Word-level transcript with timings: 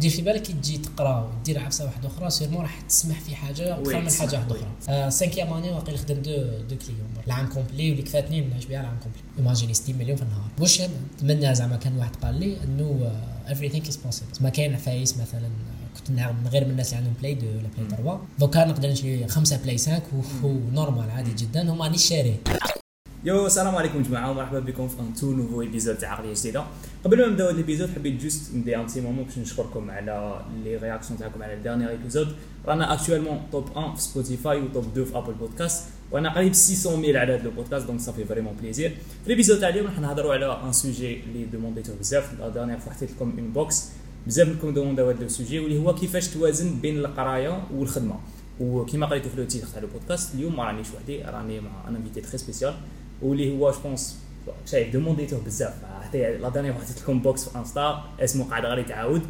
دير 0.00 0.10
في 0.10 0.22
بالك 0.22 0.42
كي 0.42 0.52
تجي 0.52 0.78
تقرا 0.78 1.32
ودير 1.40 1.58
عفسه 1.58 1.84
واحدة 1.84 2.08
أخرى 2.08 2.30
sûrement 2.30 2.62
راح 2.62 2.80
تسمح 2.80 3.20
في 3.20 3.36
حاجة 3.36 3.74
أكثر 3.78 4.00
من 4.00 4.10
حاجة 4.10 4.36
واحدة. 4.36 4.54
أخرى 4.56 4.66
آه، 4.88 5.08
cinquième 5.08 5.52
année 5.52 5.70
واقيلا 5.70 5.98
خدم 5.98 6.14
deux 6.14 6.32
deux 6.70 6.76
clients 6.76 7.08
العام 7.26 7.46
complet 7.46 7.88
واللي 7.90 8.02
كفاتني 8.02 8.40
نعيش 8.40 8.64
بها 8.66 8.80
العام 8.80 8.96
complet. 9.02 9.20
imaginez 9.38 9.74
60 9.74 9.96
مليون 9.96 10.16
في 10.16 10.22
النهار. 10.22 10.48
واش 10.60 10.82
نتمنى 11.16 11.54
زعما 11.54 11.76
كان 11.76 11.96
واحد 11.98 12.16
قال 12.16 12.34
لي 12.40 12.56
إنه 12.64 13.12
everything 13.48 13.86
is 13.90 13.94
possible. 13.94 14.42
ما 14.42 14.48
كاين 14.50 14.74
عفايس 14.74 15.16
مثلا 15.18 15.46
آه، 15.46 15.98
كنت 15.98 16.10
نعرف 16.10 16.36
من 16.36 16.48
غير 16.48 16.64
من 16.64 16.70
الناس 16.70 16.86
اللي 16.88 16.96
عندهم 16.98 17.14
Play 17.20 17.32
2 17.32 17.56
ولا 17.56 17.68
Play 17.78 17.88
3 17.90 18.20
دوكا 18.38 18.64
نقدر 18.64 18.90
نشري 18.90 19.28
خمسة 19.28 19.56
Play 19.56 19.78
5 19.78 20.02
و 20.44 20.53
normal 20.53 21.10
عادي 21.10 21.34
جدا. 21.34 21.70
هما 21.72 21.84
رانيش 21.84 22.08
شاريه 22.08 22.36
يو 23.24 23.46
السلام 23.46 23.76
عليكم 23.76 24.02
جماعة 24.02 24.30
ومرحبا 24.30 24.60
بكم 24.60 24.88
في 24.88 25.00
un 25.00 25.14
tout 25.14 25.32
nouveau 25.32 25.60
épisode 25.62 25.96
تاع 25.96 26.12
عقليه 26.12 26.34
جديده 26.34 26.64
قبل 27.04 27.18
ما 27.18 27.26
نبداو 27.26 27.46
هذا 27.46 27.54
ال 27.54 27.59
épisode 27.59 27.90
حبيت 27.90 28.22
juste 28.22 28.54
ندي 28.54 28.76
un 28.76 28.86
petit 28.86 29.00
moment 29.00 29.24
باش 29.24 29.38
نشكركم 29.38 29.90
على 29.90 30.40
les 30.64 30.76
réactions 30.76 31.18
تاعكم 31.18 31.42
على 31.42 31.54
ال 31.54 31.58
dernière 31.58 31.90
épisode 31.90 32.28
رانا 32.66 32.96
actuellement 32.96 33.52
top 33.52 33.76
1 33.76 33.96
في 33.96 34.02
Spotify 34.02 34.62
و 34.62 34.67
top 34.67 34.84
2 34.84 35.06
في 35.06 35.18
Apple 35.18 35.32
Podcast 35.32 35.88
وأنا 36.10 36.34
قريب 36.34 36.54
600 36.54 37.12
000 37.12 37.20
على 37.20 37.34
هذا 37.34 37.44
البودكاست 37.44 37.86
donc 37.86 38.00
ça 38.00 38.08
fait 38.08 38.24
vraiment 38.24 38.54
plaisir 38.62 38.90
في 38.90 39.26
ال 39.26 39.30
épisode 39.30 39.60
تاع 39.60 39.68
اليوم 39.68 39.86
راح 39.86 40.00
نهضروا 40.00 40.32
على 40.32 40.60
un 40.64 40.72
sujet 40.72 41.20
اللي 41.20 41.44
دومونديتو 41.44 41.92
بزاف 42.00 42.40
la 42.40 42.48
dernière 42.48 42.78
fois 42.78 42.92
حطيت 42.92 43.10
لكم 43.10 43.32
une 43.38 43.52
box 43.52 43.88
بزاف 44.26 44.48
منكم 44.48 44.74
دومونداو 44.74 45.10
هذا 45.10 45.24
ال 45.24 45.30
sujet 45.30 45.60
واللي 45.60 45.78
هو 45.78 45.94
كيفاش 45.94 46.28
توازن 46.28 46.80
بين 46.80 46.98
القرايه 46.98 47.62
والخدمه 47.74 48.14
وكما 48.60 49.06
قريتوا 49.06 49.30
في 49.30 49.36
le 49.36 49.44
titre 49.44 49.66
تاع 49.66 49.82
البودكاست 49.82 50.34
اليوم 50.34 50.56
ما 50.56 50.64
رانيش 50.64 50.86
وحدي 50.96 51.22
راني 51.22 51.60
مع 51.60 51.88
un 51.88 51.96
invité 51.96 52.20
très 52.20 52.38
spécial 52.38 52.74
واللي 53.22 53.58
هو 53.58 53.70
je 53.70 53.78
pense 53.84 54.16
شايف 54.66 54.92
دومونديتوه 54.92 55.40
بزاف 55.40 55.74
حتى 56.02 56.38
la 56.38 56.48
dernière 56.48 56.74
حطيت 56.74 57.02
لكم 57.02 57.18
box 57.18 57.48
في 57.48 57.58
Insta 57.58 58.04
اسمه 58.20 58.44
قاعد 58.44 58.64
غير 58.64 58.78
يتعاود 58.78 59.22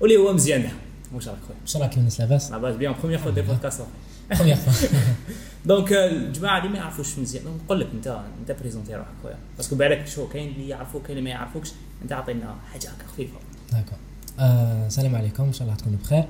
واللي 0.00 0.16
هو 0.16 0.32
مزيان 0.32 0.62
ده 0.62 0.68
واش 1.14 1.28
راك 1.28 1.38
خويا 1.46 1.58
واش 1.62 1.76
راك 1.76 1.96
الناس 1.96 2.20
لاباس 2.20 2.50
لاباس 2.50 2.76
bien 2.76 2.92
première 2.92 3.18
fois 3.18 3.30
دير 3.30 3.44
بودكاست 3.44 3.82
première 4.30 4.56
fois 4.56 4.88
donc 5.66 5.92
الجماعه 5.92 6.58
اللي 6.58 6.68
ما 6.68 6.78
يعرفوش 6.78 7.18
مزيان 7.18 7.44
نقول 7.64 7.80
لك 7.80 7.88
انت 7.94 8.20
انت 8.40 8.60
présente 8.60 8.94
روحك 8.94 9.08
خويا 9.22 9.38
parce 9.56 9.69
que 9.69 9.76
بالك 9.76 10.06
شو 10.06 10.28
كاين 10.28 10.48
اللي 10.48 10.68
يعرفوك 10.68 11.02
كاين 11.02 11.18
اللي 11.18 11.30
ما 11.30 11.30
يعرفوكش 11.30 11.72
انت 12.02 12.12
عطينا 12.12 12.56
حاجة 12.72 12.88
هكا 12.88 13.06
خفيفه 13.12 13.34
d'accord 13.72 13.98
آه، 14.38 14.86
السلام 14.86 15.16
عليكم 15.16 15.44
ان 15.44 15.52
شاء 15.52 15.62
الله 15.62 15.76
تكونوا 15.78 15.98
بخير 15.98 16.24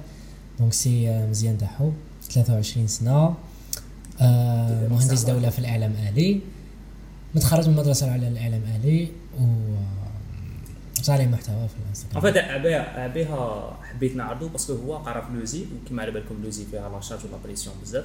donc 0.59 0.73
c'est 0.73 1.11
آه، 1.11 1.27
مزيان 1.27 1.59
دحو 1.59 1.93
23 2.31 2.87
سنه 2.87 3.35
آه، 4.21 4.89
مهندس 4.89 5.23
دوله 5.23 5.51
في 5.51 5.59
الاعلام 5.59 5.93
الالي 5.93 6.41
متخرج 7.37 7.69
من 7.69 7.75
المدرسة 7.75 8.07
العليا 8.07 8.31
للاعلام 8.31 8.63
الالي 8.63 9.09
و 9.41 9.45
صانع 11.03 11.25
محتوى 11.25 11.69
في 11.69 11.75
ان 11.77 11.83
الانستغرام 11.83 12.33
فيت 12.33 12.37
عبيها 12.99 13.77
حبيت 13.83 14.17
نعرضو 14.17 14.49
parce 14.49 14.64
que 14.64 14.73
هو 14.73 14.97
قرأ 14.97 15.21
في 15.21 15.33
l'ESI 15.33 15.65
وكما 15.87 16.03
على 16.03 16.11
بالكم 16.11 16.43
l'ESI 16.43 16.65
فيها 16.65 16.89
la 16.89 16.97
charge 16.97 17.21
ولا 17.25 17.37
pression 17.45 17.77
بزاف. 17.83 18.05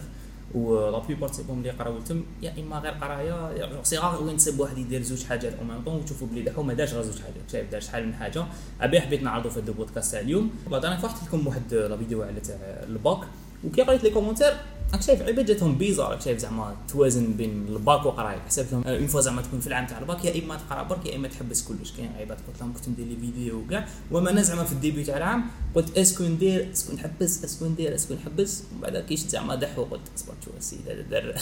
و 0.55 0.89
la 0.89 1.00
plupart 1.00 1.30
تاعهم 1.30 1.58
اللي 1.57 1.69
قراو 1.69 1.99
تم 1.99 2.23
يا 2.41 2.53
إما 2.59 2.79
غير 2.79 2.91
قراية 2.91 3.52
يا 3.52 3.83
c'est 3.83 3.97
rare 3.97 4.23
وين 4.23 4.37
تصيب 4.37 4.59
واحد 4.59 4.77
يدير 4.77 5.02
زوج 5.02 5.23
حاجات 5.23 5.53
au 5.53 5.64
même 5.64 5.83
temps 5.86 5.95
وتشوفوا 5.95 6.27
بلي 6.27 6.41
دحو 6.41 6.63
ما 6.63 6.73
دارش 6.73 6.93
غير 6.93 7.03
زوج 7.03 7.21
حاجات. 7.21 7.52
شايف 7.52 7.71
دار 7.71 7.81
شحال 7.81 8.07
من 8.07 8.13
حاجة. 8.13 8.45
أبي 8.81 9.02
حبيت 9.02 9.23
نعرضو 9.23 9.49
في 9.49 9.59
هذا 9.59 9.67
البودكاست 9.69 10.11
تاع 10.11 10.19
اليوم. 10.19 10.52
بعد 10.71 10.85
أنا 10.85 10.97
فرحت 10.97 11.23
لكم 11.27 11.47
واحد 11.47 11.73
la 11.73 11.97
vidéo 11.97 12.23
على 12.23 12.39
تاع 12.39 12.55
الباك. 12.87 13.19
وكي 13.64 13.81
قريت 13.81 14.04
les 14.03 14.09
commentaires 14.09 14.53
راك 14.94 15.02
شايف 15.02 15.22
عباد 15.22 15.45
جاتهم 15.45 15.78
bizarre 15.77 16.11
راك 16.12 16.22
شايف 16.22 16.40
زعما 16.40 16.76
توازن 16.88 17.34
بين 17.34 17.66
الباك 17.70 18.06
وقرايه 18.06 18.40
حسبتهم 18.40 18.84
une 18.83 19.08
fois 19.08 19.22
زعما 19.22 19.42
تكون 19.42 19.59
في 19.59 19.67
العام 19.67 19.88
تاع 19.88 20.00
الباك 20.00 20.26
يا 20.26 20.44
إما 20.44 20.58
تقرا 20.58 20.84
برك 20.84 21.06
يا 21.06 21.16
إما 21.16 21.28
تحبس 21.28 21.64
كلش. 21.64 21.92
كاين 21.92 22.12
عباد 22.20 22.38
قلت 22.38 22.62
لهم 22.62 22.73
كنت 22.73 22.89
ندير 22.89 23.06
les 23.05 23.16
vidéos 23.16 23.59
وكاع. 23.59 23.88
وما 24.12 24.30
أنا 24.30 24.42
زعما 24.42 24.64
في 24.64 24.72
ال 24.72 24.77
début 24.77 25.03
تاع 25.04 25.17
العام 25.17 25.45
قلت 25.76 25.98
est-ce 25.97 26.15
que 26.15 26.23
ندير 26.23 26.72
est-ce 26.72 26.86
que 26.86 26.94
نحبس 26.94 27.44
est-ce 27.44 27.58
que 27.58 27.66
ندير 27.66 27.95
est-ce 27.95 28.08
que 28.08 28.14
نحبس. 28.14 28.64
ومن 28.72 28.82
بعد 28.82 28.98
كي 28.98 29.17
شفت 29.17 29.30
زعما 29.30 29.56
دحو 29.56 29.84
قلت 29.84 30.02
أصبر 30.17 30.34
شو 30.45 30.52
السيد 30.58 30.80
هذا 30.89 31.02
دار 31.02 31.36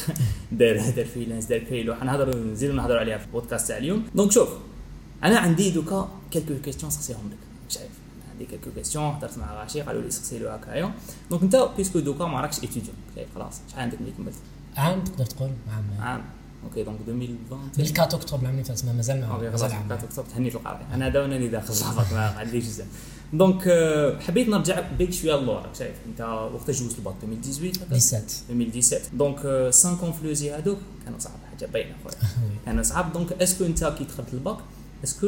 دار 0.51 0.75
دار 0.95 1.05
freelance 1.05 1.45
دار 1.45 1.59
كيلو 1.59 1.95
حنهضروا 1.95 2.35
نزيدوا 2.35 2.75
نهضروا 2.75 2.99
عليها 2.99 3.17
في 3.17 3.25
البودكاست 3.25 3.67
تاع 3.67 3.77
اليوم. 3.77 4.03
donc 4.15 4.31
شوف 4.31 4.49
أنا 5.23 5.39
عندي 5.39 5.71
دوكا 5.71 6.09
quelques 6.31 6.53
questions 6.63 6.87
نسقسيهم 6.87 7.29
لك. 7.31 7.48
شايف 8.39 8.41
عندي 8.41 8.45
quelques 8.45 8.71
questions 8.75 9.03
هضرت 9.03 9.37
مع 9.37 9.61
غاشي 9.61 9.81
قالوا 9.81 10.01
لي 10.01 10.11
سقسي 10.11 10.39
له 10.39 10.53
هكايا 10.53 10.93
donc 11.29 11.41
انت 11.43 11.69
puisque 11.77 11.99
دوكا 11.99 12.25
ما 12.25 12.41
راكش 12.41 12.57
étudiant 12.57 12.95
خلاص 13.35 13.61
شحال 13.71 13.81
عندك 13.81 14.01
ملي 14.01 14.11
كملت 14.11 14.35
عام 14.77 15.03
تقدر 15.03 15.25
تقول 15.25 15.49
عام 15.75 15.83
عام 15.99 16.21
OK 16.63 16.83
donc 16.83 16.99
2020 17.07 17.29
من 17.29 17.99
4 17.99 18.05
اكتوبر 18.05 18.41
العام 18.41 18.53
اللي 18.53 18.63
فات 18.63 18.85
ما 18.85 18.93
مازال 18.93 19.19
ما 19.19 19.49
مازال 19.51 19.71
عام 19.71 19.87
بقات 19.87 20.03
اكتوبر 20.03 20.29
تهني 20.29 20.49
في 20.49 20.55
القرايه 20.55 20.87
أنا 20.93 21.07
هذا 21.07 21.21
وأنا 21.21 21.35
اللي 21.35 21.47
داخل 21.47 21.73
صافك 21.73 22.13
ما 22.13 22.19
عنديش 22.19 22.65
بزاف 22.65 22.87
donc 23.33 23.61
حبيت 24.27 24.49
نرجع 24.49 24.79
بيك 24.97 25.13
شوية 25.13 25.35
للور 25.35 25.55
راك 25.55 25.75
شايف 25.75 25.95
انت 26.07 26.21
وقت 26.21 26.71
جوزت 26.71 26.97
الباك 26.97 27.15
2018 27.23 27.81
هكا؟ 27.83 27.97
17 27.97 28.33
2017 28.49 29.01
donc 29.13 29.39
5 29.39 29.95
ans 29.95 30.12
في 30.12 30.23
l'ESI 30.23 30.51
هذوك 30.51 30.77
كانوا 31.05 31.19
صعب 31.19 31.33
حاجة 31.51 31.65
باينه 31.65 31.95
خويا 32.03 32.15
كانوا 32.65 32.83
صعب 32.83 33.13
donc 33.13 33.31
est-ce 33.33 33.55
que 33.55 33.65
انت 33.65 33.83
كي 33.97 34.03
دخلت 34.03 34.33
الباك 34.33 34.57
est-ce 35.03 35.19
que 35.19 35.27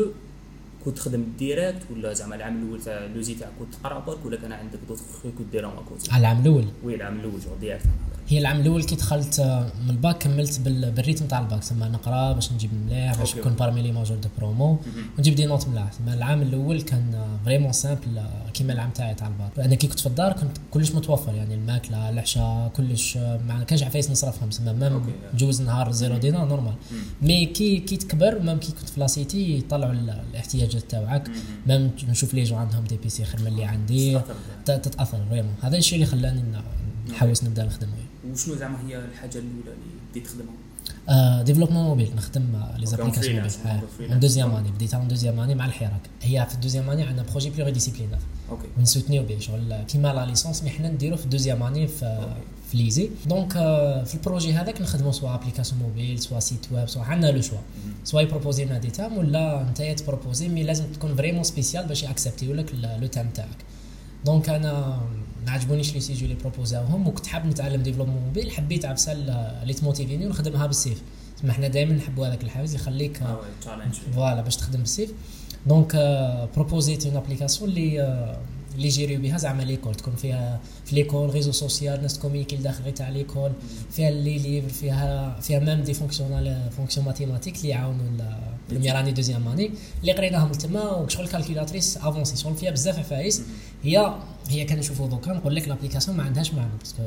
كنت 0.86 0.98
تخدم 0.98 1.24
direct 1.40 1.80
ولا 1.92 2.14
زعما 2.14 2.36
العام 2.36 2.64
الأول 2.64 2.82
تاع 2.84 3.06
l'ESI 3.16 3.36
تاعك 3.36 3.52
كنت 3.60 3.74
تقرا 3.76 4.00
برك 4.00 4.26
ولا 4.26 4.38
كان 4.38 4.52
عندك 4.52 4.80
خويا 5.22 5.34
كنت 5.38 5.52
ديرهم 5.52 5.72
على 6.12 6.20
العام 6.22 6.42
الأول؟ 6.42 6.66
oui 6.84 6.96
العام 6.96 7.20
الأول 7.20 7.40
جو 7.40 7.56
direct 7.62 7.86
هي 8.28 8.38
العام 8.40 8.60
الأول 8.60 8.84
كي 8.84 8.96
دخلت 8.96 9.40
آه، 9.40 9.72
من 9.84 9.90
الباك 9.90 10.18
كملت 10.18 10.60
بال- 10.60 10.92
بال 10.92 11.00
rythme 11.00 11.26
تاع 11.28 11.40
الباك 11.40 11.60
تسمى 11.60 11.88
نقرا 11.88 12.34
باش 12.34 12.52
نجيب 12.52 12.70
ملاح 12.86 13.18
باش. 13.20 13.36
نكون 13.36 13.54
parmi 13.54 13.82
les 13.82 13.92
majors 13.92 14.18
de 14.18 14.30
promo 14.38 14.78
ونجيب 15.18 15.36
des 15.36 15.46
notes 15.46 15.68
ملاح 15.68 15.90
تسمى 15.94 16.14
العام 16.14 16.42
الأول 16.42 16.82
كان 16.82 17.26
vraiment 17.46 17.72
simple 17.72 18.22
كيما 18.54 18.74
العام 18.74 18.90
تاعي 18.90 19.14
تاع 19.16 19.28
الباك. 19.28 19.60
أنا 19.66 19.76
كي 19.76 19.88
كنت 19.88 20.00
في 20.00 20.06
الدار 20.08 20.34
كنت 20.34 20.58
كلش 20.72 20.92
متوفر 20.92 21.34
يعني 21.36 21.56
الماكله 21.56 22.10
العشاء 22.10 22.72
كلش 22.78 23.18
آه، 23.18 23.40
ما 23.48 23.64
كانش 23.64 23.84
عفايس 23.84 24.12
نصرفهم 24.12 24.50
تسمى 24.50 24.74
même. 24.74 25.02
جوز 25.38 25.62
نهار 25.62 25.92
zéro 25.92 26.18
دينار 26.18 26.46
normal 26.48 26.74
mais 27.22 27.46
كي 27.46 27.78
كي 27.80 27.98
تكبر 27.98 28.40
même 28.40 28.58
كي 28.60 28.72
كنت 28.72 28.90
في 28.90 29.00
la 29.00 29.19
cité 29.19 29.58
يطلعوا 29.58 29.92
ال- 29.94 30.22
الاحتياجات 30.72 30.92
تاعك 30.92 31.32
même 31.68 31.92
نشوف 32.10 32.34
les 32.34 32.44
gens 32.44 32.56
عندهم 32.56 32.84
des 32.84 32.98
PC 32.98 33.26
خير 33.26 33.42
من 33.42 33.48
اللي 33.48 33.66
عندي. 33.66 34.22
تتأثر 34.66 35.26
vraiment 35.30 35.54
هذا 35.62 35.78
الشيء 35.78 35.96
اللي 35.96 36.06
خلاني 36.06 36.44
نحوس 37.10 37.44
نبدأ 37.44 37.66
نخدم. 37.66 37.88
وشنو 38.32 38.56
زعما 38.56 38.78
هي 38.88 38.98
الحاجة 38.98 39.38
الأولى 39.38 39.60
اللي 39.60 39.92
بديت 40.12 40.28
تخدمها؟ 40.28 40.54
آه 41.10 41.42
développement 41.42 41.84
mobile 41.84 42.16
نخدم 42.16 42.56
آه، 42.56 42.78
les 42.78 42.86
applications 42.86 43.36
mobiles. 43.66 44.12
en 44.12 44.20
deuxième 44.20 44.56
année 44.56 44.72
بديتها 44.72 45.00
en 45.00 45.08
deuxième 45.08 45.40
année 45.40 45.56
مع 45.56 45.66
الحراك. 45.66 46.02
هي 46.22 46.46
في 46.50 46.56
ال 46.56 46.60
deuxième 46.60 46.90
année 46.90 47.04
عندنا 47.04 47.26
projet 47.32 47.50
pluridisciplinaire 47.50 48.20
OK 48.50 48.68
ونسوتنيو 48.78 49.24
به 49.24 49.40
شغل. 49.40 49.84
كيما 49.88 50.14
la 50.14 50.26
licence 50.26 50.64
mais 50.64 50.70
حنا 50.70 50.90
نديرو 50.90 51.18
في 51.18 51.26
ال 51.26 51.30
deuxième 51.30 51.64
année 51.64 51.88
في 51.88 52.36
في 52.72 52.78
l'ESI. 52.78 53.10
donc 53.26 53.56
آه، 53.56 54.04
في 54.04 54.16
ال 54.16 54.21
projet 54.21 54.54
هذاك 54.54 54.82
نخدمو 54.82 55.12
soit 55.12 55.36
application 55.36 55.82
mobile 55.82 56.20
soit 56.20 56.40
site 56.40 56.66
web 56.72 56.90
soit 56.90 57.04
عندنا 57.04 57.32
le 57.32 57.42
choix 57.42 57.58
soit 58.04 58.22
يبروبوزي 58.22 58.66
لنا 58.66 58.78
des 58.78 58.90
thèmes 58.90 59.18
ولا 59.18 59.66
نتايا 59.72 59.94
تبروبوزي 59.94 60.48
mais 60.48 60.64
لازم 60.64 60.86
تكون 60.94 61.16
vraiment 61.16 61.44
spécial 61.44 61.88
باش 61.88 62.04
ياكسبتيو 62.04 62.54
لك 62.54 62.76
le 63.02 63.08
thème 63.08 63.30
تاعك. 63.30 63.58
donc 64.26 64.50
أنا 64.50 65.02
ما 65.46 65.52
عجبونيش 65.52 65.94
les 65.94 66.00
sujets 66.00 66.26
اللي 66.26 66.36
بروبوزاوهم 66.36 67.08
وكنت 67.08 67.28
حاب 67.28 67.46
نتعلم 67.46 67.82
développement 67.82 68.22
mobile 68.22 68.52
حبيت 68.52 68.86
عفسه 68.86 69.12
اللي 69.12 69.74
تموتيفيني 69.74 70.26
ونخدمها 70.26 70.66
بالسيف. 70.68 71.02
تسمى 71.38 71.52
حنا 71.52 71.68
دائما 71.68 71.94
نحبوا 71.94 72.28
هذاك 72.28 72.44
الحافز 72.44 72.76
يخليك 72.76 73.22
آه 73.22 73.40
challenge 73.62 73.94
voilà 74.16 74.42
باش 74.42 74.56
تخدم 74.56 74.80
بالسيف. 74.80 75.12
donc 75.66 75.96
بروبوزيت 76.56 77.06
une 77.06 77.16
application 77.16 77.70
اللي 77.70 78.02
آه، 78.02 78.38
اللي 78.76 78.88
يجيريو 78.88 79.22
بها 79.22 79.38
زعما 79.38 79.64
l'école 79.64 79.96
تكون 79.96 80.16
فيها 80.16 80.60
في 80.86 80.96
l'école 80.96 81.30
réseau 81.30 81.52
social 81.52 82.02
ناس 82.02 82.20
كوميكي 82.20 82.56
داخل 82.56 82.84
غير 82.84 82.94
تاع 82.94 83.10
l'école 83.10 83.52
فيها 83.92 84.12
les 84.12 84.38
livres 84.38 84.70
فيها 84.70 85.40
فيها 85.42 85.60
même 85.60 85.82
des 85.82 85.94
fonctionnels 85.94 86.70
fonctions 86.78 87.06
mathématiques 87.06 87.58
اللي 87.58 87.70
يعاونوا 87.70 88.06
première 88.70 89.00
année 89.00 89.12
deuxième 89.12 89.48
année 89.48 89.72
اللي 90.02 90.12
قريناهم 90.12 90.52
تما 90.52 90.92
وشغل 90.92 91.28
calculatrice 91.28 91.98
avancée 91.98 92.38
شغل 92.38 92.56
فيها 92.56 92.72
بزاف 92.72 93.00
عفايس. 93.00 93.42
هي 93.84 94.14
هي 94.50 94.66
كنشوفوا 94.66 95.08
دوكا 95.08 95.34
نقول 95.34 95.56
لك 95.56 95.68
l'application 95.68 96.18
ما 96.18 96.24
عندهاش 96.24 96.54
معنى 96.54 96.72
parce 96.80 96.95
que 96.95 97.04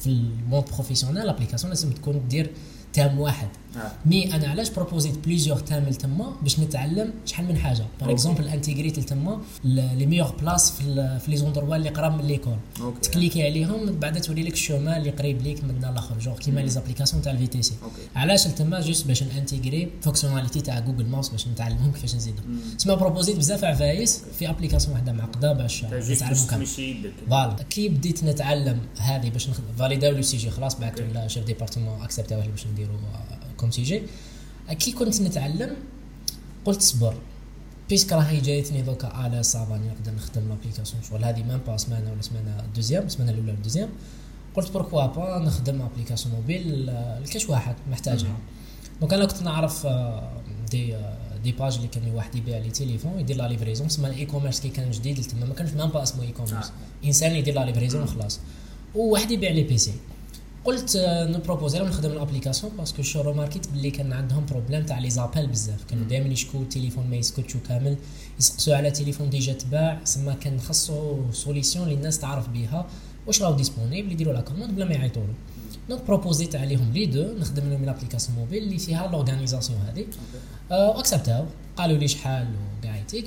في 0.00 0.06
ال 0.06 0.16
monde 0.16 0.64
professionnel 0.64 1.26
l'application 1.26 1.70
لازم 1.70 1.90
تكون 1.90 2.28
دير 2.28 2.50
thème 2.92 3.20
واحد. 3.20 3.48
mais 4.06 4.34
أنا 4.34 4.48
علاش 4.48 4.70
بروبوزيت 4.70 5.18
plusieurs 5.18 5.58
thèmes 5.58 5.84
تما 5.90 6.36
باش 6.42 6.60
نتعلم 6.60 7.10
شحال 7.26 7.46
من 7.48 7.56
حاجة. 7.58 7.84
par. 8.00 8.10
exemple 8.10 8.48
انتيغريت 8.48 9.00
تما 9.00 9.40
les 9.64 10.06
meilleures 10.06 10.34
places 10.42 10.70
في 10.72 10.80
ال- 10.86 11.20
في 11.20 11.30
les 11.30 11.36
endroits 11.36 11.76
اللي 11.76 11.88
قراب 11.88 12.14
من 12.22 12.24
l'école 12.26 12.56
تكليكي 13.02 13.44
عليهم 13.46 13.86
من 13.86 13.98
بعد 13.98 14.20
توري 14.20 14.42
لك 14.42 14.52
ال 14.52 14.58
chemin 14.58 14.96
اللي 15.00 15.10
قريب 15.10 15.42
ليك 15.42 15.64
من 15.64 15.70
الآخر. 15.84 16.18
جوغ 16.18 16.38
كيما 16.38 16.60
les 16.60 16.68
applications 16.68 17.22
تاع 17.22 17.32
ال 17.32 17.46
VTC 17.46 17.74
علاش 18.16 18.44
تما 18.44 18.80
juste 18.80 19.06
باش 19.06 19.22
نانتيغري 19.22 19.88
fonctionnalités 20.02 20.60
تاع 20.60 20.78
Google 20.80 21.06
Maps 21.06 21.28
باش 21.28 21.48
نتعلمهم 21.48 21.92
كيفاش 21.92 22.14
نزيدهم. 22.14 22.60
تسمى 22.78 22.96
بروبوزيت 22.96 23.36
بزاف 23.36 23.64
عفايس 23.64 24.22
في 24.38 24.50
application 24.50 24.92
واحدة 24.94 25.12
معقدة 25.12 25.52
باش 25.52 25.84
نتعلمهم 25.84 26.46
كامل. 26.46 26.66
donc 26.78 27.12
voilà 27.28 27.56
كي 27.70 27.88
بديت 27.88 28.24
نتعلم 28.24 28.78
هذه 28.98 29.30
باش 29.30 29.48
نخدم 29.50 29.64
فاليداو 29.78 30.12
le 30.12 30.22
sujet 30.22 30.50
خلاص. 30.50 30.76
لنا 30.80 31.28
chef 31.28 31.44
département 31.44 32.02
اكسبتاوه 32.02 32.46
باش 32.46 32.66
نديرو 32.66 32.92
comme 33.56 33.70
sujet 33.70 34.02
كي 34.70 34.92
كنت 34.92 35.20
نتعلم 35.20 35.76
قلت 36.64 36.82
صبر. 36.82 37.14
parce 37.88 38.03
que 38.03 38.12
راهي 38.12 38.40
جايتني 38.40 38.82
دوكا 38.82 39.26
الا 39.26 39.42
ça 39.42 39.59
va 39.59 39.76
نقدر 39.76 40.12
نخدم 40.16 40.48
l'application 40.48 41.02
شغل. 41.02 41.24
هذه 41.24 41.42
même 41.42 41.60
pas 41.66 41.76
سمانه 41.76 42.12
ولا 42.12 42.22
سمانة 42.22 42.64
deuxième 42.74 43.06
السمانه 43.06 43.30
الأولى 43.30 43.48
ولا 43.48 43.58
ال 43.58 43.61
deuxième 43.61 43.88
قلت 44.54 44.72
pourquoi 44.72 45.06
pas 45.06 45.38
نخدم 45.38 45.82
application 45.82 46.34
mobile 46.34 46.86
لكاش 47.22 47.48
واحد 47.48 47.74
محتاجها. 47.90 48.36
donc 49.00 49.12
أنا 49.12 49.24
كنت 49.24 49.42
نعرف 49.42 49.86
آه، 49.86 50.32
دي 50.70 50.96
آه، 50.96 51.16
دي 51.44 51.52
باج 51.52 51.76
اللي 51.76 51.88
كان 51.88 52.14
واحد 52.14 52.34
يبيع 52.34 52.58
لي 52.58 52.70
تليفون 52.70 53.20
يدير 53.20 53.36
la 53.36 53.48
livraison 53.48 53.88
تسمى 53.88 54.08
ال 54.08 54.26
e-commerce 54.26 54.60
كي 54.60 54.68
كان 54.68 54.90
جديد 54.90 55.22
تما 55.22 55.46
ما 55.46 55.54
كانش 55.54 55.70
même 55.70 55.88
pas 55.88 56.02
اسمه 56.02 56.22
e-commerce 56.22 56.72
إنسان 57.04 57.36
يدير 57.36 57.54
la 57.54 57.64
livraison 57.64 58.02
وخلاص 58.02 58.40
وواحد 58.94 59.30
يبيع 59.30 59.50
لي 59.50 59.62
PC 59.62 59.92
قلت 60.66 60.96
آه، 60.96 61.24
نبروبوزي 61.24 61.78
لهم 61.78 61.88
نخدم 61.88 62.10
ال 62.10 62.15
application 62.15 62.72
parce 62.76 62.92
que 62.92 63.02
شو 63.02 63.20
روماركيت 63.20 63.68
باللي 63.68 63.90
كان 63.90 64.12
عندهم 64.12 64.46
problème 64.46 64.86
تاع 64.86 64.98
les 64.98 65.10
appels 65.10 65.46
بزاف. 65.46 65.84
كانوا 65.84 66.04
دائما 66.04 66.28
يشكو 66.28 66.58
التليفون 66.58 67.06
ما 67.10 67.16
يسكتشو 67.16 67.58
كامل 67.68 67.96
يسقسوا 68.38 68.76
على 68.76 68.90
تليفون 68.90 69.30
déjà 69.30 69.52
تباع 69.52 70.00
سما 70.04 70.34
كان 70.34 70.60
خصو 70.60 71.16
solution 71.32 71.84
اللي 71.84 71.94
الناس 71.94 72.18
تعرف 72.18 72.48
بها 72.48 72.86
واش 73.26 73.42
راهو 73.42 73.54
disponible 73.54 74.12
يديروا 74.12 74.32
la 74.32 74.40
commande 74.40 74.74
بلا 74.74 74.84
ما 74.84 74.94
يعيطوا 74.94 75.22
donc 75.88 76.02
بروبوزيت 76.06 76.56
عليهم 76.56 76.92
les 76.92 77.06
deux 77.06 77.38
نخدم 77.38 77.70
لهم 77.70 77.84
l'application 77.84 78.38
mobile 78.38 78.62
اللي 78.62 78.78
فيها 78.78 79.06
l'organisation 79.06 79.80
هذه 79.80 80.06
اكسبتاو 80.70 81.44
قالوا 81.76 81.98
لي 81.98 82.08
شحال 82.08 82.48
وكاع 82.78 82.96
يتيك 82.96 83.24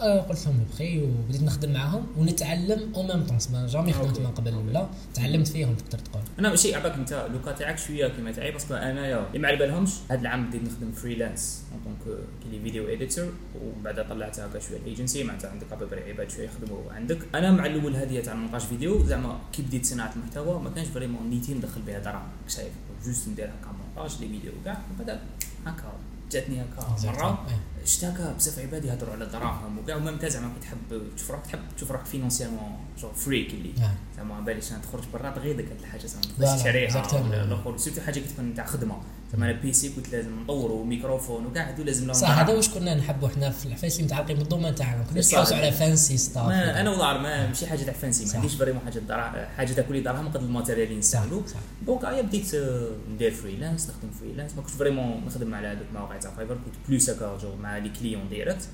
آه، 0.00 0.20
قلت 0.20 0.46
لهم 0.46 0.66
بخي 0.72 1.02
وبديت 1.02 1.42
نخدم 1.42 1.72
معاهم 1.72 2.06
ونتعلم 2.16 2.94
au 2.94 3.02
même 3.02 3.26
temps 3.26 3.38
ما 3.52 3.66
jamais 3.66 3.92
خدمت 3.92 4.20
من 4.20 4.26
قبل 4.26 4.54
ولا 4.54 4.88
تعلمت 5.14 5.48
فيهم 5.48 5.74
تقدر 5.74 5.98
تقول 5.98 6.22
أنا 6.38 6.48
ماشي 6.48 6.74
عباك 6.74 6.92
أنت 6.92 7.28
le 7.32 7.40
cas 7.40 7.52
تاعك 7.52 7.78
شوية 7.78 8.08
كيما 8.08 8.32
تاعي 8.32 8.50
parce 8.50 8.65
que 8.65 8.74
انايا 8.74 9.26
اللي 9.26 9.38
ما 9.38 9.48
على 9.48 9.56
بالهمش 9.56 9.90
هذا 10.10 10.20
العام 10.20 10.46
بديت 10.48 10.62
نخدم 10.62 10.92
freelance 10.92 11.62
donc 11.84 12.18
كي 12.42 12.60
video 12.62 12.88
editor 12.88 13.32
وبعد 13.62 14.08
طلعت 14.08 14.40
هكا 14.40 14.58
شوية 14.58 14.78
الايجنسي 14.78 15.24
معناتها 15.24 15.50
عندك 15.50 15.72
après 15.72 16.10
عباد 16.10 16.30
شوية 16.30 16.44
يخدموا 16.44 16.92
عندك. 16.92 17.18
أنا 17.34 17.50
مع 17.50 17.66
الأول 17.66 17.96
هذه 17.96 18.20
تاع 18.20 18.34
مونتاج 18.34 18.60
فيديو 18.60 19.04
زعما 19.06 19.38
كي 19.52 19.62
بديت 19.62 19.86
صناعة 19.86 20.12
المحتوى 20.16 20.60
ما 20.60 20.70
كانش 20.70 20.88
vraiment 20.88 21.30
نيتي 21.30 21.54
ندخل 21.54 21.82
بها 21.82 21.98
دراهم. 21.98 22.28
شايف 22.48 22.72
جوست 23.06 23.28
ندير 23.28 23.46
هكا 23.46 23.72
مونتاج 23.96 24.20
لي 24.20 24.28
فيديو 24.28 24.52
كاع 24.64 24.82
وبعد 24.94 25.20
هكا 25.66 25.92
جاتني 26.30 26.62
هكا 26.62 26.96
مرة. 27.04 27.46
اشتاكى 27.88 28.34
بزاف 28.36 28.58
عباد 28.58 28.84
يهضروا 28.84 29.12
على 29.12 29.24
الدراهم 29.24 29.78
وكاع 29.78 29.96
وما 29.96 30.10
ممتاز 30.10 30.32
زعما 30.32 30.48
كي 30.48 30.60
تحب 30.60 31.14
تشوف 31.16 31.30
روحك 31.30 31.46
تحب 31.46 31.60
تشوف 31.76 31.90
روحك 31.90 32.06
فينونسيرمون 32.06 32.76
جو 32.98 33.12
فريك 33.12 33.50
اللي. 33.54 33.72
نعم. 33.78 33.94
زعما 34.16 34.40
باليش 34.40 34.72
أنا 34.72 34.80
تخرج 34.80 35.04
برا 35.12 35.30
غير 35.30 35.56
ديك 35.56 35.66
الحاجة 35.80 36.06
زعما 36.06 36.56
تشريها 36.56 37.12
ولا 37.12 37.44
الآخر 37.44 37.78
سيرتو 37.78 38.00
حاجة 38.00 38.20
كتكون 38.20 38.54
تاع 38.54 38.66
خدمه 38.66 38.96
زعما 39.32 39.50
أنا 39.50 39.60
بيسي 39.60 39.88
كنت 39.88 40.08
لازم 40.08 40.40
نطوروا 40.40 40.84
ميكروفون 40.84 41.46
وكاع 41.46 41.68
هادو 41.68 41.82
لازم 41.82 42.06
لهم 42.06 42.14
صح 42.14 42.38
هذا 42.38 42.52
واش 42.52 42.68
كنا 42.68 42.94
نحبوا 42.94 43.28
حنا 43.28 43.50
في 43.50 43.66
الحفايس 43.66 43.96
اللي 43.96 44.06
متعلقين 44.06 44.36
بالدومين 44.36 44.74
تاعنا 44.74 45.04
كنا 45.04 45.20
نحوسوا 45.20 45.56
على 45.56 45.72
فانسي 45.72 46.16
ستاف 46.16 46.46
ما 46.46 46.80
أنا 46.80 46.90
والله 46.90 47.18
ما 47.18 47.46
ماشي 47.46 47.66
حاجة 47.66 47.82
تاع 47.82 47.94
فانسي 47.94 48.24
ما 48.24 48.34
عنديش 48.34 48.54
فريمون 48.54 48.82
حاجة 48.84 48.98
درا 48.98 49.48
حاجة 49.56 49.72
تاكل 49.72 49.94
لي 49.94 50.00
دراهم 50.00 50.28
قد 50.28 50.42
الماتيريال 50.42 50.88
اللي 50.88 50.98
نستعملوا 50.98 51.42
donc 51.86 52.04
ايا 52.04 52.22
بديت 52.22 52.54
آه، 52.54 52.88
ندير 53.14 53.30
freelance 53.30 53.90
نخدم 53.90 54.10
freelance 54.20 54.54
ما 54.56 54.62
كنتش 54.62 54.74
vraiment 54.74 55.22
نخدم 55.26 55.54
على 55.54 55.68
هذوك 55.68 55.86
المواقع 55.90 56.16
تاع 56.16 56.30
Fiverr 56.30 56.54
كنت 56.54 56.74
plus 56.88 57.10
هكا 57.10 57.38
جو 57.42 57.56
مع 57.56 57.77
les 57.78 57.88
clients 57.88 58.28
direct 58.28 58.68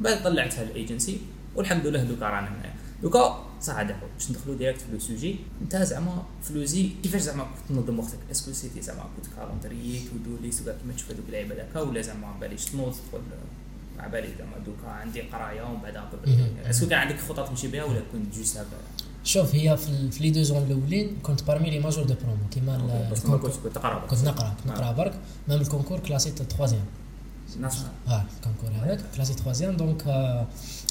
بعد 0.00 0.22
طلعتها 0.22 0.62
الإيجنسي 0.62 1.18
والحمد 1.54 1.86
لله 1.86 2.02
دوكا 2.02 2.24
رانا 2.26 2.48
هنايا. 2.48 2.74
دوكا 3.02 3.46
صح 3.62 3.82
دابا 3.82 4.06
باش 4.14 4.30
ندخلوا 4.30 4.56
direct 4.56 4.80
في 4.80 4.92
le 4.92 4.98
sujet 4.98 5.36
انت 5.62 5.76
زعما 5.76 6.22
فلوزي 6.42 6.90
كيفاش 7.02 7.20
زعما 7.20 7.44
كنت 7.44 7.78
تنظم 7.78 7.98
وقتك؟ 7.98 8.18
est-ce 8.30 8.45
que 8.45 8.52
c'était 8.52 8.82
زعما 8.82 9.04
كنت 9.16 9.26
calendrier 9.36 9.98
to-do 9.98 10.36
list 10.42 10.62
وكاع 10.62 10.74
كيما 10.82 10.92
تشوف 10.92 11.10
هذوك 11.10 11.24
اللعيبه 11.26 11.54
هكا 11.62 11.80
ولا 11.80 12.00
زعما 12.02 12.34
باليش 12.40 12.64
تنوض 12.64 12.94
تقول 13.10 13.22
مع 13.98 14.06
بالي 14.06 14.28
زعما 14.38 14.58
دوكا 14.66 14.88
عندي 14.88 15.20
قراية 15.22 15.62
ومن 15.62 15.80
بعد 15.82 15.96
est-ce 16.70 16.81
que 16.81 16.86
كان 16.86 16.98
عندك 16.98 17.20
خطط 17.20 17.48
تمشي 17.48 17.68
بها 17.68 17.84
ولا 17.84 18.00
كنت 18.12 18.36
juste 18.36 18.56
هكا 18.56 18.66
شوف 19.24 19.54
هي 19.54 19.76
في, 19.76 20.10
في 20.10 20.22
les 20.22 20.30
deux 20.30 20.42
ans 20.42 20.62
الأولين 20.62 21.16
كنت 21.22 21.42
parmi 21.42 21.70
les 21.70 21.78
majors 21.78 22.04
de 22.04 22.14
promo 22.22 22.48
كيما 22.50 23.02
كنت 23.12 23.78
نقرأ 23.78 24.06
كنت 24.06 24.24
نقرا 24.66 24.92
برك. 24.92 25.14
même 25.48 25.60
ال 25.60 25.64
concours 25.64 25.98
كلاسيت 25.98 26.40
troisième 27.52 27.90
آه 28.08 28.98
classé 29.16 29.34
troisième 29.34 29.76
donc 29.76 30.02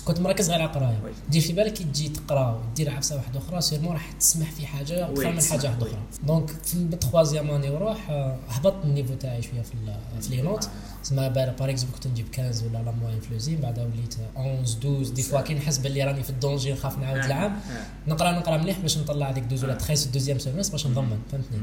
كنت 0.06 0.20
مركز 0.20 0.50
غير 0.50 0.62
على 0.62 0.70
القراية. 0.70 1.00
دير 1.30 1.42
في 1.42 1.54
بالك 1.54 1.74
كي 1.74 1.84
تجي 1.84 2.10
تقرا 2.10 2.62
ودير 2.72 2.90
عفسه 2.90 3.16
واحدة 3.16 3.40
أخرى 3.40 3.62
sûrement 3.62 3.94
راح 3.94 4.12
تسمح 4.12 4.52
في 4.52 4.66
حاجة 4.68 5.06
أكثر 5.10 5.32
من 5.32 5.42
حاجة 5.42 5.68
واحدة 5.68 5.86
أخرى. 5.88 5.98
donc 6.24 6.50
في 6.50 6.74
ال 6.74 6.82
troisième 6.82 7.52
année 7.52 7.70
وروح 7.70 8.10
هبطت 8.50 8.86
ال 8.86 8.90
niveau 8.90 9.14
تاعي 9.14 9.42
شوية 9.42 9.62
في 9.62 9.72
في 10.22 10.36
les 10.36 10.42
notes 10.42 10.70
تسمى 11.04 11.30
par 11.30 11.70
exemple 11.70 11.94
كنت 11.96 12.08
نجيب 12.08 12.26
15 12.36 12.66
ولا 12.66 12.78
la 12.84 12.92
moyenne 12.92 13.20
فلوزين 13.20 13.60
بعدا 13.62 13.84
وليت 13.84 14.16
11 14.38 14.62
12 14.80 15.14
des 15.14 15.22
fois 15.24 15.42
كي 15.42 15.54
نحس 15.54 15.78
باللي 15.78 16.04
راني 16.04 16.24
في 16.24 16.30
ال 16.30 16.36
danger 16.36 16.74
نخاف 16.74 16.98
نعاود 16.98 17.24
العام. 17.26 17.60
نقرأ 18.08 18.32
نقرأ 18.32 18.58
مليح 18.58 18.80
باش 18.80 18.98
نطلع 18.98 19.30
هذيك 19.30 19.44
12 19.44 19.66
ولا 19.66 19.78
13 19.78 20.10
deuxième 20.10 20.40
semestre 20.40 20.72
باش 20.72 20.88
نضمن 20.88 21.20
فهمتني؟ 21.32 21.60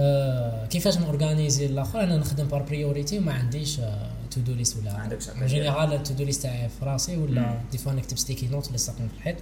آه 0.00 0.66
كيفاش 0.66 0.98
نورغانيزي 0.98 1.66
الآخر؟ 1.66 2.04
أنا 2.04 2.16
نخدم 2.16 2.46
par 2.46 2.62
priorité 2.62 3.18
وما 3.18 3.32
عنديش 3.32 3.80
آه 3.80 4.10
to-do 4.30 4.54
list 4.54 4.76
ولا 4.76 5.04
en 5.42 5.46
général 5.46 5.92
ال 5.92 6.14
to-do 6.14 6.24
list 6.24 6.42
تاعي 6.42 6.68
في 6.68 6.84
راسي 6.84 7.16
ولا 7.16 7.60
des 7.72 7.78
fois 7.78 7.92
نكتب 7.92 8.18
sticky 8.18 8.46
notes 8.46 8.68
ولا 8.68 8.76
ساقين 8.76 9.08
في 9.08 9.14
الحيط. 9.14 9.36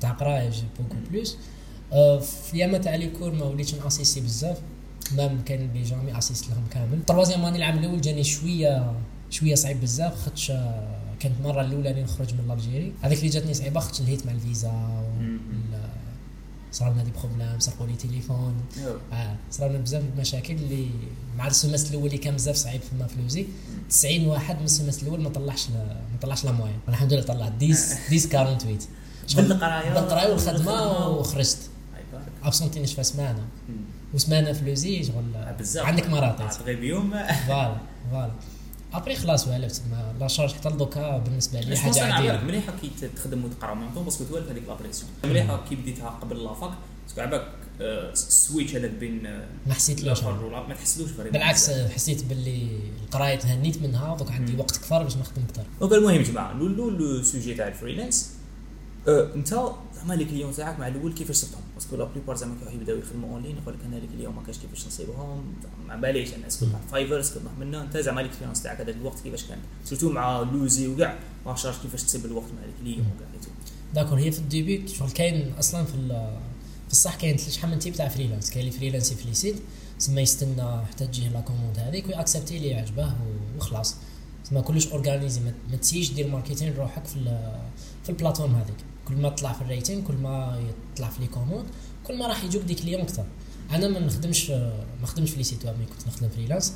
تاع 0.00 0.10
قراية 0.10 0.50
beaucoup 0.78 0.96
plus 1.10 1.36
في 2.20 2.58
ياما 2.58 2.78
تاع 2.78 2.94
les 2.94 3.06
cours 3.06 3.32
ما 3.32 3.44
وليتش 3.44 3.74
ناسيسي 3.74 4.20
بزاف. 4.20 4.58
même 5.16 5.42
كان 5.44 5.70
لي 5.74 5.82
jamais 5.82 6.18
اسيست 6.18 6.50
لهم 6.50 6.64
كامل. 6.70 7.04
troisième 7.04 7.44
année 7.44 7.58
العام 7.58 7.78
الأول 7.78 8.00
جاني 8.00 8.24
شوية 8.24 8.92
شوية 9.30 9.54
صعيب 9.54 9.80
بزاف. 9.80 10.24
خاطش 10.24 10.52
كانت 11.20 11.34
المره 11.40 11.60
الأولى 11.60 11.90
اللي 11.90 12.02
نخرج 12.02 12.34
من 12.34 12.50
الجيري 12.50 12.92
هذيك 13.02 13.18
اللي 13.18 13.30
جاتني 13.30 13.54
صعيبة 13.54 13.80
خاطش 13.80 14.02
نهيت 14.02 14.26
مع 14.26 14.32
الفيزا 14.32 15.04
صار 16.72 16.92
لنا 16.92 17.02
دي 17.02 17.10
بروبليم 17.10 17.58
سرقوا 17.60 17.86
لي 17.86 17.94
تليفون. 17.94 18.54
آه 19.12 19.36
صار 19.50 19.70
لنا 19.70 19.78
بزاف 19.78 20.02
المشاكل 20.14 20.54
اللي 20.54 20.90
مع 21.36 21.46
السمستر 21.46 21.90
الأول 21.90 22.06
اللي 22.06 22.18
كان 22.18 22.34
بزاف 22.34 22.56
صعيب 22.56 22.80
في 22.80 23.08
فلوزي 23.16 23.46
90 23.90 24.26
واحد 24.26 24.58
من 24.58 24.64
السمستر 24.64 25.02
الأول 25.02 25.20
ما 25.20 25.28
طلعش 25.28 25.70
ما 25.70 26.18
طلعش 26.22 26.44
لا 26.44 26.52
موين. 26.52 26.78
الحمد 26.88 27.12
لله 27.12 27.22
طلعت. 27.22 27.52
10 27.62 27.74
10 28.10 28.18
48 28.18 28.78
بالقرايه 29.36 29.94
بالقرايه 29.94 30.30
والخدمة 30.32 31.08
وخرجت. 31.08 31.58
أبسونتي 32.44 32.80
نشفى 32.80 33.02
سمانة. 33.02 33.44
وسمانة 34.14 34.52
فلوزي 34.52 35.04
شغل 35.04 35.24
عندك 35.76 36.10
مراطيت. 36.10 36.62
غير 36.62 36.80
بيوم. 36.80 37.10
voilà 37.46 37.76
voilà. 38.10 38.32
après 38.94 39.14
خلاص 39.14 39.48
والفت 39.48 39.82
la 40.20 40.28
charge 40.28 40.52
حتى 40.52 40.70
دوكا 40.70 41.18
بالنسبة 41.18 41.60
لي 41.60 41.76
حاجة 41.76 42.12
عادية. 42.12 42.40
مليحة 42.40 42.72
كي 42.80 43.08
تخدم 43.16 43.44
وتقرا 43.44 43.74
même 43.74 43.94
temps 43.94 44.04
parce 44.04 44.17
que 44.17 44.24
توالف 44.24 44.50
هذيك 44.50 44.62
la 44.68 44.76
pression 44.76 45.10
مليحة 45.24 45.64
كي 45.68 45.74
بديتها 45.76 46.08
قبل 46.08 46.44
la 46.44 46.54
fac 46.54 46.70
parce 47.06 47.15
que 47.15 47.20
عباك 47.20 47.48
ال 47.80 47.94
switch 47.94 48.76
هذاك 48.76 48.90
بين 48.90 49.22
ما 49.66 49.74
حسيتلوش 49.74 50.24
ما 50.24 50.74
تحسلوش 50.74 51.10
بالعكس 51.10 51.70
حسيت 51.70 52.24
باللي 52.24 52.68
القراية 53.04 53.38
تهنيت 53.38 53.82
منها 53.82 54.16
دوك 54.16 54.30
عندي 54.30 54.56
وقت 54.56 54.76
كثر 54.76 55.02
باش 55.02 55.16
نخدم 55.16 55.42
أكثر. 55.48 55.62
donc 55.80 55.92
المهم 55.92 56.22
جماعة 56.22 56.52
نولوا 56.52 56.90
le 56.90 57.22
sujet 57.22 57.54
تاع 57.54 57.68
ال 57.68 57.74
freelance 57.74 58.30
أنت 59.08 59.54
زعما 60.02 60.14
les 60.14 60.24
clients 60.24 60.52
تاعك 60.52 60.78
مع 60.78 60.88
الأول 60.88 61.12
كيفاش 61.12 61.36
صبتهم؟ 61.36 61.60
parce 61.74 61.88
que 61.88 61.96
la 61.96 62.04
plupart 62.04 62.36
زعما 62.36 62.54
كيروحوا 62.54 62.80
يبداو 62.80 62.98
يخدموا 62.98 63.30
اونلاين 63.30 63.56
يقول 63.56 63.74
لك 63.74 63.80
أنا 63.84 63.96
les 63.96 64.06
clients 64.06 64.34
ما 64.34 64.42
كاش 64.42 64.58
كيفاش 64.58 64.86
نصيبهم. 64.86 65.54
ما 65.88 65.96
باليش 65.96 66.34
أنا 66.34 66.46
est-ce 66.46 66.59
que 66.59 66.66
Fiverr 66.90 67.20
est-ce 67.20 67.33
que 67.33 67.40
منا 67.60 67.82
أنت 67.82 67.96
زعما 67.96 68.20
l'expérience 68.20 68.62
تاعك 68.62 68.80
هذاك 68.80 68.94
الوقت 68.94 69.20
كيفاش 69.20 69.44
كان؟ 69.44 69.58
surtout 69.84 70.10
مع 70.10 70.40
لوزي 70.40 70.88
وكاع. 70.88 71.18
ما 71.46 71.56
شارج 71.56 71.74
كيفاش 71.82 72.02
تصيب 72.02 72.24
الوقت 72.24 72.46
مع 72.46 72.66
les 72.66 72.72
clients 72.80 73.06
وكاع 73.16 73.28
d'accord 73.94 74.18
هي 74.18 74.32
في 74.32 74.38
ال 74.38 74.46
début 74.46 74.88
شغل 74.88 75.10
كاين 75.10 75.52
أصلا 75.58 75.84
في 75.84 75.92
في 76.86 76.92
الصح 76.92 77.16
كاين 77.16 77.38
شحال 77.38 77.70
من 77.70 77.78
types 77.78 77.94
تاع 77.94 78.08
freelance 78.08 78.50
كاين 78.50 78.66
اللي 78.66 78.78
فريلانسي 78.78 79.14
في 79.14 79.28
les 79.28 79.34
sites 79.34 79.56
تسمى 79.98 80.22
يستنى 80.22 80.84
حتى 80.90 81.06
تجيه 81.06 81.28
la 81.28 81.40
commande 81.40 81.78
هذيك 81.78 82.08
ويأكسبتي 82.08 82.56
اللي 82.56 82.68
يعجبه 82.68 83.14
وخلاص. 83.56 83.96
تسمى 84.44 84.62
كلش 84.62 84.86
organisé 84.86 85.40
ما 85.40 85.76
تسيش 85.76 86.12
دير 86.12 86.28
marketing 86.28 86.74
روحك 86.76 87.04
في 87.04 87.48
في 88.04 88.10
ال 88.10 88.14
plateforme 88.14 88.54
هذيك. 88.54 88.76
كل 89.08 89.14
ما 89.14 89.28
تطلع 89.28 89.52
في 89.52 89.62
ال 89.62 89.68
rating 89.68 90.02
كل 90.02 90.14
ما 90.14 90.62
يطلع 90.94 91.08
في 91.08 91.20
les 91.20 91.26
commandes 91.26 91.66
كل 92.04 92.18
ما 92.18 92.26
راح 92.26 92.44
يجوك 92.44 92.62
des 92.62 92.74
clients 92.74 93.00
أكثر. 93.00 93.24
أنا 93.70 93.88
ما 93.88 94.00
نخدمش 94.00 94.50
ما 94.50 94.82
نخدمش 95.02 95.30
في 95.30 95.36
les 95.36 95.44
sites 95.44 95.66
web 95.66 95.74
كنت 95.74 96.06
نخدم 96.06 96.28
freelance. 96.28 96.74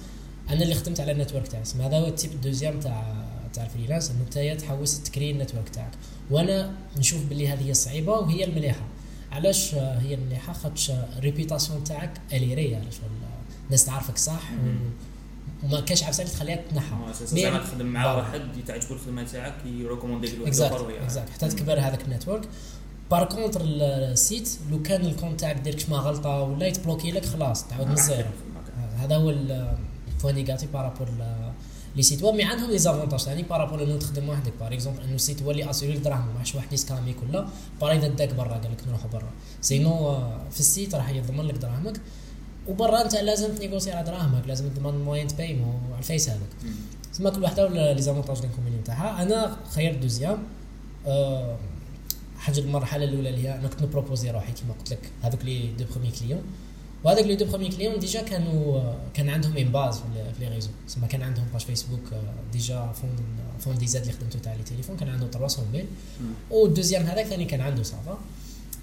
أنا 0.51 0.63
اللي 0.63 0.75
خدمت 0.75 1.01
على 1.01 1.13
ال 1.13 1.17
network 1.17 1.49
تاعي. 1.49 1.63
هذا 1.81 1.99
هو 1.99 2.07
ال 2.07 2.12
type 2.12 2.33
ال 2.33 2.38
deuxième 2.38 2.81
تاع 2.81 3.27
تاع 3.53 3.65
ال 3.65 3.69
freelance. 3.69 4.11
إنه 4.11 4.21
أنت 4.21 4.61
تحوس 4.61 5.03
تكري 5.03 5.31
ال 5.31 5.36
network 5.36 5.69
تاعك. 5.69 5.93
وأنا 6.31 6.75
نشوف 6.99 7.25
باللي 7.25 7.49
هذه 7.49 7.67
هي 7.67 7.71
الصعيبه 7.71 8.13
وهي 8.13 8.45
المليحة. 8.45 8.87
علاش 9.33 9.75
هي 9.75 10.15
المليحة؟ 10.15 10.53
خاطش 10.53 10.91
ال 10.91 10.99
réputation 10.99 11.85
تاعك 11.85 12.21
الي 12.33 12.55
ريال 12.55 12.83
الناس 13.67 13.85
تعرفك 13.85 14.19
صح؟ 14.19 14.43
وما 15.65 15.81
كاش 15.81 16.05
عفسه 16.05 16.23
اللي 16.23 16.35
تخليها 16.35 16.57
تنحى. 16.57 16.97
زعما 17.25 17.59
تخدم 17.59 17.87
مع 17.87 18.15
واحد 18.15 18.41
تعجبو 18.67 18.95
الخدمه 18.95 19.23
تاعك 19.23 19.55
يريكوموندي 19.67 20.27
لك 20.27 20.41
واحد 20.41 20.61
اخر 20.61 21.03
exact 21.03 21.31
حتى 21.31 21.49
تكبر 21.49 21.81
هذاك 21.81 22.03
ال 22.03 22.08
network. 22.08 22.49
par 23.11 23.25
contre 23.25 23.61
ال 23.65 23.84
site 23.84 24.59
لو 24.71 24.83
كان 24.83 25.07
ال 25.07 25.12
compte 25.12 25.41
تاعك 25.41 25.57
دير 25.57 25.75
كشما 25.75 25.97
غلطة 25.97 26.43
ولا 26.43 26.67
يتبلوكي 26.67 27.11
لك 27.11 27.25
خلاص 27.25 27.69
تعاود 27.69 27.87
من 27.87 27.93
ال 27.93 28.00
zéro 28.00 28.29
هذا 28.97 29.17
هو 29.17 29.31
ال 29.31 29.48
point 29.48 30.35
négatif 30.35 30.73
par 30.73 30.84
rapport 30.84 31.09
les 31.97 32.03
sites 32.03 32.23
web 32.23 32.35
mais 32.35 32.45
عندهم 32.45 32.71
les 32.71 32.79
avantages 32.79 33.27
يعني 33.27 33.43
par 33.43 33.55
rapport 33.55 33.83
انه 33.83 33.99
تخدم 33.99 34.29
وحدك 34.29 34.53
par 34.61 34.73
exemple 34.73 35.03
أنه 35.03 35.15
ال 35.15 35.20
site 35.20 35.43
هو 35.43 35.51
اللي 35.51 35.71
اسيري 35.71 35.99
دراهم 35.99 36.35
ماش 36.39 36.55
واحد 36.55 36.73
يسكاميك 36.73 37.17
ولا 37.23 37.47
par 37.81 37.93
اذا 37.93 38.09
داك 38.09 38.35
برا 38.35 38.55
قال 38.55 38.73
لك 38.73 38.89
نروحوا 38.89 39.11
برا. 39.11 39.31
sinon 39.61 40.09
آه، 40.09 40.41
في 40.51 40.61
ال 40.61 40.68
site 40.68 40.95
راح 40.95 41.11
يضمن 41.11 41.45
لك 41.45 41.55
دراهمك. 41.55 42.01
وبرا 42.69 43.03
انت 43.03 43.17
لازم 43.17 43.55
تنيغوسي 43.55 43.91
على 43.91 44.07
دراهمك 44.07 44.47
لازم 44.47 44.69
تضمن 44.69 45.05
moyen 45.05 45.27
paiement 45.27 45.81
على 45.91 45.99
الفيس 45.99 46.29
هذاك 46.29 46.41
تسمى 47.13 47.31
كل 47.31 47.43
وحدة 47.43 47.67
ولا 47.67 47.95
les 47.95 48.03
avantages 48.03 48.39
لي 48.43 48.77
نتاعها؟ 48.81 49.23
أنا 49.23 49.57
خيرت 49.75 49.99
deuxième 49.99 50.39
أه 51.07 51.57
حاجة 52.39 52.61
المرحلة 52.61 53.05
الأولى 53.05 53.29
اللي 53.29 53.49
هي 53.49 53.55
أنا 53.55 53.69
كنت 53.69 53.83
نبروبوزي 53.83 54.31
روحي 54.31 54.53
كما 54.53 54.75
قلت 54.79 54.93
لك 54.93 55.11
هذوك 55.23 55.45
les 55.45 55.73
deux 55.79 55.85
premiers 55.93 56.11
clients. 56.11 56.43
وهذاك 57.05 57.25
les 57.25 57.37
deux 57.37 57.45
premiers 57.45 57.69
clients 57.69 57.99
déjà 57.99 58.23
كانوا 58.23 58.83
كان 59.15 59.29
عندهم 59.29 59.57
une 59.57 59.69
base 59.69 59.99
في 59.99 60.41
les 60.41 60.49
réseaux 60.49 60.71
تسمى 60.89 61.09
كان 61.09 61.23
عندهم 61.23 61.45
page 61.53 61.61
فيسبوك 61.61 62.01
déjà 62.53 62.93
Phone 62.93 63.11
Phone 63.61 63.79
DZ 63.79 64.03
اللي 64.03 64.15
خدمته 64.15 64.39
تاع 64.39 64.55
les 64.55 64.63
téléphones 64.63 64.97
كان 64.97 65.09
عنده 65.09 65.27
300 65.27 65.69
ميل 65.73 65.87
وال 66.51 66.61
deuxième 66.61 67.03
هذاك 67.03 67.27
ثاني 67.27 67.45
كان 67.45 67.61
عنده 67.61 67.83
ça 67.83 68.01
va 68.01 68.19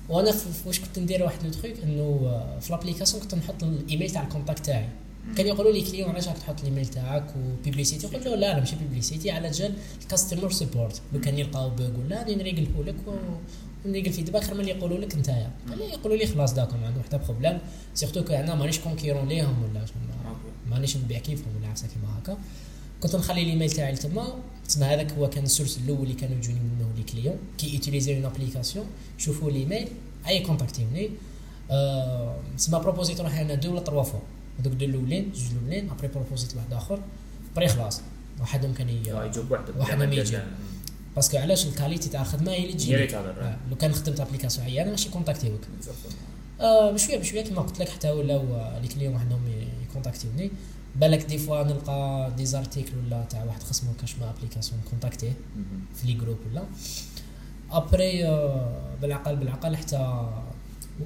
وأنا 0.10 0.34
واش 0.66 0.80
كنت 0.80 1.00
ندير 1.00 1.24
واحد 1.24 1.44
le 1.44 1.50
truc 1.50 1.80
انه 1.84 2.20
في 2.62 2.72
l'application 2.72 3.24
كنت 3.24 3.36
نحط 3.36 3.64
الإيميل 3.64 4.10
تاع 4.10 4.24
ال 4.24 4.29
contact 4.29 4.66
تاعي. 4.66 4.90
كان 5.38 5.48
يقولوا 5.48 5.72
لي 5.72 5.82
clients 5.82 6.10
علاش 6.10 6.28
راك 6.28 6.38
تحط 6.38 6.60
الإيميل 6.60 6.86
تاعك 6.86 7.34
و 7.38 7.45
publicité 7.45 8.08
قلت 8.08 8.28
له 8.28 8.36
لا 8.36 8.54
لا 8.54 8.60
ماشي 8.60 8.76
publicité 8.76 9.32
على 9.32 9.52
جال 9.52 9.74
ال 10.02 10.07
customer 10.07 10.52
support 10.52 11.02
لو 11.14 11.22
كان 11.22 11.40
يلقاو 11.40 11.70
bug 11.70 11.90
ولا 12.00 12.18
غادي 12.18 12.36
نريقله 12.36 12.84
لك 12.84 12.96
ونريقل 13.86 14.14
feedback 14.14 14.44
خير 14.44 14.54
من 14.54 14.60
اللي 14.60 14.72
يقولوا 14.72 14.98
لك 14.98 15.16
نتايا. 15.16 15.52
قال 15.70 15.80
لي 15.80 15.86
يقولوا 15.86 16.18
لي 16.18 16.28
خلاص 16.28 16.54
داكم 16.54 16.80
ما 16.80 16.88
عنده 16.88 17.02
حتى 17.02 17.18
problème 17.18 17.58
surtout 17.94 18.24
que 18.24 18.34
أنا 18.34 18.56
مانيش 18.56 18.80
concurrent 18.80 19.28
ليهم 19.28 19.64
ولا 19.64 19.86
مانيش 20.70 20.98
نبيع 20.98 21.20
كيفهم 21.20 21.58
ولا 21.58 21.68
عفسة 21.68 21.88
كيما 21.88 22.20
هكا. 22.20 22.38
كنت 23.02 23.16
نخلي 23.16 23.44
الإيميل 23.44 23.70
تاعي 23.70 23.96
تما 23.96 24.34
تسمى 24.74 24.86
هذاك 24.86 25.12
هو 25.12 25.30
كان 25.30 25.44
ال 25.44 25.49
source 25.49 25.78
الأول 25.78 26.04
اللي 26.04 26.14
كانوا 26.14 26.38
يجوني 26.38 26.60
منه 26.60 26.90
les 26.98 27.04
clients 27.04 27.38
كي 27.58 27.74
يوتيليزي 27.74 28.16
une 28.16 28.26
application 28.26 28.86
يشوفوا 29.20 29.50
الايميل 29.50 29.88
أي 30.28 30.40
كونتاكتيني 30.40 31.10
أه 31.72 32.36
تسمى 32.58 32.80
بروبوزيت 32.80 33.22
روحي 33.22 33.42
أنا 33.42 33.56
deux 33.56 33.72
ولا 33.72 33.80
trois 33.80 34.04
fois 34.04 34.20
هذوك 34.60 34.74
deux 34.74 34.86
الأولين 34.86 35.32
جوج 35.32 35.52
الأولين 35.52 35.90
après 35.90 36.08
بروبوزيت 36.08 36.56
واحد 36.56 36.74
آخر. 36.74 37.00
après 37.56 37.68
خلاص 37.68 38.02
واحدهم 38.40 38.74
كان 38.74 38.88
وحده 39.50 39.74
واحد 39.80 39.98
ما 39.98 40.16
يجي. 40.16 40.40
parce 41.16 41.29
que 41.29 41.38
علاش 41.38 41.66
ال 41.66 41.71
qualité 41.71 42.10
تاع 42.10 42.22
الخدمة 42.22 42.52
هي 42.52 42.64
اللي 42.64 42.74
تجي 42.74 43.16
آه. 43.16 43.58
لو 43.70 43.76
كان 43.76 43.94
خدمت 43.94 44.20
application 44.20 44.68
عيانه 44.68 44.92
ماشي 44.92 45.10
كونتاكتيوك 45.10 45.62
آه 46.62 46.92
بشويه 46.92 47.18
بشوية 47.18 47.44
كما 47.44 47.62
قلت 47.62 47.80
لك 47.80 47.90
حتى 47.90 48.12
ولاو 48.12 48.44
les 48.82 48.88
clients 48.88 49.16
وحدهم 49.16 49.42
يكونتاكتيوني 49.90 50.52
بالك 50.96 51.26
des 51.26 51.38
fois 51.38 51.64
نلقى 51.64 52.32
des 52.38 52.46
articles 52.46 52.92
ولا 53.06 53.24
تاع 53.30 53.44
واحد 53.44 53.64
خصمو 53.64 53.94
كاش 54.02 54.16
ما 54.16 54.30
application 54.30 54.82
كونتاكتيه 54.90 55.34
في 55.96 56.08
les 56.08 56.14
groupes 56.14 56.38
ولا. 56.52 56.64
après 57.72 58.28
آه 58.28 58.96
بالعقل 59.02 59.36
بالعقل 59.36 59.76
حتى 59.76 60.30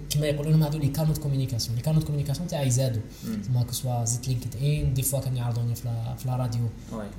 كما 0.09 0.27
يقولوا 0.27 0.51
لهم 0.51 0.63
هذو 0.63 0.79
les 0.79 0.87
canaux 0.87 1.13
de 1.13 1.21
communication 1.21 1.75
les 1.75 1.81
canaux 1.81 1.99
de 1.99 2.05
communication 2.05 2.47
تاعي 2.47 2.69
زادوا 2.71 3.01
تما 3.45 3.63
كو 3.63 4.03
زيت 4.05 4.27
LinkedIn 4.27 4.93
des 4.93 5.01
fois 5.01 5.19
كانوا 5.19 5.37
يعرضوني 5.37 5.75
في 5.75 5.87
la 6.25 6.35
radio 6.35 6.69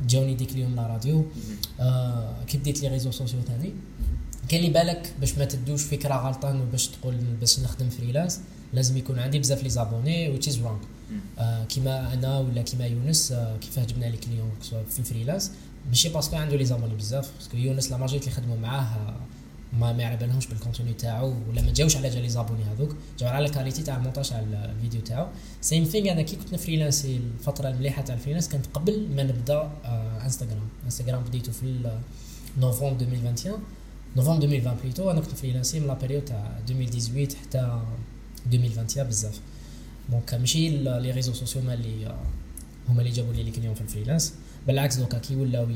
جاوني 0.07 0.35
des 0.35 0.45
clients 0.47 0.77
la 0.77 0.87
radio 0.87 1.27
آه 1.81 2.45
كي 2.45 2.59
بديت 2.59 2.83
les 2.83 2.89
réseaux 2.89 3.11
sociaux 3.11 3.41
ثاني 3.41 3.73
كان 4.49 4.61
لي 4.61 4.71
بالك 4.71 5.13
باش 5.21 5.39
ما 5.39 5.45
تدوش 5.45 5.83
فكرة 5.83 6.15
غلطان 6.15 6.65
باش 6.73 6.87
تقول 6.89 7.15
باش 7.41 7.61
نخدم 7.61 7.89
freelance 7.89 8.41
لازم 8.73 8.97
يكون 8.97 9.19
عندي 9.19 9.39
بزاف 9.39 9.63
les 9.63 9.69
abonnés 9.71 10.31
which 10.31 10.49
is 10.49 10.59
wrong 11.39 11.65
كيما 11.65 12.13
أنا 12.13 12.39
ولا 12.39 12.63
كيما 12.63 12.87
يونس 12.87 13.33
آه 13.33 13.57
كيفاه 13.57 13.85
جبنا 13.85 14.07
les 14.07 14.17
clients 14.17 14.51
في 14.91 14.99
ال 14.99 15.03
freelance. 15.03 15.51
ماشي 15.89 16.09
parce 16.09 16.26
que 16.26 16.37
عنده 16.37 16.57
les 16.57 16.65
abonnés 16.65 16.95
بزاف 16.95 17.31
parce 17.39 17.50
que 17.50 17.57
يونس 17.57 17.91
la 17.91 17.97
majorité 17.97 18.23
اللي 18.23 18.35
خدموا 18.35 18.57
معاه 18.57 19.17
ما 19.73 19.93
ما 19.93 20.05
على 20.07 20.17
بالهمش 20.17 20.47
بال 20.47 20.57
contenu 20.57 20.93
تاعو 20.93 21.35
ولا 21.51 21.63
ما 21.63 21.73
جاوش 21.73 21.97
على 21.97 22.11
جال 22.11 22.23
les 22.23 22.29
abonnés 22.29 22.65
هذوك. 22.65 22.97
جاو 23.19 23.29
على 23.29 23.47
ال 23.47 23.51
qualité 23.51 23.83
تاع 23.83 23.97
المونتاج 23.97 24.29
تاع 24.29 24.39
الفيديو 24.41 25.01
تاعو. 25.01 25.27
same 25.61 25.85
thing 25.85 26.13
أنا 26.13 26.23
كي 26.23 26.37
كنت 26.37 26.55
فريلانسي 26.55 27.17
الفترة 27.17 27.69
المليحة 27.69 28.03
تاع 28.03 28.15
ال 28.15 28.18
freelance 28.18 28.49
كانت 28.49 28.67
قبل 28.75 29.09
ما 29.17 29.23
نبدأ 29.23 29.71
آه 29.85 30.25
انستغرام 30.25 30.69
انستغرام 30.85 31.23
بديتو 31.23 31.53
في 31.53 31.99
نوفمبر 32.59 33.01
2021 33.01 33.61
نوفمبر 34.17 34.45
2020 34.45 34.77
plutôt 34.83 35.11
أنا 35.11 35.21
كنت 35.21 35.35
فريلانسي 35.35 35.81
من 35.81 35.87
la 35.87 35.95
période 35.95 36.25
تاع 36.25 36.59
2018 36.69 37.37
حتى 37.39 37.81
2021 38.47 39.09
بزاف. 39.09 39.41
donc 40.09 40.35
ماشي 40.35 40.69
les 40.69 41.11
réseaux 41.11 41.33
sociaux 41.33 41.63
هما 41.63 41.75
اللي 41.75 42.17
هما 42.89 43.01
اللي 43.01 43.13
جابوا 43.13 43.33
لي 43.33 43.43
les 43.43 43.51
clients 43.51 43.75
في 43.75 43.81
ال 43.81 43.86
freelance. 43.86 44.35
بالعكس 44.67 44.97
دوكا 44.97 45.19
كي 45.19 45.37
ولاو 45.37 45.67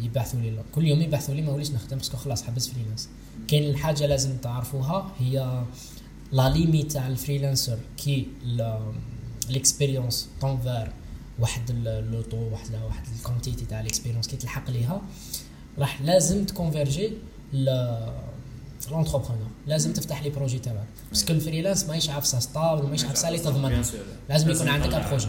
يبعثوا 0.00 0.40
لي 0.40 0.62
كل 0.74 0.86
يوم 0.86 1.00
يبعثوا 1.02 1.34
لي 1.34 1.42
ما 1.42 1.52
وليش 1.52 1.70
نخدم 1.70 1.96
parce 1.96 2.08
que 2.08 2.16
خلاص 2.16 2.42
حبس 2.42 2.68
freelance. 2.68 3.08
كاين 3.48 3.70
الحاجة 3.70 4.06
لازم 4.06 4.36
تعرفوها 4.36 5.12
هي 5.18 5.64
la 6.32 6.48
limite 6.48 6.92
تاع 6.92 7.08
ال 7.08 7.14
freelancer 7.14 7.78
كي 7.96 8.28
l'expérience 9.48 10.28
طونفير 10.40 10.92
واحد 11.38 11.70
le 12.12 12.20
taux 12.20 12.36
واحد 12.36 12.74
واحد 12.86 13.04
ال 13.18 13.23
quantité 13.23 13.64
تاع 13.64 13.80
l'expérience 13.80 14.28
كي 14.28 14.36
تلحق 14.36 14.70
ليها 14.70 15.02
راح 15.78 16.02
لازم 16.02 16.44
تكونفيرجي 16.44 17.12
l'entrepreneur 18.90 19.48
لازم 19.66 19.92
تفتح 19.92 20.22
les 20.22 20.30
projets 20.30 20.58
تاعك 20.58 20.86
parce 21.10 21.24
que 21.24 21.32
ال 21.32 21.37
freelance 21.37 21.84
ماهيش 21.84 22.10
عارفه 22.10 22.40
stable 22.40 22.86
ماهيش 22.86 23.04
عارفه 23.04 23.28
اللي 23.28 23.38
تضمن 23.38 23.84
لازم 24.28 24.50
يكون 24.50 24.68
عندك 24.68 25.06
projet 25.08 25.28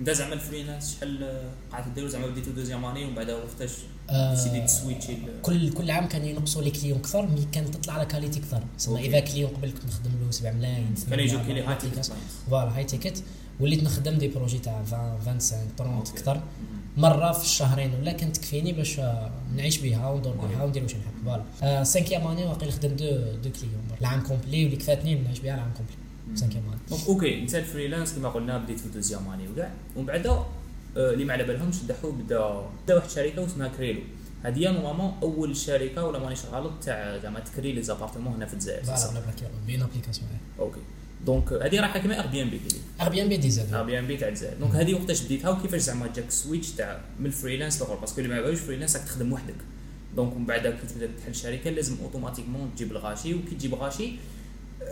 انت 0.00 0.10
زعما 0.10 0.34
ال 0.34 0.40
freelance 0.40 0.96
شحال 0.96 1.42
قعدت 1.72 1.88
ديرو 1.94 2.08
زعما 2.08 2.26
بديتو 2.26 2.50
deuxième 2.50 2.84
année 2.84 3.04
ومن 3.04 3.14
بعد 3.14 3.30
وقتاش 3.30 3.70
ديسيدي 4.10 4.60
تسويتشي 4.60 5.16
كل 5.42 5.72
كل 5.72 5.90
عام 5.90 6.08
كان 6.08 6.24
ينقصوا 6.24 6.62
لي 6.62 6.70
كليون 6.70 6.98
كثر 6.98 7.26
مي 7.26 7.46
كانت 7.52 7.74
تطلع 7.74 7.94
على 7.94 8.06
كاليتي 8.06 8.40
كثر 8.40 8.62
تسمى 8.78 9.06
إذا 9.06 9.20
كليون 9.20 9.50
قبل 9.50 9.70
كنت 9.70 9.84
نخدم 9.84 10.10
له 10.24 10.30
7 10.30 10.52
ملايين 10.52 10.94
كان 11.10 11.20
يجوك 11.20 11.46
لي 11.46 11.62
هاي 11.62 11.76
تيكت 11.76 12.12
فوالا 12.50 12.76
هاي 12.76 12.84
تيكت 12.84 13.22
وليت 13.60 13.82
نخدم 13.82 14.18
دي 14.18 14.28
بروجي 14.28 14.58
تاع 14.58 14.82
20 14.86 15.18
25 15.26 15.70
30 15.78 15.98
أكثر 15.98 16.40
مرة 16.98 17.32
في 17.32 17.44
الشهرين 17.44 17.94
ولا 17.94 18.12
كانت 18.12 18.36
تكفيني 18.36 18.72
باش 18.72 19.00
نعيش 19.56 19.78
بها 19.78 20.10
وندور 20.10 20.32
بها 20.32 20.64
وندير 20.64 20.82
واش 20.82 20.94
نحب. 20.94 21.42
voilà. 21.60 21.84
cinquième 21.84 22.26
année 22.26 22.44
واقيلا 22.44 22.72
خدم 22.72 22.96
دو 22.96 23.10
دو 23.42 23.50
client 23.50 23.82
العام 24.00 24.20
complet 24.22 24.64
واللي 24.64 24.76
كفاتني 24.76 25.14
نعيش 25.14 25.38
بها 25.38 25.54
العام 25.54 25.70
complet. 25.76 25.96
cinquième 26.36 26.62
année 26.64 26.78
donc 26.90 27.08
OK 27.08 27.42
انت 27.42 27.54
ال 27.54 27.60
freelance 27.60 28.12
كما 28.12 28.28
قلنا 28.28 28.58
بديت 28.58 28.80
في 28.80 28.88
deuxième 28.88 29.28
année 29.28 29.48
وكاع. 29.48 29.72
ومن 29.96 30.06
بعد 30.06 30.42
اللي 30.96 31.24
ما 31.24 31.32
على 31.32 31.44
بالهمش 31.44 31.76
دحو 31.76 32.10
بدا 32.10 32.62
بدا 32.84 32.94
واحد 32.94 33.06
الشركة 33.06 33.46
اسمها 33.46 33.68
كريلو 33.68 34.00
هذه 34.42 34.70
normalement 34.70 35.12
أول 35.22 35.56
شركة 35.56 36.04
ولا 36.04 36.18
مانيش 36.18 36.44
غلط 36.44 36.72
تاع 36.82 37.18
زعما 37.18 37.40
تكري 37.40 37.72
les 37.72 37.82
appartements 37.82 38.34
هنا 38.34 38.46
في 38.46 38.54
الجزائر. 38.54 38.84
voilà 38.84 39.22
بين 39.66 39.82
application 39.82 40.28
OK 40.58 40.80
donc 41.26 41.52
هذه 41.52 41.80
راح 41.80 41.98
كيما 41.98 42.20
Airbnb 42.20 42.60
Airbnb 43.00 43.36
DZ 43.36 43.74
Airbnb 43.74 44.16
تاع 44.16 44.28
الجزائر 44.28 44.56
donc 44.58 44.74
هذه 44.74 44.94
وقتاش 44.94 45.22
بديتها 45.22 45.50
وكيفاش 45.50 45.80
زعما 45.80 46.12
جاك 46.16 46.30
switch 46.30 46.70
تاع 46.70 47.00
من 47.20 47.26
ال 47.26 47.31
freelance 47.31 47.80
لأخر؟ 47.80 47.94
parce 47.94 48.10
que 48.10 48.20
اللي 48.20 48.34
ما 48.34 48.40
بالوش 48.40 48.58
freelance 48.58 48.96
راك 48.96 49.04
تخدم 49.04 49.32
وحدك. 49.32 49.54
donc 50.16 50.36
من 50.36 50.46
بعد 50.46 50.66
كي 50.66 50.86
تبدا 50.94 51.10
تحل 51.22 51.34
شركة 51.34 51.70
لازم 51.70 51.96
automatiquement 52.04 52.70
تجيب 52.76 52.92
الغاشي 52.92 53.34
وكي 53.34 53.54
تجيب 53.54 53.74
غاشي 53.74 54.12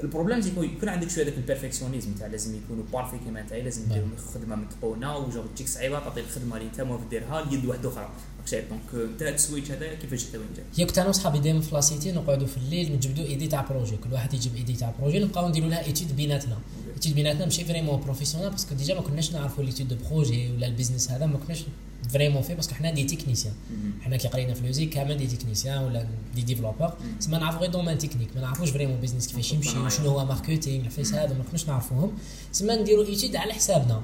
ال 0.03 0.07
problème 0.07 0.41
زي 0.41 0.51
يكون 0.51 0.89
عندك 0.89 1.11
شوية 1.11 1.25
داك 1.25 1.35
ال 1.37 1.42
perfectionnisme 1.42 2.13
تاع 2.13 2.27
لازم 2.27 2.57
يكونوا 2.57 2.85
parfait 2.93 3.19
كيما 3.19 3.41
انت 3.41 3.53
لازم 3.53 3.93
دير 3.93 4.03
خدمة 4.35 4.57
متقونة 4.57 5.17
وجو 5.17 5.43
تجيك 5.55 5.69
صعيبة 5.69 5.99
تعطي 5.99 6.21
الخدمة 6.21 6.57
اللي 6.57 6.69
انت 6.69 6.81
ما 6.81 7.01
ديرها 7.11 7.45
ليد 7.51 7.65
واحدة 7.65 7.89
أخرى. 7.89 8.11
donc 8.55 9.11
انت 9.21 9.23
هذا 9.71 9.95
كيفاش 9.95 10.25
حتى 10.25 10.39
وين 10.39 10.47
هي 10.77 10.85
كنت 10.85 10.99
أنا 10.99 11.09
وصحابي 11.09 11.39
دائما 11.39 11.61
في 11.61 11.75
la 11.75 11.88
cité 11.88 12.13
نقعدوا 12.13 12.47
في 12.47 12.57
الليل 12.57 12.93
نجبدوا 12.93 13.25
idée 13.25 13.47
تاع 13.47 13.67
projet 13.71 13.97
كل 13.97 14.13
واحد 14.13 14.35
يجيب 14.35 14.57
idée 14.57 14.73
تاع 14.73 14.95
projet 15.01 15.19
نبقاو 15.19 15.49
نديروا 15.49 15.69
لها 15.69 15.85
étude 15.87 16.17
بيناتنا. 16.17 16.59
étude 16.95 17.15
بيناتنا 17.15 17.45
ماشي 17.45 17.65
vraiment 17.65 18.01
professionnelle 18.01 18.51
parce 18.51 18.66
que 18.66 18.75
déjà 18.75 18.95
ما 18.95 19.01
كناش 19.01 19.33
نعرفوا 19.33 19.65
l'étude 19.65 19.89
de 19.89 19.97
projet 20.11 20.51
ولا 20.51 20.67
ال 20.67 20.72
business 20.72 21.11
هذا 21.11 21.27
ما 21.27 21.39
كناش 21.39 21.65
vraiment 22.13 22.43
في 22.43 22.55
parce 22.55 22.67
que 22.67 22.75
حنا 22.75 22.91
des 22.91 23.05
techniciens 23.05 23.55
حنا 24.01 24.17
كي 24.17 24.29
قرينا 24.29 24.55
في 24.55 24.67
لوزيك 24.67 24.91
كامل 24.91 25.17
des 25.19 25.27
techniciens 25.27 25.85
ولا 25.85 26.07
des 26.35 26.43
développeurs 26.43 26.93
سما 27.19 27.39
نعرفوا 27.39 27.61
غير 27.61 27.71
domaine 27.71 27.99
technique 27.99 28.29
ما 28.35 28.41
نعرفوش 28.41 28.71
vraiment 28.71 29.01
business 29.01 29.27
كيفاش 29.27 29.53
يمشي 29.53 29.79
وشنو 29.79 30.09
هو 30.09 30.25
marketing 30.25 30.85
الحفايس 30.85 31.15
هذا 31.15 31.35
ما 31.35 31.45
كناش 31.49 31.69
نعرفوهم. 31.69 32.13
سما 32.53 32.77
نديروا 32.77 33.05
étude 33.05 33.37
على 33.37 33.53
حسابنا. 33.53 34.03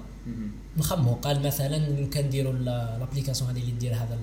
نخمو. 0.76 1.14
قال 1.14 1.42
مثلا 1.42 2.00
لو 2.00 2.10
كان 2.10 2.26
نديروا 2.26 2.52
l'application 2.52 3.50
هذه 3.50 3.60
اللي 3.60 3.72
دير 3.72 3.94
هذا 3.94 4.18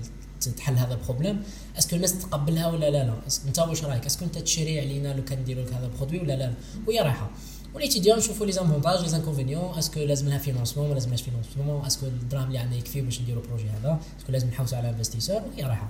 تحل 0.57 0.77
هذا 0.77 0.93
ال 0.93 0.99
problème 0.99 1.43
est-ce 1.77 1.89
que 1.89 1.95
الناس 1.95 2.19
تقبلها 2.19 2.67
ولا 2.67 2.89
لا 2.89 3.03
لا؟ 3.03 3.13
أنت 3.47 3.59
واش 3.59 3.83
رايك؟ 3.83 4.05
est-ce 4.05 4.18
que 4.18 4.25
أنت 4.25 4.37
تشري 4.37 4.79
علينا 4.79 5.13
لو 5.13 5.23
كان 5.23 5.39
نديروا 5.39 5.63
لك 5.63 5.73
هذا 5.73 5.85
ال 5.85 5.89
produit 5.89 6.19
ولا 6.19 6.35
لا؟ 6.35 6.53
وهي 6.87 6.99
رايحة. 6.99 7.29
وليتيديون 7.73 8.17
نشوفوا 8.17 8.45
les 8.45 8.51
avantages 8.51 9.01
les 9.01 9.09
inconvénients. 9.09 9.77
est-ce 9.77 9.92
que 9.92 9.99
لازم 9.99 10.29
لها 10.29 10.37
financement 10.37 10.89
ما 10.89 10.93
لازمهاش 10.93 11.21
financement 11.21 11.85
est-ce 11.85 11.98
que 11.98 12.05
الدراهم 12.05 12.47
اللي 12.47 12.57
عندنا 12.57 12.77
يكفي 12.77 13.01
باش 13.01 13.21
نديروا 13.21 13.43
projet 13.43 13.69
هذا. 13.69 13.99
est-ce 14.19 14.27
que 14.27 14.31
لازم 14.31 14.47
نحوسوا 14.47 14.77
على 14.77 14.89
investisseur 14.89 15.41
وهي 15.41 15.63
رايحة. 15.63 15.89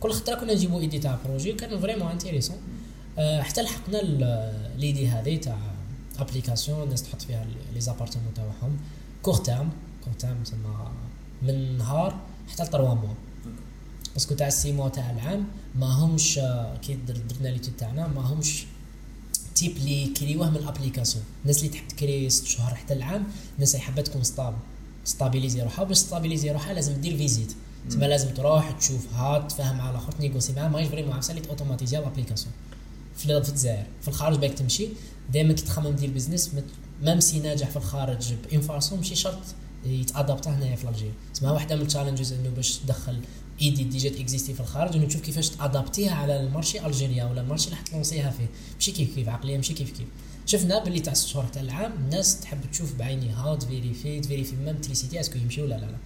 كل 0.00 0.12
خطرة 0.12 0.34
كنا 0.34 0.54
نجيبوا 0.54 0.80
idée 0.80 0.98
تاع 0.98 1.18
projet 1.24 1.52
كان 1.52 1.80
vraiment 1.80 2.10
intéressante 2.10 2.56
أه 3.18 3.42
حتى 3.42 3.62
لحقنا 3.62 4.02
l'idée 4.78 5.08
هذه 5.08 5.36
تاع 5.36 5.58
application 6.18 6.82
الناس 6.82 7.02
تحط 7.02 7.22
فيها 7.22 7.46
les 7.74 7.80
appartements 7.80 8.34
تاعهم. 8.34 8.76
court 9.22 9.34
terme 9.34 9.70
terme 10.14 10.42
تسمى 10.44 10.58
من 11.42 11.78
نهار 11.78 12.16
حتى 12.48 12.62
ل 12.62 12.66
3 12.66 12.94
mois 12.94 13.14
parce 14.14 14.26
que 14.26 14.34
تاع 14.34 14.46
ال 14.46 14.52
six 14.52 14.72
mois 14.72 14.88
تاع 14.88 15.10
العام 15.10 15.44
ما 15.78 15.86
همش 15.86 16.38
آه، 16.38 16.76
كي 16.76 16.94
در- 16.94 17.16
درنا 17.30 17.48
l'étude 17.48 17.76
تاعنا 17.78 18.06
ما 18.06 18.20
همش 18.20 18.64
type 19.54 19.76
اللي 19.76 20.06
كريوه 20.06 20.50
من 20.50 20.56
ال 20.56 20.61
application. 20.61 21.24
الناس 21.42 21.58
اللي 21.58 21.68
تحب 21.68 21.88
تكري 21.88 22.30
ست 22.30 22.46
شهور 22.46 22.74
حتى 22.74 22.94
العام 22.94 23.24
الناس 23.54 23.74
اللي 23.74 23.84
حابة 23.86 24.02
تكون 24.02 24.24
stable 24.24 24.56
stabiliser 25.04 25.62
روحها. 25.62 25.84
باش 25.84 25.96
stabiliser 25.96 26.50
روحها 26.50 26.72
لازم 26.74 27.00
دير 27.00 27.16
visite. 27.16 27.52
تسمى 27.88 28.06
لازم 28.06 28.30
تروح 28.30 28.70
تشوفها 28.70 29.38
تفهم 29.38 29.80
على 29.80 29.90
الآخر 29.90 30.12
تـ 30.12 30.16
négocier 30.16 30.52
معاه. 30.52 30.68
ماهيش 30.68 30.88
vraiment 30.88 31.12
عفسه 31.12 31.34
اللي 31.34 31.48
automatisée 31.48 31.98
ال 31.98 32.02
application. 32.02 32.52
في 33.16 33.32
الجزائر. 33.38 33.86
في 34.02 34.08
الخارج 34.08 34.38
باك 34.38 34.52
تمشي 34.54 34.88
دائما 35.32 35.52
كي 35.52 35.62
تخمم 35.62 35.90
دير 35.90 36.10
business 36.10 36.50
même 37.02 37.20
si 37.20 37.40
ناجح 37.40 37.70
في 37.70 37.76
الخارج 37.76 38.34
بـ 38.50 38.52
une 38.52 38.60
façon 38.60 38.98
ماشي 38.98 39.14
شرط 39.14 39.38
يت 39.86 40.02
adapta 40.02 40.50
هنايا 40.50 40.76
في 40.76 40.88
الجزائر 40.88 41.12
تسمى 41.34 41.50
واحدة 41.50 41.76
من 41.76 41.82
ال 41.82 41.87
challenges 41.87 42.32
إنه 42.32 42.48
باش 42.48 42.78
تدخل 42.78 43.20
idée 43.62 43.84
déjà 43.84 44.20
existée 44.20 44.54
في 44.54 44.60
الخارج 44.60 44.96
إنه 44.96 45.06
تشوف 45.06 45.22
كيفاش 45.22 45.48
ت 45.50 45.57
adapter 45.57 46.07
ها 46.07 46.14
على 46.14 46.40
ال 46.40 46.47
marché 46.47 46.86
algérien 46.86 47.24
ولا 47.24 47.40
ال 47.40 47.44
marché 47.44 47.66
اللي 47.66 47.76
حت 47.76 47.88
lancer 47.88 48.24
ها 48.24 48.30
فيه. 48.30 48.46
ماشي 48.74 48.92
كيف 48.92 49.14
كيف 49.14 49.28
عقلية 49.28 49.56
ماشي 49.56 49.74
كيف 49.74 49.90
كيف. 49.90 50.06
شفنا 50.46 50.84
باللي 50.84 51.00
تاع 51.00 51.14
ست 51.14 51.26
شهور 51.26 51.44
تاع 51.44 51.62
العام 51.62 51.92
الناس 51.92 52.40
تحب 52.40 52.70
تشوف 52.72 52.94
بعينيها 52.94 53.56
ت 53.56 53.63
vérifier 53.63 54.20
ت 54.20 54.24
vérifier 54.24 54.56
même 54.56 54.76
électricité 54.76 55.20
est-ce 55.20 55.32
que 55.32 55.38
يمشي 55.38 55.62
ولا 55.62 55.74
لا 55.74 55.80
لا. 55.80 55.96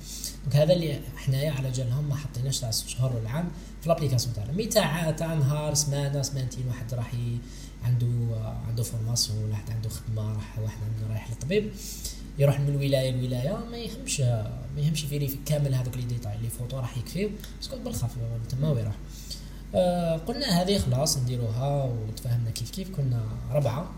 donc 0.45 0.57
هذا 0.57 0.73
اللي 0.73 1.01
حنايا 1.17 1.51
على 1.51 1.71
جالهم 1.71 2.09
ما 2.09 2.15
حطيناش 2.15 2.61
تاع 2.61 2.71
ست 2.71 2.89
شهور 2.89 3.19
العام 3.19 3.49
في 3.81 3.87
ال 3.87 3.91
application 3.91 4.35
تاعنا. 4.35 4.53
mais 4.53 4.67
تاع 4.67 5.11
تاع 5.11 5.35
نهار 5.35 5.75
سمانة 5.75 6.23
سمانتين 6.23 6.67
واحد 6.69 6.95
راح 6.95 7.13
عنده 7.85 8.07
عنده 8.69 8.83
formation 8.83 9.39
ولا 9.39 9.53
واحد 9.53 9.71
عنده 9.71 9.89
خدمة 9.89 10.33
راح 10.33 10.59
واحد 10.59 10.79
عنده 10.83 11.13
رايح 11.15 11.31
للطبيب. 11.31 11.71
يروح 12.39 12.61
من 12.61 12.77
ولاية 12.77 13.11
لولاية 13.11 13.59
ما 13.71 13.77
يهمش 13.77 14.21
ما 14.21 14.79
يهمش 14.81 15.05
ي 15.05 15.08
vérifier 15.08 15.39
كامل 15.47 15.75
هذوك 15.75 15.97
les 15.97 16.03
détails 16.03 16.35
les 16.35 16.49
photos 16.49 16.79
راح 16.79 16.99
يكفيو 16.99 17.31
parce 17.57 17.70
que 17.70 17.79
بالخف 17.79 18.11
تما 18.49 18.71
ويروح. 18.71 18.95
آه 19.75 20.17
قلنا 20.17 20.63
هذه 20.63 20.79
خلاص 20.79 21.19
نديروها 21.19 21.85
وتفاهمنا 21.85 22.51
كيف 22.51 22.71
كيف 22.71 22.97
كنا 22.97 23.23
ربعة. 23.51 23.91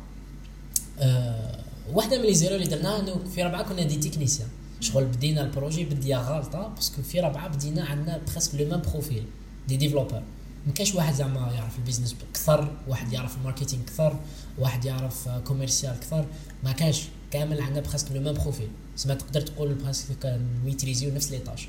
آه 0.99 1.59
واحدة 1.92 2.18
من 2.18 2.25
les 2.25 2.35
erreurs 2.35 2.57
اللي 2.56 2.66
درناها 2.66 3.00
إنه 3.00 3.20
في 3.35 3.42
ربعة 3.42 3.62
كنا 3.62 3.82
des 3.83 3.97
techniciens. 3.97 4.49
شغل 4.80 5.04
بدينا 5.04 5.42
ال 5.42 5.49
projet 5.49 5.85
بديا 5.85 6.18
غالطه 6.18 6.68
parce 6.69 6.90
que 6.90 7.02
في 7.02 7.20
ربعة 7.20 7.49
بدينا 7.49 7.85
عندنا 7.85 8.20
presque 8.33 8.54
le 8.54 8.69
même 8.69 8.83
profil 8.92 9.25
des 9.69 9.76
développeurs. 9.76 10.23
ما 10.66 10.73
كاش 10.73 10.94
واحد 10.94 11.14
زعما 11.14 11.52
يعرف 11.52 11.78
ال 11.78 11.83
business 11.83 12.16
أكثر 12.30 12.76
واحد 12.88 13.12
يعرف 13.12 13.37
ال 13.37 13.41
marketing 13.41 13.83
أكثر 13.82 14.16
واحد 14.59 14.85
يعرف 14.85 15.28
commercial 15.28 15.92
أكثر. 15.92 16.26
ما 16.64 16.73
كاش. 16.73 17.04
كامل 17.30 17.60
عندنا 17.60 17.80
presque 17.80 18.12
le 18.12 18.21
même 18.21 18.35
profil. 18.35 18.69
سما 18.96 19.14
تقدر 19.14 19.40
تقول 19.40 19.75
presque 19.75 20.40
نـ 20.64 20.69
maîtriser 20.69 21.10
و 21.10 21.14
نفس 21.14 21.30
les 21.30 21.38
tâches. 21.38 21.69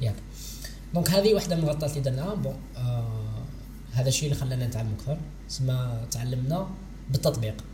ياك. 0.00 0.14
donc 0.94 1.10
هذه 1.10 1.34
واحدة 1.34 1.56
من 1.56 1.62
الغلطات 1.62 1.90
اللي 1.90 2.02
درناها. 2.02 2.34
bon 2.34 2.56
آه 2.76 3.44
هذا 3.92 4.08
الشيء 4.08 4.28
اللي 4.28 4.40
خلانا 4.40 4.66
نتعلم 4.66 4.94
أكثر. 4.98 5.18
سما 5.48 6.06
تعلمنا 6.10 6.68
بالتطبيق. 7.10 7.64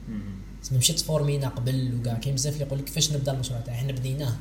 سما 0.62 0.78
ماشي 0.78 0.96
تـ 0.96 1.00
former 1.00 1.41
نا 1.41 1.48
قبل 1.48 1.94
وكاع. 2.00 2.14
كاين 2.14 2.34
بزاف 2.34 2.54
اللي 2.54 2.64
يقول 2.64 2.78
لك 2.78 2.84
كيفاش 2.84 3.12
نبدأ 3.12 3.32
المشروع 3.32 3.60
تاعي؟ 3.60 3.78
إحنا 3.78 3.92
بديناه. 3.92 4.36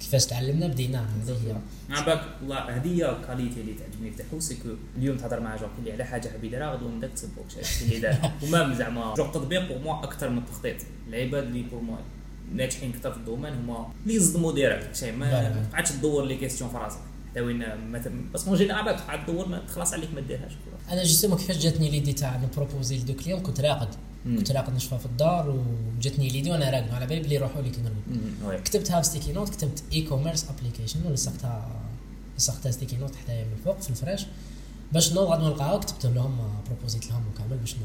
كيفاش 0.00 0.26
تعلمنا 0.26 0.66
بديناه 0.66 1.00
هذه 1.00 1.36
هي. 1.46 1.56
مع 1.88 2.00
بالك 2.00 2.24
والله 2.40 2.58
هذه 2.58 2.88
هي 2.88 3.16
qualité 3.26 3.60
اللي 3.60 3.74
تعجبني 3.74 4.10
في 4.10 4.22
تحو 4.22 4.40
c'est 4.40 4.58
que 4.58 4.68
اليوم 4.98 5.16
تهضر 5.16 5.40
مع 5.40 5.56
جوك 5.56 5.70
اللي 5.78 5.92
على 5.92 6.04
حاجة 6.04 6.28
حاب 6.28 6.44
يديرها 6.44 6.74
غدوه 6.74 6.88
من 6.88 7.00
داك 7.00 7.10
تسبوك 7.10 7.46
شي 7.50 7.84
اللي 7.84 7.98
دارها 8.00 8.34
وما 8.42 8.74
زعما 8.74 9.14
جو 9.14 9.24
التطبيق 9.24 9.68
pour 9.68 9.78
moi 9.78 10.04
أكثر 10.04 10.28
من 10.28 10.38
التخطيط. 10.38 10.76
العباد 11.08 11.44
اللي 11.44 11.62
pour 11.62 11.80
moi 11.80 11.96
ناجحين 12.54 12.90
أكثر 12.90 13.12
في 13.12 13.16
ال 13.16 13.21
domaine 13.21 13.52
هما 13.52 13.92
اللي 14.02 14.14
يصدموا 14.14 14.52
direct 14.52 14.96
شي 14.96 15.12
ما 15.12 15.66
تقعدش 15.72 15.90
تدور 15.90 16.24
les 16.24 16.36
questions 16.36 16.70
في 16.70 16.76
راسك. 16.76 16.98
وين 17.36 17.64
مثلا 17.90 18.32
parce 18.34 18.46
que 18.48 18.53
en 18.53 18.56
général 18.56 18.96
تدور 19.26 19.48
ما 19.48 19.58
تخلص 19.58 19.92
عليك 19.92 20.14
ما 20.14 20.20
ديرهاش 20.20 20.52
أنا 20.90 21.02
justement 21.02 21.38
كيفاش 21.38 21.56
جاتني 21.56 21.90
l'idée 21.90 22.12
تاع 22.12 22.36
ن 22.36 22.43
proposer 22.43 22.98
لدو 22.98 23.14
كليون 23.14 23.40
كنت 23.40 23.60
راقد. 23.60 23.88
كنت 24.24 24.52
راقد 24.52 24.74
نشفى 24.74 24.98
في 24.98 25.06
الدار 25.06 25.64
وجاتني 25.98 26.28
l'idée 26.28 26.50
وأنا 26.50 26.70
راقد 26.70 26.90
على 26.90 27.06
بالي 27.06 27.20
بلي 27.20 27.34
يروحوا 27.34 27.62
لي 27.62 27.72
oui. 28.44 28.60
كتبتها 28.60 29.00
في 29.00 29.06
sticky 29.06 29.32
note 29.32 29.48
كتبت 29.48 29.82
e-commerce 29.92 30.46
application 30.50 31.06
ولصقتها 31.06 31.68
لصقتها 32.38 32.72
sticky 32.72 32.96
note 32.96 33.16
حتى 33.16 33.32
من 33.44 33.52
الفوق 33.58 33.80
في 33.80 33.90
الفراش 33.90 34.26
باش 34.92 35.12
نوض 35.12 35.40
نلقاها 35.40 35.78
كتبت 35.78 36.06
لهم 36.06 36.38
proposit 36.66 37.10
لهم 37.10 37.22
وكامل 37.34 37.56
باش 37.56 37.76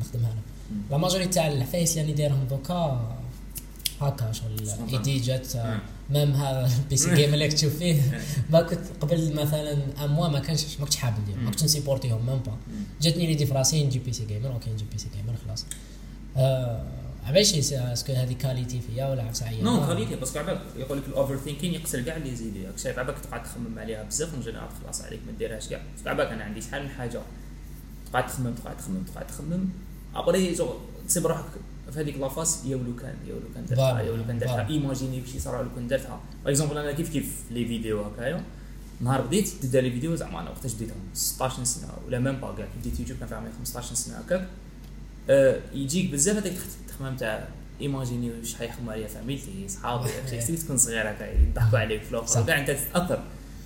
نخدمها 0.00 0.32
أنا. 0.32 0.40
la 0.90 0.96
majorité 0.96 1.30
تاع 1.30 1.48
العفايس 1.48 1.98
اللي 1.98 2.12
دايرهم 2.12 2.46
دوكا 2.50 3.16
هكا 4.00 4.32
شغل 4.32 4.66
سبحان 4.68 4.88
idée 4.88 5.18
جات 5.20 5.56
مم. 5.56 5.78
même 6.10 6.32
هذا 6.32 6.70
ال 6.82 6.96
PC 6.96 7.14
game 7.14 7.34
اللي 7.34 7.48
تشوف 7.48 7.76
فيه. 7.76 8.22
ما 8.52 8.62
كنت 8.62 8.80
قبل 9.00 9.34
مثلا 9.34 9.78
à 10.04 10.10
moi 10.10 10.28
ما 10.28 10.38
كانش 10.38 10.78
ما 10.78 10.84
كنتش 10.84 10.96
حاب 10.96 11.14
ندير 11.22 11.36
ما 11.36 11.50
كنتش 11.50 11.64
ن 11.64 11.70
supporter 11.70 12.26
هم 12.26 12.30
même 12.30 12.38
pas 12.38 12.56
جاتني 13.00 13.26
l'idée 13.26 13.46
في 13.46 13.54
راسي 13.54 13.84
نجيب 13.84 14.04
PC 14.04 14.12
gamer 14.12 14.52
OK 14.52 14.70
نجيب 14.70 14.90
PC 14.90 14.98
gamer 14.98 15.36
خلاص. 15.46 15.66
آه 16.36 16.86
عباش 17.24 17.54
est-ce 17.72 17.99
que 17.99 18.12
هذه 18.12 18.32
qualité 18.32 18.80
فيا 18.80 19.06
ولا 19.06 19.22
عفسه 19.22 19.46
عيا 19.46 19.62
non 19.62 19.86
qualité 19.86 20.16
parce 20.16 20.30
que 20.30 20.38
عباك 20.38 20.60
يقول 20.76 20.98
لك 20.98 21.04
ال 21.08 21.36
overthinking 21.36 21.74
يقتل 21.74 22.04
كاع 22.04 22.16
اللي 22.16 22.32
يزيد 22.32 22.56
ياك 22.56 22.78
شايف 22.78 22.98
عباك 22.98 23.18
تقعد 23.18 23.42
تخمم 23.42 23.78
عليها 23.78 24.02
بزاف 24.02 24.34
en 24.34 24.40
général 24.40 24.68
خلاص 24.84 25.00
عليك 25.02 25.20
ما 25.26 25.32
ديرهاش 25.38 25.68
كاع 25.68 25.80
parce 25.94 26.03
que 26.03 26.08
عباك 26.08 26.26
أنا 26.28 26.44
عندي 26.44 26.60
شحال 26.60 26.82
من 26.82 26.88
حاجة. 26.88 27.20
تقعد 28.12 28.26
تخمم 28.26 28.54
تقعد 28.54 28.76
تخمم 28.76 29.02
تقعد 29.14 29.26
تخمم. 29.26 29.64
après 30.14 30.54
جو 30.54 30.74
تسيب 31.08 31.26
روحك. 31.26 31.44
في 31.92 32.00
هذيك 32.00 32.16
la 32.16 32.32
face 32.32 32.64
يا 32.66 32.76
ولو 32.76 32.96
كان 32.96 33.14
يا 33.28 33.34
ولو 33.34 33.44
كان 33.54 33.66
درتها 33.66 34.00
يا 34.00 34.12
ولو 34.12 34.24
كان 34.26 34.38
درتها. 34.38 34.68
imaginer 34.68 35.20
كشي 35.20 35.40
صرا 35.40 35.62
لو 35.62 35.68
كان 35.74 35.88
درتها. 35.88 36.20
par 36.44 36.52
exemple 36.52 36.78
أنا 36.78 36.92
كيف 36.92 37.12
كيف 37.12 37.42
les 37.50 37.66
vidéos 37.66 38.02
هكايا. 38.02 38.42
نهار 39.00 39.20
بديت 39.20 39.48
تبدا 39.48 39.80
les 39.80 39.90
vidéos 39.90 40.14
زعما 40.14 40.40
أنا 40.40 40.50
وقتاش 40.50 40.74
بديتهم 40.74 40.96
16 41.14 41.64
سنة 41.64 41.88
ولا 42.06 42.18
même 42.18 42.40
pas 42.40 42.54
كاع 42.54 42.64
كي 42.66 42.78
بديت 42.80 43.00
يوتيوب 43.00 43.18
كان 43.18 43.28
في 43.28 43.34
عمري 43.34 43.50
15 43.58 43.94
سنة 43.94 44.16
هكاك. 44.16 44.48
آه، 45.30 45.60
يجيك 45.74 46.10
بزاف 46.10 46.36
هذاك 46.36 46.52
التخمام 46.82 47.16
تاع 47.16 47.48
imaginer 47.80 48.30
واش 48.30 48.54
حيخمم 48.54 48.90
عليا 48.90 49.08
فاميلتي 49.08 49.68
صحابي. 49.68 50.08
شي 50.46 50.56
تكون 50.56 50.76
صغير 50.76 51.10
هكا 51.10 51.32
يضحكوا 51.42 51.78
عليك 51.78 52.02
في 52.02 52.10
الآخر. 52.10 52.26
صح. 52.26 52.40
وكاع 52.40 52.60
أنت 52.60 52.70
تتأثر. 52.70 53.22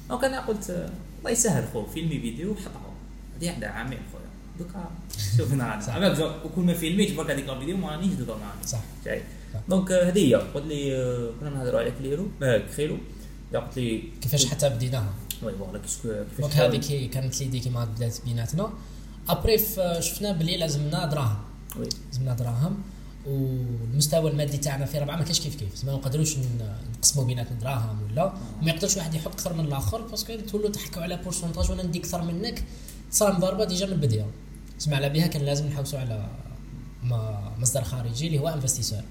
donc 0.08 0.24
أنا 0.24 0.40
قلت 0.40 0.70
آه، 0.70 0.90
الله 1.18 1.30
يسهل 1.30 1.64
خو 1.72 1.86
filmer 1.86 2.20
vidéo 2.20 2.52
وحطها. 2.52 2.92
هذه 3.38 3.50
عندها 3.50 3.68
عامين 3.68 3.98
خويا. 4.12 4.19
دوكا 4.60 4.90
شوفنا 5.36 5.64
أنا 5.96 6.14
صح. 6.14 6.44
وكل 6.44 6.62
ما 6.62 6.74
فيلميت 6.74 7.16
برك 7.16 7.30
هذيك 7.30 7.48
الفيديو 7.48 7.76
ما 7.76 7.90
رانيش 7.90 8.12
دوكا 8.14 8.34
معاك 8.42 8.66
صح 8.66 8.82
جاي. 9.04 9.22
donc 9.68 9.92
هذه 9.92 10.18
هي 10.28 10.34
قلت 10.34 10.66
لي 10.66 10.80
كنا 11.40 11.50
نهضروا 11.50 11.80
على 11.80 11.90
كليرو 11.98 12.26
كخيلو 12.40 12.96
قلت 13.54 13.76
لي 13.76 14.02
كيفاش 14.20 14.46
حتى 14.46 14.68
بديناها 14.68 15.12
oui 15.42 15.52
voilà 15.58 15.78
كيفاش 15.78 16.56
donc 16.56 16.80
كي 16.80 17.08
كانت 17.08 17.40
l'idée 17.40 17.60
كيما 17.60 17.84
بدات 17.84 18.16
بيناتنا 18.24 18.72
après 19.28 19.58
شفنا 20.00 20.32
بلي 20.32 20.56
لازمنا 20.56 21.06
دراهم 21.06 21.38
oui 21.76 21.88
لازمنا 22.06 22.34
دراهم 22.34 22.74
والمستوى 23.26 24.30
المادي 24.30 24.58
تاعنا 24.58 24.84
في 24.84 24.98
ربعه 24.98 25.16
ما 25.16 25.24
كاش 25.24 25.40
كيف 25.40 25.56
كيف 25.56 25.84
ما 25.84 25.92
نقدروش 25.92 26.36
نقسموا 26.98 27.24
بيناتنا 27.24 27.58
دراهم 27.58 28.02
ولا 28.02 28.32
ما 28.62 28.70
يقدرش 28.70 28.96
واحد 28.96 29.14
يحط 29.14 29.32
أكثر 29.32 29.52
من 29.52 29.64
الآخر 29.64 30.00
parce 30.02 30.24
que 30.24 30.36
تولوا 30.36 30.70
تحكوا 30.70 31.02
على 31.02 31.16
pourcentage 31.16 31.70
وأنا 31.70 31.82
ندي 31.82 31.98
أكثر 31.98 32.22
منك 32.22 32.64
صار 33.10 33.32
مضاربه 33.32 33.64
déjà 33.64 33.86
من 33.86 33.92
البدايه 33.92 34.26
سمع 34.80 34.96
على 34.96 35.08
بها 35.08 35.26
كان 35.26 35.42
لازم 35.42 35.66
نحوسوا 35.66 35.98
على 35.98 36.28
ما- 37.04 37.52
مصدر 37.58 37.82
خارجي 37.84 38.26
اللي 38.26 38.38
هو 38.38 38.48
investisseur. 38.48 39.02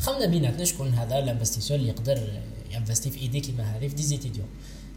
خمنا 0.00 0.26
بيناتنا 0.26 0.64
شكون 0.64 0.88
هذا 0.94 1.18
ال 1.18 1.23
investisseur 1.23 1.76
اللي 1.76 1.88
يقدر 1.88 2.18
ي 2.74 2.78
investir 2.78 3.10
في 3.10 3.18
idée 3.20 3.40
كيما 3.40 3.62
هذه 3.76 3.88
في 3.88 3.94
des 3.94 4.02
étudiants 4.02 4.46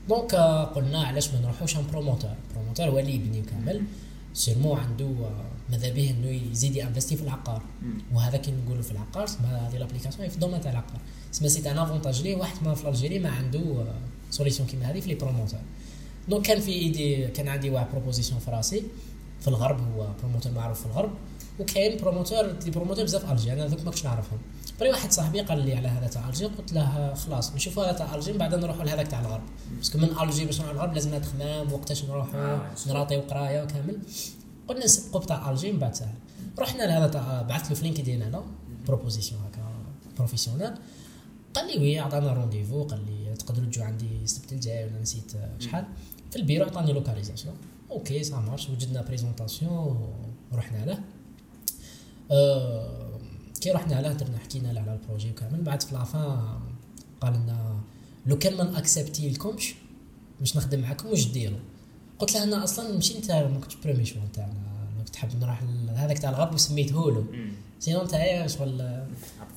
donc 0.09 0.33
آه، 0.33 0.63
قلنا 0.63 1.03
علاش 1.03 1.29
ما 1.33 1.39
نروحوش 1.39 1.75
عند 1.77 1.83
promoteur. 1.91 2.31
promoteur 2.55 2.85
هو 2.89 2.99
اللي 2.99 3.15
يبني 3.15 3.41
كامل. 3.41 3.81
sûrement 4.33 4.73
عنده 4.73 5.05
آه، 5.05 5.45
ماذا 5.71 5.89
به 5.89 6.09
إنه 6.09 6.27
يزيد 6.51 6.75
ي 6.75 6.80
investir 6.80 7.15
في 7.15 7.23
العقار. 7.23 7.61
وهذا 8.13 8.37
كي 8.37 8.51
نقولوا 8.51 8.83
في 8.83 8.91
العقار 8.91 9.27
سما 9.27 9.67
هذه 9.67 9.77
l'application 9.77 10.29
في 10.29 10.35
ال 10.35 10.38
domaine 10.38 10.61
تاع 10.61 10.71
العقار. 10.71 10.99
سما 11.31 11.47
c'est 11.47 11.67
un 11.67 11.77
avantage 11.77 12.21
ليه 12.21 12.35
واحد 12.35 12.63
ما 12.63 12.75
في 12.75 12.89
الجيري 12.89 13.19
ما 13.19 13.29
عنده 13.29 13.85
solution 14.31 14.67
كيما 14.69 14.85
هذه 14.91 14.99
في 14.99 15.07
les 15.09 15.15
promoteurs. 15.15 15.59
donc 16.29 16.45
كان 16.45 16.59
في 16.61 16.71
idée 16.71 17.27
كان 17.27 17.47
عندي 17.47 17.69
واحد 17.69 17.87
proposition 17.91 18.39
في 18.39 18.51
راسي. 18.51 18.83
في 19.41 19.47
الغرب 19.47 19.79
هو 19.95 20.07
promoteur 20.19 20.51
معروف 20.51 20.79
في 20.79 20.85
الغرب 20.85 21.11
وكاين 21.59 22.01
promoteur 22.01 22.51
des 22.51 22.71
promoteurs 22.71 23.03
بزاف 23.03 23.31
الجي 23.31 23.53
أنا 23.53 23.67
ذوك 23.67 23.79
ما 23.79 23.85
كنتش 23.85 24.05
نعرفهم. 24.05 24.39
après 24.79 24.89
واحد 24.89 25.11
صاحبي 25.11 25.41
قال 25.41 25.65
لي 25.65 25.73
على 25.75 25.87
هذا 25.87 26.07
تاع 26.07 26.29
الجي 26.29 26.45
قلت 26.45 26.73
له 26.73 27.13
خلاص 27.13 27.53
نشوفوا 27.55 27.83
هذا 27.83 27.91
تاع 27.91 28.15
الجي 28.15 28.31
من 28.31 28.37
بعد 28.37 28.55
نروحوا 28.55 28.83
لهذاك 28.83 29.07
تاع 29.07 29.19
الغرب. 29.19 29.41
parce 29.77 29.90
que 29.90 29.97
من 29.97 30.09
الجي 30.23 30.45
باش 30.45 30.59
نروحوا 30.59 30.73
للغرب 30.73 30.93
لازمنا 30.93 31.19
تخمام 31.19 31.73
وقتاش 31.73 32.05
نروحوا 32.05 32.39
آه، 32.39 32.61
ن 32.87 32.92
rater 32.92 33.16
و 33.16 33.21
قرايه 33.21 33.63
وكامل 33.63 33.97
قلنا 34.67 34.85
نسبقوا 34.85 35.21
بتاع 35.21 35.51
الجي 35.51 35.71
من 35.71 35.79
بعد 35.79 35.95
سهل. 35.95 36.15
رحنا 36.59 36.83
لهذا 36.83 37.07
تاع 37.07 37.41
بعثت 37.41 37.69
له 37.69 37.75
في 37.75 37.83
لينكدين 37.83 38.21
أنا 38.21 38.43
proposition 38.87 39.41
هكا 39.41 39.61
professionnel 40.17 40.71
قال 41.53 41.67
لي 41.67 41.79
oui 41.79 41.99
عطانا 41.99 42.33
rendez-vous 42.33 42.83
قال 42.83 42.99
لي 43.05 43.35
تقدروا 43.35 43.65
تجوا 43.65 43.85
عندي 43.85 44.07
السبت 44.23 44.53
الجاي 44.53 44.85
ولا 44.85 45.01
نسيت 45.01 45.31
شحال. 45.59 45.85
في 46.31 46.35
البيرو 46.35 46.65
عطاني 46.65 46.93
localisation 46.93 47.55
OK 47.91 48.23
ça 48.23 48.35
marche 48.35 48.69
وجدنا 48.69 49.01
présentation 49.01 50.13
ورحنا 50.51 50.85
له 50.85 50.99
آه 52.31 53.19
كي 53.61 53.71
رحنا 53.71 54.01
له 54.01 54.13
درنا 54.13 54.37
حكينا 54.37 54.67
له 54.67 54.81
على 54.81 54.93
ال 54.93 54.98
projet 54.98 55.29
وكامل 55.31 55.61
بعد 55.61 55.81
في 55.83 55.95
la 55.95 56.21
fin 56.21 56.59
قال 57.21 57.33
لنا 57.33 57.79
لو 58.25 58.37
كان 58.37 58.57
ما 58.57 58.63
ن 58.63 58.70
accepter 58.70 59.29
لكمش 59.29 59.75
باش 60.39 60.57
نخدم 60.57 60.79
معاكم 60.79 61.09
واش 61.09 61.27
ديروا 61.27 61.59
قلت 62.19 62.33
له 62.33 62.43
أنا 62.43 62.63
أصلا 62.63 62.91
ماشي 62.95 63.17
انت 63.17 63.31
ما 63.31 63.59
كنتش 63.59 63.75
premier 63.75 64.05
choix 64.05 64.15
تاعنا 64.33 64.51
أنا 64.95 65.03
كنت 65.05 65.15
حاب 65.15 65.35
نروح 65.39 65.63
هذاك 65.95 66.19
تاع 66.19 66.29
الغرب 66.29 66.53
وسميته 66.53 67.11
له. 67.11 67.25
sinon 67.79 68.01
أنت 68.01 68.45
شغل. 68.51 69.01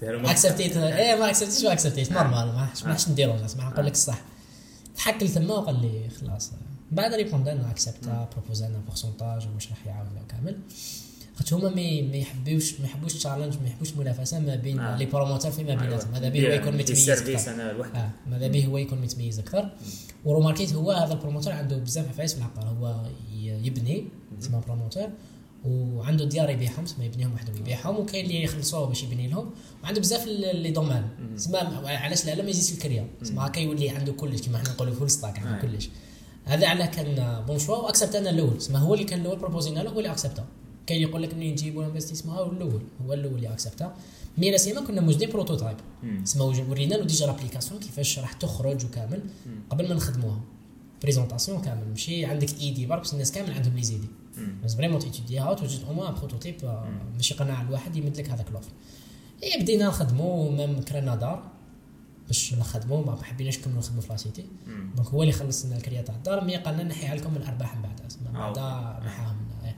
accept 0.02 0.58
يت 0.58 0.76
إيه 0.76 1.14
ما 1.16 1.28
accept 1.30 1.51
يتش 1.51 1.64
ما 1.64 1.72
accept 1.72 1.96
يتش 1.96 2.12
normal 2.12 2.46
ما 2.46 2.68
راحش 2.84 3.08
نديرو 3.08 3.32
ما 3.32 3.64
نقول 3.70 3.86
لك 3.86 3.92
الصح. 3.92 4.20
ضحك 4.96 5.22
لي 5.22 5.28
تما 5.28 5.54
وقال 5.54 5.82
لي 5.82 6.08
خلاص. 6.08 6.50
بعد 6.92 7.14
répond 7.14 7.48
أنا 7.48 7.70
accepta 7.70 8.28
propose 8.32 8.62
أنا 8.62 8.78
pourcentage 8.86 9.46
واش 9.54 9.68
راح 9.70 9.86
يعاود 9.86 10.08
كامل. 10.28 10.58
خاطر 11.36 11.56
هما 11.56 11.70
ما 11.70 12.16
يحبوش 12.16 12.80
ما 12.80 12.86
يحبوش 12.86 13.14
challenge 13.14 13.54
ما 13.62 13.68
يحبوش 13.68 13.92
منافسة 13.92 14.38
ما 14.40 14.54
بين 14.56 14.78
آه. 14.80 14.96
les 14.98 15.06
promoteurs 15.06 15.50
فيما 15.50 15.74
بيناتهم. 15.74 16.14
هذا 16.14 16.28
به 16.28 16.38
هو 16.38 16.42
دير- 16.42 16.52
يكون 16.60 16.76
متميز 16.76 17.10
أكثر. 17.10 17.50
آه 17.94 18.10
ماذا 18.26 18.48
به 18.48 18.66
هو 18.66 18.78
يكون 18.78 19.00
متميز 19.00 19.38
أكثر. 19.38 19.70
ورومارك 20.24 20.72
هو 20.72 20.90
هذا 20.92 21.12
ال 21.12 21.16
promoteur 21.16 21.52
عنده 21.52 21.76
بزاف 21.76 22.08
عفايس 22.08 22.32
في 22.34 22.38
العقار 22.38 22.68
هو 22.68 23.06
يبني 23.42 24.04
اسمه 24.42 24.60
promoteur 24.60 25.08
وعنده 25.64 26.24
ديار 26.24 26.50
يبيعهم 26.50 26.84
تسمى 26.84 27.04
يبنيهم 27.06 27.32
وحده 27.34 27.52
يبيعهم. 27.60 27.96
وكاين 27.96 28.24
اللي 28.24 28.42
يخلصوه 28.42 28.86
باش 28.86 29.02
يبني 29.02 29.28
لهم. 29.28 29.50
وعنده 29.84 30.00
بزاف 30.00 30.26
les 30.26 30.70
demandes 30.70 31.08
تسمى 31.36 31.58
علاش 31.84 32.26
لا؟ 32.26 32.34
لا 32.34 32.42
ما 32.42 32.50
يزيدش 32.50 32.72
الكريا. 32.78 33.06
تسمى 33.20 33.46
هكا 33.46 33.60
يولي 33.60 33.90
عنده 33.90 34.12
كلش 34.12 34.40
كيما 34.40 34.58
حنا 34.58 34.68
نقولوا 34.70 34.94
full 34.94 35.10
stack 35.10 35.38
عنده 35.38 35.58
آه. 35.58 35.62
كلش. 35.62 35.88
هذا 36.44 36.66
على 36.68 36.86
كان 36.86 37.44
bon 37.46 37.58
choix 37.58 37.76
و 37.76 37.81
accepta 37.81 38.14
أنا 38.14 38.30
الأول. 38.30 38.58
تسمى 38.58 38.78
هو 38.78 38.94
اللي 38.94 39.04
كان 39.04 39.20
الأول 39.20 39.38
proposينا 39.38 39.80
له 39.80 39.90
هو 39.90 39.98
اللي 39.98 40.10
accepta 40.10 40.44
كاين 40.86 40.98
اللي 41.00 41.10
يقول 41.10 41.22
لك 41.22 41.34
منين 41.34 41.52
نجيبوا 41.52 41.84
investissement 41.84 42.36
هو 42.36 42.50
الأول. 42.52 42.82
هو 43.06 43.12
الأول 43.12 43.34
اللي 43.34 43.52
accepta 43.52 43.94
mais 44.38 44.58
سما 44.58 44.80
كنا 44.80 45.00
موجودين 45.00 45.30
prototype 45.30 45.76
وج- 46.40 46.68
ورينا 46.70 46.94
له 46.94 47.04
déjà 47.04 47.26
l'application 47.26 47.80
كيفاش 47.80 48.18
راح 48.18 48.32
تخرج 48.32 48.84
وكامل 48.84 49.20
قبل 49.70 49.88
ما 49.88 49.94
نخدموها. 49.94 50.40
présentation 51.02 51.60
كامل. 51.62 51.88
ماشي 51.88 52.24
عندك 52.24 52.60
idée 52.60 52.86
برك 52.86 53.12
الناس 53.12 53.32
كامل 53.32 53.52
عندهم 53.52 53.76
les 53.76 53.82
idées. 53.82 54.08
بصح 54.64 54.74
vraiment 54.74 54.98
تيتيديها 54.98 55.50
وتوجد 55.50 55.80
au 55.88 55.92
moins 55.94 56.14
prototype 56.14 56.54
ماشي 57.16 57.34
قناع 57.34 57.62
الواحد 57.62 57.96
يمد 57.96 58.16
لك 58.18 58.30
هذاك 58.30 58.46
l'offre 58.52 58.70
et 59.42 59.60
بدينا 59.62 59.88
نخدمو 59.88 60.50
même 60.50 60.80
كرينا 60.80 61.14
دار. 61.16 61.42
باش 62.26 62.54
نخدمو 62.54 63.02
ما 63.04 63.22
حبيناش 63.22 63.58
نكملو 63.58 63.78
نخدمو 63.78 64.00
في 64.00 64.08
la 64.08 64.19
cité. 64.19 64.46
donc 64.96 65.08
هو 65.08 65.22
اللي 65.22 65.32
خلص 65.32 65.64
لنا 65.64 65.76
الكريا 65.76 66.02
تاع 66.02 66.14
الدار 66.14 66.44
mais 66.44 66.56
قالنا 66.56 66.82
نحيها 66.82 67.14
لكم 67.14 67.36
الأرباح 67.36 67.76
من 67.76 67.82
بعد 67.82 68.00
من 68.30 68.36
آه، 68.36 68.52
بعد. 68.52 69.04
نحاهم 69.06 69.36
لنا 69.36 69.68
إيه. 69.68 69.76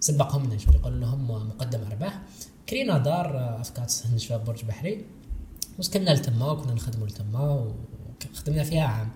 سبقهم 0.00 0.44
لنا 0.46 0.58
شغل 0.58 0.74
يقول 0.74 1.00
لهم 1.00 1.28
مقدم 1.48 1.80
أرباح 1.90 2.22
كرينا 2.68 2.98
دار 2.98 3.38
آه، 3.38 3.60
أفكار 3.60 3.86
سهل 3.88 4.20
شباب 4.20 4.44
برج 4.44 4.64
بحري 4.64 5.04
وسكننا 5.78 6.10
لتما 6.10 6.50
وكنا 6.50 6.74
نخدموا 6.74 7.06
لتما 7.06 7.66
وخدمنا 8.34 8.64
فيها 8.64 8.84
عام 8.84 9.08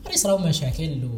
après 0.00 0.16
صراو 0.16 0.38
مشاكل 0.38 1.08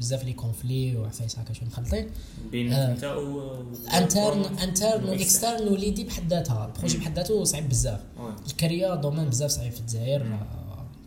وبزاف 0.00 0.24
les 0.24 0.32
conflits 0.32 0.96
وعفايس 0.96 1.38
هكا 1.38 1.52
شو 1.52 1.64
مخلطين 1.64 2.06
بين 2.52 2.72
آه. 2.72 2.92
انت 2.92 3.04
و 3.04 3.54
interne 3.94 4.44
interne 4.58 5.04
و 5.04 5.10
externe 5.10 5.68
و 5.68 5.73
l'idée 5.73 6.04
بحد 6.04 6.30
ذاتها. 6.30 6.66
ال 6.66 6.71
projet 6.71 6.98
بحد 6.98 7.16
ذاته 7.16 7.44
صعيب 7.44 7.68
بزاف. 7.68 8.00
الكاري 8.46 8.94
domaine 8.94 9.28
بزاف 9.28 9.50
صعيب 9.50 9.72
في 9.72 9.80
الجزائر. 9.80 10.38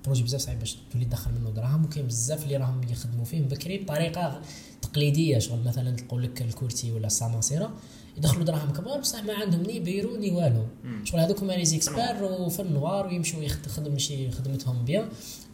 projet 0.06 0.24
بزاف 0.24 0.42
صعيب 0.42 0.60
باش 0.60 0.78
تولي 0.92 1.06
تدخل 1.06 1.32
منه 1.32 1.50
دراهم. 1.50 1.86
وكاين 1.86 2.08
بزاف 2.08 2.44
اللي 2.44 2.58
راهم 2.58 2.82
يخدموا 2.92 3.26
فيه. 3.26 3.42
بكري 3.42 3.78
بطريقة 3.78 4.42
تقليدية. 4.82 5.40
شغل 5.40 5.64
مثلا 5.64 5.96
تقول 5.96 6.24
لك 6.24 6.42
ال 6.42 6.48
courtier 6.48 6.92
ولا 6.92 7.08
الساماسيره 7.08 7.74
يدخلوا 8.18 8.44
دراهم 8.44 8.74
كبار 8.74 9.00
بصح 9.00 9.24
ما 9.24 9.34
عندهم 9.34 9.62
ni 9.62 9.80
bureau 9.80 10.18
ni 10.18 10.32
والو. 10.32 10.66
شغل 11.04 11.20
هذوك 11.20 11.40
هما 11.40 11.54
les 11.54 11.66
experts 11.66 12.24
وفي 12.24 12.62
ال 12.62 12.71
noir 12.71 13.08
ويمشوا 13.08 13.44
يخدم 13.44 13.98
شي 13.98 14.32
خدمتهم 14.32 14.86
bien. 14.86 15.06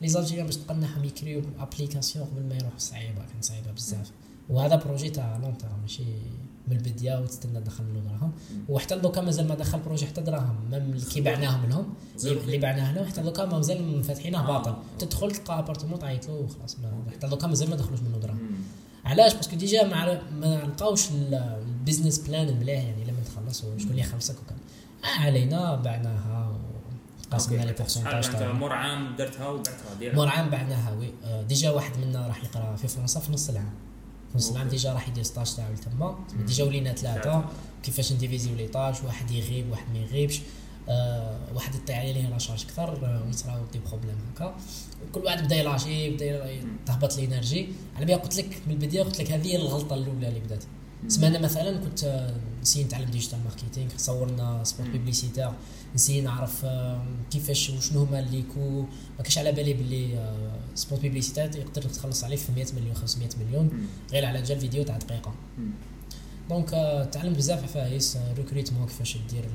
les 0.01 0.07
algériens 0.07 0.45
باش 0.45 0.55
تقنعهم 0.57 1.03
يكريو 1.05 1.41
application 1.59 2.25
قبل 2.25 2.43
ما 2.43 2.55
يروحوا 2.55 2.79
صعيبه 2.79 3.21
كانت 3.31 3.43
صعيبة 3.43 3.71
بزاف. 3.71 4.11
وهذا 4.49 4.75
projet 4.75 5.09
تاع 5.09 5.37
long 5.37 5.57
terme 5.57 5.81
ماشي 5.81 6.03
من 6.67 6.77
البداية 6.77 7.21
وتستنى 7.21 7.59
تدخل 7.59 7.83
منه 7.83 7.99
دراهم 7.99 8.31
وحتى 8.69 8.99
دوكا 8.99 9.21
مازال 9.21 9.47
ما 9.47 9.55
دخل 9.55 9.79
projet 9.79 10.05
حتى 10.05 10.21
دراهم 10.21 10.55
même 10.71 10.81
اللي 10.81 11.05
كي 11.05 11.21
بعناهم 11.21 11.69
لهم. 11.69 11.93
اللي 12.23 12.57
بعناه 12.57 12.93
لهم 12.93 13.05
حتى 13.05 13.21
دوكا 13.21 13.45
مازال 13.45 14.03
فاتحينه 14.03 14.39
آه. 14.39 14.47
باطل. 14.47 14.73
تدخل 14.99 15.31
تلقى 15.31 15.59
appartement 15.59 15.99
تعيط 15.99 16.27
له 16.27 16.33
وخلاص 16.33 16.77
حتى 17.11 17.27
دوكا 17.27 17.47
مازال 17.47 17.69
ما 17.69 17.75
دخلوش 17.75 17.99
منه 17.99 18.17
دراهم. 18.17 18.39
علاش؟ 19.05 19.33
parce 19.33 19.47
que 19.47 19.55
déjà 19.55 19.83
ما 19.83 20.21
لقاوش 20.41 21.11
ال 21.89 21.92
business 21.92 22.17
plan 22.17 22.59
مليح 22.59 22.83
يعني 22.83 23.03
لما 23.03 23.21
تخلص 23.25 23.61
شكون 23.61 23.91
اللي 23.91 24.01
يخلصك 24.01 24.35
وكان 24.45 24.57
آه 25.03 25.25
علينا 25.25 25.75
بعناها 25.75 26.57
وقاسمنا 27.31 27.63
les. 27.63 27.73
pourcentages 27.73 28.29
تاعها 28.29 28.53
مور 28.53 28.73
عام 28.73 29.15
درتها 29.15 29.47
وبعتها؟ 29.49 29.73
ديرها. 29.99 30.15
مور 30.15 30.27
عام 30.27 30.49
بعناها 30.49 30.91
oui. 30.91 31.13
آه، 31.23 31.41
déjà 31.41 31.69
واحد 31.69 31.97
منا 31.97 32.27
راح 32.27 32.43
يقرأ 32.43 32.75
في 32.75 32.87
فرنسا 32.87 33.19
في 33.19 33.31
نص 33.31 33.49
العام. 33.49 33.73
في 34.31 34.37
نص 34.37 34.51
العام. 34.51 34.67
déjà 34.67 34.93
راح 34.93 35.07
يدير 35.07 35.23
stage 35.23 35.55
تاعو 35.55 35.73
تما. 35.75 36.19
déjà 36.47 36.63
ولينا. 36.63 36.93
ثلاثة. 36.93 37.45
كيفاش 37.83 38.13
نديفيزيو 38.13 38.55
les 38.55 38.67
tâches 38.67 38.95
واحد 39.05 39.31
يغيب 39.31 39.71
واحد 39.71 39.85
ما 39.93 39.99
يغيبش. 39.99 40.41
آه 40.89 41.37
واحد 41.55 41.75
يطيح 41.75 41.99
عليه 41.99 42.27
la 42.27 42.37
charge 42.37 42.63
أكثر. 42.63 43.21
ويصراو 43.27 43.61
des 43.73 43.79
problèmes 43.89 44.15
هكا. 44.35 44.55
كل 45.11 45.19
واحد 45.19 45.43
بدا 45.43 45.55
يلاشي 45.55 46.09
بدا 46.09 46.61
تهبط 46.85 47.17
l'énergie 47.17 47.69
على 47.95 48.05
بالي 48.05 48.17
قلت 48.17 48.37
لك 48.37 48.61
من 48.67 48.73
البداية 48.73 49.03
قلت 49.03 49.19
لك 49.21 49.31
هذه 49.31 49.47
هي 49.47 49.55
الغلطة 49.55 49.95
الأولى 49.95 50.27
اللي 50.27 50.39
بدأت. 50.39 50.63
سما 51.07 51.27
أنا 51.27 51.39
مثلا 51.39 51.77
كنت 51.77 52.03
آه، 52.03 52.33
نسي 52.61 52.83
نتعلم 52.83 53.09
digital 53.09 53.39
marketing 53.43 53.89
صورنا 53.97 54.63
spot. 54.63 54.87
publicitaire 54.87 55.49
نسي 55.95 56.21
نعرف 56.21 56.65
آه، 56.65 57.05
كيفاش 57.31 57.69
وشنو 57.69 58.03
هما 58.03 58.19
les 58.19 58.42
coûts 58.42 58.81
ما 59.17 59.23
كانش 59.23 59.37
على 59.37 59.51
بالي 59.51 59.73
باللي 59.73 60.17
آه، 60.17 60.59
spot 60.75 60.99
publicitaire 60.99 61.55
يقدر 61.55 61.81
تخلص 61.81 62.23
عليه 62.23 62.35
في 62.35 62.51
100 62.51 62.65
مليون 62.75 62.95
500 62.95 63.29
مليون. 63.45 63.87
غير 64.11 64.25
على 64.25 64.41
جال 64.41 64.59
فيديو 64.59 64.83
تاع 64.83 64.97
دقيقة. 64.97 65.33
donc 66.49 66.73
آه، 66.73 67.03
تعلمت 67.03 67.37
بزاف 67.37 67.63
عفايس 67.63 68.17
recrutement 68.37 68.87
كيفاش 68.87 69.17
دير 69.29 69.45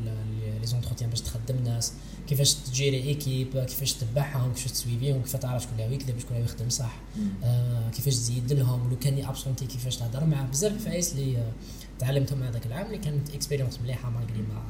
les 0.64 0.70
entretiens 0.70 1.11
باش 1.11 1.20
تخدم 1.20 1.64
ناس 1.64 1.92
كيفاش 2.29 2.55
تجيري 2.55 3.03
équipe 3.03 3.59
كيفاش 3.59 3.92
تتبعهم 3.92 4.53
كيفاش 4.53 4.72
تسويفيهم 4.72 5.22
كيفاش 5.22 5.40
تعرف 5.40 5.62
شكون 5.62 5.81
اللي 5.81 5.94
يكذب 5.94 6.18
شكون 6.18 6.37
اللي 6.37 6.48
يخدم 6.48 6.68
صح. 6.68 6.96
آه 7.44 7.90
كيفاش 7.90 8.14
تزيد 8.14 8.53
لهم 8.53 8.90
لو 8.90 8.98
كان 8.98 9.24
absenter 9.25 9.66
كيفاش 9.66 9.96
تهضر 9.96 10.24
معاه 10.24 10.46
بزاف 10.46 10.72
العفايس 10.72 11.12
اللي 11.12 11.38
آه، 11.38 11.53
تعلمتهم 11.98 12.42
هذاك 12.42 12.66
العام 12.66 12.87
اللي 12.87 12.98
كانت 12.98 13.31
expérience 13.31 13.81
مليحة 13.81 14.11
malgré 14.11 14.42
ما 14.42 14.62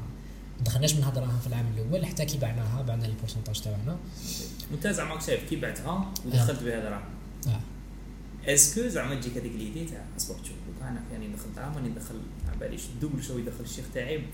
ما 0.58 0.64
دخلناش 0.64 0.94
من 0.94 1.04
هضراها 1.04 1.38
في 1.40 1.46
العام 1.46 1.66
الأول 1.76 2.06
حتى 2.06 2.24
كي 2.24 2.38
بعناها 2.38 2.82
بعنا 2.82 3.06
les 3.06 3.14
pourcentages 3.20 3.60
تاعنا. 3.60 3.96
وانت 4.72 4.86
زعما 4.86 5.20
شايف 5.20 5.48
كي 5.48 5.56
بعتها 5.56 6.12
ودخلت 6.26 6.62
بها 6.62 6.80
دراهم 6.80 7.04
آه. 7.46 7.60
est-ce 8.46 8.74
que 8.74 8.88
زعما 8.88 9.14
تجيك 9.14 9.36
هذيك 9.36 9.52
l'idée 9.52 9.84
تاع 9.84 10.04
اصبر 10.16 10.36
شوف 10.36 10.56
دوكا 10.66 10.88
أنا 10.88 11.02
يعني 11.12 11.28
ندخل 11.28 11.54
دراهم 11.56 11.74
راني 11.74 11.88
ندخل 11.88 12.20
على 12.48 12.58
باليش 12.60 12.82
le 12.86 12.95
double 12.95 13.22
شو 13.22 13.38
يدخل 13.38 13.64
الشيخ 13.64 13.84
تاعي 13.94 14.24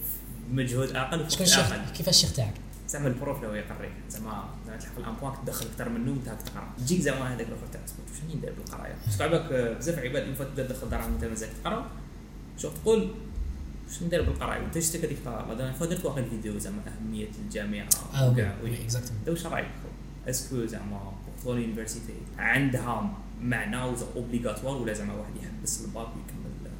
بمجهود 0.51 0.89
أقل 0.97 1.21
وفي 1.21 1.45
أقل. 1.61 1.91
كيفاش 1.97 2.15
الشيخ 2.25 2.37
تاعك؟ 2.37 2.55
زعما 2.89 3.09
ال 3.09 3.15
prof 3.15 3.43
لو 3.43 3.55
يقريك 3.55 3.93
زعما 4.09 4.45
زعما 4.67 4.79
تلحق 4.79 4.99
الامبوان 4.99 5.33
تدخل 5.45 5.67
أكثر 5.67 5.89
منه 5.89 6.11
وانت 6.11 6.27
تقرأ. 6.27 6.71
تجيك 6.79 7.01
زعما 7.01 7.35
هذاك 7.35 7.47
الآخر 7.49 7.67
تاع 7.73 7.81
اصبر 7.85 7.99
شنو 8.21 8.39
ندير 8.39 8.53
بالقراية؟ 8.53 8.95
parce 9.07 9.17
que 9.17 9.23
عباك 9.25 9.53
آه، 9.53 9.75
بزاف 9.79 9.99
عباد 9.99 10.23
اون 10.23 10.35
تبدأ 10.39 10.67
تدخل 10.67 10.91
دراهم 10.91 11.13
وانت 11.13 11.25
مازال 11.25 11.49
تقرأ. 11.65 11.91
شوف 12.59 12.79
تقول 12.79 13.11
واش 13.89 14.03
ندير 14.03 14.23
بالقراية؟ 14.23 14.63
وانت 14.63 14.79
شتك 14.79 15.05
هذيك 15.05 15.19
la 15.27 15.55
dernière 15.55 15.73
fois 15.75 15.87
درت 15.87 16.05
واحد 16.05 16.23
الفيديو 16.23 16.59
زعما 16.59 16.77
أهمية 16.87 17.29
الجامعة 17.45 17.89
آه 18.15 18.31
وكاع. 18.31 18.57
oui. 18.65 18.83
exactement 18.85 19.19
انت 19.21 19.29
واش 19.29 19.47
رايك 19.47 19.67
est-ce 20.29 20.54
que 20.54 20.67
زعما 20.67 21.13
pour 21.27 21.45
toi 21.45 21.59
l'université 21.59 22.13
عندها 22.39 23.15
معنى 23.41 23.77
obligatoire 24.17 24.77
ولا 24.77 24.93
زعما 24.93 25.15
واحد 25.15 25.33
يحبس 25.37 25.81
الباك 25.85 26.07
ويكمل 26.07 26.71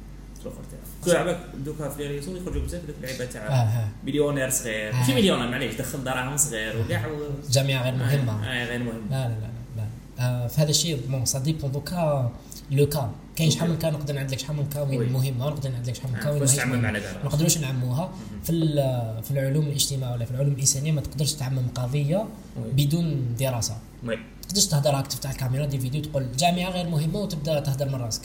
الآخر 0.41 0.63
تاعو؟ 0.71 0.80
عباك 1.07 1.39
دوكا 1.65 1.89
في 1.89 2.07
les 2.07 2.15
réseaux 2.15 2.35
يخرجوا 2.35 2.61
بزاف 2.61 2.81
دوك 2.85 2.95
اللعيبة 2.97 3.25
تاع 3.25 3.47
آه 3.47 3.87
مليونير 4.05 4.49
صغير. 4.49 4.89
آه. 4.93 4.95
ماشي 4.95 5.13
مليونير 5.15 5.47
معليش 5.47 5.75
دخل 5.75 6.03
دراهم 6.03 6.37
صغير 6.37 6.81
وكاع 6.81 7.05
جامعه 7.51 7.83
غير 7.83 7.95
مهمة. 7.95 8.47
آه 8.47 8.65
غير 8.65 8.79
مهم 8.79 9.01
لا 9.11 9.27
لا 9.27 9.33
لا 9.33 9.49
لا. 9.77 9.83
آه 10.19 10.47
في 10.47 10.61
هذا 10.61 10.69
الشيء 10.69 10.99
bon 11.09 11.25
ça 11.25 11.39
dépend 11.39 11.71
دوكا 11.71 12.31
le 12.71 12.85
cas 12.89 13.11
كاين 13.35 13.51
شحال 13.51 13.69
من 13.69 13.77
cas 13.77 13.89
نقدر 13.89 14.13
نعد 14.13 14.31
لك 14.31 14.39
شحال 14.39 14.55
من 14.55 14.69
cas 14.73 14.81
oui. 14.81 14.97
وين 14.97 15.11
مهمه 15.13 15.45
ونقدر 15.45 15.69
نعد 15.69 15.87
لك 15.89 15.95
شحال 15.95 16.11
من 16.11 16.19
cas 16.19 16.29
آه، 16.29 16.33
وين. 16.33 16.81
مع 16.81 16.91
ما 16.91 16.99
نقدروش 17.25 17.57
نعموها. 17.57 18.11
في 18.43 18.51
في 19.23 19.31
العلوم 19.31 19.65
الاجتماعية 19.67 20.13
ولا 20.15 20.25
في 20.25 20.31
العلوم 20.31 20.53
الإنسانية 20.53 20.91
ما 20.91 21.01
تقدرش 21.01 21.33
تعمم 21.33 21.67
قضية. 21.75 22.25
بدون 22.73 23.35
دراسة. 23.39 23.77
تقدرش 24.51 24.65
تهضر 24.65 24.95
هاك 24.95 25.07
تفتح 25.07 25.29
الكاميرا 25.29 25.65
دير 25.65 25.79
فيديو 25.79 26.01
تقول 26.01 26.23
الجامعة 26.23 26.69
غير 26.69 26.89
مهمة 26.89 27.19
وتبدا 27.19 27.59
تهضر 27.59 27.89
من 27.89 27.95
راسك. 27.95 28.21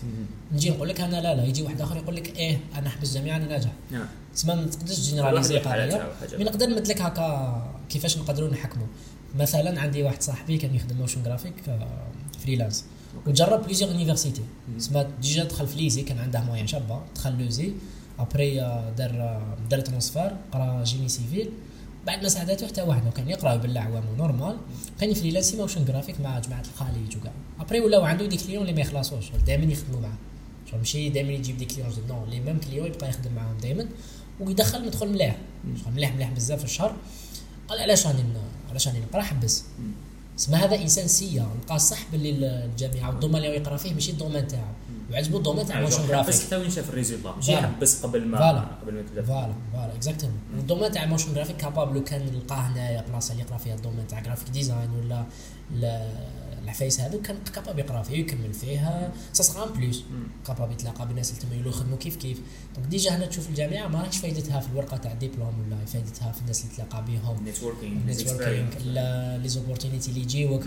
نجي 0.53 0.71
نقول 0.71 0.89
لك 0.89 1.01
أنا 1.01 1.21
لا 1.21 1.35
لا. 1.35 1.45
يجي 1.45 1.63
واحد 1.63 1.81
آخر 1.81 1.97
يقول 1.97 2.17
لك 2.17 2.37
إيه 2.37 2.61
أنا 2.79 2.89
حبس 2.91 3.17
الجامعة 3.17 3.37
أنا 3.37 3.47
ناجح. 3.47 3.73
نعم. 3.91 4.07
تسمى 4.35 4.55
ما 4.55 4.67
تقدرش 4.67 5.01
généraliser 5.01 5.59
قضية. 5.59 6.09
mais 6.39 6.45
نقدر 6.45 6.67
نمد 6.67 6.89
لك 6.89 7.03
هكا 7.03 7.77
كيفاش 7.89 8.19
نقدروا 8.19 8.51
نحكموا. 8.51 8.87
مثلا 9.39 9.81
عندي 9.81 10.03
واحد 10.03 10.23
صاحبي 10.23 10.59
كان 10.59 10.75
يخدم 10.75 10.97
motion 10.97 11.23
graphic 11.23 11.55
freelance 12.45 12.85
وجرب 13.27 13.65
plusieurs 13.65 13.91
universités 13.91 14.43
سما 14.79 15.11
déjà 15.23 15.45
دخل 15.45 15.67
في 15.67 15.77
l'ESI 15.77 16.03
كان 16.03 16.19
عنده 16.19 16.41
moyenne 16.41 16.67
شابة. 16.67 17.01
دخل 17.15 17.39
l'ESI 17.39 17.73
après 18.19 18.55
دار 18.99 19.43
دار 19.71 19.81
transfert 19.81 20.37
قرا 20.53 20.85
génie 20.85 21.09
civil 21.09 21.51
بعد 22.07 22.23
ما 22.23 22.29
ساعدته 22.29 22.67
حتى 22.67 22.83
واحد 22.83 23.03
كان 23.17 23.29
يقرأ 23.31 23.55
يبلع 23.55 23.81
عوامه 23.81 24.17
normal 24.19 24.57
كان 25.01 25.11
يفريلانسي 25.11 25.57
motion 25.57 25.85
graphic 25.85 26.21
مع 26.21 26.39
جماعة 26.39 26.61
الخليج 26.75 27.17
وكاع 27.17 27.33
après 27.61 27.81
ولاو 27.81 28.05
عنده 28.05 28.27
des 28.27 28.37
clients 28.37 28.63
اللي 28.63 28.73
ما 28.73 28.81
يخلصوش 28.81 29.25
دائما 29.47 29.73
يخدموا 29.73 30.01
معاه. 30.01 30.19
شغل 30.71 30.79
ماشي 30.79 31.09
دائما 31.09 31.33
يجيب 31.33 31.57
des 31.57 31.65
clients 31.65 31.91
non 32.09 32.27
les 32.27 32.41
mêmes 32.41 32.61
clients 32.61 32.87
يبقى 32.87 33.09
يخدم 33.09 33.33
معاهم 33.33 33.59
دائما 33.59 33.89
ويدخل 34.41 34.87
مدخل 34.87 35.09
مليح. 35.09 35.37
شغل 35.85 35.93
مليح 35.93 36.15
مليح 36.15 36.31
بزاف 36.31 36.59
في 36.59 36.65
الشهر. 36.65 36.97
قال 37.69 37.81
علاش 37.81 38.07
راني 38.07 38.23
علاش 38.71 38.89
راني 38.89 39.01
نقرأ؟ 39.01 39.23
حبس. 39.23 39.65
سما 40.37 40.65
هذا 40.65 40.77
إنسان 40.77 41.09
سيا 41.09 41.49
لقى 41.65 41.79
صح 41.79 41.99
باللي 42.13 42.65
الجامعة 42.65 43.09
وال 43.09 43.15
domaine 43.15 43.37
اللي 43.37 43.57
يقرأ 43.57 43.77
فيه 43.77 43.95
ماشي 43.95 44.11
ال 44.13 44.17
domaine 44.17 44.49
تاعو. 44.49 44.73
وعجبو 45.13 45.37
ال 45.37 45.40
domaine 45.41 45.67
تاع 45.67 45.81
motion 45.81 46.07
graphic 46.09 46.29
بس 46.29 46.47
حتى 46.47 46.57
وين 46.57 46.71
شاف 46.71 46.91
ال 46.91 46.95
résultat 46.95 47.33
ماشي 47.37 47.53
يحبس 47.53 48.03
قبل 48.03 48.27
ما 48.27 48.39
voilà. 48.39 48.61
قبل 48.83 48.95
ما 48.95 49.03
تبدا 49.03 49.23
voilà. 49.23 49.53
voilà. 49.73 49.95
exactement 49.95 50.37
ال 50.59 50.63
domaine 50.63 50.93
تاع 50.93 51.07
motion 51.07 51.35
graphic 51.35 51.57
capable 51.57 52.01
كان 52.01 52.27
نلقاه 52.27 52.57
هنايا 52.57 53.05
بلاصه 53.09 53.33
اللي 53.33 53.43
يقرا 53.45 53.59
فيها 53.59 53.75
ال 53.75 53.79
domaine 53.79 54.07
تاع 54.07 54.21
graphic 54.21 54.49
design 54.49 54.91
ولا 54.91 55.25
العفايس 56.67 57.01
هذو 57.01 57.23
كان 57.23 57.37
capable 57.55 57.79
يقرا 57.79 58.03
فيه 58.03 58.15
ويكمل 58.15 58.55
فيه 58.55 59.13
ça 59.33 59.43
sera 59.43 59.65
un 59.65 59.73
plus 59.73 60.05
capable 60.47 60.71
يتلاقى 60.73 61.07
بالناس 61.09 61.31
اللي 61.31 61.43
تما 61.43 61.69
يخدموا 61.71 61.99
كيف 61.99 62.17
كيف. 62.17 62.41
donc 62.77 62.87
déjà 62.87 63.17
هنا 63.17 63.27
تشوف 63.27 63.49
الجامعة 63.49 63.89
ما 63.89 64.03
راكش 64.03 64.17
فايدتها 64.17 64.61
في 64.61 64.69
الورقة 64.73 64.97
تاع 64.97 65.13
الدبلوم 65.13 65.55
ولا 65.67 65.85
فايدتها 65.85 66.33
في 66.33 66.41
الناس 66.41 66.65
اللي 66.65 66.75
تلاقى 66.77 67.05
بهم 67.05 67.45
networking 68.07 68.69
les 69.43 69.49
opportunités 69.49 70.11
اللي 70.11 70.21
يجيوك. 70.21 70.65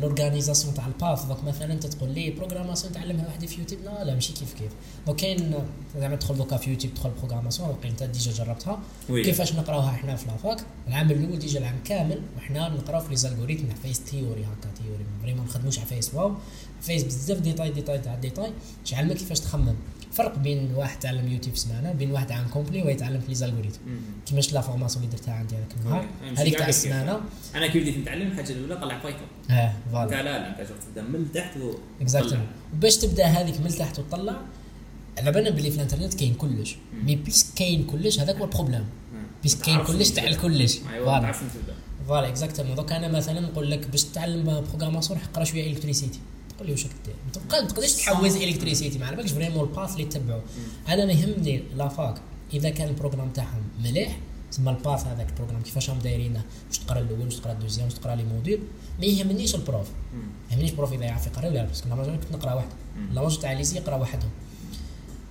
l'organisation 0.00 0.74
تاع 0.74 0.86
ال 0.86 0.94
path 0.94 1.24
donc 1.24 1.44
مثلا 1.44 1.72
انت 1.72 1.86
تقول 1.86 2.10
لي 2.10 2.30
programmation 2.30 2.92
تعلمها 2.92 3.28
وحدي 3.28 3.46
في 3.46 3.58
يوتيوب 3.60 3.80
لا 3.84 4.04
لا 4.04 4.14
ماشي 4.14 4.32
كيف 4.32 4.54
كيف. 4.54 4.72
donc 5.06 5.18
كاين 5.20 5.54
زعما 5.98 6.16
تدخل 6.16 6.36
دوكا 6.36 6.56
في 6.56 6.70
يوتيوب 6.70 6.94
تدخل 6.94 7.10
programmation 7.10 7.76
انت 7.84 8.02
déjà 8.02 8.32
جربتها. 8.32 8.80
كيفاش 9.08 9.52
نقراوها 9.54 9.90
إحنا 9.90 10.16
في 10.16 10.26
la 10.26 10.39
fac؟ 10.39 10.64
العام 10.88 11.10
الأول 11.10 11.38
déjà 11.38 11.58
العام 11.58 11.78
كامل 11.84 12.22
وحنا 12.36 12.68
نقراو 12.68 13.00
في 13.00 13.10
les 13.10 13.16
algorithmes 13.16 13.66
عفيس 13.82 14.00
théorie 14.00 14.44
هكا 14.44 14.70
théorie 14.82 14.99
vraiment 15.22 15.40
ما 15.40 15.50
نخدموش 15.50 15.78
على 15.78 15.86
فيس. 15.86 16.14
واو 16.14 16.34
عفيس 16.82 17.02
بزاف 17.02 17.38
détails 17.38 17.70
détails 17.70 17.98
تاع 17.98 18.14
détails. 18.14 18.52
تعلمك 18.90 19.16
كيفاش 19.16 19.40
تخمم؟ 19.40 19.74
فرق 20.12 20.38
بين 20.38 20.74
واحد 20.74 20.98
تعلم 20.98 21.32
يوتيوب 21.32 21.56
سمانه 21.56 21.92
بين 21.92 22.10
واحد 22.10 22.32
عام 22.32 22.48
complet 22.48 22.82
ويتعلم 22.82 23.20
في 23.20 23.28
les 23.28 23.34
algorithmes 23.34 23.80
كيفاش 24.26 24.52
la 24.52 24.60
formation 24.60 25.04
اللي 25.04 25.16
درتها 25.16 25.34
عندي 25.34 25.56
هذاك 25.56 25.74
النهار؟ 25.80 26.06
هذيك 26.36 26.58
تاع 26.58 26.68
السمانه 26.68 27.20
أنا 27.54 27.66
كي 27.66 27.80
بديت 27.80 27.98
نتعلم 27.98 28.26
الحاجة 28.26 28.52
الأولى 28.52 28.76
طلع 28.76 29.02
Python 29.02 29.26
آه 29.50 29.74
voilà. 29.92 30.10
لا 30.10 30.22
لا 30.22 30.60
أنت 30.60 30.70
تبدا 30.88 31.02
من 31.02 31.32
تحت 31.34 31.56
و 31.56 31.74
exactement 32.00 32.46
وباش 32.74 32.96
تبدأ 32.96 33.26
هذيك 33.26 33.60
من 33.60 33.68
تحت 33.68 33.98
وتطلع 33.98 34.36
على 35.18 35.32
بالنا 35.32 35.50
بلي 35.50 35.70
في 35.70 35.76
الإنترنت 35.76 36.14
كاين 36.14 36.34
كلش. 36.34 36.76
mais 37.04 37.16
pièce 37.16 37.52
كاين 37.56 37.84
كلش 37.84 38.20
هذاك 38.20 38.36
هو 38.36 38.44
ال 38.44 38.48
problème. 38.48 38.84
pièce 39.42 39.62
كاين 39.62 39.84
كلش 39.84 40.10
تاع 40.10 40.24
الكلش 40.24 40.78
voilà. 40.78 41.34
voilà 42.10 42.28
exactement. 42.28 42.74
دوك 42.74 42.92
أنا 42.92 43.08
مثلا 43.08 43.40
نقول 43.40 43.70
لك 43.70 43.86
باش 43.86 44.04
تتعلم 44.04 44.44
programmation 44.44 45.18
روح 45.18 45.28
اقرا 45.28 45.44
شوية 45.44 45.72
électricité. 45.72 46.18
تقول 46.48 46.66
لي 46.66 46.72
واش 46.72 46.86
راك 46.86 46.94
دير. 47.04 47.14
ما 47.50 47.66
تقدرش 47.66 47.92
تحوز 47.92 48.36
électricité 48.36 48.98
ما 48.98 49.10
بالكش 49.10 49.32
vraiment 49.32 49.68
ال 49.68 49.73
path 49.73 49.92
اللي 49.92 50.04
تبعوا 50.04 50.40
أنا 50.88 51.06
ما 51.06 51.12
يهمني 51.12 51.62
la 51.76 51.91
fac 51.91 52.14
إذا 52.52 52.70
كان 52.70 52.88
ال 52.88 52.92
programme 52.92 53.30
تاعهم 53.30 53.62
مليح 53.84 54.18
تسمى 54.50 54.70
ال 54.70 54.77
path 54.77 55.06
هذاك 55.06 55.28
ال 55.28 55.31
programme. 55.31 55.62
كيفاش 55.62 55.90
راهم 55.90 55.98
دايرينه 55.98 56.42
واش 56.68 56.78
تقرا 56.78 57.00
الأول 57.00 57.24
واش 57.24 57.34
تقرا 57.34 57.52
ال 57.52 57.56
deuxième 57.56 57.86
واش 57.86 57.94
تقرا 57.94 58.14
les 58.14 58.24
modules. 58.24 58.60
ما 58.98 59.06
يهمنيش 59.06 59.54
ال 59.54 59.60
prof. 59.60 59.88
ما 60.14 60.52
يهمنيش 60.52 60.70
ال 60.70 60.74
prof 60.74 60.92
إذا 60.92 61.04
يعرف 61.04 61.26
يقرأ 61.26 61.46
ولا 61.46 61.64
parce 61.64 61.79
que 61.79 61.88
la 61.88 61.94
majeure 61.94 62.16
كنت 62.16 62.32
نقرأ 62.32 62.54
واحد. 62.54 62.68
la 63.12 63.22
majeure 63.22 63.40
تاع 63.40 63.52
ليزي 63.52 63.76
يقرأ 63.76 63.96
وحدهم 63.96 64.30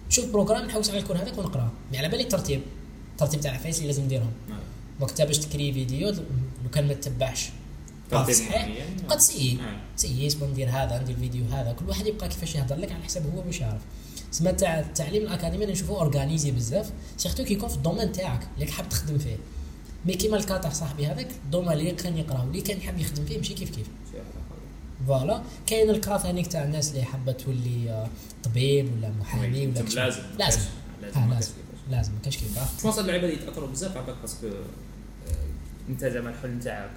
شوف 0.10 0.26
programme 0.26 0.66
نحوس 0.66 0.90
على 0.90 1.00
ال 1.00 1.03
cours 1.03 1.18
هذاك 1.18 1.38
ونقراه 1.38 1.72
mais 1.92 1.98
على 1.98 2.10
بالي 2.10 2.24
الترتيب. 2.24 2.62
الترتيب 3.12 3.42
تاع 3.42 3.52
العفايس 3.52 3.78
اللي 3.78 3.88
لازم 3.88 4.04
نديرهم. 4.04 4.32
donc 5.00 5.10
انت 5.10 5.22
باش 5.22 5.38
تكري 5.38 5.74
فيديو 5.74 6.16
لو 6.64 6.70
كان 6.70 6.88
ما 6.88 6.94
تتبعش. 6.94 7.50
صحيح. 8.12 8.70
تبقى 8.98 9.18
تسيي 9.18 9.58
تسيي 9.98 10.28
اسمه 10.28 10.48
ندير 10.48 10.70
هذا 10.70 11.02
ندير 11.02 11.16
الفيديو 11.16 11.46
هذا. 11.46 11.72
كل 11.80 11.86
واحد 11.90 12.08
يبقى 12.08 12.30
كيفاش 12.30 12.56
يهضر 12.56 12.76
لك 12.76 12.92
على 12.92 13.04
حسب 13.04 13.36
هو 13.36 13.42
باش 13.42 13.60
يعرف. 13.62 13.82
سما 14.32 14.52
تاع 14.52 14.80
التعليم 14.80 15.24
الأكاديمي 15.24 15.64
أنا 15.64 15.72
نشوفه 15.72 15.96
organisé 15.96 16.52
بزاف. 16.52 16.92
surtout 17.18 17.44
كي 17.44 17.54
يكون 17.54 17.70
في 17.70 17.76
ال 17.76 17.80
domaine 17.80 18.12
تاعك 18.12 18.48
اللي 18.56 18.72
حاب 18.72 18.90
تخدم 18.90 19.18
فيه. 19.18 19.38
mais 20.06 20.14
كيما 20.14 20.38
ال 20.38 20.43
cas 20.43 20.58
تاع 20.58 20.72
صاحبي 20.72 21.08
هذاك 21.08 21.28
ال 21.46 21.49
domaine 21.49 21.72
اللي 21.72 21.92
كان 21.92 22.18
يقرا 22.18 22.42
واللي 22.42 22.62
كان 22.62 22.78
يحب 22.78 23.00
يخدم 23.00 23.26
فيه 23.26 23.38
ماشي 23.38 23.54
كيف 23.54 23.76
كيف. 23.76 23.88
voilà 25.08 25.42
كاين 25.68 25.90
ال 25.90 25.97
cas 25.97 26.18
ثانيك 26.18 26.48
تاع 26.48 26.64
الناس 26.64 26.92
اللي 26.92 27.04
حابة 27.04 27.32
تولي 27.32 28.08
طبيب 28.44 28.94
ولا 28.94 29.10
محامي 29.20 29.68
ولا 29.68 29.80
لازم. 29.80 30.22
لازم. 30.38 30.62
لازم. 31.02 31.30
لازم. 31.30 31.52
لازم. 31.92 32.12
ما 32.12 32.20
كاش 32.24 32.38
كيف. 32.38 32.60
جو 32.84 33.00
اللعيبه 33.00 33.28
اللي 33.28 33.42
يتاثروا 33.44 33.68
بزاف 33.68 33.98
عباك 33.98 34.16
parce 34.22 34.38
que 34.38 34.48
انت 35.90 36.06
زعما 36.06 36.30
الحلم 36.30 36.60
تاعك 36.60 36.92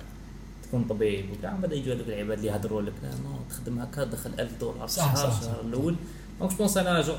تكون 0.62 0.85
طبيب 0.85 1.24
وكاع 1.33 1.52
بعد 1.57 1.72
يجوا 1.72 1.94
هذوك 1.94 2.09
العباد 2.09 2.38
اللي 2.38 2.50
يهضروا 2.50 2.83
لك 2.83 2.92
لا 3.02 3.09
non 3.09 3.37
تخدم 3.50 3.78
هكا 3.78 4.05
دخل 4.05 4.31
1000 4.40 4.61
دولار 4.61 4.87
في 4.88 4.94
صح 4.94 5.12
الشهر 5.12 5.61
الأول. 5.61 5.96
donc 6.40 6.52
جو 6.59 6.81
أنا 6.81 7.00
جو 7.02 7.12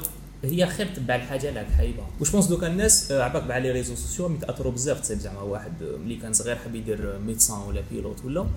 هي 0.44 0.66
خير 0.68 0.88
تبع 0.96 1.16
الحاجة 1.16 1.52
اللي 1.52 1.68
حابها 1.78 2.04
واش 2.20 2.32
pense 2.32 2.46
دوكا 2.48 2.68
الناس 2.68 3.12
عباك 3.12 3.44
مع 3.44 3.58
les 3.58 3.72
réseaux 3.72 3.96
sociaux 3.96 4.28
متاثروا 4.28 4.72
بزاف 4.72 5.00
تصيب 5.00 5.20
زعما 5.20 5.42
واحد 5.42 5.72
ملي 5.84 6.16
كان 6.16 6.34
صغير 6.34 6.56
حاب 6.56 6.76
يدير 6.76 7.20
médecin 7.20 7.58
ولا 7.58 7.82
pilote 7.92 8.26
ولا 8.26 8.48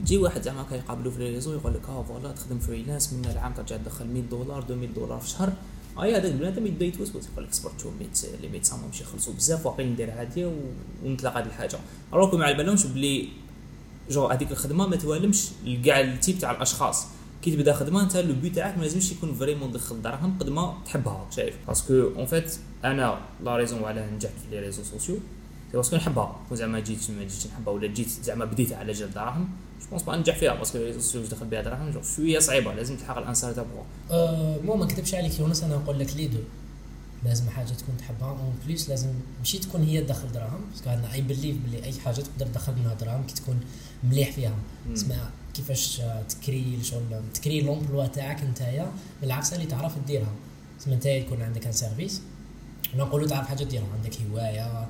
يجي 0.00 0.18
واحد 0.18 0.42
زعما 0.42 0.66
كيقابلو 0.70 1.10
في 1.10 1.18
les 1.18 1.30
réseaux 1.30 1.52
يقول 1.52 1.74
لك 1.74 1.88
آه 1.88 2.02
voilà 2.02 2.32
تخدم 2.32 2.58
freelance 2.58 3.12
من 3.12 3.24
العام 3.24 3.52
كترجع 3.52 3.76
تدخل 3.76 4.06
100 4.06 4.22
دولار 4.22 4.58
2000 4.58 4.86
دولار 4.94 5.18
في 5.20 5.24
الشهر 5.26 5.52
اي 6.02 6.16
هذاك 6.16 6.32
البنادم 6.32 6.66
يبدا 6.66 6.86
يتوسوس 6.86 7.28
يقول 7.32 7.44
لك 7.44 7.54
صبرت 7.54 7.86
ميت 8.00 8.26
les 8.42 8.48
médecins 8.48 8.80
ماهمش 8.80 9.00
يخلصوا 9.00 9.34
بزاف 9.34 9.66
واقيلا 9.66 9.90
ندير 9.90 10.10
هاديه 10.10 10.52
ونتلاقى 11.04 11.42
هذه 11.42 11.46
الحاجة 11.46 11.78
راكم 12.12 12.38
ما 12.38 12.44
على 12.44 12.54
بالهمش 12.54 12.86
بلي 12.86 13.28
جو 14.10 14.26
هذيك 14.26 14.52
الخدمه 14.52 14.88
ما 14.88 14.96
توالمش 14.96 15.48
لكاع 15.64 16.00
ال 16.00 16.06
types 16.06 16.38
تاع 16.38 16.50
الاشخاص 16.50 17.06
كي 17.42 17.50
تبدا 17.50 17.72
خدمه 17.72 18.02
انت 18.02 18.16
le 18.16 18.34
but 18.34 18.50
تاعك 18.50 18.78
ما 18.78 18.82
لازمش 18.82 19.12
يكون 19.12 19.34
vraiment 19.34 19.72
دخل 19.72 20.02
دراهم 20.02 20.38
قد 20.40 20.48
ما 20.48 20.78
تحبها 20.84 21.26
شايف 21.30 21.54
parce 21.68 21.84
que 21.84 21.94
en 21.94 22.26
fait 22.26 22.58
أنا 22.84 23.18
la 23.44 23.56
raison 23.56 23.84
علاه 23.84 24.10
نجحت 24.10 24.32
في 24.32 24.56
les 24.56 24.60
réseaux 24.60 24.82
sociaux 24.82 25.16
c'est 25.70 25.76
parce 25.76 25.88
que 25.88 25.96
نحبها 25.96 26.40
زعما 26.52 26.80
جيت 26.80 27.10
ما 27.10 27.22
جيتش 27.22 27.46
نحبها 27.46 27.74
ولا 27.74 27.86
جيت 27.86 28.08
زعما 28.08 28.44
بديت 28.44 28.72
على 28.72 28.92
جال 28.92 29.14
دراهم 29.14 29.48
je 29.80 29.86
pense 29.90 30.02
با 30.02 30.16
ننجح 30.16 30.36
فيها 30.36 30.54
parce 30.54 30.69
que 30.69 30.78
réseaux 30.78 31.00
sociaux 31.00 31.22
دخل 31.22 31.46
بها 31.46 31.62
دراهم 31.62 31.90
جو 31.90 32.02
شوية 32.02 32.38
صعيبة 32.38 32.74
لازم 32.74 32.96
تلحق 32.96 33.18
الانسان 33.18 33.54
تبعها 33.54 33.84
أه 34.10 34.56
مو 34.64 34.76
ما 34.76 34.84
نكذبش 34.84 35.14
عليك 35.14 35.38
يونس 35.38 35.62
أنا 35.62 35.76
نقول 35.76 35.98
لك 35.98 36.16
les 36.16 36.26
deux 36.26 36.38
لازم 37.24 37.50
حاجة 37.50 37.66
تكون 37.66 37.96
تحبها 37.98 38.28
en 38.28 38.54
plus 38.66 38.88
لازم 38.88 39.08
ماشي 39.38 39.58
تكون 39.58 39.82
هي 39.82 40.00
تدخل 40.00 40.32
دراهم 40.32 40.60
parce 40.70 40.83
que 40.83 40.90
أنا 40.90 41.12
I 41.12 41.20
believe 41.20 41.56
بلي 41.66 41.84
أي 41.84 41.92
حاجة 41.92 42.14
تقدر 42.20 42.46
تدخل 42.46 42.72
منها 42.76 42.94
دراهم 42.94 43.26
كي 43.26 43.34
تكون 43.34 43.60
مليح 44.04 44.32
فيها. 44.32 44.54
اسمع 44.92 45.16
كيفاش 45.54 46.02
تكري 46.28 46.78
شغل 46.82 47.22
تكري 47.34 47.60
l'emploi 47.60 48.06
تاعك 48.06 48.44
نتايا 48.44 48.84
من 49.22 49.24
العفسه 49.24 49.56
اللي 49.56 49.66
تعرف 49.66 49.92
ديرها 50.06 50.32
اسمع 50.80 50.94
نتايا 50.94 51.14
يكون 51.16 51.42
عندك 51.42 51.66
un 51.66 51.72
service 51.72 52.22
نقولوا 52.96 53.28
تعرف 53.28 53.48
حاجة 53.48 53.64
ديرها 53.64 53.86
عندك 53.96 54.12
هواية 54.30 54.88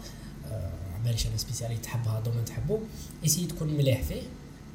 عمالش 0.95 1.27
أنا 1.27 1.37
spécialité 1.37 1.77
تحبها 1.77 2.21
domaine 2.21 2.45
تحبه 2.45 2.81
essaie 3.23 3.47
تكون 3.47 3.69
مليح 3.69 4.03
فيه. 4.03 4.23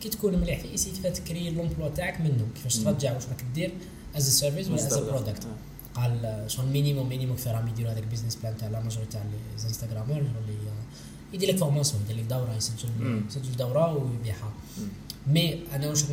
كي 0.01 0.09
تكون 0.09 0.39
مليح 0.39 0.59
فيه 0.59 0.71
essaie 0.71 0.91
كيفاش 0.91 1.19
تكري 1.19 1.49
l'emploi 1.49 1.89
تاعك 1.89 2.21
منه 2.21 2.47
كيفاش 2.55 2.77
ترجع 2.77 3.13
واش 3.13 3.25
راك 3.25 3.43
دير 3.55 3.71
as 4.15 4.39
service 4.39 4.67
ولا 4.67 4.75
as 4.75 4.97
product 4.97 5.47
قال 5.93 6.43
شغل 6.47 6.65
minimum 6.65 7.09
minimum 7.09 7.35
كيف 7.35 7.47
راهم 7.47 7.67
يديروا 7.67 7.91
هذاك 7.91 8.03
ال 8.03 8.07
business 8.07 8.35
plan 8.35 8.57
تاع 8.57 8.67
la 8.67 8.79
majorité 8.79 9.11
تاع 9.11 9.23
les 9.23 9.67
instagrameurs 9.67 10.17
اللي 10.17 10.57
يدير 11.33 11.49
لك 11.49 11.57
formation 11.57 12.01
يدير 12.03 12.17
لك 12.17 12.29
دورة 12.29 12.55
يسجل 12.57 13.23
يسجل 13.27 13.55
دورة 13.57 13.93
ويبيعها. 13.93 14.51
mais 15.27 15.59
أنا 15.75 15.87
واش 15.89 16.03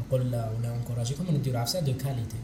نقول 0.00 0.20
ولا 0.20 0.78
نو 0.84 0.90
encourager 0.90 1.18
كم 1.18 1.24
نديروا 1.34 1.60
عفسة 1.60 1.80
de 1.80 1.92
qualité 1.96 2.36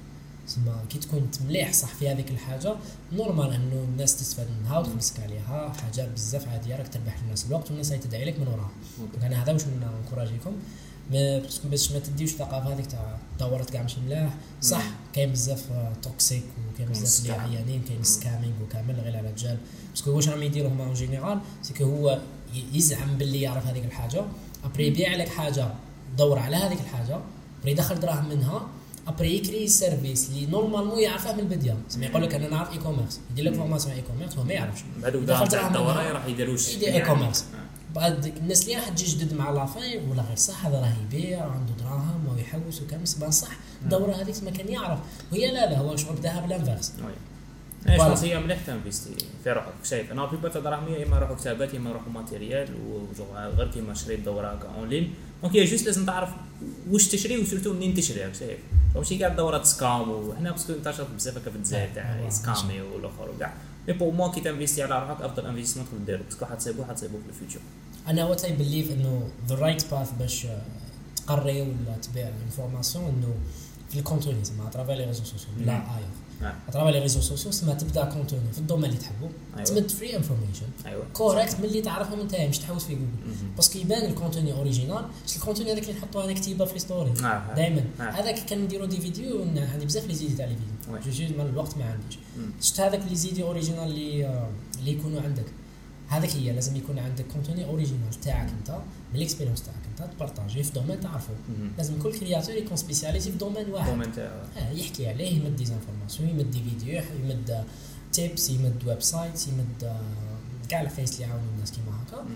تسمى 0.49 0.73
كي 0.91 0.99
تكون 0.99 1.31
مليح 1.49 1.73
صح 1.73 1.95
في 1.95 2.09
هذيك 2.09 2.31
الحاجة 2.31 2.75
normal 3.13 3.53
إنه 3.53 3.85
الناس 3.93 4.17
تستفاد 4.17 4.47
منها 4.61 4.79
وتمسك 4.79 5.21
عليها 5.21 5.73
حاجة 5.73 6.09
بزاف 6.15 6.49
عادية 6.49 6.77
راك 6.77 6.89
تربح 6.89 7.23
للناس. 7.23 7.47
الوقت 7.47 7.71
والناس 7.71 7.89
تدعي 7.89 8.25
لك 8.25 8.39
من 8.39 8.49
وراها. 8.49 8.71
أنا 9.23 9.43
هذا 9.43 9.53
واش 9.53 9.63
نكوراجيكم 10.07 10.53
باش 11.65 11.93
ما 11.93 11.99
تديوش 11.99 12.33
الثقافة 12.33 12.75
هذيك 12.75 12.87
تاع 12.87 13.19
دورت 13.41 13.71
كاع 13.71 13.83
مش 13.83 13.99
ملاح. 13.99 14.35
صح 14.63 14.83
كاين 15.13 15.33
بزاف 15.33 15.65
toxique 16.03 16.45
وكاين 16.75 16.89
بزاف 16.89 17.21
اللي 17.21 17.33
عيانين 17.33 17.83
كاين 17.89 18.03
scamming 18.03 18.53
وكامل 18.63 18.95
غير 18.95 19.17
على 19.17 19.29
الرجال. 19.29 19.59
parce 19.91 20.03
que 20.03 20.11
واش 20.11 20.29
راهم 20.29 20.43
يديروا 20.43 20.71
هما 20.71 20.85
en 20.85 20.95
général 20.95 21.41
ce 21.63 21.71
que 21.71 21.85
هو 21.85 22.21
يزعم 22.73 23.19
باللي 23.19 23.41
يعرف 23.41 23.67
هذيك 23.67 23.85
الحاجة. 23.85 24.25
après 24.65 24.87
يبيع 24.87 25.15
لك 25.15 25.29
حاجة 25.29 25.69
دور 26.19 26.39
على 26.39 26.57
هذيك 26.57 26.81
الحاجة. 26.81 27.21
après 27.61 27.73
يدخل 27.73 28.01
دراهم 28.01 28.29
منها. 28.29 28.69
après 29.09 29.37
يكري 29.37 29.69
service 29.69 30.31
اللي 30.31 30.47
normalement 30.47 30.99
يعرفها 30.99 31.33
من 31.33 31.41
البدايه 31.41 31.77
سمي 31.89 32.07
يقول 32.07 32.23
لك 32.23 32.35
أنا 32.35 32.49
نعرف 32.49 32.73
e-commerce 32.73 33.21
يدير 33.31 33.45
لك 33.45 33.55
formation 33.55 33.95
e-commerce 33.95 34.37
هو 34.37 34.45
ما 34.45 34.53
يعرفش 34.53 34.81
بعد 35.03 35.13
دخل 35.13 35.49
دراهم 35.49 35.67
الدوره 35.67 36.13
راح 36.13 36.27
يديروش 36.27 36.75
يدير 36.75 36.89
e-commerce 36.89 37.45
بعد 37.95 38.27
الناس 38.27 38.63
اللي 38.63 38.77
راح 38.77 38.89
تجي 38.89 39.17
جدد 39.17 39.35
مع 39.35 39.51
la 39.51 39.67
fail 39.67 40.01
ولا 40.11 40.23
غير 40.23 40.37
صح 40.37 40.67
هذا 40.67 40.81
راه 40.81 40.93
يبيع 41.03 41.43
عنده 41.43 41.73
دراهم 41.81 42.29
ويحوس 42.29 42.83
وكامل 42.83 43.05
بان 43.21 43.31
صح 43.31 43.51
الدوره 43.83 44.13
هذيك 44.13 44.43
ما 44.45 44.51
كان 44.51 44.69
يعرف 44.69 44.99
وهي 45.33 45.47
لا 45.47 45.71
لا 45.71 45.79
هو 45.79 45.97
شغل 45.97 46.17
بداها 46.17 46.41
بال 46.41 46.52
inverse 46.52 46.93
أنا 47.87 47.97
voilà. 47.97 48.15
شخص 48.15 48.25
هي 48.25 48.41
مليح 48.41 48.59
تنفيستي 48.67 49.11
في 49.45 49.53
روحك 49.53 49.73
شايف 49.85 50.13
أنا 50.13 50.27
في 50.27 50.37
تاع 50.49 50.61
دراهم 50.61 50.89
يا 50.89 51.07
اما 51.07 51.17
يروحوا 51.17 51.37
كتابات 51.37 51.75
يا 51.75 51.79
اما 51.79 51.91
يروحوا 51.91 52.13
matériel 52.13 52.69
وجو 52.91 53.25
غير 53.35 53.71
كيما 53.71 53.95
شريت 53.95 54.21
دوره 54.21 54.49
هكا 54.49 54.69
en 54.69 54.89
ligne 54.89 55.15
donc 55.43 55.57
هي 55.57 55.65
juste 55.65 55.87
لازم 55.87 56.07
تعرف 56.07 56.29
واش 56.91 57.09
تشري 57.09 57.39
و 57.39 57.43
surtout 57.43 57.73
منين 57.73 57.95
تشري 57.95 58.25
راك 58.25 58.33
ماشي 58.99 59.19
كاع 59.19 59.29
دورات 59.29 59.67
scam 59.67 60.11
وحنا 60.11 60.51
parce 60.51 60.64
que 60.64 60.73
انتشرت 60.73 61.11
بزاف 61.17 61.37
هكا 61.37 61.51
في 61.51 61.57
الجزائر 61.57 61.89
تاع 61.95 62.29
سكامي 62.29 62.81
والأخر. 62.81 63.31
وكاع 63.37 63.55
mais 63.89 63.95
pour 63.95 64.13
moi 64.15 64.29
كي 64.33 64.41
تنفيستي 64.41 64.83
على 64.83 64.99
روحك 65.09 65.23
أفضل 65.23 65.47
investissement 65.47 65.87
تقدر 65.87 66.05
ديرو 66.07 66.25
parce 66.25 66.37
que 66.37 66.45
حتصيبو 66.47 66.85
حتصيبو 66.85 67.19
في 67.19 67.29
ال 67.29 67.33
future 67.33 67.61
أنا 68.09 68.25
what 68.25 68.45
I 68.45 68.53
believe 68.57 68.91
إنه 68.93 69.29
the 69.49 69.55
right 69.55 69.91
path 69.95 70.11
باش 70.19 70.47
تقري 71.27 71.61
ولا 71.63 71.97
تبيع 72.03 72.31
information 72.47 73.05
إنه 73.05 73.35
في 73.91 73.99
ال 73.99 74.04
contenu 74.04 74.45
زعما 74.45 74.69
à 74.69 74.72
travers 74.72 74.95
les 74.97 75.05
réseaux 75.05 75.25
sociaux 75.25 75.49
لا 75.59 75.73
مم. 75.79 75.83
آه. 76.43 76.55
à 76.69 76.72
travers 76.72 76.93
les 76.93 76.99
réseaux 76.99 77.21
sociaux 77.21 77.53
سما 77.53 77.75
تبدا 77.75 78.05
contenu 78.05 78.53
في 78.53 78.59
ال 78.59 78.62
domaine 78.62 78.85
اللي 78.85 78.97
تحبه 79.01 79.29
أيوة. 79.57 79.65
تمد 79.65 79.91
free 79.91 80.17
information 80.17 80.67
ايوا 80.87 81.05
correct 81.13 81.61
ملي 81.61 81.81
تعرفهم 81.83 82.21
انت 82.21 82.35
مش 82.35 82.59
تحوس 82.59 82.85
في 82.85 82.95
جوجل. 82.95 83.07
parce 83.57 83.70
que 83.70 83.79
يبان 83.79 84.11
ال 84.11 84.16
contenu 84.16 84.53
original 84.53 85.05
شفت 85.27 85.37
ال 85.37 85.41
contenu 85.41 85.73
هذاك 85.73 85.83
اللي 85.83 85.93
نحطوه 85.99 86.25
أنا 86.25 86.33
كتيبه 86.33 86.65
في 86.65 86.79
story 86.79 87.13
آه. 87.25 87.55
دائما 87.57 87.85
آه. 88.01 88.03
هذاك 88.03 88.39
كنديروا 88.49 88.87
des 88.87 89.01
vidéos 89.01 89.43
عندي 89.73 89.87
بزاف 89.87 90.07
les 90.07 90.15
idées 90.15 90.35
تاع 90.35 90.47
les. 90.47 90.57
vidéos 91.03 91.13
جوجي 91.13 91.37
mais 91.37 91.47
الوقت 91.47 91.77
ما 91.79 91.85
عنديش. 91.85 92.19
شفت 92.61 92.81
هذاك 92.81 93.01
les 93.11 93.17
idées 93.17 93.43
originales 93.43 93.83
اللي 93.89 94.27
آه، 94.27 94.49
اللي 94.79 94.91
يكونوا 94.93 95.21
عندك 95.21 95.45
هذاك 96.09 96.31
هي 96.31 96.53
لازم 96.53 96.77
يكون 96.77 96.99
عندك 96.99 97.25
contenu 97.33 97.65
original 97.65 98.21
تاعك 98.23 98.49
انت 98.59 98.71
من 99.13 99.17
ال 99.17 99.21
expérience 99.21 99.63
تاعك 99.63 99.77
انت 99.91 100.13
تبارطاجي 100.13 100.63
في 100.63 100.73
domaine 100.73 101.01
تعرفه. 101.01 101.33
لازم 101.79 102.03
كل 102.03 102.13
créateur 102.19 102.55
يكون 102.55 102.77
spécialisé 102.77 103.33
في 103.33 103.39
domaine 103.39 103.71
واحد. 103.71 103.91
domaine 103.91 104.13
تاع 104.13 104.25
آه 104.57 104.71
يحكي 104.71 105.09
عليه 105.09 105.37
يمد 105.37 105.57
des 105.57 105.71
informations 105.71 106.29
يمد 106.29 106.51
des 106.51 106.63
vidéos 106.63 107.03
يمد 107.25 107.65
tips 108.13 108.51
يمد 108.51 108.83
website 108.87 109.49
يمد 109.49 109.85
آه، 109.85 110.01
كاع 110.69 110.81
العفيس 110.81 111.15
اللي 111.15 111.23
يعاونوا 111.23 111.49
الناس 111.55 111.73
كيما 111.73 111.93
هكا. 112.03 112.27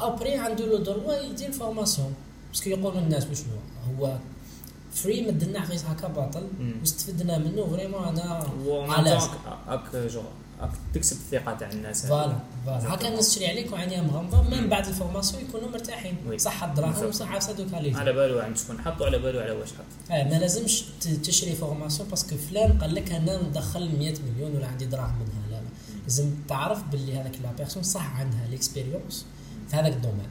après 0.00 0.34
عنده 0.36 0.66
le 0.66 0.76
droit 0.76 1.14
يدير 1.14 1.52
formation. 1.52 2.14
parce 2.50 2.62
que 2.62 2.70
يقولوا 2.70 3.00
الناس 3.00 3.26
وشنو 3.30 3.54
هو؟ 3.98 4.18
vrai 4.94 5.26
مدلنا 5.26 5.60
عفيس 5.60 5.84
هكا 5.84 6.08
باطل. 6.08 6.46
واستفدنا 6.80 7.38
منه 7.38 7.66
vraiment 7.66 8.04
أنا 8.04 8.46
على 8.92 9.10
هاك 9.68 9.80
تكسب 10.94 11.16
الثقة 11.16 11.54
تاع 11.54 11.70
الناس 11.70 12.06
voilà 12.06 12.38
voilà. 12.66 12.94
هكا 12.94 13.08
الناس 13.08 13.34
تشري 13.34 13.46
عليك 13.46 13.72
وعينيها 13.72 14.02
مغمضة 14.02 14.42
من. 14.42 14.68
بعد 14.68 14.86
ال 14.86 14.92
formation 14.92 15.42
يكونوا 15.42 15.68
مرتاحين. 15.68 16.16
oui. 16.28 16.38
صح 16.38 16.64
الدراهم 16.64 17.10
دوك 17.56 17.74
عليه 17.74 17.96
على 17.96 18.12
بالو 18.12 18.38
عند 18.38 18.56
شكون 18.56 18.80
حط 18.80 19.00
وعلى 19.00 19.18
بالو 19.18 19.40
على 19.40 19.50
واش 19.50 19.68
حط. 19.68 20.12
آه 20.12 20.24
ما 20.24 20.34
لازمش 20.34 20.84
تشري 21.24 21.54
formation 21.54 22.08
parce 22.08 22.25
que 22.25 22.36
فلان 22.36 22.78
قال 22.78 22.94
لك 22.94 23.12
أنا 23.12 23.42
ندخل 23.42 23.98
100 23.98 24.14
مليون 24.34 24.56
ولا 24.56 24.66
عندي 24.66 24.86
دراهم 24.86 25.14
منها. 25.14 25.50
لا 25.50 25.56
لا. 25.56 25.68
لازم 26.02 26.30
تعرف 26.48 26.82
باللي 26.82 27.16
هذاك 27.16 27.32
la 27.42 27.52
personne 27.58 27.82
صح 27.82 28.16
عندها 28.20 28.46
l'expérience 28.50 29.26
في 29.70 29.76
هذاك 29.76 29.92
ال 29.92 29.96
domaine. 29.96 30.28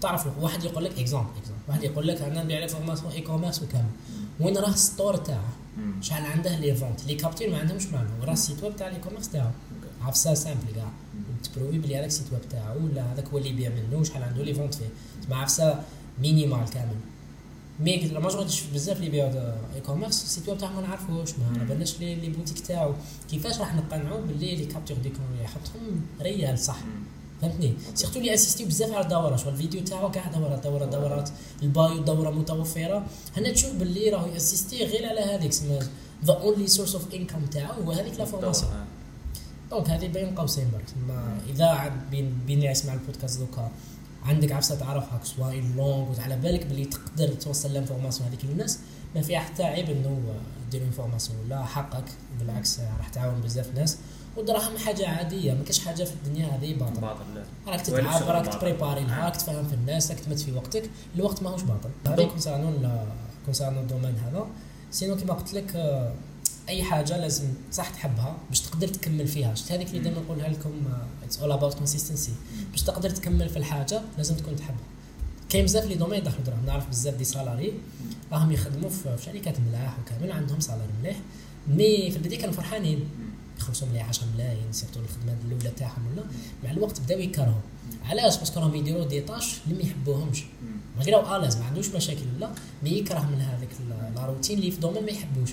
تعرف 0.00 0.26
له 0.26 0.32
واحد 0.40 0.64
يقول 0.64 0.84
لك 0.84 0.98
exemple 0.98 1.30
exemple 1.38 1.62
واحد 1.68 1.82
يقول 1.82 2.08
لك 2.08 2.22
أنا 2.22 2.42
نبيع 2.42 2.58
لك 2.58 2.68
formation 2.68 3.12
e-commerce 3.12 3.62
وكامل. 3.62 3.90
وين 4.40 4.56
راه 4.56 4.72
store 4.72 5.16
تاعه. 5.16 5.52
شحال 6.00 6.24
عنده 6.24 6.58
les 6.58 6.74
ventes 6.74 7.04
les 7.06 7.14
captures 7.14 7.50
ما 7.50 7.58
عندهمش 7.58 7.86
معنى. 7.86 8.08
وراه 8.20 8.32
ال 8.32 8.38
site 8.38 8.62
web 8.62 8.76
تاع 8.76 8.88
l'e-commerce 8.88 9.28
تاعو 9.28 9.50
عفسه 10.06 10.34
simple 10.34 10.72
كاع. 10.76 10.90
تبروفي 11.44 11.78
بلي 11.78 11.96
هذاك 11.96 12.06
ال 12.06 12.11
site 12.11 12.32
web 12.32 12.48
تاعو 12.48 12.84
ولا 12.84 13.12
هذاك 13.12 13.28
هو 13.28 13.38
اللي 13.38 13.48
يبيع 13.48 13.70
منه 13.70 14.00
وشحال 14.00 14.22
عنده 14.22 14.42
les 14.42 14.54
ventes 14.54 14.74
فيه. 14.74 14.88
تسمع 15.22 15.42
عفسه 15.42 15.82
minimale 16.22 16.70
كامل. 16.70 16.96
mais 17.80 17.96
la 17.96 18.20
majorité 18.20 18.52
شفت 18.52 18.74
بزاف 18.74 18.96
اللي 18.96 19.06
يبيعوا 19.06 19.54
e-commerce 19.74 19.80
ال 19.80 20.22
site 20.22 20.48
web 20.48 20.58
تاعهم 20.58 20.76
ما 20.76 20.82
نعرفوش 20.82 21.30
ما. 21.38 21.64
بالناش 21.64 22.00
les 22.00 22.28
boutiques 22.28 22.66
تاعو. 22.66 22.94
كيفاش 23.30 23.58
راح 23.58 23.74
نقنعوا 23.74 24.20
باللي 24.20 24.56
les 24.56 24.64
captures 24.66 24.96
d'écran 24.96 25.20
اللي 25.32 25.44
يحطهم 25.44 26.00
réelles 26.20 26.58
صح. 26.58 26.78
فهمتني؟ 27.42 27.74
surtout 27.94 28.18
اللي 28.18 28.34
اسيستيو 28.34 28.66
بزاف 28.66 28.92
على 28.92 29.04
الدورة. 29.04 29.36
شغل 29.36 29.52
الفيديو 29.52 29.84
تاعو 29.84 30.10
كاع 30.10 30.28
دورات 30.28 30.64
دورات 30.64 30.88
دورات 30.88 31.30
ال 31.62 31.72
bio 31.72 32.02
دوره 32.02 32.30
متوفرة. 32.30 33.06
هنا 33.36 33.52
تشوف 33.52 33.72
باللي 33.72 34.10
راهو 34.10 34.26
يأسيستي 34.26 34.84
غير 34.84 35.08
على 35.08 35.20
هذيك 35.20 35.52
سما 35.52 35.78
the 36.24 36.32
only 36.32 36.66
source 36.66 36.94
of 36.94 37.14
income 37.14 37.46
تاعو. 37.46 37.82
هو 37.82 37.92
هذيك 37.92 38.18
la 38.18 38.24
formation. 38.24 38.72
donc 39.72 39.90
هذه 39.90 40.08
بين 40.08 40.34
قوسين 40.34 40.70
برك 40.72 40.84
ما 41.08 41.38
إذا 41.48 41.92
بين 42.10 42.38
بين 42.46 42.58
اللي 42.58 42.70
يسمع 42.70 42.92
البودكاست 42.94 43.40
دوكا 43.40 43.70
عندك 44.24 44.52
عفسة 44.52 44.74
تعرف 44.74 45.12
هاك 45.12 45.24
سوا 45.24 45.52
لونغ 45.52 46.18
وعلى 46.18 46.36
بالك 46.36 46.66
باللي 46.66 46.84
تقدر 46.84 47.28
توصل 47.28 47.72
l'information 47.72 48.28
هذيك 48.28 48.44
للناس 48.44 48.78
ما 49.14 49.22
فيها 49.22 49.40
حتى 49.40 49.62
عيب 49.62 49.90
إنه 49.90 50.20
دير 50.70 50.82
information 50.82 51.38
لا 51.48 51.64
حقك 51.64 52.04
بالعكس 52.38 52.80
راح 52.98 53.08
تعاون 53.08 53.40
بزاف 53.40 53.74
ناس. 53.74 53.98
والدراهم 54.36 54.78
حاجة 54.78 55.08
عادية 55.08 55.52
ما 55.52 55.64
كاش 55.64 55.84
حاجة 55.84 56.04
في 56.04 56.12
الدنيا 56.12 56.46
هذه 56.46 56.74
باطل 56.74 57.00
باطل 57.00 57.18
راك 57.66 57.88
ولا 57.88 58.02
تتعب 58.18 58.28
راك. 58.28 58.54
تبريباري 58.54 59.00
آه. 59.00 59.24
راك 59.24 59.36
تفهم 59.36 59.68
في 59.68 59.74
الناس 59.74 60.10
راك 60.10 60.20
تمد 60.20 60.36
في 60.36 60.52
وقتك. 60.52 60.90
الوقت 61.16 61.42
ماهوش 61.42 61.62
باطل. 61.62 61.90
هذا 62.06 62.24
concernant 62.24 63.06
concernant 63.44 63.82
ال 63.82 63.86
domaine 63.86 64.16
هذا. 64.16 64.46
sinon 64.90 65.16
كيما 65.16 65.34
قلت 65.34 65.54
لك 65.54 65.76
آه، 65.76 66.12
أي 66.72 66.82
حاجة 66.82 67.16
لازم 67.16 67.48
صح 67.72 67.90
تحبها 67.90 68.36
باش 68.48 68.60
تقدر 68.60 68.88
تكمل 68.88 69.28
فيها. 69.28 69.54
شفت 69.54 69.72
هذيك 69.72 69.88
اللي. 69.88 69.98
دائما 69.98 70.20
نقولها 70.20 70.48
لكم 70.48 70.70
it's 71.24 71.38
all 71.38 71.52
about 71.52 71.74
consistency 71.74 72.32
باش 72.70 72.82
تقدر 72.82 73.10
تكمل 73.10 73.48
في 73.48 73.56
الحاجة 73.56 74.02
لازم 74.16 74.36
تكون 74.36 74.56
تحبها. 74.56 74.84
كاين 75.48 75.64
بزاف 75.64 75.84
les 75.84 75.94
domaines 75.94 76.18
يدخلوا 76.18 76.44
دراهم. 76.46 76.66
نعرف 76.66 76.88
بزاف 76.88 77.14
des 77.14 77.24
salariés 77.24 77.72
راهم 78.32 78.52
يخدموا 78.52 78.90
في 78.90 79.16
شركات 79.24 79.60
ملاح 79.60 79.96
وكامل 79.98 80.32
عندهم 80.32 80.60
salaire 80.60 80.92
مليح. 81.02 81.16
mais 81.68 82.10
في 82.10 82.16
البداية 82.16 82.38
كانوا 82.38 82.54
فرحانين. 82.54 83.08
يخلصوا 83.58 83.88
مليح 83.88 84.08
10 84.08 84.26
ملايين 84.34 84.72
surtout 84.72 85.00
الخدمة 85.00 85.36
الأولى 85.46 85.70
تاعهم 85.76 86.06
ولا. 86.12 86.24
مع 86.64 86.70
الوقت 86.70 87.00
بداو 87.00 87.18
يكرهوا. 87.18 87.60
علاش؟ 88.04 88.38
parce 88.38 88.52
que 88.52 88.60
راهم 88.60 88.74
يديروا 88.74 89.04
des 89.04 89.20
tâches 89.20 89.56
اللي 89.66 89.82
ما 89.82 89.90
يحبوهمش. 89.90 90.44
malgré 90.98 91.36
à 91.36 91.39
l'aise 91.39 91.56
ما 91.56 91.64
عندوش 91.64 91.88
مشاكل. 91.88 92.20
لا 92.40 92.50
mais 92.82 92.90
يكره 92.90 93.20
من 93.20 93.40
هذاك 93.40 93.68
la 94.16 94.26
routine 94.26 94.58
اللي 94.58 94.70
في 94.70 94.80
domaine 94.80 95.04
ما 95.04 95.10
يحبوش. 95.10 95.50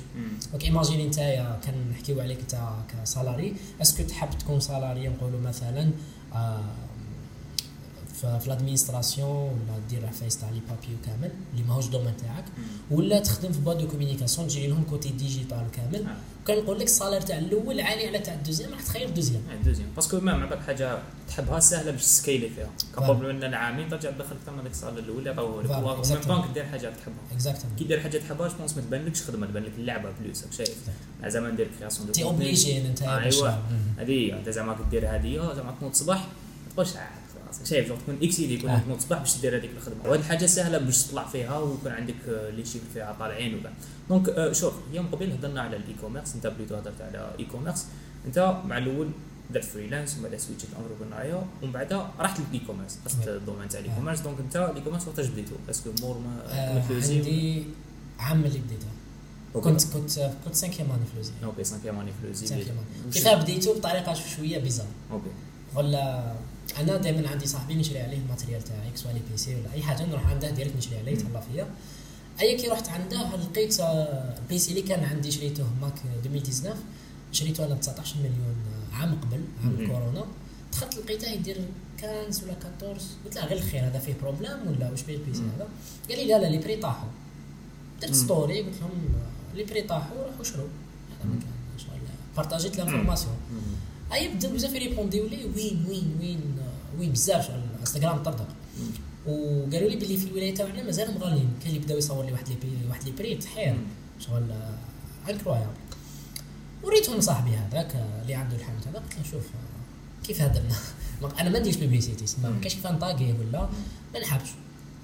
donc 0.51 0.63
imaginer 0.63 1.07
نتايا 1.07 1.59
كان 1.65 1.73
نحكيو 1.91 2.21
عليك 2.21 2.39
أنت 2.39 2.57
ك 3.03 3.10
salarié 3.10 3.53
est-ce 3.81 3.96
que 3.96 4.03
تحب 4.03 4.29
تكون 4.39 4.59
salarié؟ 4.59 5.07
نقولوا 5.07 5.39
مثلا 5.39 5.91
آه، 6.33 6.63
في 8.21 8.39
في 8.39 8.49
l'administration 8.49 9.29
ولا 9.29 9.79
دير 9.89 10.05
عفايس 10.07 10.37
تاع 10.37 10.49
les 10.49 10.59
papiers 10.69 10.97
وكامل 11.01 11.31
اللي 11.53 11.63
ماهوش 11.67 11.87
domaine 11.87 12.17
تاعك. 12.17 12.45
ولا 12.91 13.19
تخدم 13.19 13.51
في 13.51 13.59
boîte 13.59 13.77
de 13.77 13.87
communication 13.87 14.47
تجي 14.47 14.67
لهم 14.67 14.83
côté 14.89 15.09
digital 15.09 15.67
كامل 15.73 16.05
آه. 16.07 16.15
كان 16.47 16.57
نقول 16.57 16.79
لك 16.79 16.85
ال 16.85 16.90
salaire 16.90 17.21
تاع 17.21 17.37
الأول 17.37 17.81
عالي 17.81 18.07
على 18.07 18.19
تاع 18.19 18.33
ال 18.33 18.38
deuxième 18.38 18.71
راح 18.71 18.81
تخير 18.81 19.07
ال 19.07 19.11
deuxième 19.11 19.41
آه، 19.51 19.63
deuxième 19.65 19.87
parce 19.95 20.10
que 20.10 20.19
ما 20.19 20.31
عندك 20.31 20.59
حاجة 20.59 20.99
تحبها 21.27 21.59
سهله 21.59 21.91
باش 21.91 22.01
تسكيلي 22.01 22.49
فيها 22.49 22.69
كابابل 22.95 23.35
من 23.35 23.43
العامين 23.43 23.89
ترجع 23.89 24.11
تدخل 24.11 24.35
أكثر 24.35 24.51
من 24.51 24.59
هذيك 24.59 24.71
الصاله 24.71 24.99
الاولى 24.99 25.29
يعطوه 25.29 25.63
لك 25.63 26.05
exactly. 26.05 26.27
طونك 26.27 26.49
دير 26.53 26.65
حاجة 26.65 26.93
تحبها 27.01 27.19
اكزاكتومون 27.31 27.75
كي 27.77 27.83
دير 27.83 27.99
حاجة 27.99 28.17
تحبها 28.17 28.47
جوبونس 28.47 28.77
ما 28.77 28.81
تبانلكش 28.81 29.23
خدمه 29.23 29.47
تبان 29.47 29.63
لك 29.63 29.71
اللعبه 29.77 30.09
بلوس 30.21 30.43
شايف 30.57 30.77
زعما 31.27 31.51
ندير 31.51 31.67
كرياسيون 31.79 32.07
دو 32.07 32.13
تي. 32.13 32.23
اوبليجي 32.23 32.87
انت 32.87 33.01
آه، 33.01 33.19
ايوا. 33.19 33.49
هذه 33.97 34.51
زعما 34.51 34.75
كدير 34.87 35.15
هذه 35.15 35.53
زعما 35.55 35.75
تنوض 35.79 35.91
الصباح 35.91 36.27
تبقاش 36.71 36.89
شايف 37.65 37.87
جو 37.89 37.95
تكون 37.95 38.17
اكسيدي 38.23 38.53
يكون 38.53 38.69
آه. 38.69 38.79
تنوض 38.79 38.97
الصباح 38.97 39.19
باش 39.19 39.37
دير 39.37 39.57
هذيك 39.57 39.71
الخدمة. 39.77 40.09
وهذه 40.09 40.19
الحاجة 40.19 40.45
سهلة 40.45 40.77
باش 40.77 41.03
تطلع 41.03 41.27
فيها 41.27 41.57
ويكون 41.59 41.91
عندك 41.91 42.15
آه، 42.29 42.49
لي 42.49 42.65
شيفر 42.65 42.85
فيها 42.93 43.15
طالعين 43.19 43.55
وكاع 43.59 43.71
دونك 44.09 44.29
آه، 44.29 44.51
شوف 44.51 44.73
يوم 44.93 45.07
قبل 45.07 45.31
هضرنا 45.31 45.61
على 45.61 45.77
الاي 45.77 45.95
كوميرس 46.01 46.35
انت 46.35 46.47
بليتو 46.47 46.75
هضرت 46.75 47.01
على 47.01 47.31
اي 47.39 47.45
كوميرس 47.45 47.85
انت 48.25 48.61
مع 48.65 48.77
الأول 48.77 49.09
درت 49.53 49.63
freelance 49.65 50.17
ومن 50.17 50.29
بعد 50.29 50.39
سويتشت 50.39 50.67
entrepreneuriat 50.79 51.43
ومن 51.63 51.71
بعد 51.71 51.93
رحت 52.19 52.39
لل 52.39 52.65
e-commerce 52.67 52.97
oui. 53.27 53.35
ال 53.37 53.41
domaine 53.41 53.69
تاع 53.69 53.79
ال 53.79 53.95
e-. 53.95 54.02
commerce 54.02 54.19
donc 54.19 54.39
انت 54.39 54.55
ال 54.55 54.81
e-commerce 54.81 55.07
وقتاش 55.07 55.25
بديتو؟ 55.27 55.55
est-ce 55.69 55.83
que 55.83 55.89
مور 56.01 56.17
ما 56.17 56.43
آه، 56.47 56.83
عندي 56.91 57.63
عام 58.19 58.45
اللي 58.45 58.59
بديتها 58.59 58.89
okay. 59.55 59.69
كنت 59.69 59.83
كنت 59.93 60.31
كنت 60.45 60.55
cinquième 60.55 60.91
année 60.91 61.05
ف 61.13 61.16
l'ESI 61.16 61.31
okay 61.43 61.63
cinquième 61.63 61.99
année 61.99 62.11
في 62.21 62.27
l'ESI 62.27 62.47
cinquième 62.47 62.75
كيفاه 63.13 63.35
بديتو؟ 63.35 63.73
بطريقة 63.73 64.13
شوية 64.13 64.57
bizarre 64.59 64.85
okay 65.11 65.29
ولا 65.75 66.33
أنا 66.77 66.97
دائما 66.97 67.29
عندي 67.29 67.45
صاحبي 67.45 67.75
نشري 67.75 67.99
عليه 68.01 68.17
ال 68.17 68.22
matériel 68.22 68.63
تاعي 68.63 68.91
سواء 68.95 69.13
les 69.13 69.19
PC 69.31 69.55
ولا 69.55 69.73
أي 69.73 69.81
حاجة 69.81 70.05
نروح 70.05 70.27
عنده 70.27 70.49
direct 70.49 70.77
نشري 70.77 70.97
عليه 70.97 71.11
يتهلا 71.11 71.41
فيا. 71.41 71.67
أي 72.41 72.57
كي 72.57 72.67
رحت 72.67 72.89
عنده 72.89 73.35
لقيت 73.35 73.79
آه، 73.79 74.37
ال 74.39 74.49
PC 74.49 74.69
اللي 74.71 74.81
كان 74.81 75.03
عندي 75.03 75.31
شريته 75.31 75.63
ماك 75.81 75.93
2019 76.25 76.75
شريته 77.31 77.65
أنا 77.65 77.73
ب 77.73 77.79
19 77.79 78.15
مليون 78.17 78.55
آه، 78.93 78.95
عام 78.95 79.15
قبل 79.21 79.41
عام 79.63 79.73
مم. 79.73 79.79
الكورونا 79.79 80.25
دخلت 80.71 80.97
لقيته 80.97 81.27
يدير 81.27 81.57
15 82.01 82.43
ولا 82.43 82.53
14 82.81 83.01
قلت 83.25 83.35
له 83.35 83.45
غير 83.45 83.57
الخير 83.57 83.87
هذا 83.87 83.99
فيه 83.99 84.13
problème 84.21 84.67
ولا 84.67 84.91
واش 84.91 85.01
بيه 85.03 85.15
ال 85.15 85.22
PC. 85.22 85.41
هذا؟ 85.41 85.67
قال 86.09 86.17
لي 86.17 86.25
لا 86.25 86.37
لا 86.39 86.47
les 86.47 86.57
prix 86.57 86.75
طاحوا 86.75 87.09
درت. 88.01 88.13
story 88.15 88.61
قلت 88.61 88.75
لهم 88.81 88.91
آه، 88.91 89.55
les 89.55 89.63
prix 89.63 89.81
طاحوا 89.81 90.23
روحوا 90.25 90.43
شرو. 90.43 90.63
هذا 90.63 91.29
ما. 91.29 91.39
كان 91.39 91.49
بارطاجيت 92.37 92.77
l'information. 92.77 93.35
أي 94.13 94.27
بداو 94.27 94.51
بزاف 94.51 94.73
يريبونديو 94.73 95.27
لي 95.27 95.45
وين 95.45 95.85
وين 95.89 96.17
وين 96.19 96.55
آه، 96.59 96.99
وين 96.99 97.11
بزاف 97.11 97.47
شغل 97.47 97.61
انستغرام 97.79 98.23
طردق 98.23 98.47
مم. 98.79 98.85
وقالوا 99.27 99.89
لي 99.89 99.95
باللي 99.95 100.17
في 100.17 100.27
الولاية 100.27 100.55
تاعنا 100.55 100.83
مازال 100.83 101.13
مغالين 101.19 101.49
كاين 101.63 101.75
اللي 101.75 101.85
بداو 101.85 101.97
يصور 101.97 102.25
لي 102.25 102.31
واحد 102.31 102.49
les 102.49 102.55
prix 102.55 102.77
واحد 102.89 103.03
les 103.03 103.11
prix 103.11 103.35
تحير 103.35 103.73
مم. 103.73 103.79
شغل 104.19 104.43
incroyable 105.29 105.71
وريتهم 106.83 107.21
صاحبي 107.21 107.49
هذاك 107.51 107.95
آه، 107.95 108.21
اللي 108.21 108.33
عنده 108.33 108.55
الحانوت 108.55 108.87
هذا 108.87 108.99
قلت 108.99 109.13
له 109.17 109.23
شوف 109.31 109.43
آه، 109.43 110.25
كيف 110.27 110.41
درنا 110.41 110.75
ما- 111.21 111.41
أنا 111.41 111.49
ما 111.49 111.59
نديرش 111.59 111.75
publicité 111.75 112.25
ما 112.43 112.49
كاينش 112.61 112.75
كيف 112.75 112.87
نطاقيه 112.87 113.33
ولا 113.33 113.69
ما 114.13 114.19
نحبش. 114.19 114.49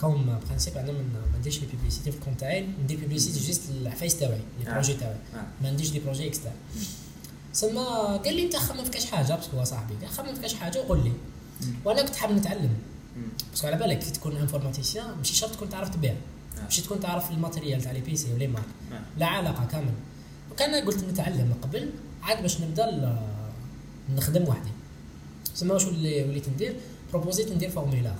comme 0.02 0.40
principe 0.48 0.78
أنا 0.78 0.92
ما 0.92 1.04
نديرش 1.40 1.60
les 1.60 1.68
publicités 1.68 2.12
في 2.12 2.18
ال 2.18 2.21
compte 2.21 2.40
تاعي 2.40 2.68
ندير 2.84 3.00
publicité 3.00 3.40
juste 3.40 3.62
العفايس 3.70 4.20
تاعي 4.20 4.40
les 4.60 4.68
آه. 4.70 4.74
projets 4.74 4.94
تاعي. 4.94 5.16
آه. 5.36 5.46
ما 5.64 5.72
نديرش 5.72 5.90
des 5.90 6.00
projets 6.00 6.28
externes 6.28 6.52
سما 7.56 8.18
قال 8.18 8.36
لي 8.36 8.46
أنت 8.46 8.56
خمم 8.56 8.84
في 8.84 8.90
كاش 8.90 9.06
حاجة. 9.06 9.34
parce 9.34 9.53
que 9.53 9.64
صاحبي 9.64 9.94
قال 10.02 10.10
خمم 10.10 10.36
في 10.36 10.42
كاش 10.42 10.54
حاجة 10.54 10.80
وقول 10.80 11.04
لي. 11.04 11.12
وأنا 11.86 12.02
كنت 12.02 12.16
حاب 12.16 12.32
نتعلم. 12.32 12.74
parce 13.52 13.62
que 13.62 13.68
على 13.68 13.78
بالك 13.78 14.00
كي 14.00 14.12
تكون 14.12 14.38
informaticien 14.38 15.18
ماشي 15.18 15.36
شرط 15.36 15.52
تكون 15.52 15.70
تعرف 15.70 15.90
تبيع. 15.90 16.16
ماشي 16.64 16.82
تكون 16.82 17.00
تعرف 17.00 17.32
ال 17.32 17.37
matériel 17.37 17.82
تاع 17.82 17.92
les 17.92 18.02
PC 18.02 18.34
و 18.34 18.37
les 18.37 18.48
marques 18.48 18.66
آه. 18.92 19.00
لا 19.18 19.26
علاقة 19.26 19.66
كامل 19.66 19.94
وكان 20.52 20.86
قلت 20.86 21.04
نتعلم 21.04 21.46
من 21.46 21.56
قبل. 21.62 21.90
عاد 22.24 22.42
باش 22.42 22.62
نبدأ 22.62 23.18
نخدم 24.16 24.48
وحدي. 24.48 24.70
سما 25.54 25.74
واش 25.74 25.88
اللي 25.88 26.24
وليت 26.24 26.50
ندير؟ 26.50 26.76
بروبوزيت 27.12 27.52
ندير 27.52 27.70
formulaire 27.70 28.16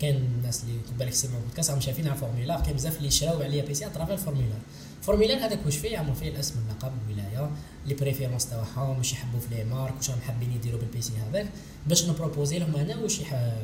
كاين 0.00 0.16
الناس 0.16 0.62
اللي 0.64 0.78
بالك 0.98 1.14
سيما 1.14 1.38
بودكاست 1.38 1.70
راهم 1.70 1.80
شايفين 1.80 2.08
على 2.08 2.16
formulaire 2.16 2.60
كاين 2.60 2.76
بزاف 2.76 2.98
اللي 2.98 3.10
شراو 3.10 3.42
عليا 3.42 3.64
PC 3.64 3.86
à 3.86 3.89
travers 3.89 4.14
ال 4.14 4.18
formulaire 4.18 4.58
ال 5.02 5.05
formulaire 5.05 5.38
هذاك 5.38 5.58
واش 5.64 5.76
فيه؟ 5.76 5.88
يعملوا 5.88 6.14
فيه 6.14 6.28
الاسم 6.28 6.54
اللقب 6.58 6.92
الولايه 7.08 7.50
les 7.86 7.94
préférences 7.94 8.46
تاعهم 8.46 8.98
واش 8.98 9.12
يحبوا 9.12 9.40
في 9.40 9.54
les 9.54 9.64
marques 9.64 9.94
واش 9.96 10.10
راهم 10.10 10.20
حابين 10.20 10.52
يديروا 10.52 10.80
بال 10.80 10.96
PC 10.96 11.12
هذاك. 11.28 11.46
باش 11.86 12.08
نبروبوزي 12.08 12.58
لهم 12.58 12.76
أنا 12.76 12.96
واش. 12.96 13.20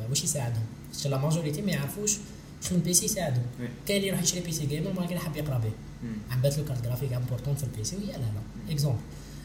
واش 0.09 0.23
يساعدهم. 0.23 0.63
خاطر 0.93 1.09
la 1.09 1.17
majorité 1.17 1.61
ما 1.61 1.71
يعرفوش 1.71 2.17
واش 2.61 2.73
من 2.73 2.79
PC 2.79 3.05
يساعدهم. 3.05 3.43
كاين 3.87 3.97
اللي 3.97 4.07
يروح 4.07 4.21
يشري 4.21 4.39
PC 4.39 4.65
gamer 4.65 4.93
ما 4.93 5.19
حاب 5.19 5.37
يقرأ 5.37 5.57
به. 5.57 5.71
مم. 6.03 6.17
عبات 6.31 6.57
له 6.57 6.65
carte 6.65 6.85
graphique 6.85 7.13
importante 7.13 7.55
في 7.55 7.63
ال 7.63 7.74
PC 7.74 7.95
وهي 7.95 8.05
لا 8.05 8.11
لا. 8.17 8.71
exemple 8.73 8.99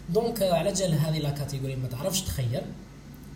donc 0.08 0.42
آه، 0.42 0.54
على 0.54 0.72
جال 0.72 0.94
هذه 0.94 1.18
la 1.18 1.30
catégorie 1.30 1.76
ما 1.76 1.88
تعرفش 1.88 2.20
تخير 2.20 2.62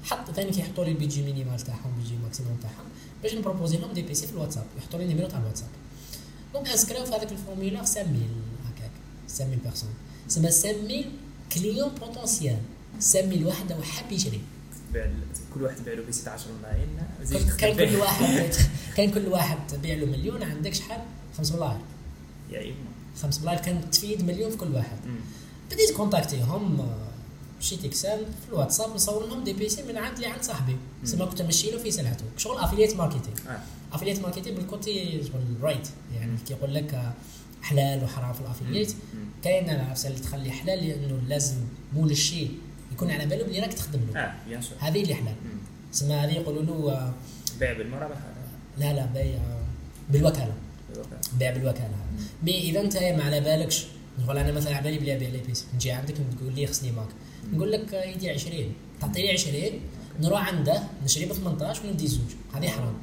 حط 0.05 0.31
ثاني 0.31 0.51
كيحطوا 0.51 0.85
لي 0.85 0.91
ال 0.91 0.95
budget 0.95 1.23
minimal 1.23 1.61
تاعهم 1.61 1.93
budget 1.99 2.17
maximum 2.23 2.57
تاعهم. 2.63 2.89
باش 3.23 3.35
نبروبوزي 3.35 3.77
لهم 3.77 3.93
des 3.93 4.03
PC 4.03 4.27
في 4.27 4.33
الواتساب. 4.33 4.65
يحطوا 4.79 4.99
لي 4.99 5.05
ال 5.05 5.08
numéro 5.08 5.29
تاع 5.29 5.39
الواتساب. 5.39 5.69
donc 6.55 6.69
انسكريو 6.69 7.05
في 7.05 7.11
هذاك 7.11 7.33
ال 7.33 7.37
formulaire 7.37 7.79
5000 7.79 8.07
هكاك 8.65 8.91
5000 9.29 9.63
personnes 9.65 9.91
سما 10.29 10.49
5000 10.49 11.07
clients 11.53 11.89
potentiels 11.89 12.59
5000 12.95 13.47
واحد 13.47 13.73
هو 13.73 13.83
حاب 13.83 14.13
يشري 14.13 14.41
تبيع 14.91 15.11
كل 15.55 15.63
واحد 15.63 15.77
تبيع 15.77 15.95
له 15.95 16.05
تاع 16.25 16.33
10 16.33 16.51
ملايين 16.63 16.89
كان-. 17.59 17.77
كل 17.77 17.97
واحد 17.97 18.55
كان 18.97 19.11
كل 19.11 19.29
واحد 19.29 19.67
تبيع 19.69 19.95
له 19.95 20.07
مليون 20.07 20.43
عندك 20.43 20.75
شحال؟ 20.75 21.03
5 21.39 21.55
دولار 21.55 21.81
يا 22.51 22.59
ايما 22.61 22.77
5 23.23 23.41
دولار 23.41 23.57
كان 23.57 23.91
تفيد 23.91 24.25
مليون 24.25 24.51
في 24.51 24.57
كل 24.57 24.75
واحد. 24.75 24.99
بديت 25.71 25.91
كونتاكتيهم 25.97 26.81
آه، 26.81 27.09
مشيت 27.61 27.85
اكسل 27.85 28.19
في 28.19 28.49
الواتساب 28.49 28.95
نصور 28.95 29.27
لهم 29.27 29.45
دي 29.45 29.53
بي 29.53 29.69
سي 29.69 29.83
من 29.83 29.99
عند 29.99 30.15
اللي 30.15 30.27
عند 30.27 30.43
صاحبي. 30.43 30.77
سما 31.05 31.25
كنت 31.25 31.43
نمشي 31.43 31.71
له 31.71 31.79
في 31.79 31.91
سلعته. 31.91 32.25
شغل 32.37 32.59
افيليت 32.59 32.97
ماركتينغ 32.97 33.37
آه. 33.49 33.61
أفيليت 33.93 34.21
ماركتينغ 34.21 34.57
بالكوتي 34.57 35.23
رايت 35.63 35.89
يعني 36.17 36.33
كيقول 36.49 36.75
لك 36.75 36.95
آه، 36.95 37.13
حلال 37.63 38.05
وحرام 38.05 38.33
في 38.33 38.41
الأفيليت 38.41 38.91
مم. 39.15 39.21
كاين 39.45 39.71
العفسه 39.71 40.09
اللي 40.09 40.21
تخلي 40.21 40.51
حلال 40.51 40.89
لأنه 40.89 41.21
لازم 41.29 41.57
مول 41.95 42.11
الشيء 42.11 42.51
يكون 42.93 43.11
على 43.11 43.27
باله 43.27 43.45
بلي 43.45 43.61
راك 43.61 43.73
تخدم 43.75 44.01
له. 44.15 44.21
آه 44.21 44.35
bien 44.49 44.63
sûr 44.63 44.79
هذه 44.81 45.03
اللي 45.03 45.15
حلال. 45.15 45.35
سما 45.93 46.25
هذه 46.25 46.33
يقولوا 46.33 46.63
له 46.63 46.93
آه، 46.93 47.13
بيع 47.61 47.73
بالمرابح 47.73 48.17
لا 48.79 48.93
لا 48.93 49.07
بيع 49.07 49.39
بالوكالة. 50.11 50.55
هذا 50.91 51.03
بيع 51.39 51.51
بالوكالة. 51.51 51.95
mais 52.43 52.59
إذا 52.61 52.81
أنت 52.81 52.97
ما 52.97 53.23
على 53.25 53.41
بالكش 53.41 53.87
نقول 54.19 54.39
أنا 54.39 54.53
مثلا 54.53 54.75
على 54.77 54.85
بالي 54.85 54.99
بلي 54.99 55.17
أبيع 55.17 55.29
les 55.29 55.39
PC. 55.39 55.65
نجي 55.75 55.91
عندك 55.93 56.15
تقول 56.41 56.55
لي 56.55 56.67
خصني 56.67 56.93
ماك. 56.93 57.09
نقول 57.53 57.73
لك 57.73 57.95
آه، 57.95 58.05
يدي 58.05 58.31
20 58.31 58.73
تعطي 59.01 59.23
لي 59.23 59.31
20 59.31 59.55
نروح 60.21 60.49
عنده 60.49 60.83
نشري 61.05 61.27
ب 61.27 61.33
18 61.33 61.87
وندي 61.87 62.07
زوج 62.07 62.31
هذه 62.55 62.69
حرام. 62.69 62.95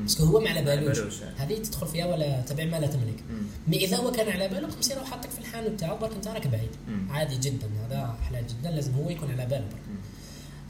parce 0.00 0.15
que 0.15 0.24
هو 0.24 0.40
ما 0.40 0.50
على 0.50 0.62
بالوش. 0.62 0.98
هذه 1.36 1.54
تدخل 1.54 1.86
فيها 1.86 2.06
ولا 2.06 2.40
تبع 2.40 2.64
ما 2.64 2.80
لا 2.80 2.86
تملك. 2.86 3.24
mais 3.68 3.76
إذا 3.76 3.96
هو 3.96 4.12
كان 4.12 4.28
على 4.28 4.48
باله 4.48 4.70
خمسين 4.70 4.96
يروح 4.96 5.10
حاطك 5.10 5.30
في 5.30 5.38
الحانوت 5.38 5.80
تاعو 5.80 5.98
برك 5.98 6.12
أنت 6.12 6.28
راك 6.28 6.46
بعيد. 6.46 6.70
مم. 6.88 7.10
عادي 7.10 7.36
جدا. 7.36 7.68
هذا 7.86 8.16
حلال 8.28 8.44
جدا. 8.46 8.70
لازم 8.70 8.92
هو 8.94 9.10
يكون 9.10 9.30
على 9.30 9.46
باله 9.46 9.64
برك. 9.64 9.98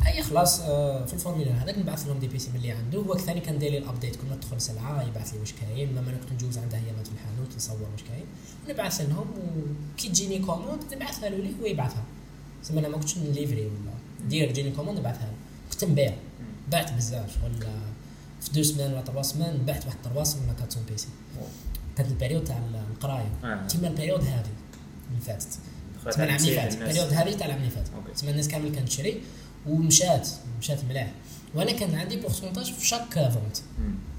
أي 0.06 0.22
خلاص 0.22 0.60
آه، 0.60 1.04
في 1.04 1.14
ال 1.14 1.17
formulaire 1.17 1.50
هذاك 1.50 1.78
نبعث 1.78 2.06
لهم 2.06 2.18
des 2.18 2.28
PC 2.28 2.50
من 2.50 2.56
اللي 2.56 2.70
عنده. 2.70 2.98
هو 2.98 3.18
ثاني 3.18 3.40
كان 3.40 3.58
داير 3.58 3.82
ال 3.82 3.86
update. 3.86 4.16
كل 4.16 4.28
ما 4.30 4.36
تدخل 4.36 4.60
سلعة 4.60 5.02
يبعث 5.02 5.32
لي 5.34 5.40
واش 5.40 5.52
كاين 5.52 5.90
لما 5.90 6.10
أنا 6.10 6.18
كنت 6.18 6.32
نجوز 6.32 6.58
عنده 6.58 6.76
هي 6.76 6.82
في 7.04 7.10
الحانوت 7.12 7.56
نصور 7.56 7.88
واش 7.92 8.02
كاين 8.08 8.24
ونبعث 8.68 9.00
لهم. 9.00 9.26
وكي 9.94 10.08
تجيني 10.08 10.38
كوموند 10.38 10.80
نبعثها 10.92 11.28
له 11.28 11.36
ليه 11.36 11.52
هو 11.62 11.66
يبعثها 11.66 12.04
سما 12.62 12.80
أنا 12.80 12.88
ما 12.88 12.96
كنتش 12.96 13.18
نليفري 13.18 13.60
ولا. 13.60 14.28
دير 14.28 14.50
تجيني 14.50 14.70
commande 14.70 14.98
نبعثها 14.98 15.26
له. 15.26 15.34
كنت 15.80 15.90
نبيع 15.90 16.14
بعت 16.72 16.92
بزاف. 16.92 17.36
ولا 17.44 17.70
في 18.40 18.52
deux 18.52 18.62
semaines 18.62 18.92
ولا 18.92 19.02
trois 19.02 19.22
semaines 19.22 19.64
بعت 19.66 19.86
واحد 19.86 19.96
تروا 20.04 20.24
سمان 20.24 20.44
ولا 20.44 20.52
400 20.52 20.90
PC 20.90 21.08
كانت 21.96 22.10
ال 22.10 22.14
période 22.14 22.44
تاع 22.44 22.58
القراية. 22.90 23.30
آه. 23.44 23.66
كيما 23.66 23.88
ال 23.88 23.92
période 23.92 24.20
هذه 24.20 24.46
اللي 25.10 25.20
فاتت. 25.26 25.48
تسمى 26.06 26.24
العام 26.24 26.40
اللي 26.40 26.56
فات. 26.56 26.74
الناس. 26.74 26.96
ال 26.96 26.98
période 26.98 27.12
هذه 27.12 27.36
تاع 27.36 27.46
العام 27.46 27.60
اللي 27.60 27.70
فات. 27.70 27.86
تسمى 28.14 28.30
الناس 28.30 28.48
كامل 28.48 28.74
كانت 28.74 28.88
تشري 28.88 29.20
ومشات. 29.66 30.28
مشات 30.58 30.84
ملاح. 30.84 31.12
وأنا 31.54 31.72
كان 31.72 31.94
عندي 31.94 32.16
pourcentage 32.16 32.72
في 32.72 32.86
chaque 32.86 33.14
vente. 33.14 33.56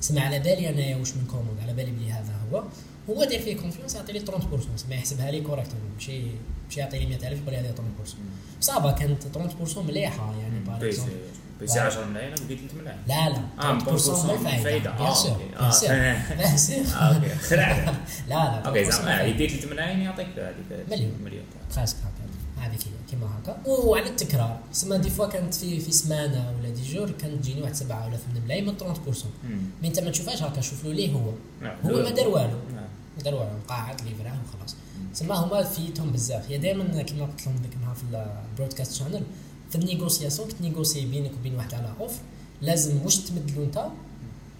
سما 0.01 0.21
على 0.21 0.39
بالي 0.39 0.69
أنا 0.69 0.97
واش 0.97 1.13
من 1.13 1.25
commande 1.25 1.59
على 1.61 1.73
بالي 1.73 1.91
بلي 1.91 2.11
هذا 2.11 2.35
هو. 2.51 2.63
هو 3.09 3.23
داير 3.23 3.41
فيه 3.41 3.57
confiance 3.57 3.95
يعطي 3.95 4.13
لي 4.13 4.19
30% 4.19 4.75
سما 4.75 4.95
يحسبها 4.95 5.31
لي 5.31 5.41
correctement 5.41 5.91
ماشي 5.93 6.21
ماشي 6.65 6.79
يعطي 6.79 6.99
لي 6.99 7.05
100000 7.05 7.39
يقول 7.41 7.51
لي 7.51 7.57
هذه 7.57 7.75
30% 7.75 7.81
ça 8.61 8.76
va 8.76 8.91
كانت 8.91 9.23
30% 9.23 9.77
مليحة 9.77 10.35
يعني 10.35 10.59
par 10.59 10.79
PC. 10.79 11.01
Exemple 11.01 11.21
PC 11.61 11.79
10 11.79 12.05
ملايين 12.05 12.31
بديت 12.35 12.59
3 12.59 12.77
ملايين 12.77 13.01
لا 13.07 13.29
لا. 13.29 13.69
آه 13.69 13.79
30% 13.79 13.85
من 13.85 14.43
بالفايده 14.43 14.63
فايدة. 14.63 14.91
bien 14.91 15.07
آه 15.07 15.29
okay. 15.29 15.91
آه 15.91 16.17
آه، 16.95 17.15
okay. 17.15 17.29
خلع 17.35 17.71
لا. 17.85 17.91
لا 18.29 18.67
okay 18.67 18.85
30% 18.85 18.89
زعما. 18.91 19.21
يديك 19.21 19.51
3 19.51 19.69
ملايين 19.69 19.99
يعطيك 19.99 20.27
هذيك 20.37 20.89
مليون. 20.91 21.11
مليون. 21.25 21.43
هكا 21.71 21.85
هذيك 22.61 22.79
هي 22.81 22.91
كيما 23.11 23.27
هكا. 23.43 23.57
وعلى 23.69 24.09
التكرار. 24.09 24.59
سما 24.71 24.97
des 24.97 25.09
fois 25.09 25.25
كانت 25.27 25.53
في 25.53 25.79
في 25.79 25.91
سمانة 25.91 26.53
ولا 26.59 26.69
dix 26.69 26.81
jours 26.93 27.11
كانت 27.11 27.41
تجيني 27.43 27.61
واحد 27.61 27.75
سبعة 27.75 28.07
ولا 28.07 28.17
ثمانية 28.17 28.41
ملايين 28.41 28.65
من 28.65 28.77
30% 28.77 28.83
مم. 29.43 29.61
mais 29.81 29.87
انت 29.87 29.99
ما 29.99 30.11
تشوفهاش 30.11 30.43
هكا 30.43 30.61
شوف 30.61 30.85
له 30.85 30.93
ليه 30.93 31.11
هو. 31.13 31.31
نعم. 31.61 31.75
هو 31.85 32.03
ما 32.03 32.09
دار 32.09 32.27
والو. 32.27 32.57
نعم. 32.75 32.87
ما 33.17 33.23
دار 33.23 33.33
والو. 33.35 33.49
قاعد 33.67 34.01
ليفراه 34.01 34.33
وخلاص. 34.47 34.75
سما 35.13 35.35
هما 35.35 35.63
فيتهم 35.63 36.11
بزاف. 36.11 36.51
هي 36.51 36.57
دائما 36.57 37.01
كيما 37.03 37.25
قلت 37.25 37.45
لهم 37.47 37.55
ديك 37.55 37.73
النهار 37.75 37.95
في 37.95 38.03
ال 38.53 38.57
broadcast 38.57 38.93
channel 38.93 39.23
في 39.71 39.75
ال 39.77 39.83
négociation 39.83 40.47
كي 40.47 40.60
تنيغوسي 40.60 41.05
بينك 41.05 41.31
وبين 41.39 41.55
واحد 41.55 41.73
على 41.73 41.93
offre 41.99 42.13
لازم 42.61 43.01
واش 43.03 43.15
تمد 43.17 43.51
له 43.57 43.63
انت 43.63 43.85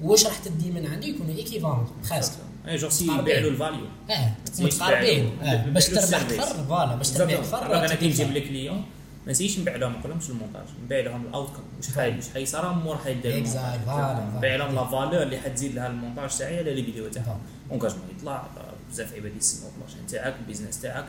واش 0.01 0.25
راح 0.25 0.37
تدي 0.37 0.71
من 0.71 0.87
عنده 0.87 1.07
يكونوا 1.07 1.35
équivalents 1.35 1.87
خاصك 2.03 2.33
اي 2.67 2.75
جور 2.75 2.89
سي. 2.89 3.05
يبيع 3.07 3.39
له 3.39 3.47
ال 3.47 3.53
value 3.53 3.85
آه 4.09 4.33
متقاربين 4.59 5.23
له- 5.41 5.51
آه، 5.53 5.65
باش 5.65 5.85
تربح 5.87 6.01
ال 6.03 6.07
service. 6.07 6.37
كثر 6.37 6.63
voilà 6.63 6.95
باش 6.95 7.09
تربح 7.09 7.35
بالضبط. 7.35 7.45
كثر 7.63 7.75
أنا 7.77 7.95
كنجيب 7.95 8.25
كثر. 8.27 8.33
les 8.33 8.41
clients 8.41 8.83
ما 9.25 9.31
نسيش 9.31 9.59
نبيع 9.59 9.75
لهم 9.75 9.91
نقول 9.93 10.11
لهمش 10.11 10.29
المونتاج 10.29 10.63
نبيع 10.85 10.99
لهم 10.99 11.25
ال 11.25 11.30
outcome 11.30 11.61
واش 11.77 11.95
حايد 11.95 12.15
واش 12.15 12.29
حيصرى 12.33 12.73
مور 12.73 12.97
حيدير 12.97 13.45
Exact. 13.45 13.87
Voilà, 13.87 14.35
نبيع. 14.37 14.55
لهم 14.55 14.75
la 14.75 14.83
valeur 14.87 15.23
اللي 15.23 15.37
حتزيد 15.37 15.75
لها 15.75 15.87
المونتاج 15.87 16.37
تاعي 16.37 16.57
على 16.59 16.73
les 16.73 16.83
vidéos 16.83 17.07
تاعها 17.09 17.37
Voilà. 17.69 17.71
engagement 17.71 18.03
يطلع 18.17 18.47
بزاف 18.91 19.13
عباد 19.13 19.31
يسمعوا 19.37 19.71
البلاشين 19.77 20.07
تاعك 20.07 20.35
ال 20.41 20.46
business 20.46 20.81
تاعك 20.81 21.05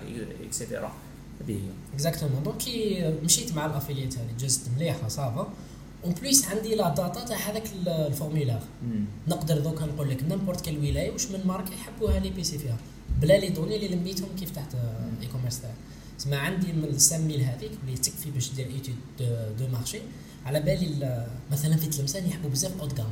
et 0.47 0.58
cetera 0.58 0.93
هي 1.49 1.59
exactement 1.95 2.43
donc 2.43 2.57
كي 2.57 3.05
مشيت 3.25 3.55
مع 3.55 3.67
ال 3.67 3.72
affiliate 3.72 4.19
هذه 4.19 4.33
جزت 4.41 4.61
مليحة 4.77 5.09
ça 5.09 5.26
va. 5.26 5.53
en 6.05 6.13
plus 6.15 6.45
عندي 6.49 6.75
la 6.75 6.89
data 6.89 7.25
تاع 7.25 7.37
هذاك 7.37 7.63
ال- 7.67 7.89
ال 7.89 7.96
formulaire 7.96 8.63
نقدر 9.29 9.59
دوكا 9.59 9.87
نقول 9.87 10.11
لك 10.11 10.23
n'importe 10.23 10.61
quelle 10.65 10.79
ولايه 10.79 11.11
واش 11.11 11.27
من 11.27 11.41
ماركه 11.47 11.73
يحبوها 11.75 12.19
les 12.21 12.31
PC 12.31 12.59
فيها. 12.59 12.77
بلا 13.21 13.39
les 13.39 13.49
données 13.49 13.77
اللي 13.77 13.89
لميتهم 13.89 14.29
كي 14.39 14.51
فتحت 14.51 14.75
ال 14.75 15.29
e-commerce 15.33 15.61
تاعي. 15.61 15.73
تسمى 16.19 16.37
عندي 16.37 16.73
من 16.73 16.85
ال 16.85 16.93
sample 16.93 17.41
هذيك 17.41 17.71
اللي 17.85 17.97
تكفي 17.97 18.31
باش 18.31 18.53
دير 18.53 18.67
étude 18.67 18.97
de 19.59 19.67
marché 19.73 19.99
على 20.47 20.61
بالي 20.61 20.87
ال- 20.87 21.27
مثلا 21.53 21.77
في 21.77 21.87
تلمسان 21.87 22.27
يحبوا 22.29 22.51
بزاف 22.51 22.81
haut 22.81 22.90
de 22.90 22.95
gamme 22.95 23.07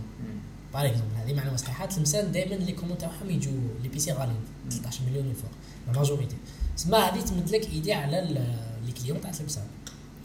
par 0.74 0.86
exemple 0.86 1.14
هذه 1.16 1.34
معلومة 1.34 1.56
صحيحة. 1.56 1.86
تلمسان 1.86 2.32
دائما 2.32 2.54
les 2.54 2.72
commandes 2.72 2.98
تاعهم 2.98 3.30
يجوا 3.30 3.52
les 3.82 3.88
PC 3.88 4.12
غاليين 4.12 4.40
13 4.70 5.00
مليون 5.10 5.26
الفوق. 5.30 5.50
la 5.86 5.92
majorité 5.98 6.36
تسمى 6.80 6.98
هذه 6.98 7.20
تمد 7.20 7.50
لك 7.50 7.66
idée 7.72 7.92
على 7.92 8.18
ال- 8.22 8.56
les 8.86 8.92
clients 8.92 9.20
تاع 9.20 9.30
تلمسان 9.30 9.64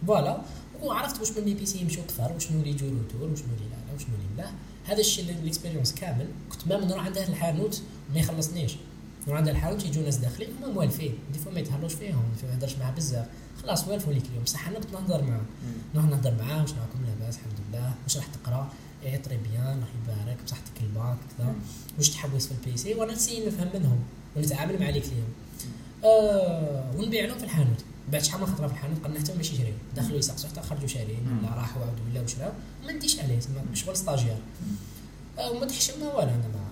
voilà. 0.07 0.41
وعرفت 0.83 1.19
واش 1.19 1.31
من 1.31 1.43
les 1.45 1.53
PC 1.53 1.79
يمشيو 1.79 2.03
كثر 2.07 2.31
وشنو 2.35 2.59
اللي 2.59 2.69
يجوا 2.71 2.89
retour 2.89 3.29
وشنو 3.31 3.47
اللي 3.57 3.69
لا 3.69 3.75
لا 3.87 3.95
وشنو 3.95 4.15
اللي 4.15 4.27
ملاح 4.37 4.51
هذا 4.85 4.99
الشيء 4.99 5.23
اللي- 5.29 5.39
ال 5.41 5.46
expérience 5.46 5.93
كامل. 5.93 6.27
كنت 6.51 6.67
ما 6.67 6.85
نروح 6.85 7.05
عنده 7.05 7.27
الحانوت 7.27 7.81
ما 8.13 8.19
يخلصنيش. 8.19 8.75
نروح 9.27 9.37
عند 9.39 9.47
الحانوت 9.47 9.85
يجوا 9.85 10.03
ناس 10.03 10.17
داخلين 10.17 10.49
هما 10.59 10.73
موالفين. 10.73 11.13
des 11.33 11.39
fois 11.39 11.51
ما 11.51 11.59
يتهلاوش 11.59 11.93
فيهم 11.93 12.23
في 12.41 12.45
ما 12.47 12.53
يهدرش 12.53 12.75
معاه 12.77 12.91
بزاف. 12.91 13.25
خلاص 13.63 13.87
والفوا 13.87 14.13
les 14.13 14.23
clients 14.29 14.43
بصح 14.43 14.67
أنا 14.67 14.79
كنت 14.79 14.93
نهضر 14.93 15.21
معاه. 15.23 15.41
نروح 15.95 16.05
نهضر 16.05 16.33
معاه 16.39 16.61
واش 16.61 16.69
راكم 16.71 16.99
لاباس؟ 17.05 17.35
الحمد 17.35 17.53
لله. 17.69 17.93
واش 18.03 18.17
راح 18.17 18.25
تقرا؟ 18.27 18.69
إيه 19.03 19.21
très 19.21 19.37
bien 19.37 19.65
الله 19.73 19.87
يبارك. 20.03 20.37
بصحتك 20.45 20.81
الباك 20.81 21.17
كذا. 21.37 21.55
واش 21.97 22.09
تحوس 22.09 22.45
في 22.47 22.51
ال 22.67 22.77
PC؟ 22.77 22.93
وأنا 22.93 23.13
نسي 23.13 23.45
نفهم 23.47 23.69
منهم 23.73 23.99
ونتعامل 24.35 24.79
مع 24.79 24.89
les 24.89 24.99
clients. 24.99 25.27
آه 26.05 26.91
ونبيع 26.97 27.25
لهم 27.25 27.37
في 27.37 27.43
الحانوت. 27.43 27.77
بعد 28.11 28.23
شحال 28.23 28.41
من 28.41 28.47
خطرة 28.47 28.67
في 28.67 28.73
الحانوت؟ 28.73 28.97
قلنا 29.05 29.19
حتى 29.19 29.33
ماشي 29.33 29.55
شري 29.57 29.73
دخلوا 29.95 30.17
يسقسوا 30.19 30.49
حتى 30.49 30.61
خرجوا 30.61 30.87
شاريين. 30.87 31.39
ولا 31.39 31.55
راحوا 31.55 31.81
عاودوا 31.81 32.05
ولاو 32.11 32.27
شراو 32.27 32.51
ما 32.85 32.91
نديش 32.91 33.19
عليه 33.19 33.39
تما 33.39 33.75
شغل 33.75 33.97
stagiaire 33.97 34.37
آه، 35.39 35.51
وما 35.51 35.65
تحشم 35.65 35.99
ما 35.99 36.13
والو 36.13 36.29
أنا 36.29 36.37
ما 36.37 36.65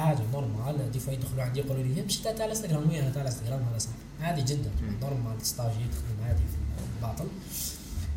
حاجة 0.00 0.18
normal 0.32 0.92
des 0.92 0.98
fois 1.00 1.12
يدخلوا 1.12 1.42
عندي 1.42 1.60
يقولوا 1.60 1.82
لي 1.82 2.02
ماشي 2.02 2.19
انت 2.19 2.28
تاع 2.28 2.44
الانستغرام 2.44 2.88
وين 2.88 2.98
أنا 3.02 3.10
تاع 3.10 3.22
الانستغرام 3.22 3.62
هذا 3.62 3.78
صح. 3.78 3.88
عادي 4.20 4.42
جدا. 4.42 4.70
normal 5.00 5.46
stagiaire 5.46 5.74
تخدم 5.74 6.24
عادي 6.28 6.38
في 6.38 6.84
الباطل 6.96 7.26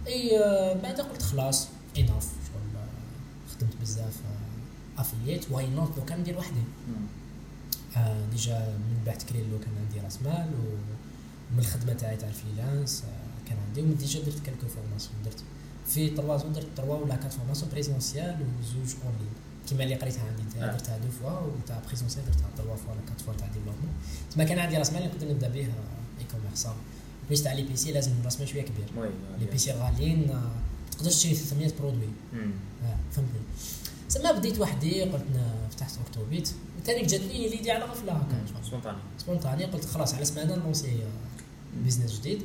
إي 0.08 0.40
آه، 0.40 0.74
بعد 0.74 1.02
قلت 1.02 1.22
خلاص 1.22 1.68
enough 1.98 2.24
شغل 2.24 2.76
آه، 2.76 3.52
خدمت 3.56 3.76
بزاف 3.82 4.14
affiliate 4.98 5.52
why 5.52 5.68
not 5.68 5.98
لو 5.98 6.06
كان 6.06 6.20
ندير 6.20 6.38
وحدي. 6.38 6.60
آه 7.96 8.26
déjà 8.32 8.60
من 8.60 9.04
بعد 9.06 9.22
كريلو 9.22 9.60
كان 9.60 9.74
عندي 9.86 10.00
راس 10.00 10.22
مال 10.22 10.50
ومن 10.60 11.60
الخدمة 11.60 11.94
تاعي 11.94 12.18
تاع 12.18 12.30
ال 12.30 12.37
freelance 12.37 13.04
آه 13.04 13.50
كان 13.50 13.58
عندي. 13.68 13.82
ومن 13.82 13.98
déjà 13.98 14.20
درت 14.20 14.40
quelques 14.46 14.68
formations. 14.68 15.16
درت 15.26 15.44
في 15.88 16.10
trois 16.10 16.38
درت 16.38 16.68
trois 16.76 16.98
ولا 16.98 17.16
quatre 17.16 17.34
formations 17.34 17.72
présentielles 17.72 18.38
وزوج 18.60 18.96
اونلاين. 19.04 19.34
كيما 19.68 19.84
اللي 19.84 19.96
قريتها 19.96 20.24
عندي 20.28 20.42
انت 20.42 20.56
آه. 20.56 20.72
درتها 20.72 20.98
deux 20.98 21.10
fois 21.22 21.40
وتاع 21.40 21.82
présentiel 21.88 22.26
درتها 22.26 22.50
trois 22.58 22.76
fois 22.76 22.92
ولا 22.92 23.02
quatre 23.08 23.22
fois 23.22 23.34
تاع 23.34 23.48
développement. 23.48 23.90
تما 24.32 24.44
كان 24.44 24.60
عندي 24.60 24.78
راس 24.78 24.94
مال 24.94 25.02
اللي 25.02 25.14
نقدر 25.14 25.30
نبدا 25.30 25.50
به 25.50 25.60
e-commerce 25.60 26.68
plus 27.28 27.44
تاع 27.44 27.54
les 27.54 27.64
PC 27.64 27.92
لازم 27.92 28.12
راس 28.24 28.40
مال 28.40 28.48
شوية 28.48 28.62
كبير. 28.62 29.10
les 29.40 29.46
PC 29.46 29.72
غاليين 29.72 30.42
تقدرش 30.92 31.16
تشري 31.16 31.36
300 31.36 31.72
produits. 31.80 32.10
فهمتني. 33.12 33.42
سما 34.10 34.32
بديت 34.32 34.60
وحدي 34.60 35.02
قلت 35.04 35.24
فتحت 35.72 35.98
اوكتوبيت 35.98 36.52
وثاني 36.86 37.06
جاتني 37.06 37.50
l'idée 37.50 37.72
على 37.72 37.86
غفلة 37.86 38.14
هكا. 38.14 38.46
شغل. 38.54 38.66
spontanée. 38.66 38.98
spontanée 39.18 39.66
قلت 39.66 39.86
خلاص 39.86 40.14
على 40.14 40.26
سمانه 40.26 40.56
نلونسي 40.56 41.00
business 41.84 42.20
جديد. 42.20 42.42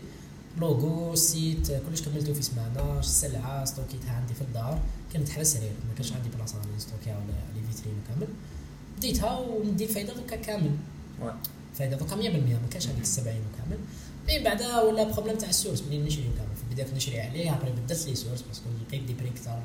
logo 0.59 1.15
site 1.15 1.73
كلش 1.73 2.03
كملته 2.03 2.33
في 2.33 2.43
سمانه 2.43 2.99
السلعه 2.99 3.65
ستوكيتها 3.65 4.13
عندي 4.13 4.35
في 4.35 4.41
الدار. 4.41 4.81
كانت 5.13 5.29
حاله 5.29 5.45
سرير 5.45 5.73
ما 5.89 5.95
كانش 5.95 6.13
عندي 6.13 6.29
بلاصة 6.29 6.57
نستوكيها 6.77 7.17
ولا 7.17 7.61
les 7.61 7.73
vitrines 7.73 7.95
وكامل 8.05 8.29
بديتها 8.97 9.39
وندي 9.39 9.85
الفايده 9.85 10.15
دوكا 10.15 10.37
كامل. 10.37 10.77
فايدة 11.75 11.97
دوكا 11.97 12.17
100% 12.17 12.19
ما 12.19 12.69
كانش 12.71 12.87
هذيك 12.87 13.05
70 13.05 13.37
وكامل 13.37 13.79
من 14.29 14.45
بعدا 14.45 14.81
ولا 14.81 15.05
problème 15.05 15.37
تاع 15.37 15.49
ال 15.49 15.54
source 15.54 15.83
منين 15.83 16.05
نشري 16.05 16.29
وكامل 16.29 16.57
في 16.57 16.63
البدايه 16.63 16.87
كنت 16.87 16.97
نشري 16.97 17.21
عليه 17.21 17.55
après 17.55 17.71
بدلت 17.71 18.07
les 18.07 18.15
sources 18.15 18.43
parce 18.43 18.57
que 18.57 18.65
لقيت 18.89 19.03
des 19.03 19.15
prix 19.15 19.31
كثار. 19.31 19.63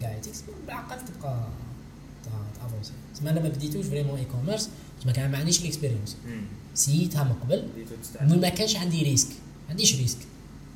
كاع 0.00 0.18
تيكس 0.18 0.42
بالعقل 0.66 0.98
تبقى 1.04 1.48
تافونسي 2.64 2.92
تسمى 3.14 3.30
أنا 3.30 3.40
ما 3.40 3.48
بديتوش 3.48 3.86
vraiment 3.86 4.18
e-commerce 4.18 4.68
ما 5.06 5.12
كان 5.12 5.30
ما 5.30 5.38
عنديش 5.38 5.60
ال 5.62 5.67
expérience 5.67 6.16
مم. 6.26 6.42
سيتها 6.74 7.24
من 7.24 7.32
قبل 7.32 7.68
ما 8.40 8.48
كانش 8.48 8.76
عندي 8.76 9.02
risque 9.02 9.28
ما 9.28 9.70
عنديش 9.70 9.96
risque 9.96 10.18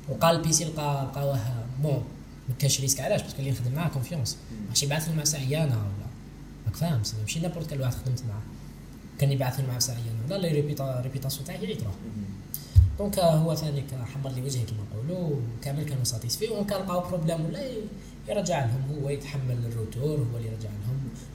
وقال 0.09 0.35
ال 0.35 0.44
PC 0.44 0.63
لقى 0.65 1.05
لقاوه 1.11 1.39
bon 1.83 2.03
ما 2.49 2.55
كانش 2.59 2.81
risque 2.81 2.99
علاش 3.01 3.21
parce 3.21 3.32
que 3.32 3.39
اللي 3.39 3.51
نخدم 3.51 3.71
معاه 3.71 3.89
confiance. 3.89 4.37
ماشي 4.69 4.85
يبعث 4.85 5.09
لي 5.09 5.15
سلعه 5.15 5.41
عيانه 5.41 5.75
ولا 5.77 6.05
راك 6.65 6.75
فاهم 6.75 7.01
ماشي 7.21 7.39
n'importe 7.39 7.69
quel 7.69 7.81
واحد 7.81 7.93
خدمت 7.93 8.23
معاه 8.29 8.41
كان 9.19 9.31
يبعث 9.31 9.59
لي 9.59 9.67
سلعه 9.67 9.95
عيانه 9.95 10.19
لا 10.29 10.35
لا 10.47 10.51
réputa 10.53 11.01
réputation 11.01 11.45
تاعي 11.45 11.75
تروح 11.75 11.93
مم. 11.93 12.23
donc 12.99 13.19
هو 13.19 13.55
ثاني 13.55 13.81
كان 13.81 14.05
حمر 14.05 14.29
لي 14.31 14.41
وجهي 14.41 14.63
كما 14.63 14.77
نقولوا 14.91 15.39
وكامل 15.59 15.83
كانوا 15.83 16.03
satisfaits 16.03 16.47
وان 16.47 16.65
كان 16.65 16.79
لقاو 16.81 17.09
problème 17.09 17.45
ولا 17.45 17.59
يرجع 18.29 18.65
لهم 18.65 18.81
هو 19.03 19.09
يتحمل 19.09 19.57
ال 19.65 19.72
retour 19.72 20.17
هو 20.33 20.37
اللي 20.37 20.47
يرجع 20.47 20.69
لهم 20.69 20.88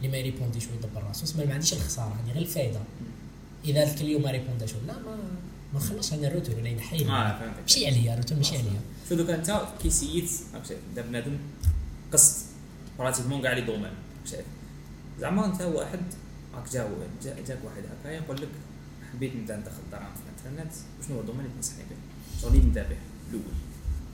اللي 0.05 0.12
ما 0.12 0.18
يريبونديش 0.18 0.64
ويدبر 0.68 1.02
راسو 1.09 1.26
سما 1.26 1.44
ما 1.44 1.55
عنديش 1.55 1.72
الخسارة 1.72 2.16
عندي 2.18 2.32
غير 2.32 2.42
الفايدة. 2.42 2.80
إذا 3.64 3.82
ال 3.93 3.96
client 3.96 4.18
ما 4.18 4.30
ريبونداش 4.30 4.70
ولا 4.74 4.92
ما 4.98 5.16
ما 5.72 5.80
نخلصش 5.80 6.12
أنا 6.12 6.28
ال 6.28 6.34
retour 6.34 6.66
ينحي 6.66 6.96
لي. 6.96 7.05
آه 7.11 7.38
فهمتك. 7.38 7.61
ماشي 7.62 7.86
عليا 7.86 8.12
ال 8.14 8.18
retour 8.18 8.37
ماشي 8.38 8.57
عليا. 8.57 8.80
شو 9.09 9.14
دوكا 9.14 9.34
أنت 9.34 9.61
كي 9.82 9.90
سييت 9.90 10.30
بدا 10.92 11.02
بنادم 11.02 11.38
قصت 12.12 12.44
pratiquement 12.99 13.43
كاع 13.42 13.52
les 13.53 13.61
domaines 13.61 13.91
زعما 15.20 15.46
أنت 15.46 15.62
واحد 15.62 16.00
راك 16.55 16.72
جا 16.72 16.88
جا- 17.24 17.36
جاك 17.48 17.59
واحد 17.64 17.82
هكا 18.00 18.09
يقول 18.12 18.36
لك 18.42 18.48
حبيت 19.12 19.36
نبدأ 19.36 19.57
ندخل 19.57 19.82
دراهم 19.92 20.12
في 20.14 20.20
الإنترنت 20.50 20.72
وشنو 21.00 21.14
هو 21.14 21.20
ال 21.20 21.23
domaine 21.23 21.41
اللي 21.40 21.52
تنصحني 21.57 21.82
به؟ 21.90 21.96
شغل 22.42 22.57
نبدأ 22.57 22.82
به 22.82 22.96
الأول. 23.30 23.42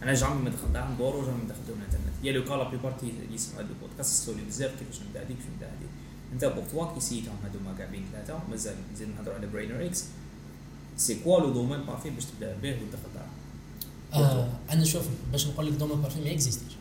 أنا 0.03 0.35
ما 0.35 0.51
دخل 0.51 0.73
دراهم 0.73 0.97
دورو 0.99 1.27
jamais 1.27 1.45
ندخل 1.45 1.59
domaine 1.69 1.83
الإنترنت. 1.83 2.25
y 2.25 2.33
a 2.33 2.37
le 2.37 2.45
cas 2.45 2.59
la 2.59 2.69
plupart 2.69 3.13
يسمعوا 3.31 3.63
هذا 3.63 3.69
البودكاست 3.71 4.25
سولي 4.25 4.43
بزاف 4.49 4.71
كيفاش 4.79 5.03
نبدا 5.03 5.21
هذيك 5.21 5.37
كيفاش 5.37 5.51
نبدا 5.55 5.67
هذيك 5.67 5.89
انت 6.33 6.45
pour 6.45 6.65
toi 6.65 6.95
كي 6.95 7.01
سييتهم 7.01 7.37
هذوما 7.45 7.79
كاع 7.79 7.87
بين 7.87 8.05
ثلاثة 8.13 8.39
مازال 8.51 8.75
نزيد 8.93 9.09
نهضروا 9.09 9.35
على 9.35 9.47
برينر 9.47 9.87
إكس 9.87 10.05
c'est 10.97 11.15
quoi 11.15 11.41
le 11.41 11.51
domaine 11.53 11.83
parfait 11.83 12.11
باش 12.11 12.25
تبدأ 12.25 12.57
به 12.63 12.71
وتدخل 12.71 13.09
دراهم 13.15 14.25
آه 14.25 14.49
أنا 14.71 14.85
شوف 14.85 15.05
باش 15.33 15.47
نقول 15.47 15.67
لك 15.67 15.73
domaine 15.73 15.95
parfait 15.95 16.25
ما 16.25 16.31
اكزيستيش 16.33 16.73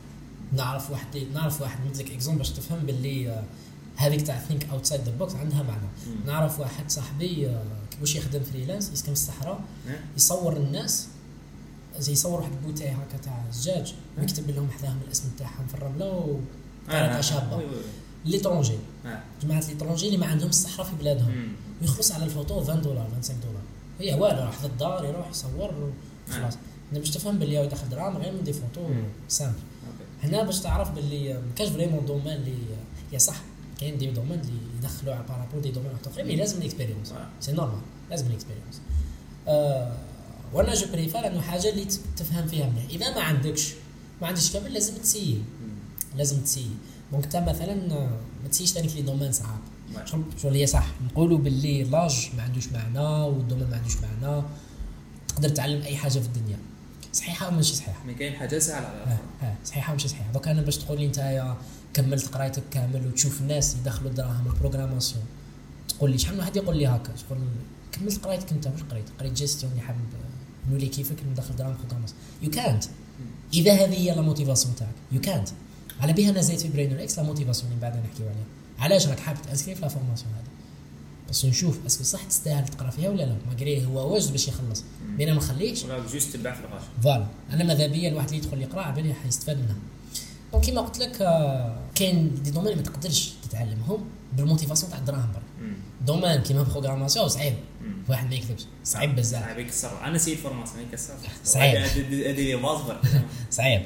نعرف 0.53 0.91
واحد 0.91 1.17
نعرف 1.33 1.61
واحد 1.61 1.79
نمد 1.85 1.97
لك 1.97 2.11
exemple 2.11 2.37
باش 2.37 2.49
تفهم 2.49 2.79
باللي 2.79 3.29
آه، 3.29 3.43
هذيك 3.95 4.21
تاع 4.21 4.39
think 4.39 4.69
outside 4.69 5.01
the 5.01 5.11
box 5.11 5.35
عندها 5.35 5.63
معنى. 5.63 5.87
نعرف 6.25 6.59
واحد 6.59 6.89
صاحبي 6.91 7.49
آه، 7.49 7.63
واش 8.01 8.15
يخدم 8.15 8.43
freelance 8.43 8.91
يسكن 8.93 9.05
في 9.05 9.11
الصحراء 9.11 9.61
إيه؟ 9.87 10.05
يصور 10.17 10.57
الناس 10.57 11.07
زي 11.99 12.11
يصور 12.11 12.39
واحد 12.39 12.51
bouteille 12.65 12.89
هكا 12.89 13.17
تاع 13.23 13.43
الزجاج 13.49 13.93
ويكتب 14.17 14.49
لهم 14.49 14.69
حداهم 14.71 14.99
الاسم 15.07 15.23
تاعهم 15.39 15.67
في 15.67 15.75
الرملة 15.75 16.05
وطريقه 16.87 17.21
شابة. 17.21 17.55
oui 17.57 17.65
oui 17.65 17.69
oui. 17.69 17.81
les 18.25 18.37
étrangers. 18.37 18.77
جماعة 19.43 19.63
les 19.67 19.77
étrangers 19.77 20.05
اللي 20.05 20.17
ما 20.17 20.25
عندهم 20.25 20.49
الصحراء 20.49 20.87
في 20.87 20.95
بلادهم. 20.95 21.31
مم. 21.31 21.47
ويخلص 21.81 22.11
على 22.11 22.23
الفوتو 22.25 22.59
20 22.59 22.81
دولار 22.81 23.07
25 23.15 23.39
دولار. 23.41 23.61
هي 23.99 24.21
والو 24.21 24.45
راح 24.45 24.63
للدار 24.63 25.05
يروح 25.05 25.29
يصور 25.29 25.91
خلاص. 26.29 26.53
أنا 26.91 26.99
باش 26.99 27.09
تفهم 27.09 27.39
باللي 27.39 27.59
هو 27.59 27.63
يدخل 27.63 27.89
دراهم 27.89 28.17
غير 28.17 28.33
من 28.33 28.43
des 28.43 28.53
photos. 28.53 28.89
simple 29.27 29.59
هنا 30.23 30.43
باش 30.43 30.59
تعرف 30.59 30.91
باللي 30.91 31.33
ما 31.33 31.41
كاش 31.55 31.69
vraiment 31.69 32.05
domaine 32.05 32.27
اللي 32.33 32.53
يا 33.11 33.17
صح. 33.17 33.35
كاين 33.79 33.97
des 33.97 34.11
domaines 34.11 34.39
اللي 34.39 34.53
يدخلوا 34.79 35.13
على 35.13 35.23
par 35.29 35.39
rapport 35.39 35.61
des 35.61 35.71
domaines 35.71 35.91
آخرين 36.07 36.27
mais 36.27 36.35
لازم 36.35 36.57
ال 36.57 36.62
expérience. 36.62 37.13
c'est 37.39 37.51
normal 37.51 37.79
لازم 38.09 38.27
ال 38.27 38.32
expérience 38.32 38.81
آه 39.47 39.97
وأنا 40.53 40.73
je 40.73 40.87
préfère 40.91 41.27
انه 41.27 41.41
حاجة 41.41 41.69
اللي 41.69 41.85
تفهم 42.17 42.47
فيها 42.47 42.69
مليح 42.69 42.85
إذا 42.89 43.15
ما 43.15 43.21
عندكش 43.21 43.73
ما 44.21 44.27
عندكش 44.27 44.51
كامل 44.53 44.73
لازم 44.73 44.93
تسيي. 44.97 45.41
لازم 46.17 46.41
تسيي. 46.41 46.69
donc 47.11 47.23
انت 47.23 47.35
مثلا 47.35 47.91
آه، 47.93 48.09
ما 48.43 48.49
تسيش 48.51 48.71
ثاني 48.71 48.87
في 48.89 48.95
les 48.95 49.01
domaines 49.01 49.31
صعاب. 49.31 49.59
شغل 50.41 50.53
هي 50.55 50.67
صح. 50.67 50.87
نقولوا 51.05 51.37
باللي 51.37 51.83
l'âge 51.83 52.29
ما 52.37 52.43
عندوش 52.43 52.67
معنى 52.67 52.99
وال 52.99 53.15
domaine 53.15 53.69
ما 53.69 53.75
عندوش 53.77 53.95
معنى 53.97 54.43
تقدر 55.27 55.49
تعلم 55.49 55.81
أي 55.81 55.97
حاجة 55.97 56.19
في 56.19 56.27
الدنيا. 56.27 56.57
صحيحة 57.13 57.47
ولا 57.47 57.55
ماشي 57.55 57.75
صحيحة؟ 57.75 58.03
mais 58.05 58.13
كاين 58.13 58.33
حاجة 58.33 58.59
سهلة 58.59 58.87
على 58.87 58.97
آه 58.97 59.03
الآخر. 59.03 59.21
آه 59.43 59.55
صحيحة 59.65 59.91
وماشي 59.91 60.07
صحيحة؟ 60.07 60.31
دوك 60.31 60.47
أنا 60.47 60.61
باش 60.61 60.77
تقول 60.77 60.99
لي 60.99 61.07
نتايا 61.07 61.57
كملت 61.93 62.27
قرايتك 62.27 62.63
كامل 62.71 63.07
وتشوف 63.07 63.41
الناس 63.41 63.75
يدخلوا 63.75 64.09
الدراهم 64.09 64.47
ال 64.47 64.53
programmation 64.53 65.23
تقول 65.89 66.11
لي 66.11 66.17
شحال 66.17 66.33
من 66.33 66.39
واحد 66.39 66.55
يقول 66.55 66.77
لي 66.77 66.87
هكا؟ 66.87 67.13
شغل 67.29 67.37
كملت 67.91 68.23
قرايتك 68.25 68.51
أنت 68.51 68.67
واش 68.67 68.83
قريت؟ 68.83 69.05
قريت 69.19 69.33
جيستيون 69.33 69.71
اللي 69.71 69.83
حابب 69.83 69.99
نولي 70.69 70.87
كيفك 70.87 71.15
ندخل 71.31 71.55
دراهم 71.55 71.75
بروغراماسيون 71.77 72.19
يو 72.41 72.49
كانت 72.49 72.83
إذا 73.53 73.73
هذه 73.73 73.93
هي 73.93 74.15
la 74.15 74.21
motivation 74.21 74.75
تاعك. 74.75 74.93
يو 75.11 75.21
كانت 75.21 75.49
على 75.99 76.13
بيها 76.13 76.29
أنا 76.29 76.41
زايد 76.41 76.59
في 76.59 76.67
برينر 76.67 77.03
إكس 77.03 77.19
la 77.19 77.25
motivation 77.25 77.71
اللي 77.71 77.81
بعد 77.81 77.97
نحكيو 77.97 78.25
عليها. 78.25 78.45
علاش 78.79 79.07
راك 79.07 79.19
حاب 79.19 79.41
تانسكري 79.41 79.75
في 79.75 79.81
la 79.81 79.87
formation 79.87 80.31
هذه؟ 80.33 80.49
بس 81.29 81.45
نشوف 81.45 81.85
est-ce 81.85 81.97
que 81.97 82.03
صح 82.03 82.23
تستاهل 82.23 82.67
تقرأ 82.67 82.89
فيها 82.89 83.09
ولا 83.09 83.23
لا؟ 83.23 83.35
ما 83.47 83.85
هو 83.85 84.13
واجد 84.13 84.31
باش 84.31 84.47
يخلص. 84.47 84.83
mais 85.17 85.23
أنا 85.23 85.31
ما 85.31 85.37
نخليش 85.37 85.83
ولا 85.83 85.99
juste 86.13 86.35
تبع 86.35 86.53
في 86.53 86.59
الغاشي. 86.59 86.81
voilà. 87.03 87.27
أنا 87.51 87.63
ماذا 87.63 87.87
بيا 87.87 88.09
الواحد 88.09 88.27
اللي 88.27 88.37
يدخل 88.37 88.61
يقرأ 88.61 88.81
على 88.81 88.95
بالي 88.95 89.13
حيستفاد 89.13 89.57
منها. 89.57 89.75
donc 90.51 90.63
كيما 90.65 90.81
قلت 90.81 90.99
لك 90.99 91.21
آه، 91.21 91.79
كاين 91.95 92.43
des 92.43 92.51
domaines 92.51 92.75
ما 92.75 92.81
تقدرش 92.81 93.33
تتعلمهم 93.49 94.05
بال 94.37 94.46
motivation 94.46 94.91
تاع 94.91 94.99
الدراهم 94.99 95.31
برك. 95.31 95.71
domaine 96.05 96.41
كيما 96.41 96.63
programmation 96.63 97.27
صعيب. 97.27 97.53
واحد 98.09 98.29
ما 98.29 98.35
يكذبش. 98.35 98.61
صعيب 98.83 99.15
بزاف. 99.15 99.43
صعيب 99.43 99.59
يكسر. 99.59 100.05
أنا 100.05 100.17
c'est 100.17 100.32
de 100.32 100.37
formation 100.37 100.83
يكسر 100.83 101.13
صعيب. 101.43 101.75
هذه 101.75 102.29
هذه 102.29 102.55
صعيب. 103.51 103.81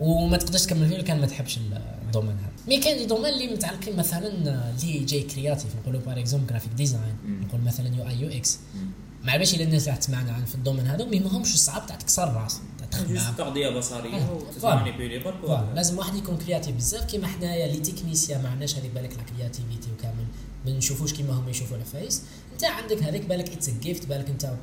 وما 0.00 0.36
تقدرش 0.36 0.62
تكمل 0.62 0.88
فيه 0.88 1.00
كان 1.00 1.20
ما 1.20 1.26
تحبش 1.26 1.58
ال 1.58 1.68
domaine 1.68 2.36
هذا. 2.36 2.52
mais 2.68 2.80
كاين 2.80 2.98
des 2.98 3.06
domaines 3.06 3.32
اللي 3.32 3.46
متعلقين 3.46 3.96
مثلا 3.96 4.26
آه، 4.26 4.74
اللي 4.82 5.04
جاي 5.04 5.22
créatif 5.22 5.76
نقولوا 5.82 6.00
par 6.00 6.20
exemple 6.20 6.46
graphic 6.46 6.72
design. 6.72 7.16
نقول 7.48 7.60
مثلا 7.60 7.96
UI 7.96 8.08
UX 8.08 8.58
مع 9.22 9.36
باش 9.36 9.54
إلى 9.54 9.64
الناس 9.64 9.82
اللي 9.82 9.90
راح 9.90 9.98
تسمعنا 9.98 10.32
عن 10.32 10.44
في 10.44 10.54
ال 10.54 10.58
domaine 10.58 10.86
هذا 10.86 11.04
ما 11.04 11.16
يهمهمش 11.16 11.54
الصعب 11.54 11.86
تاع 11.86 11.96
تكسر 11.96 12.24
الراس 12.30 12.60
juste 13.08 13.38
تغذيه 13.38 13.68
بصرية 13.68 14.26
voilà. 14.60 15.74
لازم 15.74 15.98
واحد 15.98 16.14
يكون 16.14 16.38
créatif 16.38 16.76
بزاف 16.76 17.04
كيما 17.04 17.26
حنايا 17.26 17.66
les 17.66 17.80
techniciens 17.80 18.38
ما 18.38 18.48
عندناش 18.48 18.76
هذيك 18.76 18.90
بالك 18.90 19.10
la 19.16 19.22
créativité 19.22 19.88
وكامل 19.98 20.13
ما 20.64 20.72
نشوفوش 20.72 21.12
كيما 21.12 21.32
هما 21.32 21.50
يشوفوا 21.50 21.76
العفايس 21.76 22.22
انت 22.52 22.64
عندك 22.64 23.02
هذيك 23.02 23.24
بالك 23.24 23.52
it's 23.52 23.70
gift 23.70 24.06
بالك 24.06 24.28
انت 24.28 24.54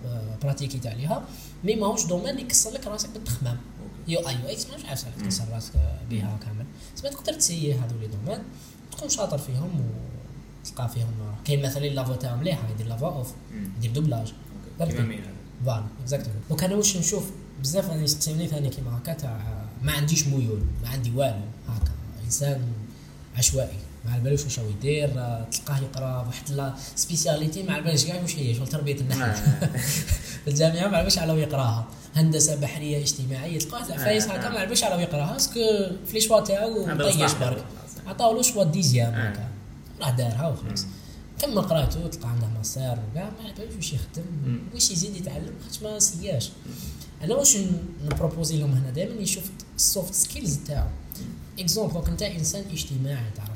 براتيكيت 0.43 0.87
عليها 0.87 1.25
mais 1.63 1.75
ماهوش 1.75 2.05
domaine 2.05 2.29
اللي 2.29 2.41
يكسر 2.41 2.71
لك 2.71 2.87
راسك 2.87 3.09
بالتخمام. 3.09 3.57
UI 4.07 4.19
UX 4.19 4.65
مش 4.65 4.85
عارف. 4.85 5.05
تكسر 5.23 5.43
راسك 5.53 5.73
بها 6.09 6.39
كامل. 6.45 6.65
بس 6.95 7.03
ما 7.03 7.09
تقدر 7.09 7.33
تسيي 7.33 7.73
هذو 7.73 7.99
les 7.99 8.07
domaines 8.07 8.39
تكون 8.91 9.09
شاطر 9.09 9.37
فيهم 9.37 9.81
وتلقى 10.65 10.89
فيهم 10.89 11.11
كاين 11.45 11.61
مثلا 11.61 11.85
la 11.85 11.94
voix 11.94 12.13
تاعهم 12.13 12.39
مليحه 12.39 12.69
يدير 12.69 12.87
la 12.87 12.94
voix 12.94 13.07
off 13.07 13.33
يدير 13.77 13.91
doublage. 13.91 14.33
voilà 14.79 15.83
exactement 16.01 16.41
donc 16.49 16.63
أنا 16.63 16.75
واش 16.75 16.97
نشوف 16.97 17.31
بزاف 17.61 17.89
راني 17.89 18.03
يسقسيوني 18.03 18.47
ثاني 18.47 18.69
كيما 18.69 18.97
هكا 18.97 19.13
تاع 19.13 19.65
ما 19.83 19.91
عنديش 19.91 20.27
ميول 20.27 20.61
ما 20.83 20.89
عندي 20.89 21.11
والو 21.11 21.45
هكا. 21.67 21.91
إنسان 22.25 22.61
عشوائي. 23.37 23.77
ما 24.05 24.11
على 24.13 24.21
بالوش 24.23 24.43
واش 24.43 24.59
هو 24.59 24.69
يدير 24.69 25.09
آه، 25.19 25.47
تلقاه 25.51 25.77
يقرا 25.79 26.25
واحد 26.27 26.51
la 26.51 26.73
spécialité 26.95 27.63
ما 27.63 27.73
على 27.73 27.81
بالش 27.83 28.05
كاع 28.05 28.21
واش 28.21 28.35
هي 28.35 28.55
شغل 28.55 28.67
تربية 28.67 28.95
النحل 29.01 29.21
آه. 29.21 29.33
في 30.43 30.47
الجامعة 30.51 30.87
ما 30.87 30.95
على 30.97 31.03
بالش 31.03 31.17
على 31.17 31.33
يقراها. 31.41 31.87
هندسة 32.15 32.55
بحرية 32.55 32.97
اجتماعية 33.01 33.59
تلقاه 33.59 33.87
تاع 33.87 33.97
عفايس 33.97 34.27
آه، 34.27 34.31
هكا 34.31 34.47
آه. 34.47 34.49
ما 34.51 34.59
على 34.59 34.67
بالش 34.69 34.83
على 34.83 35.03
يقراها 35.03 35.35
est-ce 35.35 35.51
que 35.51 35.59
في 36.05 36.13
les 36.13 36.21
choix 36.21 36.39
تاعو 36.39 36.97
طيش. 36.97 37.33
برك. 37.33 37.65
عطاو 38.07 38.35
له 38.35 38.41
choix 38.41 38.63
dixième 38.63 39.13
آه. 39.13 39.29
هكا. 39.29 39.47
راه 40.01 40.11
دارها 40.11 40.47
وخلاص. 40.49 40.85
كمل 41.41 41.61
قرايته 41.61 42.07
تلقى 42.07 42.29
عنده 42.29 42.47
مسار 42.59 42.99
وكاع 43.11 43.23
ما 43.29 43.43
على 43.43 43.53
بالوش 43.57 43.75
واش 43.75 43.93
يخدم. 43.93 44.59
واش 44.73 44.91
يزيد 44.91 45.15
يتعلم 45.15 45.53
خاطش 45.63 45.81
ما 45.81 45.99
سياش. 45.99 46.49
أنا 47.23 47.35
واش 47.35 47.57
نبروبوزي 48.05 48.57
لهم 48.57 48.71
هنا 48.71 48.89
دائما 48.89 49.21
يشوف 49.21 49.43
ال 49.75 49.83
soft 49.83 50.13
skills 50.13 50.57
تاعو. 50.67 50.87
exemple 51.59 51.93
دوك 51.93 52.07
انت 52.09 52.21
إنسان 52.21 52.63
اجتماعي 52.71 53.25
تعرف؟ 53.35 53.50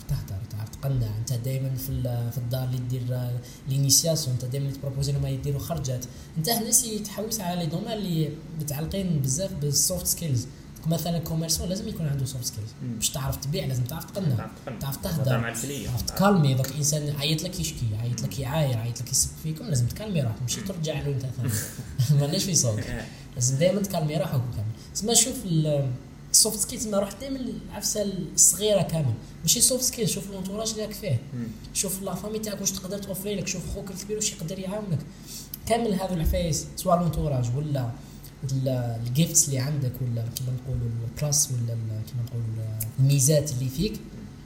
تقنع 0.86 1.18
أنت 1.20 1.34
دائما 1.34 1.76
في 1.76 2.02
في 2.32 2.38
الدار 2.38 2.64
اللي 2.64 2.78
دير 2.78 3.30
l'initiation 3.70 4.36
أنت 4.36 4.46
دائما 4.46 4.72
تبروبوزي 4.72 5.12
لهم 5.12 5.26
يديروا 5.26 5.60
خرجات. 5.60 6.06
أنت 6.38 6.50
هنا 6.50 6.72
سي 6.72 7.00
تحوس 7.00 7.40
على 7.40 7.60
les 7.60 7.66
domaines 7.66 7.98
اللي 7.98 8.30
متعلقين 8.60 9.20
بزاف 9.20 9.54
بال 9.54 9.72
soft 9.72 10.08
skills. 10.08 10.48
مثلا 10.88 11.20
commerçant 11.20 11.70
لازم 11.70 11.88
يكون 11.88 12.08
عنده 12.08 12.26
soft 12.26 12.46
skills. 12.46 12.70
باش 12.82 13.10
تعرف 13.10 13.36
تبيع 13.36 13.66
لازم 13.66 13.84
تعرف 13.84 14.06
تقنع. 14.06 14.50
تعرف 14.80 14.98
تهضر. 14.98 15.24
تعرف 15.24 16.02
تكالمي. 16.02 16.54
دوك 16.54 16.72
انسان 16.72 17.16
عيط 17.16 17.44
لك 17.44 17.60
يشكي 17.60 17.86
عيط 18.02 18.22
لك 18.22 18.40
يعاير 18.40 18.78
عيط 18.78 19.02
لك 19.02 19.12
يسب 19.12 19.30
فيكم 19.44 19.66
لازم 19.66 19.88
تكالمي 19.88 20.22
روحك. 20.22 20.42
ماشي 20.42 20.62
ترجع 20.62 21.02
له 21.02 21.08
أنت 21.08 21.22
ثاني. 21.22 21.50
مالناش 22.22 22.44
في 22.44 22.56
صوت. 22.56 22.80
لازم 23.36 23.58
دائما 23.58 23.82
تكالمي 23.82 24.18
روحك 24.18 24.42
تسمى 24.94 25.16
شوف 25.16 25.36
ال 26.36 26.41
soft 26.41 26.60
skill 26.60 26.80
تسمى 26.80 27.00
روح 27.00 27.14
دائما 27.22 27.40
العفسه 27.40 28.04
الصغيرة 28.34 28.82
كامل. 28.82 29.14
ماشي 29.42 29.62
soft 29.62 29.84
skill 29.84 30.10
شوف 30.10 30.30
ال 30.30 30.34
entourage 30.34 30.70
اللي 30.72 30.86
راك 30.86 30.94
فيه. 30.94 31.20
شوف 31.74 32.02
la 32.02 32.16
famille 32.16 32.40
تاعك 32.40 32.62
واش 32.62 32.72
تقدر 32.72 32.98
توفري 32.98 33.36
لك 33.36 33.48
شوف 33.48 33.62
خوك 33.76 33.92
الكبير 33.92 34.16
واش 34.18 34.32
يقدر 34.32 34.60
يعاونك. 34.60 35.00
كامل 35.68 35.94
هذو 35.94 36.14
العفايس 36.14 36.66
سواء 36.76 37.00
ال 37.00 37.05
entourage 37.05 37.50
ولا 37.56 37.92
ال 39.08 39.14
gifts 39.14 39.48
اللي 39.48 39.60
عندك 39.60 39.92
ولا 40.02 40.22
كيما 40.36 40.52
نقولوا 40.52 40.90
ال 41.10 41.18
plus 41.18 41.50
ولا 41.52 41.78
كيما 42.08 42.24
نقولوا 42.26 42.80
الميزات 43.00 43.52
اللي 43.52 43.70
فيك 43.70 44.00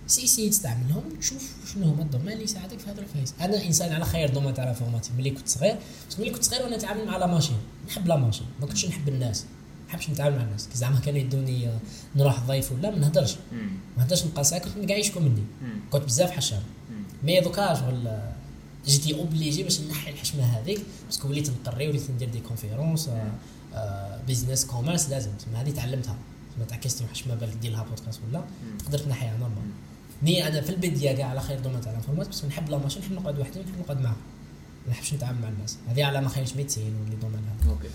سي 0.07 0.27
سي 0.27 0.49
تستعملهم 0.49 1.03
تشوف 1.19 1.55
شنو 1.73 1.85
هما 1.85 2.01
ال 2.01 2.05
domaine 2.05 2.31
اللي 2.31 2.43
يساعدك 2.43 2.79
في 2.79 2.89
هذا 2.89 2.99
العفايس. 2.99 3.33
أنا 3.41 3.65
إنسان 3.65 3.93
علاه 3.93 4.05
خيرت 4.05 4.29
domaine 4.29 4.53
تاع 4.53 4.63
ال 4.63 4.67
informatique 4.67 5.11
ملي 5.17 5.29
كنت 5.29 5.47
صغير 5.47 5.75
ملي 6.19 6.29
كنت 6.29 6.43
صغير 6.43 6.63
وأنا 6.63 6.77
نتعامل 6.77 7.05
مع 7.05 7.17
la 7.17 7.27
machine. 7.27 7.57
نحب 7.87 8.07
la 8.07 8.15
machine 8.15 8.47
ما 8.61 8.67
كنتش 8.67 8.85
نحب 8.85 9.09
الناس. 9.09 9.45
نحبش 9.89 10.09
نتعامل 10.09 10.35
مع 10.35 10.43
الناس 10.43 10.67
كي 10.67 10.77
زعما 10.77 10.99
كانوا 10.99 11.19
يدوني 11.19 11.69
نروح 12.15 12.39
ضيف 12.39 12.71
ولا 12.71 12.89
ما 12.91 12.97
نهدرش. 12.97 13.35
ما 13.97 14.03
نهدرش 14.03 14.23
ساكت 14.41 14.67
كنت 14.67 14.85
كاع 14.85 14.97
يشكوا 14.97 15.21
مني. 15.21 15.43
كنت 15.91 16.03
بزاف 16.03 16.31
حشام. 16.31 16.61
mais 17.23 17.41
دوكا 17.41 17.73
شغل 17.73 18.19
j'étais 18.85 19.13
obligé 19.13 19.63
باش 19.63 19.81
نحي 19.81 20.11
الحشمة 20.11 20.43
هذيك 20.43 20.81
parce 21.05 21.19
que 21.19 21.27
وليت 21.27 21.49
نقري 21.49 21.87
وليت 21.87 22.11
ندير 22.11 22.29
des 22.29 22.39
conférences 22.39 23.09
business 24.27 24.65
commerce 24.65 25.09
لازم. 25.09 25.31
تسمى 25.31 25.55
هذه 25.55 25.71
تعلمتها. 25.71 26.15
ما 26.59 26.65
تاع 26.65 26.77
question 26.77 27.09
حشمة 27.09 27.35
بالك 27.35 27.55
دير 27.61 27.71
لها 27.71 27.83
بودكاست 27.83 28.19
ولا 28.29 28.43
قدرت 28.87 29.07
نحيها 29.07 29.37
normal 29.37 29.57
mais 30.21 30.47
أنا 30.47 30.61
في 30.61 30.69
البداية 30.69 31.15
كاع 31.15 31.27
علاه 31.27 31.41
خيرت 31.41 31.59
domaine 31.59 31.79
تاع 31.79 31.91
ال 31.91 31.95
informatique 31.95 32.31
بس 32.31 32.45
نحب 32.45 32.69
la 32.69 32.77
machine 32.77 33.01
نحب 33.01 33.11
نقعد 33.11 33.39
وحدي 33.39 33.59
ونحب 33.59 33.79
نقعد 33.79 34.01
معاهم 34.01 34.17
ما 34.87 34.91
نحبش 34.91 35.13
نتعامل 35.13 35.41
مع 35.41 35.49
الناس. 35.49 35.77
هذه 35.87 36.03
على 36.05 36.21
ما 36.21 36.29
خيرش 36.29 36.55
médecine 36.55 36.93
و 37.05 37.08
les 37.08 37.15
domaines 37.15 37.39
هذا 37.61 37.71
okay 37.71 37.87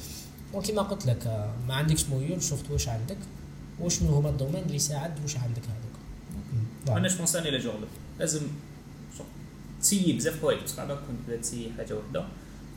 وكما 0.54 0.82
قلت 0.82 1.06
لك 1.06 1.50
ما 1.68 1.74
عندكش 1.74 2.08
ميول 2.08 2.42
شفت 2.42 2.70
واش 2.70 2.88
عندك 2.88 3.18
وشنو 3.80 4.08
هما 4.08 4.28
ال 4.28 4.33
domaine 4.33 4.62
اللي 4.62 4.76
يساعد 4.76 5.22
واش 5.22 5.36
عندك 5.36 5.62
هذوك. 5.62 6.96
أنا 6.96 7.08
ثاني 7.08 7.48
إلى 7.48 7.58
جوغل 7.58 7.86
لازم 8.18 8.40
تسيي 9.80 10.12
بزاف 10.12 10.40
حوايج 10.40 10.62
بس 10.62 10.76
بعدا 10.76 10.94
كنت 10.94 11.40
تسيي 11.40 11.72
حاجة 11.76 11.94
وحدة. 11.94 12.24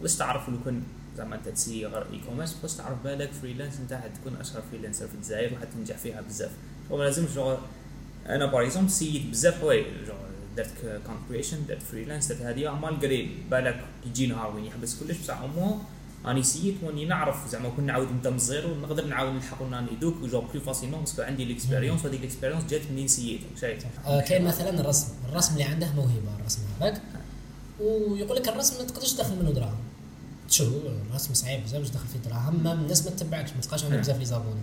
باش 0.01 0.15
تعرف 0.15 0.49
لو 0.49 0.57
كان 0.65 0.83
زعما 1.17 1.35
أنت 1.35 1.49
تسيي 1.49 1.85
غير 1.85 2.01
e-commerce 2.01 2.53
باش 2.61 2.73
تعرف 2.73 3.03
بالك 3.03 3.31
freelance 3.41 3.73
انت 3.79 4.01
تكون 4.21 4.35
أشهر 4.39 4.63
freelancer 4.71 5.07
في 5.07 5.15
الجزائر 5.15 5.53
وحد 5.53 5.67
تنجح 5.69 5.97
فيها 5.97 6.21
بزاف. 6.21 6.51
هو 6.91 7.03
لازم 7.03 7.25
je 7.35 7.57
أنا 8.25 8.45
par 8.45 8.65
exemple 8.65 8.89
سيت 8.91 9.25
بزاف 9.25 9.59
حوايج 9.59 9.85
درت 10.57 11.01
content 11.05 11.19
creation 11.29 11.65
درت 11.67 11.81
freelance 11.81 12.27
درت 12.27 12.41
هذه 12.41 12.75
malgré 12.75 13.37
بالك 13.51 13.85
يجي 14.05 14.27
نهار 14.27 14.55
وين 14.55 14.65
يحبس 14.65 14.95
كلش 14.95 15.17
بصح 15.17 15.41
امو 15.41 15.77
راني 16.27 16.43
سيت 16.43 16.75
واني 16.83 17.05
نعرف 17.05 17.49
زعما 17.49 17.69
كون 17.69 17.85
نعاود 17.85 18.11
نبدا 18.11 18.29
من 18.29 18.35
ال 18.35 18.43
zéro 18.43 18.75
نقدر 18.75 19.05
نعاود 19.05 19.33
نلحق 19.33 19.61
راني 19.61 19.95
دوك 20.01 20.15
جو 20.31 20.41
plus 20.41 20.61
facilement 20.61 20.99
parce 20.99 21.13
que 21.13 21.21
عندي 21.21 21.45
l'expérience 21.45 22.05
وهذيك 22.05 22.19
ال 22.19 22.23
expérience 22.23 22.63
جات 22.63 22.81
منين 22.91 23.07
سيت 23.07 23.41
شايف 23.61 23.85
آه، 24.05 24.21
كاين 24.21 24.45
مثلا 24.45 24.79
الرسم 24.79 25.07
الرسم 25.29 25.53
اللي 25.53 25.63
عنده 25.63 25.93
موهبة 25.93 26.35
الرسم 26.39 26.59
هذاك 26.81 27.01
ويقول 27.79 28.37
لك 28.37 28.49
الرسم 28.49 28.77
ما 28.77 28.83
تقدرش 28.83 29.13
تدخل 29.13 29.35
منه 29.35 29.51
دراهم. 29.51 29.77
شو 30.49 30.63
الرسم 31.09 31.33
صعيب 31.33 31.63
بزاف 31.63 31.79
باش 31.79 31.89
تدخل 31.89 32.07
فيه 32.07 32.29
دراهم 32.29 32.63
ما 32.63 32.73
الناس 32.73 33.05
ما 33.05 33.11
تتبعكش 33.11 33.51
ما 33.51 33.61
تلقاش 33.61 33.83
عندك 33.83 33.99
بزاف 33.99 34.17
les 34.19 34.25
abonnés. 34.25 34.61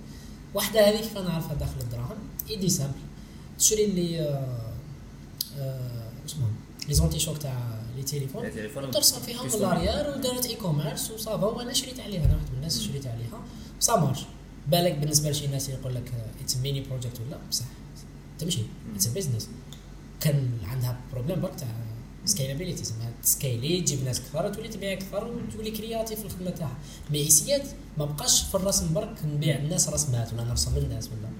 واحدة 0.55 0.89
هذيك 0.89 1.01
كيف 1.01 1.19
نعرفها 1.19 1.55
داخل 1.55 1.81
الدراهم؟ 1.81 2.17
idée 2.51 2.69
simple 2.69 2.95
تشري 3.59 3.87
لي 3.87 4.21
اسمهم 6.27 6.53
les 6.89 6.95
antichocs 6.95 7.39
تاع 7.39 7.74
les 7.97 8.03
téléphones. 8.03 8.51
ترسم 8.91 9.21
فيها 9.21 9.43
من 9.43 9.51
لاريال 9.61 10.19
ودارت 10.19 10.47
e-commerce 10.47 11.11
و 11.11 11.18
ça 11.18 11.32
va 11.32 11.47
وأنا 11.47 11.73
شريت 11.73 12.01
عليها 12.01 12.25
أنا 12.25 12.35
واحد 12.35 12.51
من 12.51 12.57
الناس 12.57 12.81
شريت 12.81 13.07
عليها. 13.07 13.41
ça 13.81 13.97
marche 13.97 14.21
بالك 14.69 14.99
بالنسبة 14.99 15.31
لشي 15.31 15.47
ناس 15.47 15.69
يقول 15.69 15.95
لك 15.95 16.13
it's 16.41 16.57
mini 16.57 16.81
project 16.81 17.21
ولا 17.21 17.39
بصح 17.51 17.65
تمشي. 18.39 18.63
it's 18.95 19.07
business 19.07 19.49
كان 20.21 20.51
عندها 20.65 21.01
problème 21.13 21.41
برك 21.41 21.55
تاع 21.55 21.69
scalability 22.25 22.83
تسمى 22.83 23.07
تسكيلي 23.23 23.81
تجيب 23.81 24.05
ناس 24.05 24.21
كثر 24.21 24.55
تولي 24.55 24.69
تبيع 24.69 24.93
أكثر 24.93 25.29
وتولي 25.29 25.71
créative 25.71 26.19
في 26.21 26.27
الخدمة 26.27 26.51
تاعها. 26.51 26.77
mais 27.11 27.29
اسيات 27.29 27.63
ما 27.99 28.05
بقاش 28.05 28.43
في 28.43 28.55
الرسم 28.55 28.95
برك 28.95 29.17
نبيع 29.25 29.57
الناس 29.57 29.89
رسمات 29.89 30.33
ولا 30.33 30.45
نرسم 30.45 30.77
الناس 30.77 31.07
ولا. 31.09 31.31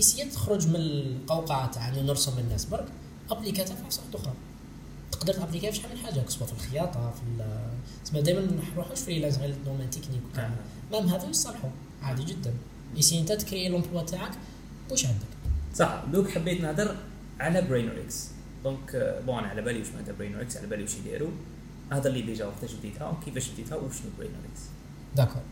اسيات 0.00 0.32
تخرج 0.32 0.68
من 0.68 0.76
القوقعة 0.76 1.72
تاع 1.72 1.88
إنه 1.88 2.02
نرسم 2.02 2.38
الناس 2.38 2.64
برك 2.64 2.86
ابليكاتها 3.30 3.74
في 3.74 3.84
حصات 3.84 4.04
أخرى. 4.14 4.32
تقدر 5.24 5.40
تابليكيها 5.40 5.70
في 5.70 5.76
شحال 5.76 5.90
من 5.90 6.04
حاجة 6.04 6.22
سواء 6.28 6.46
في 6.46 6.52
الخياطة 6.52 7.10
في 7.10 7.44
تسمى 8.04 8.22
دائما 8.22 8.40
ما 8.40 8.62
نروحوش 8.74 9.00
freelance 9.00 9.38
غير 9.38 9.50
ال 9.50 9.55
domaine 9.55 9.90
technique 9.90 10.20
وكامل 10.32 10.56
même 10.92 11.06
هذا 11.06 11.30
يصلحوا 11.30 11.70
عادي 12.02 12.24
جدا. 12.24 12.54
يسي 12.96 13.20
أنت 13.20 13.32
تكري 13.32 13.68
l'emploi 13.68 14.02
تاعك 14.02 14.32
واش 14.90 15.06
عندك؟ 15.06 15.26
صح 15.74 16.02
دوك 16.12 16.28
حبيت 16.28 16.60
نهضر 16.60 16.96
على 17.40 17.62
برينر 17.62 18.00
إكس 18.00 18.28
donc 18.64 19.20
bon 19.26 19.38
أنا 19.38 19.48
على 19.48 19.62
بالي 19.62 19.78
واش 19.78 19.88
معناتها 19.88 20.12
برينر 20.12 20.42
إكس 20.42 20.56
على 20.56 20.66
بالي 20.66 20.82
واش 20.82 20.94
يديروا 20.94 21.30
هذا 21.92 22.08
اللي 22.08 22.22
déjà 22.22 22.46
وقتاش 22.46 22.72
بديتها 22.72 23.08
وكيفاش 23.08 23.48
بديتها 23.48 23.76
وشنو 23.76 24.10
برينر 24.18 24.34
إكس 24.52 24.62
d'accord 25.16 25.42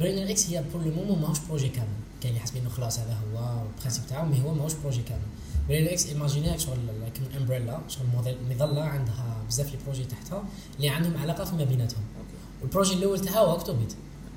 برينر 0.00 0.30
إكس 0.30 0.50
هي 0.50 0.64
pour 0.72 0.82
le 0.82 0.90
moment 0.90 1.20
ماهوش 1.20 1.38
projet 1.38 1.68
كامل 1.68 1.88
كاين 2.20 2.30
اللي 2.30 2.40
حاسبين 2.40 2.62
إنه 2.62 2.70
خلاص 2.70 2.98
هذا 2.98 3.16
هو 3.34 3.62
ال 3.76 3.79
principe 3.79 4.06
تاعو 4.06 4.26
mais 4.26 4.42
هو 4.42 4.54
ماهوش 4.54 4.72
projet 4.74 5.02
كامل 5.02 5.22
برينر 5.68 5.90
إكس 5.92 6.06
ايماجينيها 6.06 6.56
شغل 6.56 6.76
كيما 7.14 7.28
umbrella 7.36 7.78
شغل 7.88 8.06
موديل- 8.14 8.36
مظله 8.50 8.82
عندها 8.82 9.36
بزاف 9.48 9.70
les 9.72 9.78
projets 9.84 10.04
تحتها 10.04 10.44
اللي 10.76 10.88
عندهم 10.88 11.16
علاقه 11.16 11.44
فيما 11.44 11.64
بيناتهم 11.64 12.02
وال 12.62 12.70
projet 12.70 12.94
الأول 12.94 13.20
تاعها 13.20 13.38
هو 13.38 13.54
اكتوبيت 13.56 13.94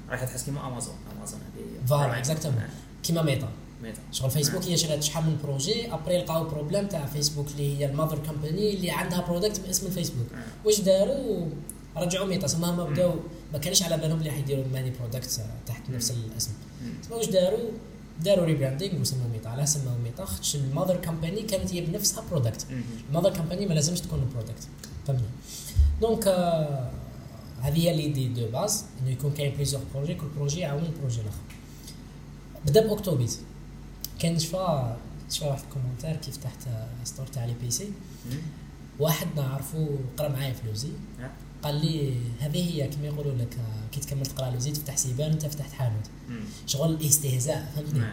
راح 0.10 0.24
تحس 0.24 0.44
كيما 0.44 0.68
امازون 0.68 0.94
امازون 1.18 1.40
هذه 1.40 1.88
voilà 1.88 2.18
exactement 2.18 2.62
كيما 3.04 3.22
ميتا 3.22 3.50
ميتا 3.84 4.00
شغل 4.12 4.30
فيسبوك 4.32 4.64
هي 4.64 4.78
شرات 4.78 5.04
شحال 5.04 5.24
من 5.24 5.38
projet 5.44 5.94
après 5.94 6.18
لقاو 6.18 6.44
problème 6.44 6.88
تاع 6.88 7.06
فيسبوك 7.06 7.48
اللي 7.52 7.78
هي 7.78 7.86
ال 7.86 7.90
mother 7.90 8.18
company 8.28 8.74
اللي 8.74 8.92
عندها 8.92 9.22
product 9.22 9.60
باسم 9.60 9.86
الفيسبوك 9.88 10.28
واش 10.66 10.80
داروا 10.82 11.48
رجعوا 11.98 12.26
ميتا 12.28 12.48
سما 12.48 12.70
هما 12.74 12.84
بداو 12.84 13.14
ما 13.54 13.60
كانش 13.60 13.84
على 13.84 13.98
بالهم 13.98 14.18
اللي 14.20 14.32
حيديروا 14.32 14.64
many 14.74 14.92
products 15.00 15.42
تحت 15.68 15.90
نفس 15.90 16.12
الاسم 16.12 16.52
سما 17.08 17.16
واش 17.18 17.26
داروا 17.30 17.70
داروا 18.24 18.46
rebranding 18.46 19.02
وسموا 19.02 19.28
ميتا 19.34 19.48
علاه 19.50 19.66
سموا 19.66 19.98
ميتا 20.04 20.26
خاطش 20.26 20.56
ال 20.56 20.61
mother 20.61 20.96
company 20.96 21.42
كانت 21.42 21.74
هي 21.74 21.82
بنفسها 21.82 22.24
product 22.32 22.66
ال 23.10 23.13
mother 23.13 23.34
company 23.38 23.66
ما 23.66 23.74
لازمش 23.74 24.02
تكون 24.02 24.30
product 24.34 24.68
فهمتني؟ 25.08 25.26
donc 26.02 26.28
آه، 26.28 26.92
هذه 27.62 27.78
هي 27.78 27.96
l'idée 27.98 28.28
de 28.28 28.52
base 28.52 28.86
إنه 29.02 29.12
يكون 29.12 29.32
كاين 29.34 29.56
plusieurs 29.56 29.84
projets 29.94 30.14
كل 30.16 30.28
projet 30.38 30.60
يعاون 30.60 30.84
ال 30.84 30.89
projet 30.89 31.22
الآخر. 31.22 31.38
بدأ 32.66 32.88
باكتوبيت 32.88 33.38
كان 34.20 34.40
شفا 34.40 34.98
شفا 35.30 35.48
واحد 35.48 35.64
ال 35.64 35.68
commentaire 35.68 36.16
كي 36.16 36.38
فتحت 36.38 36.60
store 37.04 37.28
تاع 37.28 37.46
les 37.46 37.54
PC 37.62 37.92
واحد 39.00 39.28
نعرفو 39.36 39.88
قرأ 40.18 40.28
معايا 40.30 40.54
في 40.54 40.68
l'ESI 40.68 40.90
قال 41.68 41.86
لي 41.86 42.14
هذه 42.40 42.58
هي 42.74 42.88
كما 42.88 43.08
يقولوا 43.08 43.36
لك 43.36 43.54
آه، 43.60 43.90
كي 43.92 44.00
تكمل 44.00 44.26
تقرأ 44.26 44.50
l'ESI 44.50 44.72
تفتح 44.72 44.98
c'est 44.98 45.19
bon 45.19 45.32
انت 45.32 45.46
فتحت 45.46 45.72
حانوت. 45.72 46.06
شغل 46.68 46.98
استهزاء 47.06 47.72
فهمتني؟ 47.76 48.06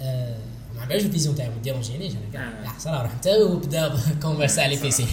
آه 0.00 0.38
ما 0.74 0.82
عملش 0.82 1.04
ال 1.04 1.08
vision 1.08 1.34
تاعي 1.34 1.48
ما 1.48 1.56
ديرونجينيش 1.56 2.12
أنا 2.12 2.20
كاع. 2.32 2.42
آه. 2.42 2.64
يا 2.64 2.78
صراحة 2.78 3.02
روح 3.02 3.12
انت 3.12 3.26
وبدا 3.26 3.98
commerce 4.22 4.58
على 4.58 4.76
les 4.76 4.82
PC 4.82 5.06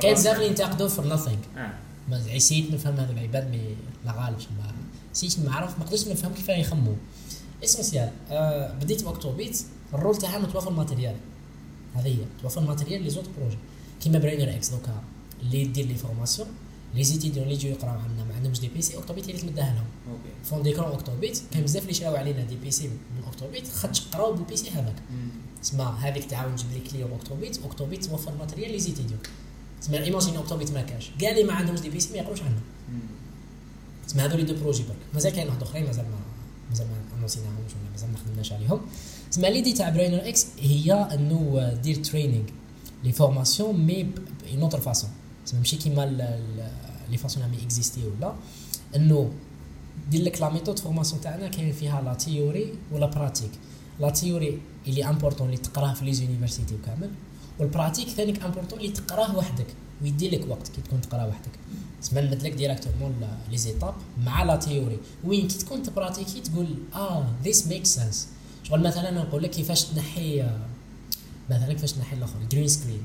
كاين 0.00 0.14
بزاف 0.14 0.36
اللي 0.36 0.46
ينتقدوا 0.46 0.88
في 0.88 1.00
ما 2.08 2.22
عسيت 2.34 2.70
نفهم 2.72 2.96
هذو 2.96 3.12
العباد 3.12 3.50
mais 3.50 3.76
لا 4.04 4.12
غالب 4.12 4.36
ما 4.58 4.72
سيت 5.12 5.38
نعرف 5.38 5.78
ما 5.78 5.84
قدرتش 5.84 6.08
نفهم 6.08 6.32
كيف 6.34 6.48
يخمو. 6.48 6.94
essentiel 7.64 8.10
آه 8.30 8.72
بديت 8.72 9.04
باكتوبيت 9.04 9.62
ال 9.94 9.98
rôle 9.98 10.16
تاعها 10.16 10.38
نتوافر 10.38 10.70
ال 10.70 10.75
matériel 10.75 11.16
هذه 11.94 12.06
هي. 12.06 12.24
توافر 12.42 12.60
الماتيريال 12.60 13.02
les 13.02 13.10
autres 13.10 13.24
projets. 13.38 13.58
كيما 14.02 14.18
براينر 14.18 14.54
إكس 14.56 14.68
دوكا. 14.70 15.02
اللي 15.42 15.60
يدير 15.62 15.86
les 15.86 15.94
formations. 15.94 16.48
les 16.94 17.04
étudiants 17.04 17.44
اللي 17.44 17.54
يجيو 17.54 17.70
يقراو 17.70 17.98
عندنا 17.98 18.24
ما 18.24 18.34
عندهمش 18.34 18.60
des 18.60 18.68
PC 18.68 18.96
اوكتوبيت 18.96 19.24
هي 19.24 19.30
اللي 19.30 19.42
تمدها 19.42 19.74
لهم 19.74 20.18
فون 20.44 20.62
ديكرون 20.62 20.90
اوكتوبيت 20.90 21.42
كاين 21.52 21.64
بزاف 21.64 21.82
اللي 21.82 21.94
شراو 21.94 22.16
علينا 22.16 22.44
des 22.44 22.56
PC 22.56 22.88
من 22.88 23.24
اوكتوبيت 23.26 23.68
خاطش 23.68 24.00
قراو 24.00 24.32
بال 24.32 24.56
PC 24.56 24.70
هذاك 24.70 24.94
تسمى 25.62 25.94
هذيك 26.00 26.24
تعاون 26.24 26.56
تجيب 26.56 26.72
les 26.72 26.80
clients 26.90 27.10
اوكتوبيت 27.10 27.58
اوكتوبيت 27.62 28.04
توفر 28.04 28.32
ال 28.32 28.36
matériel 28.36 28.72
les 28.72 28.78
étudiants 28.78 29.20
تسمى 29.80 29.98
imagine 29.98 30.36
اوكتوبيت 30.36 30.72
ما 30.72 30.82
كاش 30.82 31.10
كاع 31.20 31.30
اللي 31.30 31.44
ما 31.44 31.52
عندهمش 31.52 31.80
des 31.80 31.90
PC 31.90 32.12
ما 32.12 32.18
يقروش 32.18 32.42
عندنا 32.42 32.60
تسمى 34.06 34.22
هذو 34.22 34.36
les 34.36 34.42
deux 34.42 34.54
projets 34.54 34.82
برك 34.82 34.96
مازال 35.14 35.32
كاين 35.32 35.48
واحد 35.48 35.62
اخرين 35.62 35.86
مازال 35.86 36.04
ما 36.04 36.18
مازال 36.70 36.86
ما 36.86 37.18
انونسيناهمش 37.18 37.58
ولا 37.58 37.90
مازال 37.90 38.12
ما 38.12 38.18
خدمناش 38.18 38.52
عليهم 38.52 38.80
تسمى 39.30 39.50
l'idée 39.50 39.72
تاع 39.72 39.88
براينر 39.88 40.28
إكس 40.28 40.46
هي 40.60 40.92
انه 40.92 41.72
دير 41.82 41.96
training 41.96 42.44
les 43.04 43.12
formations 43.12 43.86
mais 43.86 44.10
une 44.52 44.62
autre 44.62 44.80
façon 44.80 45.10
تسمى 45.46 45.60
ماشي 45.60 45.76
كيما 45.76 46.06
les 47.10 47.16
façons 47.18 47.48
مي 47.48 47.62
existées 47.62 48.00
ولا 48.06 48.34
انه 48.96 49.32
دير 50.10 50.22
لك 50.22 50.40
la 50.40 50.48
méthode 50.50 50.78
formation 50.78 51.20
تاعنا 51.20 51.48
كاين 51.48 51.72
فيها 51.72 52.02
la 52.02 52.14
théorie 52.14 52.74
و 52.92 52.97
la 52.97 53.06
pratique 53.06 53.50
la 54.00 54.10
théorie 54.10 54.58
اللي 54.86 55.04
important 55.04 55.46
اللي 55.46 55.58
تقراه 55.58 55.94
في 55.94 56.04
les 56.04 56.12
universités 56.12 56.74
وكامل 56.74 57.10
وال 57.58 57.68
pratique 57.68 58.08
ثانيك 58.08 58.42
important 58.42 58.78
اللي 58.78 58.92
تقراه 58.92 59.36
وحدك 59.36 59.66
ويدير 60.02 60.32
لك 60.32 60.48
وقت 60.48 60.68
كي 60.68 60.80
تكون 60.80 61.00
تقرا 61.00 61.24
وحدك 61.24 61.50
تسمى 62.02 62.20
نمد 62.20 62.42
لك 62.42 62.52
directement 62.52 63.14
les 63.50 63.56
étapes 63.56 63.94
مع 64.24 64.42
la 64.42 64.56
théorie 64.56 64.98
وين 65.24 65.48
كي 65.48 65.58
تكون 65.58 65.82
تبراتيكي 65.82 66.40
تقول 66.40 66.66
آه 66.94 67.26
this 67.42 67.66
make 67.66 67.86
sense 67.86 68.28
شغل 68.62 68.82
مثلا 68.82 69.10
نقول 69.10 69.42
لك 69.42 69.50
كيفاش 69.50 69.84
تنحي 69.84 70.46
مثلا 71.50 71.72
كيفاش 71.72 71.92
تنحي 71.92 72.16
الآخر 72.16 72.34
green 72.50 72.68
screen 72.68 73.02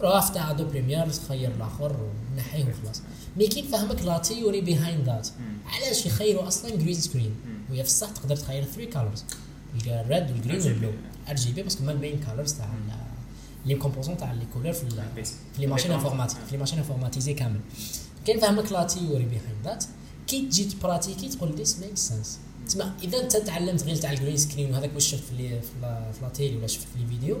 روح 0.00 0.14
افتح 0.16 0.48
Adobe 0.48 0.64
Premiere 0.64 1.10
خير 1.28 1.50
الآخر 1.54 1.96
ونحيه 2.32 2.64
وخلاص 2.64 3.02
mais 3.36 3.46
كي 3.46 3.62
نفهمك 3.62 4.02
la 4.02 4.18
théorie 4.18 4.60
behind 4.60 5.06
that 5.06 5.28
علاش 5.66 6.06
يخيروا 6.06 6.48
أصلا 6.48 6.76
green 6.76 6.94
screen 6.94 7.34
وهي 7.70 7.82
في 7.82 7.88
الصح 7.88 8.10
تقدر 8.10 8.36
تخير 8.36 8.64
3 8.64 8.90
colors 8.90 9.24
ال 9.86 9.97
red 9.97 10.30
وال 10.30 10.39
green 10.39 10.62
وال 10.62 10.71
blue 10.71 10.90
RGB 11.28 11.62
parce 11.62 11.76
que 11.76 11.84
ما 11.84 11.92
ال 11.92 11.98
main 11.98 12.20
colors 12.26 12.52
تاع 12.52 12.68
les 13.66 13.74
composants 13.74 14.16
تاع 14.16 14.32
les 14.32 14.46
couleurs 14.54 14.72
في 14.72 14.86
les 15.58 15.66
machines 15.66 15.92
informatiques 15.92 16.38
في 16.38 16.52
les 16.52 16.58
machines 16.58 16.78
informatisées 16.78 17.34
كامل 17.34 17.60
كاين 18.26 18.40
فهمك 18.40 18.72
la 18.72 18.84
théorie 18.84 19.24
behind 19.24 19.64
that 19.64 19.84
كي 20.26 20.46
تجي 20.46 20.64
تبراتيكي 20.64 21.28
تقول 21.28 21.54
this 21.56 21.78
make 21.78 21.96
sense 21.96 22.38
تسمع 22.66 22.92
اذا 23.02 23.20
انت 23.20 23.36
تعلمت 23.36 23.82
غير 23.82 23.96
تاع 23.96 24.12
ال 24.12 24.16
green 24.16 24.36
screen 24.36 24.72
وهذاك 24.72 24.90
واش 24.94 25.10
شفت 25.10 25.24
في 25.24 25.60
في 25.60 26.22
la 26.22 26.28
télé 26.28 26.56
ولا 26.56 26.66
شفت 26.66 26.86
في 26.94 27.02
الفيديو 27.02 27.36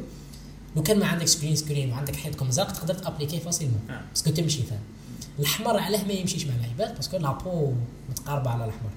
لو 0.78 0.84
كان 0.84 0.98
ما 0.98 1.06
عندكش 1.06 1.38
green 1.38 1.56
screen 1.56 1.92
وعندك 1.92 2.16
حيط 2.16 2.44
زرق 2.50 2.72
تقدر 2.72 2.94
تابليكي 2.94 3.40
facilement 3.40 3.80
parce 4.10 4.22
que 4.22 4.30
تمشي 4.30 4.62
فاهم 4.62 4.80
الأحمر 5.38 5.78
علاه 5.78 6.04
ما 6.04 6.12
يمشيش 6.12 6.46
مع 6.46 6.54
العباد 6.54 6.94
parce 6.94 7.08
que 7.08 7.16
la 7.16 7.35
peau 7.35 7.72
متقاربة 8.10 8.50
على 8.50 8.64
الأحمر. 8.64 8.90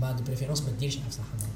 mais 0.00 0.12
de 0.12 0.24
préférence 0.24 0.62
ما 0.62 0.70
ديرش 0.80 0.98
عفسه 1.06 1.22
حمراء 1.22 1.50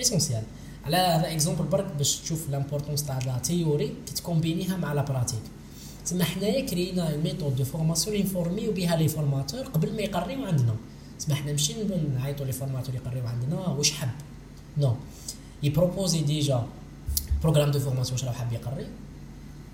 essentiel 0.00 0.42
على 0.84 0.96
هذا 0.96 1.32
exemple 1.32 1.64
برك 1.64 1.92
باش 1.98 2.16
تشوف 2.16 2.50
l'importance 2.50 3.04
تاع 3.04 3.18
la 3.18 3.38
théorie 3.38 3.88
كي 4.06 4.14
تكومبينيها 4.14 4.76
مع 4.76 4.92
la 4.92 5.02
pratique 5.02 5.42
تسمى 6.04 6.24
حنايا 6.24 6.66
كرينا 6.66 7.16
méthode 7.16 7.56
de 7.56 7.64
formation 7.64 8.20
نفورميو 8.20 8.72
بها 8.72 8.96
les 8.96 9.08
formateurs 9.08 9.60
قبل 9.60 9.96
ما 9.96 10.02
يقريو 10.02 10.44
عندنا. 10.44 10.76
تسمى 11.18 11.34
حنا 11.34 11.52
ماشي 11.52 11.74
نعيطوا 12.14 12.46
les 12.46 12.52
formateurs 12.52 12.94
يقريو 12.94 13.26
عندنا 13.26 13.56
واش 13.56 13.92
حب؟ 13.92 14.08
non 14.78 14.96
يبروبوزي 15.62 16.20
déjà 16.20 16.66
programme 17.42 17.70
de 17.70 17.78
formation 17.80 18.18
واش 18.18 18.24
راه 18.24 18.32
حاب 18.32 18.52
يقري؟ 18.52 18.86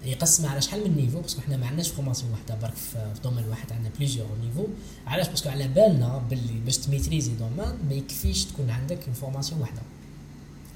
يقسم 0.05 0.47
على 0.47 0.61
شحال 0.61 0.91
من 0.91 0.97
niveaux 0.97 1.21
parce 1.21 1.33
que 1.33 1.41
حنا 1.41 1.57
ما 1.57 1.67
عندناش 1.67 1.89
formation 1.89 2.33
واحدة 2.33 2.55
برك 2.55 2.75
في 2.75 3.13
domaine 3.25 3.49
واحد 3.49 3.73
عندنا 3.73 3.91
plusieurs 3.99 4.27
niveaux. 4.45 4.66
علاش؟ 5.07 5.29
parce 5.29 5.41
que 5.41 5.49
على 5.49 5.69
بالنا 5.69 6.23
باللي 6.31 6.61
باش 6.65 6.77
تميتريزي 6.77 7.33
domaine 7.35 7.75
ما 7.89 7.95
يكفيش 7.95 8.45
تكون 8.45 8.71
عندك 8.71 8.99
formation 9.21 9.61
واحدة 9.61 9.83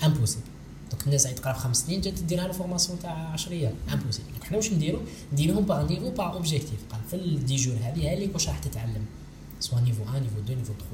impossible 0.04 0.44
donc 0.90 1.06
الناس 1.06 1.26
اللي 1.26 1.36
تقرا 1.38 1.52
في 1.52 1.58
خمس 1.58 1.76
سنين 1.76 2.00
جات 2.00 2.12
دير 2.14 2.38
لها 2.38 2.52
formation 2.52 2.98
تاع 2.98 3.10
10 3.32 3.52
أيام. 3.52 3.74
impossible 3.92 4.30
donc 4.32 4.44
حنا 4.44 4.56
واش 4.56 4.72
نديرو 4.72 5.00
نديرهم 5.32 5.64
par 5.64 5.88
niveau 5.88 6.10
par 6.10 6.32
objectif 6.32 6.80
قال 6.90 7.00
في 7.10 7.16
ال 7.16 7.26
dix 7.26 7.56
jours 7.56 7.76
هذه 7.82 8.14
اللي 8.14 8.30
واش 8.32 8.48
راح 8.48 8.58
تتعلم 8.58 9.04
soit 9.60 9.80
niveau 9.80 10.02
1 10.02 10.22
niveau 10.22 10.38
2 10.38 10.58
niveau 10.58 10.72
3 10.72 10.86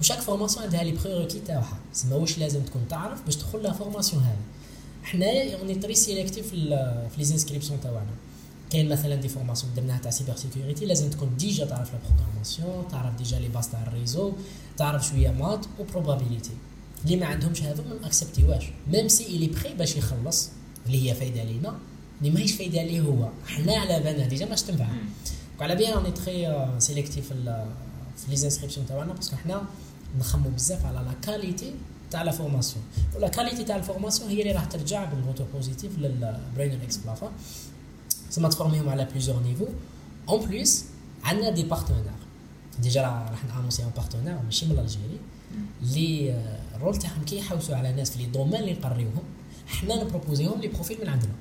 و 0.00 0.03
chaque 0.03 0.18
formation 0.18 0.64
عندها 0.64 0.82
les 0.84 0.92
prérequis 0.92 1.40
تاعها 1.40 1.78
تسمى 1.92 2.14
واش 2.14 2.38
لازم 2.38 2.62
تكون 2.62 2.82
تعرف 2.88 3.22
باش 3.22 3.36
تدخل 3.36 3.62
la 3.62 3.72
formation 3.72 4.22
هذه 4.22 4.38
حنايا 5.06 5.58
on 5.58 5.74
est 5.74 5.83
très 5.83 5.94
sélectifs 5.94 6.48
في 6.48 6.56
les 7.18 7.24
inscriptions 7.24 7.80
تاعنا. 7.80 8.06
كاين 8.70 8.88
مثلا 8.88 9.14
des 9.14 9.28
formations 9.28 9.74
درناها 9.74 9.98
تاع 9.98 10.10
cyber 10.10 10.36
sécurité 10.36 10.86
لازم 10.86 11.10
تكون 11.10 11.36
déjà 11.36 11.64
تعرف 11.64 11.92
la 11.92 11.98
programmation 12.08 12.88
تعرف 12.90 13.16
déjà 13.16 13.38
les 13.38 13.48
bases 13.48 13.70
تاع 13.70 13.82
ال 13.82 13.89
réseau 13.89 14.32
تعرف 14.76 15.06
شوية 15.06 15.30
maths 15.30 15.66
و 15.78 15.84
probabilités 15.84 16.50
اللي 17.04 17.16
ما 17.16 17.26
عندهمش 17.26 17.62
هذو 17.62 17.82
ما 17.82 18.06
اكسبتيواش 18.06 18.64
même 18.92 19.08
s'il 19.08 19.26
est 19.26 19.46
prêt 19.46 19.74
باش 19.74 19.96
يخلص 19.96 20.48
اللي 20.86 21.10
هي 21.10 21.14
فايدة 21.14 21.44
لينا 21.44 21.78
اللي 22.20 22.30
ماهيش 22.30 22.52
فايدة 22.52 22.82
ليه 22.82 23.00
هو. 23.00 23.28
حنا 23.46 23.76
على 23.76 24.00
بالنا 24.00 24.26
déjà 24.26 24.46
باش 24.46 24.62
تنفع. 24.62 24.86
وعلى 25.60 25.74
بيان 25.74 25.92
راني 25.92 26.10
très 26.10 26.66
sélectif 26.78 27.28
في 27.28 27.64
les 28.28 28.36
inscriptions 28.36 28.86
تاعنا 28.86 29.12
parce 29.12 29.27
que 29.27 29.36
حنا 29.36 29.62
نخمو 30.18 30.48
بزاف 30.50 30.86
على 30.86 30.96
la 30.96 31.12
qualité 31.22 31.74
تاع 32.10 32.22
la 32.22 32.30
formation. 32.30 32.84
و 33.16 33.20
la 33.20 33.28
qualité 33.28 33.64
تاع 33.64 33.76
ال 33.76 33.81
formation 33.81 34.30
هي 34.30 34.40
اللي 34.42 34.52
راح 34.52 34.64
ترجع 34.64 35.04
بال 35.04 35.14
retour 35.14 35.44
positif 35.54 35.98
للبرين 35.98 36.80
إكس 36.80 36.96
بلافا 36.96 37.32
سما 38.30 38.48
تفورميهم 38.48 38.88
على 38.88 39.04
plusieurs 39.04 39.42
niveaux 39.42 39.66
en 40.28 40.46
plus 40.46 40.84
عندنا 41.24 41.50
des 41.50 41.62
partenaires 41.62 42.02
déjà 42.82 43.02
راح 43.02 43.44
نانونسي 43.44 43.82
un 43.82 43.90
partenaire 43.96 44.38
ماشي 44.44 44.66
من 44.66 44.78
l'Algérie 44.78 45.18
اللي 45.82 46.40
ال 46.74 46.78
rôle 46.78 46.96
تاعهم 46.96 47.24
كي 47.24 47.38
يحوسوا 47.38 47.76
على 47.76 47.92
ناس 47.92 48.10
في 48.10 48.18
les 48.18 48.26
domaines 48.26 48.54
اللي 48.54 48.72
نقريوهم. 48.72 49.22
حنا 49.66 50.04
نبروبوزيهم 50.04 50.60
les 50.60 50.68
profils 50.68 50.98
من 51.02 51.08
عندنا. 51.08 51.32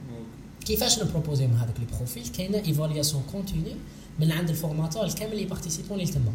كيفاش 0.66 1.00
نبروبوزيهم 1.00 1.54
هذوك 1.54 1.80
les 1.80 1.86
profils 1.98 2.28
كاينة 2.28 2.58
évaluation 2.58 3.24
continue 3.32 3.76
من 4.20 4.32
عند 4.32 4.50
ال 4.50 4.55
formateur 4.55 5.06
الكامل 5.06 5.34
les 5.34 5.46
participants 5.46 6.00
اللي 6.00 6.12
تما 6.12 6.34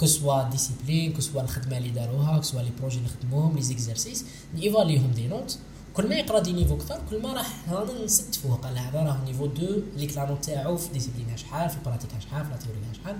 que 0.00 0.06
ce 0.06 0.48
soit 0.48 0.66
discipline 0.66 1.12
que 1.12 1.20
ce 1.20 1.27
soit 1.27 1.42
الخدمه 1.42 1.78
اللي 1.78 1.90
داروها 1.90 2.36
que 2.36 2.42
ce 2.42 2.49
soit 2.49 2.62
les 2.62 2.70
projets 2.80 2.98
اللي 2.98 3.08
خدموهم 3.08 3.56
les 3.56 3.62
exercices 3.62 4.24
نيفاليهم 4.54 5.10
des 5.10 5.26
notes 5.26 5.58
كل 5.94 6.08
ما 6.08 6.14
يقرا 6.14 6.38
des 6.38 6.52
niveaux 6.52 6.76
كثر 6.76 7.00
كل 7.10 7.22
ما 7.22 7.32
راح 7.32 7.68
هذا 7.68 8.04
نستفوه 8.04 8.56
قال 8.56 8.78
هذا 8.78 8.98
راه 8.98 9.24
niveau 9.24 9.46
2 9.46 9.68
اللي 9.94 10.06
la 10.06 10.24
note 10.28 10.44
تاعو 10.44 10.76
في 10.76 10.92
discipline 10.92 11.36
شحال 11.36 11.70
في 11.70 11.76
ال 11.76 11.80
pratique 11.80 12.10
شحال 12.20 12.44
في 12.44 12.50
لا 12.50 12.92
شحال 13.02 13.16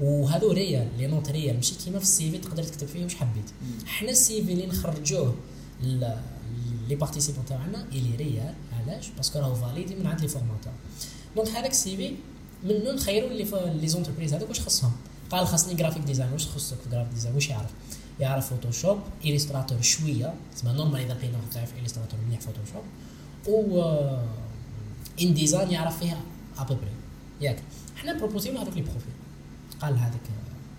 وهذو 0.00 0.52
réels 0.52 0.88
les 0.98 1.06
notes 1.06 1.30
réelles 1.30 1.56
ماشي 1.56 1.74
كيما 1.74 1.98
في 1.98 2.04
ال 2.04 2.30
CV 2.30 2.38
تقدر 2.38 2.62
تكتب 2.62 2.86
فيه 2.86 3.04
واش 3.04 3.14
حبيت 3.14 3.50
حنا 3.86 4.10
ال 4.10 4.44
CV 4.44 4.52
اللي 4.52 4.66
نخرجوه 4.66 5.34
les 6.88 6.94
participants 6.94 7.44
تاعنا 7.44 7.86
الي 7.92 8.16
réel 8.16 8.54
علاش 8.72 9.08
parce 9.16 9.30
que 9.30 9.38
راهو 9.38 9.54
validé 9.54 9.94
من 9.94 10.06
عند 10.06 10.20
les 10.20 10.28
formateurs 10.28 10.72
donc 11.36 11.48
هذاك 11.48 11.70
ال 11.70 11.96
CV 11.96 12.14
منو 12.64 12.92
نخيروا 12.92 13.28
les 13.28 13.46
les 13.80 13.88
entreprises 13.88 14.34
هذوك 14.34 14.48
واش 14.48 14.60
خصهم 14.60 14.92
قال 15.30 15.46
خاصني 15.46 15.74
graphic 15.74 16.02
design 16.02 16.32
واش 16.32 16.46
خصك 16.46 16.76
في 16.76 16.90
graphic 16.90 17.12
design 17.12 17.34
واش 17.34 17.48
يعرف 17.48 17.70
يعرف 18.20 18.50
فوتوشوب 18.50 18.98
الستراتور 19.24 19.80
شوية 19.80 20.34
تسمى 20.54 20.72
نورمال 20.72 21.00
اذا 21.00 21.14
لقينا 21.14 21.36
واحد 21.36 21.50
تعرف 21.50 21.72
الستراتور 21.84 22.20
مليح 22.28 22.40
فوتوشوب 22.40 22.84
و 23.48 23.82
ان 25.22 25.34
ديزاين 25.34 25.70
يعرف 25.70 25.98
فيها 25.98 26.20
ابوبري 26.58 26.90
ياك 27.40 27.62
حنا 27.96 28.18
بروبوزيو 28.18 28.58
هذوك 28.58 28.74
لي 28.74 28.82
بروفيل 28.82 29.12
قال 29.80 29.98
هذاك 29.98 30.20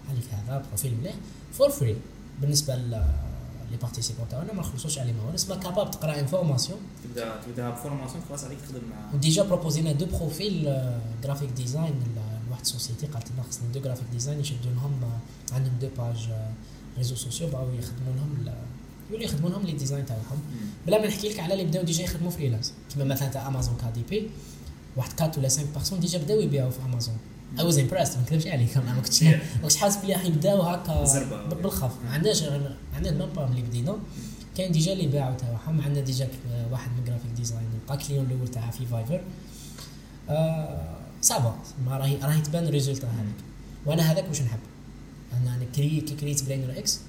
عليك 0.10 0.24
هذا 0.32 0.66
بروفيل 0.68 0.98
مليح 1.02 1.16
فور 1.54 1.70
فري 1.70 1.96
بالنسبة 2.42 2.76
لي 2.76 3.78
بارتيسيبون 3.82 4.30
تاعنا 4.30 4.54
ما 4.54 4.60
نخلصوش 4.60 5.00
عليه 5.00 5.14
ما 5.14 5.34
نسمى 5.34 5.58
كاباب 5.58 5.92
تقرا 5.92 6.20
انفورماسيون 6.20 6.80
تبدا 7.04 7.42
تبدا 7.46 7.70
بفورماسيون 7.70 8.24
خلاص 8.30 8.44
عليك 8.44 8.58
تخدم 8.62 8.82
مع 8.90 9.14
وديجا 9.14 9.44
بروبوزينا 9.44 9.92
دو 9.92 10.06
بروفيل 10.06 10.84
جرافيك 11.24 11.50
ديزاين 11.50 11.94
ال 12.68 12.73
société 12.73 13.08
قالت 13.08 13.32
لنا 13.32 13.44
خصنا 13.44 13.72
deux 13.74 13.80
graphic 13.80 14.08
design 14.12 14.40
يشدوا 14.40 14.72
لهم 14.76 14.94
عندهم 15.52 15.74
deux 15.82 15.90
pages 15.98 16.30
réseaux 16.98 17.16
sociaux 17.16 17.48
بغاو 17.48 17.74
يخدموا 17.74 18.14
لهم 18.16 18.54
يولي 19.12 19.26
يخدموا 19.26 19.50
لهم 19.50 19.64
les 19.66 19.72
designs 19.72 20.06
تاعهم 20.06 20.40
بلا 20.88 21.02
ما 21.02 21.08
نحكي 21.08 21.30
لك 21.30 21.40
على 21.40 21.54
اللي 21.54 21.66
بداو 21.66 21.84
déjà 21.84 22.04
يخدموا 22.04 22.32
freelance 22.32 22.74
كيما 22.94 23.06
مثلا 23.06 23.28
تاع 23.28 23.48
Amazon 23.48 23.76
KDP 23.82 24.30
واحد 24.96 25.22
4 25.22 25.38
ولا 25.38 25.48
5 25.48 25.64
personnes 25.74 26.00
déjà 26.00 26.18
بداو 26.20 26.40
يبيعوا 26.40 26.70
في 26.70 26.80
Amazon 26.86 27.18
I 27.60 27.64
was 27.64 27.80
impressed 27.80 28.16
ما 28.18 28.22
نكذبش 28.22 28.48
عليك 28.48 28.78
ما 28.78 29.02
كنتش 29.02 29.24
ما 29.24 29.40
كنتش 29.62 29.76
حاسس 29.78 29.98
بلي 29.98 30.14
راح 30.14 30.26
يبداو 30.26 30.62
هكا 30.62 31.04
بالخف 31.50 31.92
ما 32.06 32.12
عندناش 32.12 32.44
عندنا 32.96 33.18
même 33.18 33.34
pas 33.34 33.46
ملي 33.46 33.62
بدينا 33.62 33.98
كاين 34.58 34.72
déjà 34.72 34.94
اللي 34.94 35.08
باعوا 35.08 35.36
تاعهم 35.36 35.82
عندنا 35.82 36.04
déjà 36.04 36.28
واحد 36.72 36.92
من 36.92 37.04
graphic 37.06 37.32
design 37.32 37.68
لقى 37.88 37.98
client 37.98 38.26
الأول 38.26 38.48
تاعها 38.48 38.72
في 38.72 38.86
Fiverr 38.86 39.22
آه 40.30 41.07
ça 41.22 41.41
va 41.41 41.60
ما 41.86 41.98
راهي 41.98 42.16
راهي 42.16 42.42
تبان 42.42 42.64
ال 42.68 42.72
résultat 42.72 43.08
هذيك 43.08 43.36
وأنا 43.86 44.12
هذاك 44.12 44.28
واش 44.30 44.42
نحب؟ 44.42 44.60
أنا 45.34 45.58
نكري 45.58 46.02
كي 46.02 46.16
كريت 46.16 46.44
برينر 46.44 46.80
إكس 46.80 47.00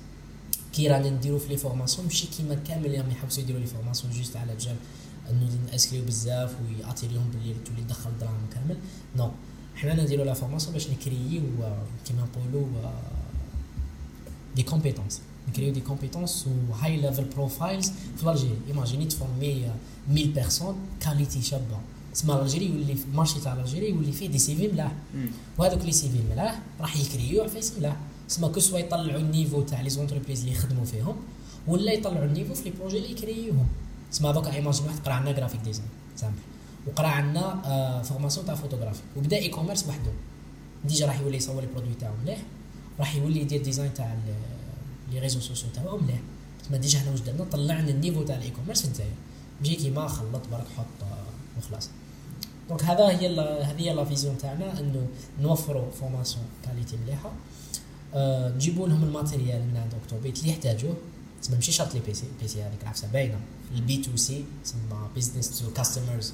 كي 0.72 0.88
رانا 0.88 1.10
نديرو 1.10 1.38
في 1.38 1.48
les 1.48 1.56
formations 1.56 2.06
ماشي 2.06 2.26
كيما 2.26 2.54
كامل 2.54 2.86
اللي 2.86 2.98
راهم 2.98 3.10
يحوسوا 3.10 3.42
يديروا 3.42 3.60
les 3.60 3.66
formations 3.66 4.12
juste 4.12 4.36
على 4.36 4.56
جال 4.56 4.76
انه 5.30 5.58
نأسكريو 5.70 6.04
بزاف 6.04 6.54
ويعطيليهم 6.60 7.30
باللي 7.30 7.54
تولي 7.64 7.82
تدخل 7.82 8.10
دراهم 8.20 8.46
كامل. 8.54 8.76
non. 9.16 9.30
حنا 9.74 10.02
نديرو 10.02 10.24
la 10.24 10.34
formation 10.34 10.72
باش 10.72 10.90
نكريو 10.90 11.42
كيما 12.06 12.22
نقولوا 12.22 12.66
des 14.56 14.62
compétences 14.62 15.20
نكريو 15.48 15.72
des 15.72 15.80
compétences 15.80 16.46
و 16.46 16.72
high 16.72 16.96
level 16.96 17.24
profiles 17.24 17.92
في 18.16 18.30
l'Algérie 18.30 18.58
imaginez 18.68 19.04
تفورمي 19.04 19.70
1000 20.10 20.26
personnes 20.26 20.76
qualité 21.00 21.42
شابة. 21.42 21.78
تسمى 22.18 22.40
l'Algérie 22.42 22.66
يولي 22.66 22.94
في 22.94 23.04
ال 23.04 23.10
marché 23.10 23.40
تاع 23.40 23.52
l'Algérie 23.54 23.88
يولي 23.88 24.12
فيه 24.12 24.28
des 24.28 24.38
CV 24.38 24.68
ملاح 24.68 24.92
وهذوك 25.58 25.82
les 25.82 25.92
CV 25.92 26.18
ملاح 26.30 26.60
راح 26.80 26.96
يكريو 26.96 27.42
عفايس 27.42 27.72
ملاح 27.78 27.96
تسمى 28.28 28.48
que 28.48 28.60
ce 28.60 28.66
soit 28.66 28.78
يطلعوا 28.78 29.20
ال 29.20 29.26
niveau 29.26 29.62
تاع 29.62 29.80
les 29.80 29.90
entreprises 29.90 30.40
اللي 30.40 30.52
يخدموا 30.52 30.84
فيهم 30.84 31.16
ولا 31.66 31.92
يطلعوا 31.92 32.24
ال 32.24 32.29
niveau 32.29 32.54
في 32.54 32.64
les 32.64 32.74
projets 32.78 32.98
اللي 32.98 33.10
يكريوهم. 33.10 33.66
تسمى 34.12 34.32
دوكا 34.32 34.52
imagine 34.52 34.86
واحد 34.86 34.98
قرا 34.98 35.12
عندنا 35.12 35.32
graphic 35.32 35.60
design 35.60 35.88
simple 36.16 36.38
وقرا 36.86 37.06
عندنا 37.06 37.62
آه 37.64 38.02
formation 38.02 38.46
تاع 38.46 38.54
فوتوغرافي 38.54 39.00
وبدا 39.16 39.36
e-commerce 39.36 39.86
وحده 39.88 40.12
déjà 40.84 41.06
راح 41.06 41.20
يولي 41.20 41.36
يصور 41.36 41.60
les 41.60 41.66
produits 41.74 41.94
تاعو 42.00 42.14
مليح 42.22 42.42
راح 42.98 43.16
يولي 43.16 43.40
يدير 43.40 43.62
design 43.62 43.94
تاع 43.94 44.16
les 45.12 45.20
réseaux 45.20 45.40
sociaux 45.40 45.70
تاعو 45.74 45.98
مليح. 45.98 46.20
تسمى 46.64 46.78
déjà 46.78 46.98
حنا 46.98 47.10
واش 47.10 47.20
درنا 47.20 47.44
طلعنا 47.44 47.90
ال 47.90 47.95
niveau 47.95 48.22
تاع 48.22 48.36
ال 48.36 48.50
e-commerce 48.50 48.80
في 48.82 48.88
الجزائر 48.88 49.12
كيما 49.82 50.08
خلط 50.08 50.42
برك 50.52 50.66
حط 50.76 51.02
آه 51.02 51.58
وخلاص. 51.58 51.88
donc 52.68 52.84
هذا 52.84 53.08
هي 53.08 53.40
هذه 53.40 53.80
هي 53.80 53.94
la 53.94 54.04
vision 54.04 54.38
تاعنا 54.38 54.80
إنه 54.80 55.06
نوفروا 55.40 55.90
formation 55.90 56.44
qualité 56.64 56.96
مليحة. 56.96 57.32
أه 58.14 58.54
نجيبوا 58.54 58.88
لهم 58.88 59.04
ال 59.04 59.11
matériel 59.11 59.60
من 59.60 59.76
عند 59.76 59.94
اوكتوبيت 59.94 60.38
اللي 60.38 60.50
يحتاجوه. 60.50 60.94
تسمى 61.42 61.56
ماشي 61.56 61.72
شرط 61.72 61.94
les 61.94 62.00
PC 62.00 62.26
PC 62.42 62.62
هذيك 62.62 62.82
العفسة 62.82 63.08
باينة. 63.08 63.38
ال 63.74 63.85
B 63.85 63.96
to 63.96 64.16
C 64.16 64.44
تسمى 64.64 65.08
business 65.14 65.58
to 65.58 65.72
customers 65.72 66.32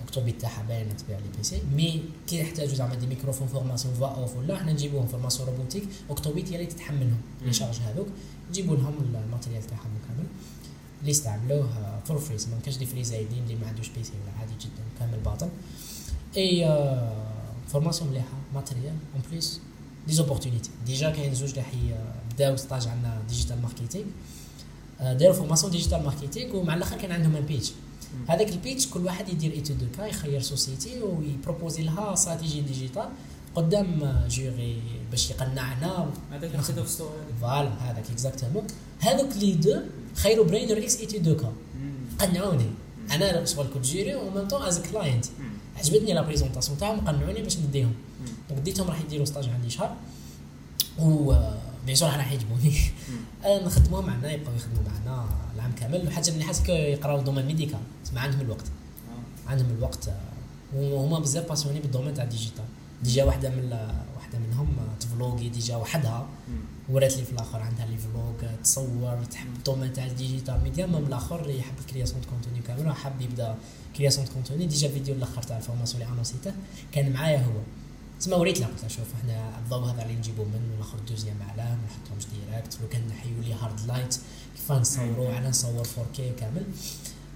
اوكتوبيت 0.00 0.40
تاعها 0.40 0.62
باينة 0.68 0.92
تبيع 0.92 1.18
les 1.18 1.28
PC. 1.36 1.62
mais 1.76 2.02
كي 2.26 2.40
يحتاجوا 2.40 2.74
زعما 2.74 2.94
des 2.94 3.06
microphones 3.06 3.48
formation 3.48 3.94
voix 3.94 4.06
off 4.06 4.36
ولا 4.36 4.56
حنا 4.56 4.72
نجيبوهم 4.72 5.06
formation 5.06 5.48
robotique. 5.48 5.84
اوكتوبيت 6.10 6.48
هي 6.48 6.56
اللي 6.56 6.66
تتحملهم 6.66 7.20
les 7.42 7.52
charges 7.52 7.76
هذوك. 7.76 8.08
نجيبوا 8.50 8.76
لهم 8.76 8.94
ال 9.24 9.28
matériel 9.28 9.62
تاعهم 9.62 9.90
كامل 10.08 10.26
اللي 11.00 11.10
استعملوه 11.10 11.68
for 12.04 12.18
free 12.18 12.36
ما 12.36 12.60
كاش 12.64 12.76
des 12.76 12.86
frais 12.86 13.04
زايدين 13.04 13.42
اللي 13.42 13.54
ما 13.54 13.66
عندوش 13.66 13.88
PC 13.88 14.12
ولا 14.22 14.38
عادي 14.40 14.52
جدا 14.60 14.82
كامل 14.98 15.20
باطل 15.24 15.48
اي 16.36 16.66
formation 17.68 18.10
مليحة 18.10 18.38
matériel 18.54 18.94
en 19.14 19.22
plus 19.30 19.60
des 20.06 20.12
opportunités 20.12 20.70
déjà 20.86 21.10
كاين 21.10 21.34
زوج 21.34 21.48
اللي 21.48 21.62
حي 21.62 21.94
بداو 22.34 22.56
stage 22.56 22.88
عندنا 22.88 23.22
digital 23.28 23.62
marketing 23.62 24.04
داروا 25.00 25.34
formation 25.34 25.72
digital 25.72 26.02
marketing 26.02 26.56
ومع 26.56 26.74
الآخر 26.74 26.96
كان 26.96 27.12
عندهم 27.12 27.36
un 27.36 27.44
pitch 27.44 27.72
هذاك 28.28 28.48
ال 28.48 28.54
pitch 28.54 28.86
كل 28.86 29.04
واحد 29.04 29.28
يدير 29.28 29.52
étude 29.52 29.78
de 29.78 29.86
cas 29.96 30.06
يخير 30.06 30.40
société 30.40 31.02
ويبروبوزي 31.02 31.82
لها 31.82 32.12
stratégie 32.12 32.60
digitale 32.60 33.08
قدام 33.54 34.24
jury 34.28 34.82
باش 35.10 35.30
يقنعنا 35.30 36.10
هذاك 36.32 36.60
voilà 37.40 37.70
هذاك 37.80 38.10
exactement 38.10 38.66
هذوك 39.00 39.36
les 39.36 39.52
deux 39.52 39.80
خيروا 40.16 40.44
برينر 40.44 40.78
إكس 40.78 41.00
étude 41.00 41.22
de 41.22 41.36
cas 41.36 41.52
قنعوني. 42.18 42.70
أنا 43.10 43.44
شغل 43.44 43.66
كنت 43.74 43.84
jury 43.84 44.14
و 44.14 44.30
même 44.30 44.48
temps 44.48 44.62
as 44.62 44.78
client 44.78 45.24
عجبتني 45.76 46.14
la 46.14 46.22
présentation 46.22 46.78
تاعهم 46.78 47.00
قنعوني 47.00 47.42
باش 47.42 47.58
نديهم. 47.58 47.94
donc 48.48 48.60
ديتهم 48.60 48.86
راح 48.86 49.00
يديروا 49.00 49.24
stage 49.24 49.48
عندي 49.48 49.70
شهر. 49.70 49.96
و 50.98 51.34
bien 51.86 51.96
sûr 51.96 52.08
راح 52.08 52.32
يعجبوني 52.32 52.74
نخدموهم 53.66 54.06
معنا 54.06 54.32
يبقاو 54.32 54.54
يخدموا 54.56 54.82
معنا 54.82 55.28
العام 55.54 55.72
كامل. 55.72 56.06
وحاجة 56.06 56.28
اللي 56.28 56.44
حاسك 56.44 56.68
يقراو 56.68 57.20
domaine 57.22 57.46
médical 57.46 57.78
تسمع 58.04 58.20
عندهم 58.20 58.40
الوقت. 58.40 58.64
آه. 58.66 59.50
عندهم 59.50 59.70
الوقت. 59.78 60.10
وهما 60.76 61.18
بزاف 61.18 61.48
passionnés 61.48 61.80
بال 61.80 61.88
domaine 61.88 62.14
تاع 62.14 62.24
ال 62.24 62.28
digital. 62.28 62.64
déjà 63.02 63.24
واحدة 63.24 63.48
من 63.48 63.78
واحدة 64.16 64.38
منهم 64.38 64.68
تفلوغي 65.00 65.48
déjà 65.48 65.76
وحدها. 65.76 66.28
ورات 66.88 67.16
لي 67.16 67.24
في 67.24 67.32
الآخر 67.32 67.58
عندها 67.58 67.86
les 67.86 67.96
vlogs 67.96 68.52
تصور 68.64 69.24
تحب 69.24 69.92
تاع 69.94 70.06
ال 70.06 70.13
digital 70.13 70.60
media. 70.64 70.86
من 70.86 71.06
الآخر 71.06 71.50
يحب 71.50 71.74
ال 71.80 71.84
création 71.84 72.20
de 72.20 72.28
contenu 72.28 72.60
كامل 72.66 72.88
وحاب 72.88 73.20
يبدا 73.20 73.56
création 73.96 74.26
de 74.26 74.32
contenu. 74.32 74.66
déjà 74.66 74.86
الفيديو 74.86 75.14
الأخر 75.14 75.42
تاع 75.42 75.56
ال 75.56 75.61
formation 75.61 76.02
اللي 76.02 76.12
أنونسيته 76.12 76.52
كان 76.92 77.12
معايا 77.12 77.38
هو. 77.38 77.60
تسمى 78.20 78.34
وريت 78.34 78.60
له 78.60 78.66
قلت 78.66 78.90
شوف 78.90 79.06
إحنا 79.20 79.58
الضوء 79.58 79.84
هذا 79.84 80.02
اللي 80.02 80.14
نجيبو 80.14 80.44
منه 80.44 80.76
ناخذ 80.78 80.98
deuxième 81.08 81.36
علاه 81.42 81.74
ما 81.74 81.80
نحطهمش 81.86 82.24
direct 82.26 82.78
لو 82.82 82.88
كان 82.88 83.08
نحيو 83.08 83.40
les 83.42 83.52
hard 83.54 83.80
light 83.86 84.16
كيف 84.56 84.72
نصوروا 84.72 85.32
على 85.34 85.48
نصور 85.48 85.84
4K 85.84 86.20
كامل. 86.40 86.62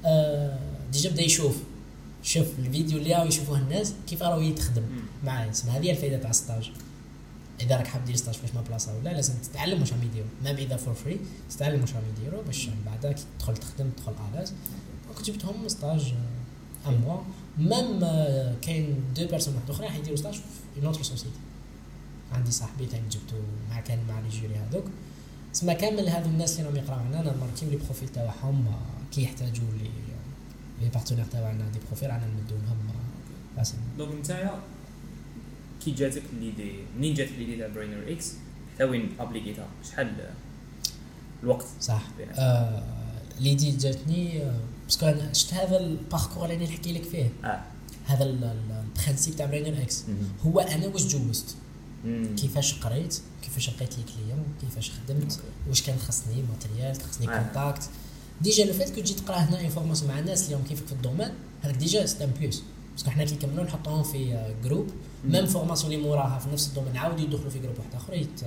آه 0.05 0.59
déjà 0.93 1.11
بدا 1.11 1.23
يشوف. 1.23 1.57
شوف 2.23 2.47
الفيديو 2.59 2.99
اللي 2.99 3.15
راهو 3.15 3.27
يشوفوه 3.27 3.59
الناس 3.59 3.93
كيف 4.09 4.23
راهو 4.23 4.41
يتخدم 4.41 4.83
معايا. 5.25 5.51
تسمى 5.51 5.71
هذه 5.71 5.91
الفائده 5.91 6.19
تاع 6.19 6.31
ال 6.31 6.37
stage 6.37 6.71
إذا 7.61 7.77
راك 7.77 7.87
حاب 7.87 8.05
دير 8.05 8.17
stage 8.17 8.35
فاش 8.35 8.55
ما 8.55 8.61
بلاصة 8.61 8.99
ولا 8.99 9.11
لازم 9.11 9.35
تتعلم 9.35 9.81
واش 9.81 9.93
راهم 9.93 10.03
يديروا 10.03 10.29
même 10.45 10.57
إذا 10.57 10.77
for 10.77 10.95
free 10.95 11.21
تتعلم 11.51 11.81
واش 11.81 11.93
راهم 11.93 12.05
يديروا 12.17 12.43
باش 12.43 12.69
من 12.69 12.83
بعد 12.87 13.17
تدخل 13.39 13.57
تخدم 13.57 13.91
تدخل 13.91 14.15
à 14.35 14.37
l'aise. 14.37 14.53
donc 15.09 15.23
جبتهم 15.23 15.69
stage 15.69 16.15
un 16.87 17.01
mois 17.01 17.21
même 17.59 18.01
كاين 18.63 19.05
deux 19.17 19.27
personnes 19.27 19.55
واحد 19.55 19.71
أخرى 19.71 19.89
حيديروا 19.89 20.17
stage 20.17 20.35
في 20.75 20.81
une 20.81 20.89
autre 20.89 21.03
société 21.03 21.39
عندي 22.33 22.51
صاحبي 22.51 22.87
تاني 22.87 23.09
جبتو 23.09 23.37
مع 23.71 23.81
كان 23.81 23.99
مع 24.09 24.21
les 24.21 24.29
jurys 24.29 24.55
هذوك 24.55 24.85
تسمى 25.53 25.75
كامل 25.75 26.09
هذو 26.09 26.29
الناس 26.29 26.61
اللي 26.61 26.69
راهم 26.69 26.77
يقراو 26.77 26.99
عندنا 26.99 27.37
ماركين 27.37 27.69
les 27.69 27.77
profils 27.77 28.09
تاعهم 28.09 28.67
كي 29.13 29.23
يحتاجوا 29.23 29.67
les 29.79 29.91
les 30.81 30.89
partenaires 30.89 31.25
تاعنا 31.25 31.69
des 31.73 31.79
profils 31.87 32.11
رانا 32.11 32.27
نمدو 32.27 32.55
لهم 32.55 32.79
donc 33.99 34.15
نتايا 34.15 34.61
كي 35.85 35.91
جاتك 35.91 36.23
l'idée 36.41 36.73
منين 36.97 37.15
جاتك 37.15 37.33
l'idée 37.39 37.57
تاع 37.57 37.69
برينر 37.69 38.13
إكس 38.13 38.33
حتى 38.75 38.85
وين 38.85 39.09
ابليكيتها؟ 39.21 39.69
شحال 39.91 40.31
الوقت؟ 41.43 41.67
صح. 41.81 42.03
آه 42.39 42.83
l'idée 43.41 43.71
جاتني 43.71 44.43
parce 44.85 44.98
que 44.98 45.07
أنا 45.07 45.33
شفت 45.33 45.55
هذا 45.55 45.81
ال 45.81 45.88
parcours 45.88 46.51
اللي 46.51 46.65
نحكي 46.65 46.93
لك 46.93 47.03
فيه. 47.03 47.31
آه. 47.45 47.63
هذا 48.07 48.25
ال 48.25 48.37
principe 48.37 49.37
تاع 49.37 49.47
برينر 49.47 49.83
إكس 49.83 50.05
هو 50.47 50.61
أنا 50.61 50.87
واش 50.87 51.07
جوزت؟ 51.07 51.57
كيفاش 52.37 52.75
قريت؟ 52.75 53.21
كيفاش 53.43 53.71
لقيت 53.71 53.99
les 53.99 54.05
clients 54.05 54.45
كيفاش 54.61 54.91
خدمت؟ 54.91 55.41
واش 55.69 55.83
كان 55.83 55.99
خصني 55.99 56.43
matériel 56.43 56.97
خصني 57.03 57.27
contacts 57.27 57.83
déjà 58.41 58.65
le 58.65 58.73
fait 58.73 58.95
que 58.95 59.01
تجي 59.01 59.15
تقرا 59.15 59.37
هنا 59.37 59.61
une 59.61 59.73
formation 59.73 60.11
مع 60.11 60.19
الناس 60.19 60.45
اللي 60.45 60.57
هم 60.57 60.63
كيفك 60.69 60.87
في 60.87 60.93
ال 60.93 60.97
domaine 60.97 61.31
هذاك 61.63 61.77
déjà 61.77 62.07
c'est 62.07 62.25
un 62.25 62.31
plus 62.41 62.63
parce 63.01 63.07
que 63.07 63.11
حنا 63.11 63.25
كي 63.25 63.35
نكملوا 63.35 63.65
نحطوهم 63.65 64.03
في 64.03 64.51
groupe 64.65 64.91
même 65.25 65.47
formation 65.47 65.93
اللي 65.93 66.05
موراها 66.05 66.39
في 66.39 66.49
نفس 66.53 66.69
ال 66.69 66.72
domaine 66.72 66.97
عاودوا 66.97 67.25
يدخلوا 67.25 67.51
في 67.51 67.59
groupe 67.59 67.79
واحد 67.79 67.95
آخر 67.95 68.15
يت... 68.15 68.41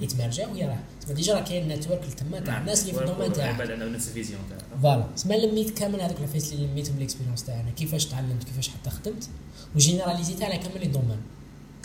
يتمرجعوا 0.00 0.52
ويا 0.52 0.66
راه 0.66 0.78
تسمى 1.00 1.14
déjà 1.14 1.34
راه 1.34 1.40
كاين 1.40 1.68
network 1.68 2.14
تما 2.14 2.40
تاع 2.40 2.60
الناس 2.60 2.82
اللي 2.82 2.92
في 2.92 3.04
ال 3.04 3.08
domaine 3.08 3.32
تاعك. 3.32 3.70
نفس 3.70 4.08
ال 4.08 4.13
vision 4.13 4.40
voilà 4.82 5.06
تسمى 5.16 5.46
لميت 5.46 5.78
كامل 5.78 6.00
هذوك 6.00 6.18
العفايس 6.18 6.52
اللي 6.52 6.66
لميتهم 6.66 6.96
ال 6.96 7.00
expérience 7.00 7.44
تاعنا. 7.44 7.70
كيفاش 7.70 8.06
تعلمت 8.06 8.44
كيفاش 8.44 8.68
حتى 8.68 8.90
خدمت. 8.90 9.28
وجينيراليزيتي 9.76 10.44
على 10.44 10.58
كامل 10.58 10.80
les 10.80 10.86
domaines 10.86 11.20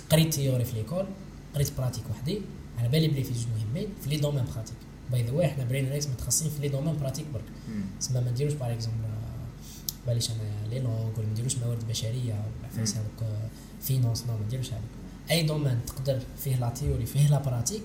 قريت 0.09 0.33
théorie 0.33 0.65
في 0.65 0.75
l'école 0.75 1.05
قريت 1.55 1.77
pratique 1.77 2.03
وحدي. 2.09 2.41
على 2.79 2.89
بالي 2.89 3.07
بلي 3.07 3.23
في 3.23 3.33
جوج 3.33 3.45
مهمين 3.57 3.87
في 4.03 4.09
les 4.09 4.17
domaines 4.17 4.43
pratiques 4.55 4.77
by 5.11 5.23
the 5.23 5.31
way 5.31 5.47
حنا 5.47 5.63
برين 5.63 5.89
ريكس 5.89 6.07
متخصصين 6.07 6.49
في 6.49 6.61
les 6.61 6.67
domaines 6.67 6.97
pratiques 6.99 7.25
برك. 7.33 7.43
تسمى 7.99 8.21
ما 8.21 8.31
نديروش 8.31 8.53
par 8.53 8.71
exemple 8.71 9.16
باليش 10.07 10.29
أنا 10.29 10.69
les 10.69 10.79
langues 10.79 11.17
ولا 11.17 11.25
ما 11.25 11.31
نديروش 11.31 11.55
موارد 11.55 11.87
بشرية 11.89 12.45
عفايس 12.63 12.95
هذوك 12.95 13.29
finance 13.81 14.23
ما 14.27 14.39
نديروش 14.45 14.67
هذوك 14.67 14.93
أي 15.31 15.43
domaine 15.43 15.79
تقدر 15.87 16.19
فيه 16.43 16.55
la 16.55 16.69
théorie 16.69 17.05
فيه 17.05 17.27
la 17.29 17.39
pratique 17.39 17.81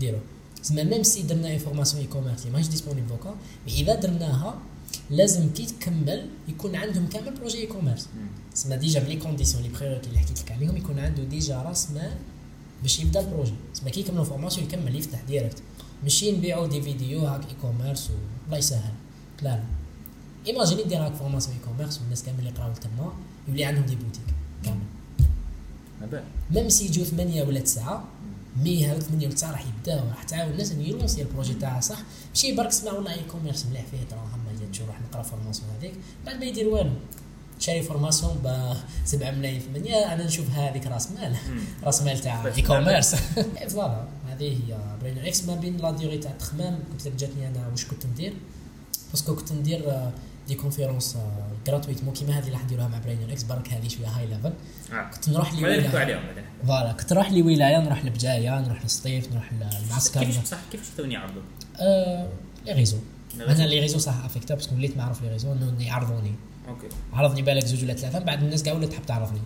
ديرو 0.00 0.18
تسمى 0.62 0.84
même 0.84 1.02
si 1.02 1.22
درنا 1.22 1.52
une 1.52 2.02
formation 2.02 2.08
e-commerce 2.08 2.40
اللي 2.40 2.52
ماهيش 2.52 2.68
disponible 2.68 3.08
دوكا 3.08 3.34
mais 3.66 3.72
إذا 3.72 3.94
درناها 3.94 4.58
لازم 5.10 5.50
كي 5.50 5.66
تكمل 5.66 6.28
يكون 6.48 6.76
عندهم 6.76 7.06
كامل 7.06 7.34
projet 7.34 7.58
e-commerce 7.58 8.08
تسمى 8.54 8.76
déjà 8.76 9.00
من 9.00 9.06
les 9.06 9.16
conditions 9.16 9.62
les 9.62 9.68
prérequis 9.68 10.06
اللي 10.08 10.18
حكيت 10.18 10.40
لك 10.40 10.52
عليهم 10.52 10.76
يكون 10.76 10.98
عنده 10.98 11.24
ديجا 11.24 11.62
راس 11.62 11.90
مال 11.90 12.12
باش 12.82 13.00
يبدأ 13.00 13.20
ال 13.20 13.25
projet 13.25 13.54
تسمى 13.74 13.90
كي 13.90 14.00
يكملوا 14.00 14.24
formation 14.24 14.66
يكمل 14.66 14.96
يفتح 14.96 15.20
direct 15.22 15.62
ماشي 16.02 16.32
نبيعوا 16.32 16.66
des 16.66 16.82
vidéos 16.82 17.20
هاك 17.26 17.40
e-commerce 17.40 18.10
والله 18.44 18.58
يسهل. 18.58 18.92
لا 19.42 19.48
لا. 19.48 19.83
imagine 20.46 20.82
دير 20.82 21.06
هاك 21.06 21.14
formation 21.14 21.56
e-commerce 21.56 22.00
والناس 22.00 22.22
كامل 22.22 22.38
اللي 22.38 22.50
يقراو 22.50 22.72
تما 22.72 23.12
يولي 23.48 23.64
عندهم 23.64 23.84
des 23.84 23.94
boutiques 23.96 24.22
كامل 24.64 24.80
même 26.50 26.68
si 26.68 26.84
يجيو 26.84 27.04
ثمانية 27.04 27.42
ولا 27.42 27.60
تسعة 27.60 28.04
mais 28.62 28.86
هاك 28.86 28.98
ثمانية 29.00 29.26
ولا 29.26 29.34
تسعة 29.34 29.50
راح 29.50 29.64
يبداو 29.66 30.08
راح 30.08 30.22
تعاون 30.22 30.50
الناس 30.50 30.72
انه 30.72 30.82
يلونسي 30.82 31.22
ال 31.22 31.27
projet 31.27 31.54
تاعها 31.54 31.80
صح 31.80 31.98
ماشي 32.28 32.52
برك 32.52 32.72
سمع 32.72 32.92
والله 32.92 33.12
e-commerce 33.12 33.66
مليح 33.66 33.84
فيه 33.90 33.98
دراهم 34.10 34.38
ما 34.46 34.52
جات 34.60 34.82
نروح 34.82 35.00
نقرا 35.00 35.22
formation 35.22 35.68
هذيك 35.78 35.94
بعد 36.26 36.36
ما 36.36 36.44
يدير 36.44 36.68
والو 36.68 36.90
شاري 37.60 37.82
formation 37.82 38.38
ب 38.44 38.74
7 39.04 39.30
ملايين 39.30 39.60
في 39.60 39.66
المنيا 39.66 40.14
أنا 40.14 40.24
نشوف 40.24 40.50
هذيك 40.50 40.86
راس 40.86 41.10
مال. 41.10 41.36
راس 41.84 42.02
مال 42.02 42.18
تاع 42.18 42.46
e-commerce 42.46 43.14
voilà 43.68 44.04
هذه 44.28 44.44
هي 44.44 44.78
برينر 45.02 45.28
إكس 45.28 45.44
ما 45.44 45.54
بين 45.54 45.76
la 45.76 45.90
durée 45.90 46.18
تاع 46.18 46.30
التخمام 46.30 46.78
قلت 46.92 47.06
لك 47.06 47.12
جاتني 47.14 47.48
أنا 47.48 47.68
واش 47.68 47.84
كنت 47.84 48.06
ندير 48.06 48.34
parce 49.10 49.26
que 49.26 49.36
كنت 49.36 49.52
ندير 49.52 50.10
des 50.48 50.54
conférences 50.54 51.16
gratuitement 51.68 52.14
كيما 52.14 52.38
هذه 52.38 52.42
اللي 52.42 52.52
راح 52.52 52.64
نديروها 52.64 52.88
مع 52.88 52.98
برينر 52.98 53.32
إكس 53.32 53.42
برك 53.42 53.68
هذه 53.68 53.88
شوية 53.88 54.06
high 54.06 54.26
level 54.26 54.52
آه. 54.92 55.10
كنت 55.10 55.28
نروح 55.28 55.54
les 55.54 55.64
ولايه 55.64 55.88
voilà 56.66 56.92
كنت 56.92 57.12
نروح 57.12 57.30
les 57.32 57.42
ولايه 57.42 57.78
نروح 57.78 58.04
لبجاية 58.04 58.60
نروح 58.60 58.82
للسطيف 58.82 59.32
نروح 59.32 59.52
للمعسكر 59.52 60.20
كيفاش 60.20 60.38
بصح 60.38 60.58
كيفاش 60.72 60.86
توني 60.96 61.14
يعرضوا؟ 61.14 61.42
آه، 61.80 62.28
les 62.66 62.72
réseaux 62.72 62.96
أنا. 63.34 63.62
les 63.62 63.80
réseaux 63.80 63.98
صح 63.98 64.24
افكتا 64.24 64.54
parce 64.54 64.66
que 64.66 64.74
وليت 64.74 64.96
معروف 64.96 65.22
les 65.22 65.28
réseaux 65.28 65.52
إنه 65.52 65.86
يعرضوني. 65.86 66.34
OK. 66.68 66.86
عرضني 67.12 67.42
بالك 67.42 67.64
زوج 67.64 67.84
ولا 67.84 67.94
ثلاثة 67.94 68.18
من 68.18 68.24
بعد 68.24 68.42
الناس 68.42 68.62
كاع 68.62 68.74
ولات 68.74 68.88
تحب 68.92 69.06
تعرفني 69.06 69.40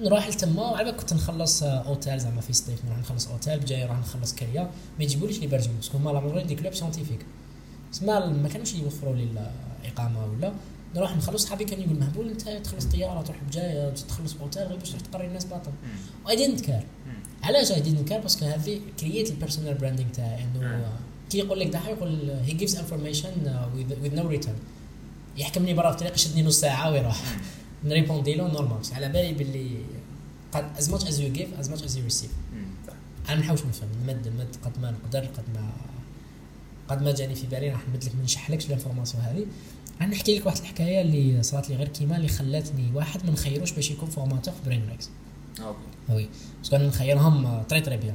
نروح 0.00 0.28
لتما 0.28 0.62
وعلى 0.62 0.84
بالك 0.84 0.96
كنت 0.96 1.14
نخلص 1.14 1.62
آه، 1.62 1.86
أوتيل 1.86 2.18
زعما 2.20 2.40
في 2.40 2.52
ستيف 2.52 2.84
نروح 2.84 2.98
نخلص 2.98 3.28
أوتيل 3.28 3.60
بجاي 3.60 3.84
نروح 3.84 3.98
نخلص 3.98 4.34
كريه 4.34 4.70
ما 4.98 5.04
يجيبوليش 5.04 5.38
l'hébergement 5.40 5.46
parce 5.46 5.72
que 5.72 5.98
هما 5.98 6.10
là 6.10 6.42
des 6.42 6.54
clubs 6.54 6.74
scientifiques 6.74 7.26
تسمى 7.92 8.20
ما 8.42 8.48
كانوش 8.48 8.74
يوفروا 8.74 9.16
لي 9.16 9.26
الاقامه 9.84 10.26
ولا 10.26 10.52
نروح 10.94 11.16
نخلص 11.16 11.44
صحابي 11.44 11.64
كان 11.64 11.80
يقول 11.80 11.98
مهبول 12.00 12.28
أنت 12.28 12.48
تخلص 12.48 12.84
طيارة 12.84 13.22
تروح 13.22 13.36
بجاية 13.48 13.90
تخلص 13.90 14.36
اوتيل 14.40 14.62
غير 14.62 14.76
باش 14.76 14.90
تروح 14.90 15.00
تقري 15.00 15.26
الناس 15.26 15.44
باطل. 15.44 15.72
I 16.28 16.36
didn't 16.36 16.60
care. 16.60 16.82
علاش 17.42 17.72
I 17.72 17.80
didn't 17.80 18.08
care 18.08 18.20
parce 18.20 18.35
que 18.35 18.44
هذه 18.44 18.80
كرييت 19.00 19.30
ال 19.30 19.35
personal 19.35 19.74
branding 19.74 20.10
تاعي 20.10 20.44
انه. 20.44 20.66
آه، 20.66 20.92
كي 21.30 21.38
يقول 21.38 21.60
لك 21.60 21.66
دحا 21.66 21.90
يقول 21.90 22.30
he 22.30 22.52
gives 22.52 22.76
information 22.76 23.30
with 23.76 24.14
no 24.14 24.28
return 24.28 24.56
يحكمني 25.36 25.74
برا 25.74 25.90
في 25.90 25.94
الطريق 25.94 26.14
يشدني 26.14 26.42
نص 26.42 26.60
ساعة 26.60 26.90
ويروح. 26.90 27.22
نريبوندي 27.84 28.34
له 28.34 28.52
normal 28.52 28.78
على 28.92 29.08
بالي 29.08 29.32
باللي 29.32 29.78
قد 30.52 30.64
as 30.78 30.90
much 30.90 31.06
as 31.06 31.20
you 31.20 31.32
give 31.32 31.58
as 31.58 31.70
much 31.70 31.82
as 31.82 31.96
you 31.96 32.04
receive. 32.04 32.30
أنا 33.28 33.36
ما 33.36 33.42
نحاولش 33.42 33.62
نفهم 33.62 33.88
نمد 34.02 34.28
نمد 34.28 34.56
قد 34.64 34.80
ما 34.82 34.90
نقدر 34.90 35.20
قد 35.20 35.44
ما 35.54 35.72
قد 36.88 37.02
ما 37.02 37.12
جاني 37.12 37.34
في 37.34 37.46
بالي 37.46 37.70
راح 37.70 37.88
نمد 37.88 38.04
لك 38.04 38.14
ما 38.16 38.22
نشحلكش 38.22 38.66
ال 38.66 38.71
information 38.71 39.22
هذه. 39.22 39.46
راح 40.00 40.08
نحكي 40.08 40.38
لك 40.38 40.46
واحد 40.46 40.58
الحكاية 40.58 41.00
اللي 41.00 41.42
صارت 41.42 41.70
لي 41.70 41.76
غير 41.76 41.88
كيما 41.88 42.16
اللي 42.16 42.28
خلاتني 42.28 42.90
واحد 42.94 43.26
ما 43.26 43.32
نخيروش 43.32 43.72
باش 43.72 43.90
يكون 43.90 44.08
formateur 44.08 44.54
في 44.54 44.60
برين 44.66 44.88
ريكس 44.90 45.10
OK. 45.60 45.78
oui. 46.08 46.28
parce 46.58 46.69
que 46.69 46.76
أنا 46.76 46.86
نخيرهم 46.86 47.62
très 47.68 47.80
très 47.80 47.96
bien. 47.96 48.14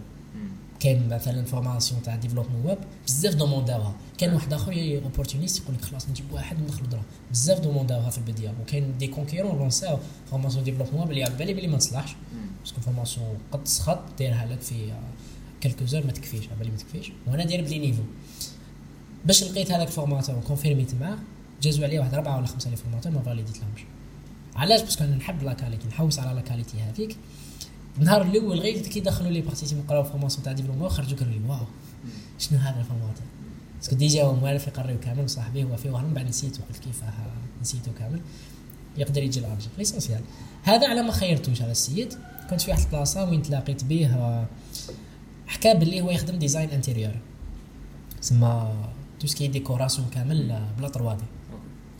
كاين 0.79 1.09
مثلا 1.09 1.45
formation 1.45 2.01
تاع 2.01 2.15
développement 2.15 2.65
web 2.65 2.77
بزاف 3.07 3.35
دومونداوها 3.35 3.95
كاين 4.17 4.33
واحد 4.33 4.53
آخر 4.53 4.99
opportuniste 5.03 5.63
يقول 5.63 5.75
لك 5.75 5.81
خلاص 5.81 6.09
نجيب 6.09 6.25
واحد 6.31 6.61
وندخلو 6.61 6.87
دراهم 6.87 7.03
بزاف 7.31 7.59
دومونداوها 7.59 8.09
في 8.09 8.17
البداية. 8.17 8.53
وكاين 8.61 8.97
des 8.97 9.07
concurrents 9.07 9.57
لونساو 9.57 9.97
formation 10.31 10.63
développement 10.63 11.01
web 11.01 11.11
اللي 11.11 11.23
على 11.23 11.35
بالي 11.35 11.53
بلي 11.53 11.67
ما 11.67 11.77
تصلحش. 11.77 12.15
parce 12.59 12.73
que 12.73 12.81
formation 12.81 13.37
قد 13.51 13.63
تسخط 13.63 13.99
دايرها 14.19 14.45
لك 14.45 14.61
في 14.61 14.93
quelques 15.61 15.85
jours 15.85 16.05
ما 16.05 16.11
تكفيش 16.11 16.47
على 16.47 16.59
بالي 16.59 16.71
ما 16.71 16.77
تكفيش. 16.77 17.11
وأنا 17.27 17.45
داير 17.45 17.61
بلي 17.61 17.79
niveau. 17.79 18.03
باش 19.27 19.43
لقيت 19.43 19.71
هذاك 19.71 19.87
ال 19.87 19.92
formateur 19.92 20.35
وكونفيرميت 20.35 20.95
معاه 20.95 21.17
جازوا 21.61 21.85
عليه 21.85 21.99
واحد 21.99 22.13
اربعه 22.13 22.37
ولا 22.37 22.45
خمسة 22.45 22.69
les 22.69 22.75
formateurs 22.75 23.11
ما 23.11 23.21
فاليديت 23.21 23.57
لهمش. 23.57 23.81
علاش؟ 24.55 24.81
parce 24.81 24.95
que 24.95 25.03
أنا 25.03 25.15
نحب 25.15 25.43
la 25.43 25.53
qualité 25.53 25.87
نحوس 25.87 26.19
على 26.19 26.35
la 26.35 26.41
qualité 26.41 26.77
هذيك. 26.77 27.15
النهار 27.97 28.21
الأول 28.21 28.59
غير 28.59 28.77
كي 28.87 28.99
دخلوا 28.99 29.31
les 29.31 29.41
participants 29.41 29.85
قراو 29.87 30.03
formation 30.03 30.43
تاع 30.43 30.53
développement 30.53 30.89
خرجوا 30.89 31.17
قالوا 31.17 31.33
لي 31.33 31.39
wow. 31.49 31.65
شنو 32.39 32.59
هذا 32.59 32.79
ال 32.79 32.83
formateur؟ 32.83 33.25
parce 33.79 33.89
que 33.89 33.95
déjà 33.95 34.23
هو 34.23 34.35
موالف 34.35 34.67
يقريو 34.67 34.99
كامل 34.99 35.23
وصاحبي 35.23 35.63
هو 35.63 35.77
فيه 35.77 35.89
وهم 35.89 36.13
بعد 36.13 36.27
نسيته 36.27 36.59
قلت 36.69 36.83
كيفاه 36.83 37.13
نسيته 37.61 37.91
كامل. 37.99 38.21
يقدر 38.97 39.23
يجي 39.23 39.39
الارجل 39.39 39.67
l'essentiel 39.77 40.21
هذا 40.63 40.87
على 40.87 41.01
ما 41.01 41.11
خيرتوش 41.11 41.61
هذا 41.61 41.71
السيد. 41.71 42.13
كنت 42.49 42.61
في 42.61 42.71
واحد 42.71 42.83
البلاصة 42.83 43.29
وين 43.29 43.41
تلاقيت 43.41 43.83
به 43.83 44.15
آه، 44.15 44.45
حكى 45.47 45.73
باللي 45.73 46.01
هو 46.01 46.09
يخدم 46.11 46.39
design 46.39 46.69
intérieur 46.69 47.13
سما 48.21 48.75
tout 49.19 49.27
ce 49.27 49.35
qui 49.35 49.47
décoration 49.47 50.09
كامل 50.09 50.61
la 50.77 50.89
3D 50.89 51.23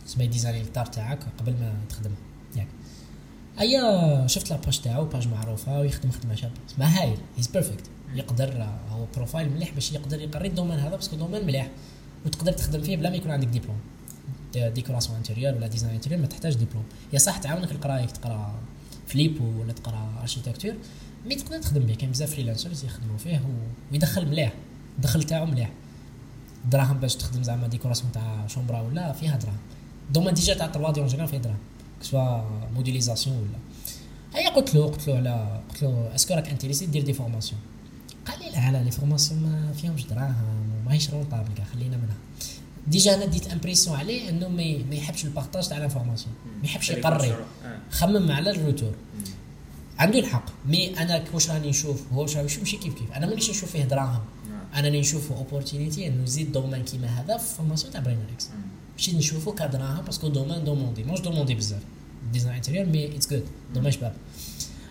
تسمى 0.06 0.26
design 0.26 0.64
الدار 0.64 0.86
تاعك 0.86 1.18
قبل 1.38 1.52
ما 1.52 1.74
تخدمها 1.88 2.16
ياك 2.56 2.66
ايا 3.60 4.26
شفت 4.26 4.50
la 4.50 4.60
page 4.60 4.80
تاعو 4.80 5.04
page 5.04 5.28
معروفة 5.28 5.80
ويخدم 5.80 6.10
خدمة 6.10 6.34
شابة. 6.34 6.54
اسمها 6.70 7.02
هايل 7.02 7.18
he's 7.36 7.46
perfect 7.46 7.90
يقدر 8.14 8.62
آه، 8.62 8.78
هو 8.90 9.06
profile 9.16 9.50
مليح 9.50 9.74
باش 9.74 9.92
يقدر 9.92 10.20
يقري 10.20 10.48
ال 10.48 10.52
domaine 10.52 10.78
هذا 10.78 10.96
parce 10.96 11.09
que 11.09 11.16
domaine 11.16 11.46
مليح. 11.46 11.70
وتقدر 12.26 12.52
تخدم 12.52 12.82
فيه 12.82 12.96
بلا 12.96 13.10
ما 13.10 13.16
يكون 13.16 13.30
عندك 13.30 13.48
diplôme 13.48 13.78
décoration 14.54 15.16
intérieure 15.16 15.54
ولا 15.54 15.66
design 15.66 15.94
intérieur 15.94 16.20
ما 16.20 16.26
تحتاج 16.26 16.54
ديبلوم 16.54 16.84
يا 17.12 17.18
صح 17.18 17.36
تعاونك 17.36 17.72
القرايه 17.72 18.06
تقرا 18.06 18.54
فليب 19.06 19.40
ولا 19.40 19.72
تقرا 19.72 20.18
architecture 20.22 20.74
mais 21.26 21.34
تقدر 21.34 21.58
تخدم 21.58 21.80
به 21.80 21.94
كاين 21.94 22.10
بزاف 22.10 22.30
freelancers 22.30 22.84
يخدموا 22.84 23.18
فيه 23.18 23.42
ويدخل 23.92 24.26
مليح. 24.26 24.52
الدخل 24.96 25.22
تاعو 25.22 25.46
مليح. 25.46 25.70
دراهم 26.70 26.98
باش 26.98 27.14
تخدم 27.16 27.42
زعما 27.42 27.66
décoration 27.66 28.12
تاع 28.12 28.46
chambre 28.46 28.80
ولا 28.80 29.12
فيها 29.12 29.36
دراهم. 29.36 29.56
domaine 30.10 30.30
déjà 30.30 30.54
تاع 30.54 30.66
3D 30.66 31.00
en 31.00 31.08
général 31.08 31.28
فيه 31.28 31.38
دراهم 31.38 31.58
soit 32.02 32.44
modélisation 32.74 33.36
ولا 33.36 33.58
هيا 34.34 34.50
قلت 34.50 34.74
له 34.74 34.86
قلت 34.86 35.08
له 35.08 35.16
على 35.16 35.60
قلت 35.70 35.82
له 35.82 36.14
est-ce 36.14 36.27
que 36.27 36.34
راك 36.34 36.48
intéressé 36.48 36.86
دير 36.86 37.02
des 37.02 37.12
formations 37.12 37.60
قال 38.26 38.38
لي 38.38 38.50
لا 38.50 38.70
لا 38.72 38.84
les 38.84 38.90
formations 38.90 39.42
ما 39.42 39.72
فيهمش 39.72 40.04
دراهم 40.04 40.34
وماهيش 40.84 41.10
rentable 41.10 41.54
كاع 41.54 41.64
خلينا 41.64 41.96
منها. 41.96 42.16
déjà 42.86 43.14
أنا 43.14 43.24
ديت 43.24 43.52
impression 43.52 43.96
عليه 43.96 44.28
إنه 44.28 44.48
ما 44.48 44.94
يحبش 44.94 45.24
ال 45.24 45.30
partage 45.30 45.68
تاع 45.68 45.78
l'information 45.78 46.34
ما 46.60 46.64
يحبش 46.64 46.90
يقري. 46.90 47.30
آه. 47.30 47.36
خمم 47.90 48.32
على 48.32 48.50
ال 48.50 48.56
retour 48.56 48.90
مم. 48.90 49.24
عنده 49.98 50.18
الحق. 50.18 50.44
mais 50.66 50.98
أنا 51.02 51.24
واش 51.34 51.50
راني 51.50 51.68
نشوف؟ 51.70 52.02
هو 52.12 52.22
واش 52.22 52.36
راني 52.36 52.46
نشوف؟ 52.46 52.58
ماشي 52.60 52.76
كيف 52.76 52.94
كيف. 52.94 53.12
أنا 53.12 53.26
مانيش 53.26 53.50
نشوف 53.50 53.72
فيه 53.72 53.84
دراهم. 53.84 54.20
أنا 54.78 54.86
راني 54.86 55.00
نشوفه 55.00 55.36
opportunité 55.36 56.06
إنه 56.06 56.22
نزيد 56.22 56.52
domaine 56.52 56.84
كيما 56.84 57.06
هذا 57.06 57.36
في 57.36 57.54
formation 57.54 57.92
تاع 57.92 58.00
برينر 58.00 58.20
إكس 58.34 58.46
مم. 58.46 58.54
ماشي 58.92 59.16
نشوفو 59.16 59.52
كدراهم 59.52 60.04
parce 60.04 60.19
que 60.19 60.28
domaine 60.28 60.64
demandé 60.64 61.04
ماش 61.04 61.20
demandé 61.20 61.54
بزاف. 61.54 61.82
design 62.32 62.54
intérieur 62.54 62.86
mais 62.86 63.16
it's 63.16 63.30
good 63.30 63.44
domaine 63.74 63.92
شباب. 63.92 64.12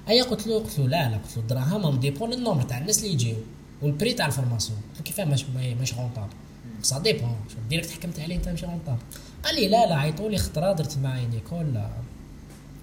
أيا 0.10 0.24
قلت 0.24 0.48
له 0.48 0.60
قلت 0.60 0.80
له 0.80 0.88
لا 0.88 1.10
لا 1.10 1.18
قلت 1.18 1.38
له 1.38 1.44
الدراهم 1.44 1.86
هم 1.86 2.00
dépend 2.00 2.34
ال 2.34 2.38
nombre 2.38 2.62
تاع 2.62 2.78
الناس 2.78 3.00
اللي 3.00 3.14
يجيو 3.14 3.36
وال 3.82 3.93
prix 3.93 4.14
تاع 4.14 4.26
ال 4.26 4.31
formation 4.31 4.80
قلت 4.90 4.98
له 4.98 5.04
كيفاه؟ 5.04 5.26
ماش 5.26 5.46
ماش 5.80 5.94
rentable 5.94 6.34
ça 6.82 7.00
dépend 7.00 7.36
direct 7.70 7.90
حكمت 7.90 8.20
عليه 8.20 8.36
انت 8.36 8.50
ماشي 8.50 8.66
rentable 8.66 9.02
قال 9.46 9.56
لي 9.56 9.68
لا 9.68 9.86
لا 9.86 9.96
عيطوا 9.96 10.30
لي 10.30 10.38
خطره 10.38 10.74
درت 10.74 10.98
مع 10.98 11.28
une 11.28 11.48
école 11.48 11.82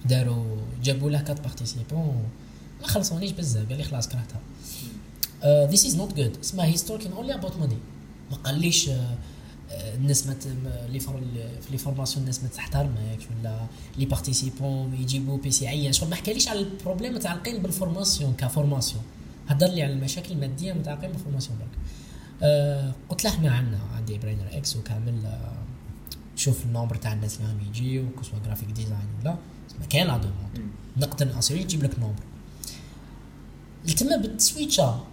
داروا 0.05 0.57
جابوا 0.83 1.11
له 1.11 1.21
quatre 1.21 1.41
participants 1.41 2.25
ما 2.83 2.87
خلصونيش 2.87 3.31
بزاف. 3.31 3.69
قال 3.69 3.79
لي 3.79 3.85
خلاص 3.85 4.09
كرهتها. 4.09 4.41
this 5.47 5.87
is 5.87 5.97
not 5.97 6.15
good 6.17 6.37
اسمها 6.37 6.67
he's 6.67 6.85
talking 6.85 7.13
only 7.13 7.35
about 7.35 7.57
money 7.57 7.79
ما 8.31 8.37
قاليش 8.37 8.89
آه، 8.89 9.17
آه، 9.71 9.95
الناس 9.95 10.27
ما 10.27 10.37
لي 10.89 11.01
فور 11.01 11.21
في 11.61 11.71
les 11.71 11.79
formations 11.79 12.23
الناس 12.23 12.43
ما 12.43 12.49
تحترمكش 12.49 13.25
ولا 13.41 13.67
les 13.99 14.07
participants 14.07 14.95
يجيبوا 14.95 15.39
PC 15.39 15.69
عيان 15.69 15.93
شغل. 15.93 16.11
ما 16.11 16.17
حكاليش 16.17 16.49
على 16.49 16.61
ال 16.61 16.66
problèmes 16.66 17.15
متعلقين 17.15 17.63
بال 17.63 17.76
formation 17.76 18.35
ك 18.35 18.41
formation 18.41 19.03
هدر 19.49 19.67
لي 19.67 19.83
على 19.83 19.93
المشاكل 19.93 20.33
المادية 20.33 20.73
متعلقين 20.73 21.13
بال 21.13 21.21
formation 21.21 21.59
برك. 21.59 21.69
آه 22.43 22.93
قلت 23.09 23.25
له 23.25 23.31
إحنا 23.31 23.51
عندنا 23.51 23.79
عندي 23.97 24.19
براينر 24.19 24.49
إكس 24.53 24.77
وكامل 24.77 25.39
شوف 26.37 26.65
ال 26.65 26.69
nombre 26.69 26.95
تاع 26.95 27.13
الناس 27.13 27.37
اللي 27.37 27.49
راهم 27.49 27.61
يجيو 27.69 28.05
كسوا 28.21 28.39
graphic 28.47 28.69
design 28.71 29.09
ولا. 29.21 29.37
ما 29.81 29.87
كاين 29.87 30.07
la 30.07 30.17
demande. 30.17 30.71
نقدر 30.97 31.35
ناسيري 31.35 31.65
نجيب 31.65 31.83
لك 31.83 31.99
nombre 31.99 32.23
التما 33.89 34.17
بالسويتشا 34.17 35.05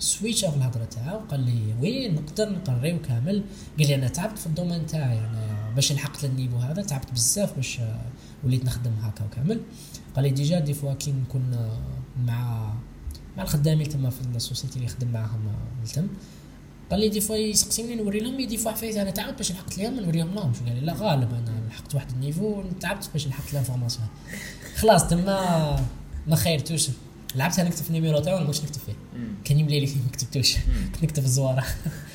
سويتشا 0.00 0.50
في 0.50 0.56
الهضرة 0.56 0.84
تاعو 0.84 1.18
قال 1.18 1.40
لي 1.40 1.74
وين 1.80 2.14
نقدر 2.14 2.52
نقريو 2.52 3.02
كامل. 3.02 3.44
قال 3.78 3.88
لي 3.88 3.94
أنا 3.94 4.08
تعبت 4.08 4.38
في 4.38 4.46
ال 4.46 4.51
domaine 4.51 4.86
تاعي 4.86 5.18
أنا 5.18 5.72
باش 5.76 5.92
لحقت 5.92 6.24
لل 6.24 6.32
niveau 6.32 6.56
هذا 6.56 6.82
تعبت 6.82 7.12
بزاف 7.12 7.56
باش 7.56 7.78
وليت 8.44 8.64
نخدم 8.64 8.92
هكا 9.02 9.24
وكامل. 9.24 9.60
قال 10.16 10.24
لي 10.24 10.30
déjà 10.30 10.60
des 10.60 10.74
fois 10.74 10.94
كي 10.94 11.12
نكون 11.12 11.70
مع 12.24 12.72
مع 13.36 13.42
الخدامين 13.42 13.88
تما 13.88 14.10
في 14.10 14.20
ال 14.36 14.41
société 14.41 14.74
اللي 14.76 14.86
يخدم 14.86 15.08
معاهم 15.08 15.40
التم. 15.84 16.08
قال 16.90 17.00
لي 17.00 17.08
des 17.08 17.20
fois 17.20 17.36
يسقسيوني 17.36 17.94
نوري 17.94 18.20
لهم 18.20 18.46
des 18.46 18.56
fois 18.56 18.72
حفايت 18.72 18.96
أنا 18.96 19.10
تعبت 19.10 19.36
باش 19.36 19.52
لحقت 19.52 19.78
لهم 19.78 19.96
ما 19.96 20.02
نوريهم 20.02 20.38
قال 20.38 20.52
لي 20.74 20.80
لا 20.80 20.92
غالب 20.92 21.34
أنا 21.34 21.68
لحقت 21.68 21.94
واحد 21.94 22.10
ال 22.10 22.17
niveau 22.17 22.62
تعبت 22.80 23.10
باش 23.12 23.26
لحقت 23.26 23.52
ال 23.52 23.56
information 23.56 24.06
خلاص 24.76 25.08
تما 25.08 25.84
ما 26.26 26.36
خيرتوش. 26.36 26.88
لعبتها 27.36 27.64
نكتب 27.64 27.82
في 27.82 27.88
ال 27.88 27.93
numéro 27.93 28.20
تاعو 28.20 28.36
ما 28.36 28.42
نقولش 28.42 28.60
نكتب 28.60 28.80
فيه. 28.86 28.94
كان 29.44 29.58
يملي 29.58 29.80
لي 29.80 29.86
ما 29.86 30.12
كتبتوش. 30.12 30.56
كنت 30.94 31.04
نكتب 31.04 31.24
الزواره 31.24 31.64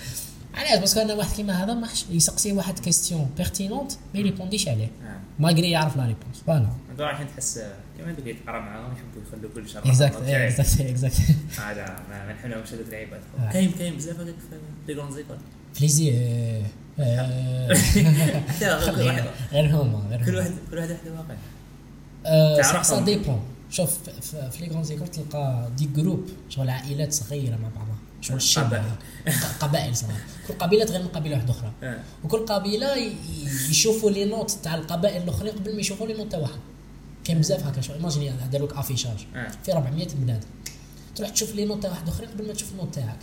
علاش؟ 0.55 0.79
parce 0.79 0.93
que 0.93 1.01
أنا 1.01 1.13
واحد 1.13 1.35
كيما 1.35 1.63
هذا 1.63 1.73
ما 1.73 1.87
يسقسي 2.11 2.51
واحد 2.51 2.79
question 2.79 3.29
pertinente 3.37 3.91
ما 4.13 4.19
يريبونديش 4.19 4.67
عليه. 4.67 4.85
آه. 4.85 5.19
malgré 5.39 5.71
يعرف 5.71 5.97
la 5.97 6.05
réponse 6.05 6.43
voilà 6.47 6.69
رايحين 6.99 7.27
تحس 7.27 7.59
كما 7.97 8.11
هذوك 8.11 8.27
يتقرا 8.27 8.59
معاهم 8.59 8.93
يحبوا 8.93 9.21
يخلوا 9.27 9.51
كل 9.55 9.69
شيء 9.69 9.79
exact 9.79 10.15
exact 10.15 10.81
exact 10.81 11.15
هذا 11.57 11.95
ما 12.09 12.33
نحنهمش 12.33 12.73
هذوك 12.73 12.87
العيبات 12.87 13.21
آه. 13.39 13.51
كاين 13.51 13.71
كاين 13.71 13.95
بزاف 13.95 14.19
هذاك 14.19 14.35
في 14.87 14.95
les 15.81 15.87
écoles 15.87 16.15
آه، 16.15 16.63
آه، 16.99 17.67
واحد. 19.05 19.23
غير 19.51 19.75
هما 19.75 20.03
غير 20.09 20.25
كل 20.25 20.35
واحد 20.35 20.51
كل 20.71 20.77
واحد 20.77 20.89
واقع. 20.89 21.35
آه، 22.25 22.61
تعرفهم. 22.61 22.83
ça 22.83 22.99
dépend 23.05 23.43
شوف 23.69 23.97
في 24.21 24.57
les 24.59 24.67
grandes 24.67 24.83
écoles 24.83 25.07
تلقى 25.07 25.69
des 25.77 25.85
groupes 25.95 26.25
شغل 26.49 26.69
عائلات 26.69 27.13
صغيرة 27.13 27.55
مع 27.55 27.69
بعضها 27.75 27.95
شغل 28.21 28.65
قبائل. 28.65 28.83
ق- 29.27 29.63
قبائل 29.63 29.95
صغار 29.95 30.17
كل 30.47 30.53
قبيلة 30.53 30.85
تغير 30.85 31.01
من 31.01 31.07
قبيلة 31.07 31.35
واحدة 31.35 31.51
أخرى. 31.51 31.71
آه. 31.83 31.99
وكل 32.23 32.45
قبيلة 32.45 32.87
يشوفوا 33.69 34.11
les 34.11 34.25
notes 34.25 34.51
تاع 34.51 34.75
القبائل 34.75 35.23
الأخرين 35.23 35.51
قبل 35.53 35.73
ما 35.73 35.79
يشوفوا 35.79 36.07
les 36.07 36.13
notes 36.13 36.31
تاع 36.31 36.39
واحد. 36.39 36.59
كاين 37.23 37.39
بزاف 37.39 37.63
هكا 37.67 37.81
شغل. 37.81 37.95
imaginez 37.97 38.31
داروا 38.51 38.67
لك 38.67 38.73
affichage 38.77 39.25
آه. 39.35 39.51
في 39.65 39.73
400 39.73 40.07
بنادم 40.15 40.47
تروح 41.15 41.29
تشوف 41.29 41.55
les 41.55 41.65
notes 41.65 41.81
تاع 41.83 41.91
واحد 41.91 42.07
أخرين 42.07 42.29
قبل 42.29 42.47
ما 42.47 42.53
تشوف 42.53 42.71
ال 42.71 42.76
note 42.76 42.95
تاعك. 42.95 43.19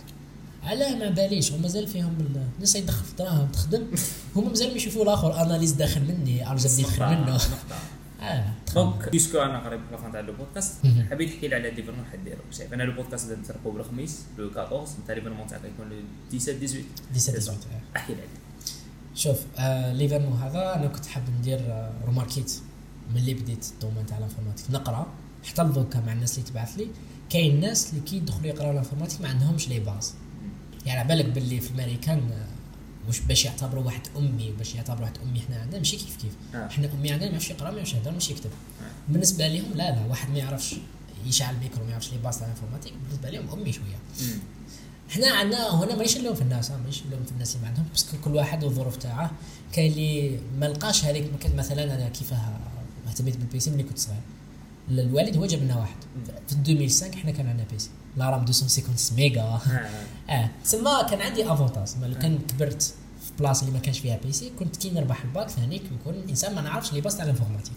علاه 0.63 0.95
ما 0.95 1.09
باليش. 1.09 1.51
هما 1.51 1.61
مازال 1.61 1.87
فيهم 1.87 2.15
ال- 2.19 2.47
الناس 2.55 2.75
يدخل 2.75 3.03
في 3.05 3.15
دراهم 3.19 3.47
تخدم. 3.47 3.83
هما 4.35 4.49
مازال 4.49 4.69
ما 4.69 4.75
يشوفوا 4.75 5.03
الآخر. 5.03 5.41
اناليز 5.41 5.71
داخل 5.71 6.01
مني 6.01 6.49
أرجع 6.51 6.69
يدخل 6.79 7.05
منه. 7.05 7.39
آه. 8.21 8.45
دونك 8.73 9.09
بيسكو 9.09 9.39
أنا 9.41 9.59
قريب 9.59 9.81
لا 9.91 10.11
تاع 10.11 10.19
لو 10.19 10.33
بودكاست. 10.33 10.73
حبيت 11.11 11.29
نحكي 11.29 11.47
لي 11.47 11.55
على 11.55 11.71
ليفرمون 11.71 12.05
حديرو 12.11 12.39
شايف 12.51 12.73
أنا 12.73 12.83
لو 12.83 12.91
بودكاست 12.93 13.31
اللي 13.31 13.41
نترقوا 13.41 13.71
بالخميس 13.71 14.21
لو 14.37 14.47
14 14.47 14.91
انت 14.99 15.11
ليفرمون 15.11 15.47
تاعك 15.47 15.61
يكون 15.63 15.89
لو 15.89 16.39
17 16.39 16.57
18 16.57 16.83
17 17.13 17.39
18 17.39 17.51
آه. 17.51 17.97
احكي 17.97 18.13
لي 18.13 18.19
عليه 18.21 18.29
شوف 19.15 19.39
آه 19.57 19.93
ليفرمون 19.93 20.33
هذا 20.41 20.75
أنا 20.75 20.87
كنت 20.87 21.05
حاب 21.05 21.23
ندير 21.39 21.59
آه 21.59 21.91
روماركيت 22.05 22.53
ملي 23.15 23.33
بديت 23.33 23.65
الدومين 23.73 24.05
تاع 24.05 24.17
الانفورماتيك 24.17 24.71
نقرأ. 24.71 25.07
حتى 25.43 25.61
الفوكا 25.61 25.99
مع 25.99 26.13
الناس 26.13 26.37
اللي 26.37 26.49
تبعث 26.49 26.77
لي 26.77 26.87
كاين 27.29 27.59
ناس 27.59 27.89
اللي 27.89 28.01
كي 28.01 28.15
يدخلوا 28.17 28.47
يقراو 28.47 28.71
الانفورماتيك 28.71 29.21
ما 29.21 29.27
عندهمش 29.27 29.69
لي 29.69 29.79
باز 29.79 30.13
يعني 30.85 30.99
على 30.99 31.07
بالك 31.07 31.25
باللي 31.25 31.59
في 31.59 31.71
الأمريكان 31.71 32.21
آه، 33.03 33.07
واش 33.07 33.19
باش 33.19 33.45
يعتبروا 33.45 33.83
واحد 33.83 34.01
أمي 34.17 34.51
باش 34.57 34.75
يعتبروا 34.75 35.01
واحد 35.01 35.17
أمي 35.23 35.39
حنا 35.41 35.61
عندنا 35.61 35.77
ماشي 35.77 35.97
كيف 35.97 36.15
كيف. 36.21 36.31
آه. 36.55 36.67
حنا 36.67 36.89
أمي 36.93 37.11
عندنا 37.11 37.25
ما 37.27 37.31
يعرفش 37.33 37.49
يقرأ 37.49 37.71
ما 37.71 37.77
يعرفش 37.77 37.93
يهضر 37.93 38.11
ما 38.11 38.17
يكتب. 38.29 38.49
بالنسبة 39.09 39.47
لهم 39.47 39.71
لا 39.75 39.91
لا 39.91 40.05
واحد 40.09 40.29
ما 40.29 40.37
يعرفش 40.37 40.75
يشعل 41.25 41.55
الميكرو 41.55 41.83
ما 41.85 41.91
يعرفش 41.91 42.11
les 42.11 42.17
bases 42.17 42.37
تاع 42.37 42.47
ال 42.47 42.50
informatique 42.50 42.93
بالنسبة 43.03 43.29
لهم 43.29 43.49
أمي 43.59 43.71
شوية. 43.71 43.99
هنا 45.15 45.31
عندنا 45.31 45.83
هنا 45.83 45.95
مانيش 45.95 46.17
نلوم 46.17 46.35
في 46.35 46.41
الناس 46.41 46.71
ها، 46.71 46.77
مانيش 46.77 47.03
نلوم 47.05 47.23
في 47.23 47.31
الناس 47.31 47.51
اللي 47.55 47.61
ما 47.61 47.67
عندهم 47.67 47.85
parce 47.91 48.07
que 48.07 48.17
كل 48.23 48.35
واحد 48.35 48.63
والظروف 48.63 48.97
تاعه. 48.97 49.31
كاين 49.73 49.91
اللي 49.91 50.39
ما 50.59 50.65
لقاش 50.65 51.05
هذيك 51.05 51.25
مثلا 51.55 51.83
أنا 51.83 52.09
كيفاه 52.09 52.59
اهتميت 53.07 53.37
بال 53.37 53.54
PC 53.54 53.71
ملي 53.71 53.83
كنت 53.83 53.97
صغير. 53.99 54.19
ال- 54.89 54.99
الوالد 54.99 55.37
هو 55.37 55.45
جاب 55.45 55.63
لنا 55.63 55.77
واحد 55.77 55.95
في 56.47 56.55
2005 56.55 57.09
إحنا 57.13 57.31
كان 57.31 57.47
عندنا 57.47 57.65
PC. 57.71 57.89
la 58.17 58.29
RAM 58.29 58.39
256 58.39 59.17
ميجا. 59.17 59.41
آه. 59.41 59.61
آه. 60.29 60.49
تسمى 60.63 60.91
كان 61.09 61.21
عندي 61.21 61.51
avantage 61.53 61.83
تسمى 61.83 62.07
لو 62.07 62.19
كان 62.19 62.39
كبرت 62.47 62.81
في 63.21 63.31
بلاصه 63.39 63.61
اللي 63.61 63.73
ما 63.73 63.79
كانش 63.79 63.99
فيها 63.99 64.17
PC 64.25 64.51
كنت 64.59 64.75
كي 64.77 64.89
نربح 64.89 65.23
الباك 65.23 65.49
ثاني 65.49 65.81
نكون 65.91 66.15
إنسان 66.29 66.55
ما 66.55 66.61
نعرفش 66.61 66.93
les 66.93 67.01
bases 67.01 67.15
تاع 67.17 67.25
ال 67.25 67.28
informatique. 67.28 67.73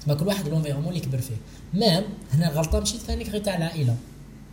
تسمى 0.00 0.14
كل 0.14 0.26
واحد 0.26 0.48
l'environnement 0.48 0.88
اللي 0.88 1.00
كبر 1.00 1.18
فيه. 1.18 1.36
même 1.74 2.04
هنا 2.32 2.50
الغلطه 2.52 2.78
ماشي 2.78 2.98
ثاني 2.98 3.24
غير 3.24 3.42
تاع 3.42 3.56
العائله 3.56 3.96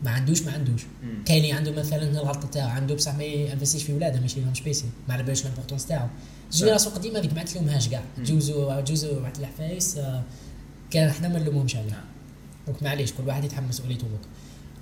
ما 0.04 0.12
عندوش 0.12 0.42
ما 0.42 0.52
عندوش. 0.52 0.82
كاين 1.26 1.44
اللي 1.44 1.54
عنده 1.54 1.72
مثلا 1.72 2.04
الغلطة 2.04 2.48
تاعو 2.48 2.70
عنده 2.70 2.96
بصح 2.96 3.16
ما 3.16 3.24
ينفستيش 3.24 3.84
في 3.84 3.94
ولادة 3.94 4.20
ما 4.20 4.40
شرالهمش 4.42 4.62
PC 4.62 4.86
ما 5.08 5.14
على 5.14 5.24
بالوش 5.24 5.42
ال 5.42 5.46
importance 5.46 5.86
تاعو. 5.86 6.08
ال 6.52 6.56
génération 6.56 6.94
القديمه 6.94 7.20
هذيك 7.20 7.34
ما 7.34 7.40
عندت 7.40 7.56
لهمهاش 7.56 7.90
كاع. 7.90 8.02
جوزو 8.20 8.82
جوزو 8.82 9.20
واحد 9.22 9.38
العفايس 9.38 9.98
آه، 9.98 10.24
كان 10.92 11.08
إحنا 11.10 11.28
ما 11.28 11.40
نلومهمش 11.40 11.76
عليه 11.76 12.04
donc 12.68 12.84
معليش 12.84 13.14
كل 13.14 13.28
واحد 13.28 13.44
يتحمل 13.44 13.68
مسؤوليته 13.68 14.02
دوك 14.08 14.20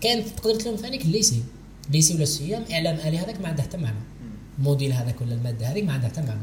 كان 0.01 0.23
تقدر 0.35 0.55
تلوم 0.55 0.75
ثانيك 0.75 1.01
ال 1.05 1.11
lycée 1.11 1.43
ال 1.87 1.91
lycée 1.91 2.13
ولا 2.13 2.23
ال 2.23 2.33
CEM 2.33 2.63
إعلام 2.71 2.95
آلي 2.95 3.17
هذاك 3.17 3.41
ما 3.41 3.47
عنده 3.47 3.63
حتى 3.63 3.77
معنى. 3.77 3.99
ال 4.59 4.64
module 4.64 4.93
هذاك 4.93 5.21
ولا 5.21 5.33
المادة 5.33 5.67
هذيك 5.71 5.83
ما 5.85 5.93
عندها 5.93 6.09
حتى 6.09 6.21
معنى. 6.21 6.41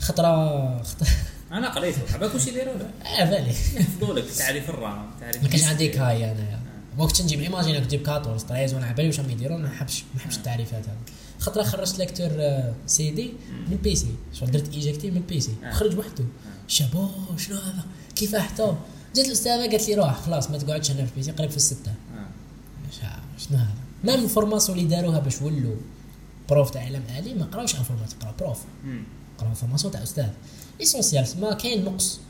خطره 0.00 0.82
خطرة. 0.82 1.08
أنا 1.52 1.68
قريته. 1.68 1.98
عباك 2.14 2.34
واش 2.34 2.46
يديروا 2.46 2.74
له 2.74 2.90
آه 3.20 3.24
بالي 3.24 3.50
يحفظوا 3.50 4.14
لك 4.14 4.24
تعريف 4.38 4.70
ال 4.70 4.80
RAM 4.80 5.10
تعريف 5.20 5.42
ما 5.42 5.48
كانش. 5.48 5.64
عندي 5.64 5.88
كاي 5.88 6.30
أنا. 6.32 6.60
وقت 6.98 7.22
نجيب 7.22 7.40
imagine 7.40 7.82
نجيب 7.82 8.08
14 8.08 8.38
13 8.38 8.74
وأنا 8.74 8.86
على 8.86 8.94
بالي 8.94 9.08
واش 9.08 9.20
راهم 9.20 9.30
يديروا 9.30 9.58
ما 9.58 9.68
نحبش 9.68 10.02
ما 10.14 10.20
نحبش 10.20 10.36
التعريفات 10.36 10.84
هذه 10.84 10.96
خطرة 11.38 11.62
خرجت 11.62 11.98
lecteur 11.98 12.28
آه، 12.38 12.72
سي 12.86 13.10
دي 13.10 13.32
من 13.70 13.76
PC. 13.76 14.06
شغل 14.32 14.50
درت 14.50 14.74
éjecter 14.74 15.10
من 15.10 15.20
PC. 15.28 15.52
آه. 15.64 15.72
خرج 15.72 15.98
وحده. 15.98 16.24
شابو 16.68 17.08
شنو 17.38 17.56
هذا؟ 17.56 17.84
كيف 18.16 18.36
حتى 18.36 18.74
جات 19.16 19.26
الأستاذة 19.26 19.60
قالت 19.70 19.88
لي 19.88 19.94
روح 19.94 20.20
خلاص 20.20 20.50
ما 20.50 20.58
تقعدش 20.58 20.90
هنا 20.90 21.06
في 21.06 21.12
PC 21.16 21.30
قريب 21.30 21.50
في 21.50 21.56
الستة. 21.56 21.90
آه. 21.90 21.94
شنو 23.48 23.58
هذا؟ 23.58 23.74
ما 24.04 24.14
ال 24.14 24.20
formation 24.20 24.78
اللي 24.78 24.88
داروها 24.90 25.18
باش 25.18 25.42
ولوا 25.42 25.76
prof 26.50 26.70
تاع 26.70 26.82
علم 26.82 27.02
آلي 27.18 27.34
ما 27.34 27.44
قراوش 27.44 27.76
informatique 27.76 28.18
قراو 28.22 28.34
prof. 28.40 28.58
قراو 29.38 29.54
formation 29.54 29.92
تاع 29.92 30.02
أستاذ. 30.02 30.28
essentiel 30.82 31.26
ما 31.40 31.52
كاين 31.54 31.84
نقص. 31.84 32.20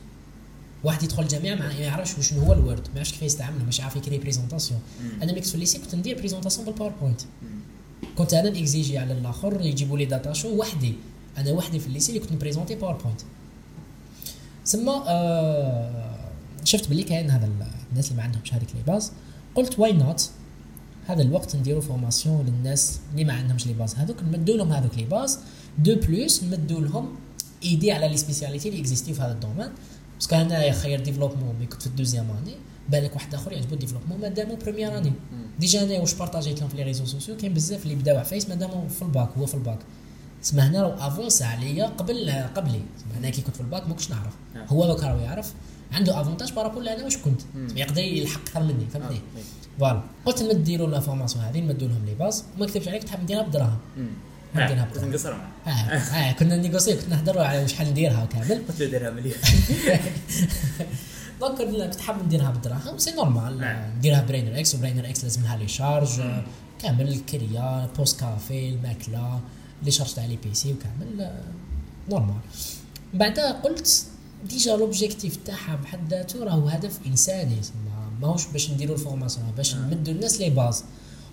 واحد 0.85 1.03
يدخل 1.03 1.23
الجامعة 1.23 1.55
ما 1.55 1.73
يعرفش 1.73 2.29
شنو 2.29 2.41
هو 2.41 2.53
ال 2.53 2.60
Word 2.60 2.89
ما 2.89 2.95
يعرفش 2.95 3.13
كيف 3.13 3.23
يستعمله 3.23 3.65
مش 3.65 3.81
عارف 3.81 3.97
يكري 3.97 4.19
présentation. 4.19 4.81
أنا 5.23 5.33
ميكس 5.33 5.49
في 5.49 5.55
ال 5.55 5.59
lycée 5.59 5.79
كنت 5.79 5.95
ندير 5.95 6.19
présentation 6.19 6.67
بال 6.67 6.75
PowerPoint. 6.75 7.21
كنت 8.19 8.35
أنا 8.35 8.51
نكزيجي 8.51 8.99
على 8.99 9.13
الآخر 9.13 9.61
يجيبوا 9.61 9.99
لي 9.99 10.05
data 10.05 10.33
show 10.33 10.49
وحدي. 10.57 10.95
أنا 11.39 11.53
وحدي 11.53 11.79
في 11.81 11.87
ال 11.87 11.90
lycée 11.90 12.09
اللي 12.13 12.21
كنت 12.21 12.33
نبريزونتي 12.33 12.75
PowerPoint 12.75 13.21
ثم 14.67 14.89
آه 14.89 16.19
شفت 16.65 16.89
باللي 16.89 17.03
كاين 17.03 17.31
هذا 17.31 17.47
ال- 17.47 17.67
الناس 17.91 18.07
اللي 18.11 18.17
ما 18.17 18.23
عندهمش 18.23 18.55
هذيك 18.55 18.69
les 18.75 18.83
bases 18.93 19.13
قلت 19.55 19.79
why 19.79 19.93
not 19.93 20.31
هذا 21.11 21.23
الوقت 21.23 21.57
نديروا 21.57 21.81
formation 21.81 22.47
للناس 22.47 22.99
اللي 23.13 23.25
ما 23.25 23.33
عندهمش 23.33 23.67
les 23.67 23.73
bases 23.73 23.95
هذوك 23.95 24.23
نمدوا 24.23 24.57
لهم 24.57 24.73
هذوك 24.73 24.97
les 24.97 25.05
bases 25.05 25.39
de 25.79 25.95
plus 25.95 26.45
نمدوا 26.45 26.81
لهم 26.81 27.09
ايدي 27.63 27.93
على 27.93 28.09
les 28.09 28.17
spécialités 28.17 28.69
اللي 28.69 28.81
اكزيستيو 28.81 29.15
في 29.15 29.23
هذا 29.23 29.33
ال 29.33 29.37
domaine 29.37 29.69
parce 30.15 30.28
que 30.29 30.37
أنا 30.37 30.65
يا 30.65 30.73
خير 30.73 31.01
développement 31.01 31.55
mais 31.61 31.67
كنت 31.67 31.81
في 31.83 31.87
ال 31.87 31.92
deuxième 31.92 32.31
année 32.31 32.55
بالك 32.89 33.15
واحد 33.15 33.35
آخر 33.35 33.53
يعجبو 33.53 33.75
ال 33.75 33.78
développement 33.78 34.21
مادامو 34.21 34.57
première 34.57 34.99
année. 34.99 35.13
déjà 35.61 35.83
أنا 35.85 36.01
واش 36.01 36.15
بارطاجيت 36.15 36.61
لهم 36.61 36.69
في 36.69 36.77
les 36.77 36.83
réseaux 36.83 37.05
sociaux 37.05 37.37
كاين 37.37 37.55
بزاف 37.55 37.83
اللي 37.83 37.95
بداو 37.95 38.19
عفايس 38.19 38.49
مادامو 38.49 38.89
في 38.89 39.03
الباك 39.03 39.29
هو 39.39 39.47
في 39.47 39.55
الباك. 39.55 39.79
تسمى 40.43 40.63
هنا 40.63 40.83
راه 40.83 41.07
avance 41.07 41.43
عليا 41.43 41.87
قبل 41.87 42.31
قبلي. 42.57 42.83
أنا 43.19 43.31
كي 43.31 43.43
كنت 43.43 43.55
في 43.55 43.61
الباك 43.61 43.83
ما 43.83 43.95
كنتش 43.95 44.11
نعرف. 44.11 44.33
آه. 44.57 44.65
هو 44.67 44.87
دوك 44.87 45.05
راه 45.05 45.21
يعرف. 45.21 45.53
عنده 45.93 46.21
avantage 46.21 46.53
par 46.53 46.64
rapport 46.64 46.89
أنا 46.89 47.05
واش 47.05 47.17
كنت. 47.17 47.41
يقدر 47.77 48.03
يلحق 48.03 48.41
أكثر 48.41 48.63
مني 48.63 48.85
آه. 48.85 48.89
فهمتني 48.89 49.09
طيب. 49.09 49.45
voilà. 49.81 50.03
قلت 50.27 50.43
نديروا 50.43 50.89
la 50.89 51.01
formation 51.01 51.45
هذه 51.45 51.61
نمدوا 51.61 51.89
لهم 51.89 52.05
les 52.07 52.15
bases 52.15 52.45
وما 52.57 52.67
نكذبش 52.67 52.89
عليك 52.89 53.01
كنت 53.03 53.11
حاب 53.11 53.23
نديرها 53.23 53.43
بدراهم. 53.43 53.79
نديرها 54.55 54.89
بدراهم. 54.93 55.11
نقصر 55.11 55.33
آه 55.67 55.71
آه 55.71 56.33
كنا 56.33 56.57
نيغوسي 56.57 56.95
كنت 56.97 57.09
نهضروا 57.09 57.43
على 57.43 57.69
شحال 57.69 57.91
نديرها 57.91 58.23
وكامل. 58.25 58.63
قلت 58.69 58.81
له 58.81 58.87
ديرها 58.87 59.11
مليون. 59.11 59.35
donc 61.41 61.63
كنت 61.63 62.01
حاب 62.01 62.25
نديرها 62.25 62.51
بالدراهم 62.51 62.99
c'est 62.99 63.11
normal. 63.11 63.77
نديرها 63.99 64.23
برينر 64.23 64.59
إكس 64.59 64.75
وبرينر 64.75 65.09
إكس 65.09 65.25
لازم 65.25 65.43
لها 65.43 65.57
les 65.57 65.69
charges 65.69 66.21
كامل 66.83 67.09
الكريا 67.09 67.89
pause 67.99 68.21
café 68.21 68.69
الماكلة 68.69 69.41
les 69.83 69.91
charges 69.91 70.13
تاع 70.15 70.25
les 70.25 70.37
PC 70.45 70.73
وكامل 70.75 71.31
normal 72.11 72.35
بعدها 73.15 73.53
قلت 73.53 74.05
déjà 74.49 74.77
l'objectif 74.77 75.37
تاعها 75.37 75.77
بحد 75.77 76.09
ذاته 76.11 76.45
راهو 76.45 76.69
هدف 76.69 76.99
إنساني 77.07 77.55
ما- 77.55 77.90
ماهوش 78.21 78.47
باش 78.47 78.71
نديروا 78.71 78.97
ال 78.97 79.02
formation 79.02 79.47
باش 79.57 79.75
نعم. 79.75 79.91
نمدوا 79.91 80.15
الناس 80.15 80.41
les 80.41 80.51
bases 80.51 80.85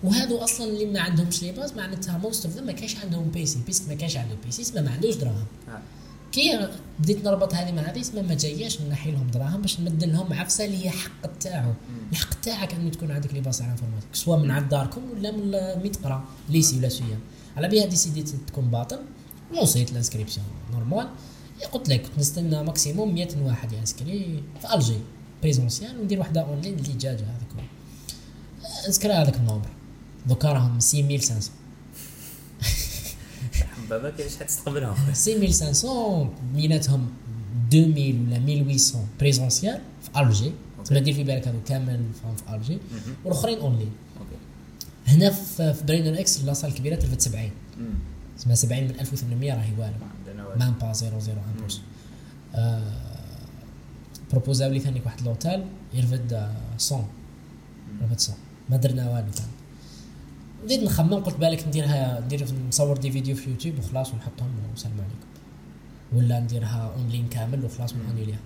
وهادو 0.04 0.38
أصلا 0.38 0.66
اللي 0.66 0.86
ما 0.86 1.00
عندهمش 1.00 1.42
les 1.42 1.52
bases 1.52 1.72
معناتها 1.72 2.18
most 2.18 2.46
of 2.46 2.58
ما 2.58 2.72
كانش 2.72 2.96
عندهم 2.96 3.30
PC 3.30 3.58
parce 3.66 3.80
que 3.80 3.88
ما 3.88 3.94
كانش 3.94 4.16
عنده 4.16 4.34
PC 4.44 4.62
تسمى 4.62 4.82
ما 4.82 4.90
عندوش 4.90 5.14
دراهم. 5.14 5.46
آه. 5.68 5.80
كي 6.32 6.68
بديت 6.98 7.24
نربط 7.24 7.54
هذه 7.54 7.72
مع 7.72 7.82
هذه 7.82 8.22
ما 8.22 8.34
جاياش 8.34 8.80
نحي 8.82 9.10
لهم 9.10 9.26
دراهم 9.26 9.62
باش 9.62 9.80
نمد 9.80 10.04
لهم 10.04 10.32
عفسة 10.32 10.64
اللي 10.64 10.84
هي 10.84 10.90
حق 10.90 11.26
تاعو. 11.40 11.72
الحق 12.12 12.40
تاعك 12.40 12.74
انه 12.74 12.90
تكون 12.90 13.10
عندك 13.10 13.34
les 13.34 13.44
bases 13.44 13.62
على 13.62 13.70
l'informatique 13.70 14.08
سواء 14.12 14.38
من 14.38 14.50
عند 14.50 14.68
داركم 14.68 15.02
ولا 15.10 15.30
من 15.30 15.50
مي 15.82 15.88
تقرا 15.88 16.24
lycée 16.48 16.78
ولا 16.78 16.88
CEM 16.88 17.20
على 17.56 17.68
بها 17.68 17.86
ديسيديت 17.86 18.28
تكون 18.46 18.64
باطل 18.64 18.98
لونسيت 19.54 19.92
les 19.92 20.03
inscriptions 20.03 20.46
normal. 20.72 21.08
قلت 21.72 21.88
لك 21.88 22.02
كنت 22.02 22.18
نستنى 22.18 22.62
maximum 22.62 23.14
100 23.14 23.28
واحد 23.42 23.72
ينسكري 23.72 24.42
في 24.60 24.74
Alger 24.74 24.98
présentiel 25.42 26.00
وندير 26.00 26.20
وحدة 26.20 26.40
أونلاين 26.40 26.74
اللي 26.74 26.92
جاجة 26.92 27.14
هذاك. 27.24 27.48
هو 27.56 28.88
نسكري 28.88 29.12
هذاك 29.12 29.36
ال 29.36 29.40
nombre. 29.40 29.68
دوكا 30.26 30.52
راهم 30.52 30.80
6500 30.80 31.40
بابا 33.90 34.10
كاين 34.10 34.28
شحال 34.28 34.46
تستقبلهم؟ 34.46 34.94
6500 35.14 36.30
بيناتهم 36.54 37.08
2000 37.72 37.88
ولا 38.26 38.36
1800 38.36 39.04
présentiel 39.20 39.80
في 40.02 40.20
Alger 40.20 40.52
تما 40.84 40.98
دير 41.00 41.14
في 41.14 41.24
بالك 41.24 41.48
هذو 41.48 41.58
كامل 41.66 42.00
في 42.46 42.54
الجي. 42.54 42.78
والأخرين 43.24 43.58
أونلاين. 43.58 43.90
هنا 45.06 45.30
في 45.30 45.74
BrainerX 45.86 46.20
la 46.20 46.40
salle 46.44 46.70
الكبيره 46.70 46.94
ترفد 46.96 47.20
70 47.20 47.50
مم. 47.78 47.86
تسمى 48.38 48.54
70 48.56 48.84
من 48.84 48.90
1800 49.00 49.52
راهي 49.54 49.72
والو. 49.78 49.92
même 50.58 50.74
pas 50.80 50.92
001 50.92 51.80
آه 52.54 52.82
بروبوزاو 54.30 54.70
لي 54.70 54.80
ثاني 54.80 55.00
واحد 55.04 55.20
l'hôtel 55.22 55.64
يرفد 55.94 56.32
آه، 56.32 56.52
100 56.90 57.04
يرفد 58.02 58.16
100 58.28 58.36
ما 58.70 58.76
درنا 58.76 59.10
والو 59.10 59.30
ثاني 59.30 59.48
بديت 60.64 60.82
نخمم 60.82 61.14
قلت 61.14 61.36
بالك 61.36 61.68
نديرها 61.68 62.20
ندير 62.20 62.46
نصور 62.68 62.96
des 62.96 63.10
vidéos 63.10 63.36
في 63.36 63.50
يوتيوب 63.50 63.78
وخلاص 63.78 64.14
ونحطهم 64.14 64.48
والسلام 64.70 64.94
عليكم. 64.94 65.28
ولا 66.12 66.40
نديرها 66.40 66.92
اونلاين 66.96 67.28
كامل 67.28 67.64
وخلاص 67.64 67.92
ونحني 67.92 68.24
ليها. 68.24 68.38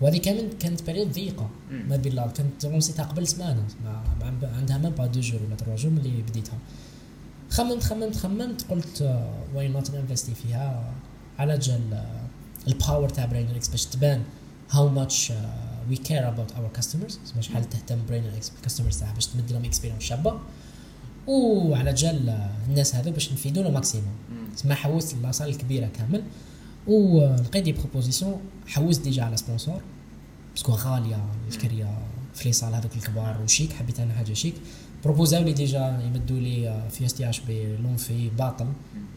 وهذه 0.00 0.18
كانت 0.18 0.62
كانت 0.62 0.86
période 0.90 1.12
ضيقة. 1.12 1.48
ما 1.70 1.96
بين 1.96 2.12
الأرض. 2.12 2.32
كانت 2.32 2.64
لونسيتها 2.66 3.04
قبل 3.04 3.26
سمانة. 3.26 3.64
ما 3.84 4.02
ما- 4.42 4.56
عندها 4.56 4.78
même 4.78 4.88
pas 4.88 5.06
deux 5.06 5.20
jours 5.20 5.40
ولا 5.46 5.54
trois 5.56 5.76
jours 5.76 5.92
ملي 5.92 6.22
بديتها. 6.22 6.58
خممت 7.50 7.82
خممت 7.82 8.16
خممت 8.16 8.64
قلت 8.70 9.20
why 9.54 9.68
not 9.68 9.94
انفستي 9.94 10.34
فيها؟ 10.34 10.92
على 11.38 11.58
جال 11.58 12.04
ال 12.68 12.75
power 12.75 13.08
تاع 13.08 13.24
Brain 13.26 13.46
باش 13.70 13.84
تبان. 13.84 14.22
how 14.70 14.88
much 14.88 15.32
we 15.90 15.96
care 15.96 16.28
about 16.28 16.52
our 16.52 16.68
customers 16.74 17.18
شحال 17.40 17.68
تهتم 17.68 17.98
BrainerX 18.08 18.24
بال 18.24 18.50
customers 18.50 18.98
تاعها 18.98 19.14
باش 19.14 19.26
تمد 19.26 19.52
لهم 19.52 19.64
experience 19.64 20.02
شابة. 20.02 20.40
وعلى 21.26 21.94
جال 21.94 22.28
آه، 22.28 22.50
الناس 22.68 22.94
هذو 22.94 23.10
باش 23.10 23.32
نفيدو 23.32 23.62
le 23.62 23.70
maximum. 23.70 24.14
تسمى 24.56 24.74
حوست 24.74 25.16
la 25.22 25.29
salle 25.29 25.48
الكبيرة 25.48 25.86
كامل. 25.86 26.22
ولقيت 26.86 27.64
des 27.64 27.72
propositions 27.72 28.40
حوست 28.66 29.02
déjà 29.02 29.22
على 29.22 29.36
sponsors 29.36 29.80
parce 30.54 30.65
que 30.65 30.72
غالية 30.72 31.24
الكريه 31.48 31.98
في 32.34 32.44
les 32.44 32.52
salles 32.52 32.74
هذوك 32.74 32.96
الكبار 32.96 33.42
وشيك 33.42 33.72
حبيت 33.72 34.00
أنا 34.00 34.14
حاجة 34.14 34.32
شيك. 34.32 34.54
بروبوزاو 35.04 35.42
لي 35.42 35.52
déjà 35.52 36.02
يمدوا 36.04 36.38
لي 36.40 36.68
آه، 36.68 36.88
في 36.88 37.06
اس 37.06 37.14
تي 37.14 37.30
اش 37.30 37.40
بي 37.40 37.76
لون 37.76 37.96
في 37.96 38.28
باطل 38.28 38.66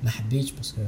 ما 0.03 0.09
حبيتش 0.09 0.51
parce 0.51 0.70
que 0.70 0.81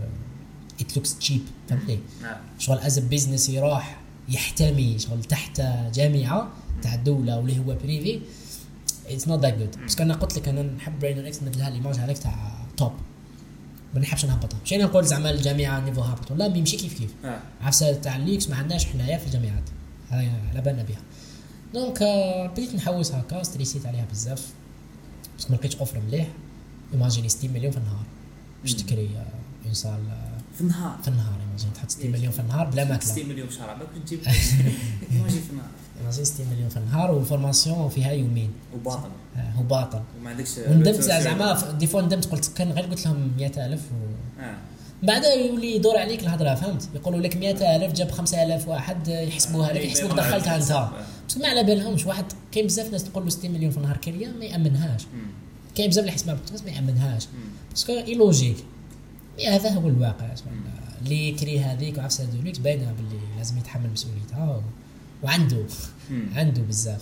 it 0.82 0.98
looks 0.98 1.18
cheap 1.18 1.42
فهمتني؟ 1.70 2.00
نعم 2.22 2.38
شغل 2.60 2.78
as 2.78 3.00
business 3.00 3.50
يروح 3.50 4.05
يحتمي 4.30 5.00
شغل 5.00 5.24
تحت 5.24 5.62
جامعة 5.94 6.52
تاع 6.82 6.94
الدولة 6.94 7.38
واللي 7.38 7.60
هو 7.60 7.76
privé 7.84 8.20
it's 9.08 9.28
not 9.28 9.40
that 9.40 9.58
good 9.58 9.76
parce 9.82 9.95
que 9.95 10.04
أنا 10.04 10.14
قلت 10.14 10.38
لك 10.38 10.48
أنا 10.48 10.62
نحب 10.62 11.00
BrainerX 11.00 11.44
نمد 11.44 11.56
لها 11.56 11.70
l'image 11.70 11.96
هذاك 11.96 12.18
تاع 12.18 12.58
top 12.78 12.92
ما 13.94 14.02
نحبش 14.02 14.26
نهبطها 14.26 14.60
مش 14.66 14.74
أنا 14.74 14.84
نقول 14.84 15.06
زعما 15.06 15.30
الجامعة 15.30 15.80
niveau 15.80 16.02
هابط. 16.02 16.32
ولا 16.32 16.46
يمشي 16.46 16.78
كيف 16.78 17.00
كيف. 17.00 17.14
آه. 17.26 17.40
عفسة 17.62 17.94
تاع 17.94 18.16
الليكس 18.16 18.50
ما 18.50 18.56
عندناش 18.56 18.86
حنايا 18.86 19.18
في 19.18 19.26
الجامعات. 19.28 19.64
على 20.12 20.62
بالنا 20.66 20.84
بها 20.84 21.02
donc 21.74 22.02
آه، 22.02 22.48
بديت 22.48 22.76
نحوس 22.76 23.12
هكا 23.12 23.44
ستريسيت 23.44 23.86
عليها 23.86 24.06
بزاف. 24.12 24.48
بس 25.40 25.52
ما 25.52 25.56
لقيتش 25.56 25.76
offre 25.76 26.00
مليح. 26.00 26.28
ايماجيني 26.94 27.30
60 27.30 27.52
مليون 27.52 27.72
في 27.72 27.78
النهار. 27.78 28.06
باش. 28.62 28.74
تكري 28.74 29.10
آه، 29.16 29.86
un 29.86 30.08
آه، 30.10 30.25
في 30.56 30.62
النهار. 30.62 30.98
في 31.02 31.08
النهار 31.08 31.40
imagine 31.48 31.74
تحط 31.74 31.90
60 31.90 32.12
مليون 32.12 32.32
في 32.32 32.40
النهار 32.40 32.66
بلا 32.66 32.84
ماكلة. 32.84 33.12
60 33.12 33.30
مليون 33.30 33.48
في 33.48 33.56
شهر 33.56 33.70
عباك 33.70 33.88
تجيب. 34.06 34.20
imagine 35.12 35.42
في 35.42 35.50
النهار. 35.52 35.70
ايماجين 36.00 36.26
60 36.26 36.48
مليون 36.52 36.70
في 36.70 36.78
النهار 36.78 37.12
و 37.12 37.19
formation 37.19 37.90
فيها 37.90 38.12
يومين. 38.12 38.52
وباطل 38.76 39.10
آه، 39.38 39.52
هو 39.52 39.64
باطل 39.64 40.02
وما 40.20 40.30
عندكش 40.30 40.58
وندمت 40.70 41.02
زعما 41.02 41.72
des 41.72 41.88
fois 41.88 42.02
ندمت 42.02 42.26
قلت 42.26 42.52
كان 42.58 42.72
غير 42.72 42.86
قلت 42.86 43.06
لهم 43.06 43.32
100000 43.38 43.80
و 43.80 44.42
آه. 44.42 44.58
بعدها 45.04 45.34
يولي 45.34 45.76
يدور 45.76 45.98
عليك 45.98 46.24
الهضرة 46.24 46.56
فهمت؟ 46.56 46.90
يقولوا 46.96 47.20
لك 47.20 47.38
100000 47.38 47.94
جاب 47.94 48.12
5000 48.12 48.68
واحد 48.68 49.08
يحسبوها 49.08 49.74
لك 49.74 49.86
يحسبوك 49.86 50.12
دخلتها 50.12 50.56
أنت. 50.56 50.90
بس 51.30 51.38
ما 51.38 51.48
على 51.48 51.64
بالهمش 51.64 52.06
واحد 52.06 52.26
كاين 52.52 52.66
بزاف 52.66 52.92
ناس 52.92 53.04
تقول 53.04 53.24
له 53.24 53.30
60 53.30 53.52
مليون 53.52 53.72
في 53.72 53.78
النهار 53.78 53.98
كريه 53.98 54.28
ما 54.28 54.46
يأمنهاش. 54.46 55.02
كاين 55.76 55.90
بزاف 55.90 56.00
اللي 56.02 56.12
يحسبها 56.12 56.34
بالتونس 56.34 56.64
ما 56.64 56.72
يأمنهاش. 56.72 57.28
parce 57.72 57.85
que 57.86 57.94
est 57.94 58.16
logique 58.16 58.58
هذا 59.48 59.70
هو 59.70 59.88
الواقع 59.88 60.26
اللي 61.02 61.30
يكري 61.30 61.60
هذيك 61.60 61.98
وعفسه 61.98 62.26
de 62.26 62.36
luxe 62.36 62.58
باينة 62.58 62.92
باللي 62.94 63.20
لازم 63.38 63.58
يتحمل 63.58 63.90
مسؤوليتها. 63.90 64.64
وعنده. 65.24 65.66
عنده 66.36 66.62
بزاف. 66.62 67.02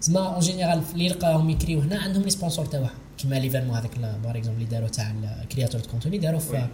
تسمى 0.00 0.18
en 0.18 0.40
général 0.40 0.82
اللي 0.92 1.06
يلقاهم 1.06 1.50
يكريو 1.50 1.80
هنا 1.80 1.98
عندهم 1.98 2.22
les 2.22 2.30
sponsors 2.30 2.66
تاعهم 2.66 2.88
كيما 3.18 3.34
l'événement 3.34 3.76
هذاك 3.76 3.98
par 3.98 4.36
exemple 4.36 4.58
اللي 4.62 4.70
داروا 4.70 4.88
تاع 4.88 5.14
les 5.42 5.52
créateurs 5.52 5.80
de 5.80 5.88
contenu 5.88 6.18
داروا. 6.18 6.40
في 6.40 6.56
آه، 6.56 6.68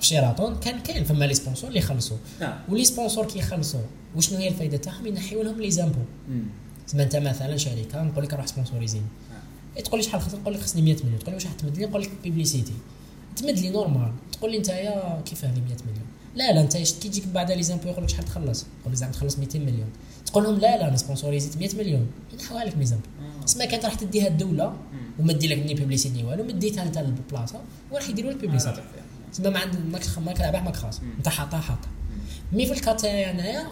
في 0.00 0.06
Sheraton 0.06 0.56
كان 0.60 0.78
كاين 0.80 1.04
فما 1.04 1.24
les 1.24 1.34
sponsors 1.34 1.68
اللي 1.68 1.78
يخلصوا 1.80 2.16
آه 2.42 2.58
و 2.68 2.72
les 2.72 2.84
sponsors 2.84 3.26
كي 3.26 3.38
يخلصوا 3.38 3.80
وشنو 4.16 4.38
هي 4.38 4.48
الفائده 4.48 4.76
تاعهم؟ 4.76 5.06
ينحيو 5.06 5.42
لهم 5.42 5.60
les 5.60 5.70
impôts. 5.70 6.00
تسمى 6.86 7.02
انت 7.02 7.16
مثلا 7.16 7.56
شركة 7.56 8.02
نقول 8.02 8.24
لك 8.24 8.34
روح 8.34 8.46
سبونسوريزيني 8.46 9.04
آه. 9.32 9.76
إيه 9.76 9.82
تقول 9.84 10.00
لي 10.00 10.06
شحال 10.06 10.20
خسرت 10.20 10.40
نقول 10.40 10.54
لك 10.54 10.60
خصني 10.60 10.82
100 10.82 10.96
مليون. 11.04 11.18
تقول 11.18 11.30
لي 11.30 11.34
واش 11.34 11.46
راح 11.46 11.54
تمد 11.54 11.78
لي 11.78 11.86
نقول 11.86 12.02
لك 12.02 12.10
publicité 12.22 12.72
تمد 13.36 13.58
لي 13.58 13.70
normal. 13.70 14.12
تقول 14.32 14.52
لي 14.52 14.58
نتايا 14.58 15.22
كيف 15.26 15.44
هذه 15.44 15.60
100 15.60 15.62
مليون؟ 15.62 16.06
لا 16.34 16.52
لا 16.52 16.60
انت 16.60 16.76
كي 16.76 17.08
تجيك 17.08 17.26
بعد 17.26 17.52
les 17.52 17.62
impôts 17.62 17.88
يقول 17.88 18.04
لك 18.04 18.08
شحال 18.10 18.24
تخلص؟ 18.24 18.60
تقول 18.62 18.90
لي 18.90 18.96
زعما 18.96 19.12
تخلص 19.12 19.38
200 19.38 19.58
مليون. 19.58 19.90
تقول 20.26 20.44
لهم 20.44 20.54
لا 20.54 20.76
لا 20.76 20.88
أنا 20.88 20.96
سبونسوريزيت 20.96 21.56
100 21.56 21.76
مليون. 21.76 22.06
ينحوها 22.32 22.64
لك 22.64 22.76
ميزامبو 22.76 23.06
آه. 23.20 23.44
تسمى 23.44 23.66
كانت 23.66 23.84
راح 23.84 23.94
تديها 23.94 24.28
الدولة. 24.28 24.76
وما 25.18 25.32
دير 25.32 25.50
لك 25.50 25.66
ni 25.66 25.74
publicité 25.74 26.24
والو 26.24 26.44
مديتها 26.44 26.82
انت 26.82 26.98
للبلاصه 26.98 27.60
وراح 27.90 28.08
يديروا 28.08 28.30
لك 28.30 28.36
آه، 28.36 28.40
publicité 28.40 28.76
تكفي. 28.76 29.02
تسمى 29.32 29.50
ما 29.50 29.58
عندك 29.58 29.78
ماك 29.78 30.02
ماك 30.26 30.40
رابح 30.40 30.62
ماك 30.62 30.76
خاص. 30.76 31.00
انت 31.18 31.28
حاطها 31.28 31.60
حاطها. 31.60 31.90
mais 32.52 32.66
في 32.66 32.72
ال 32.72 32.77
cas 32.77 32.92
تاعي 32.92 33.30
انايا 33.30 33.66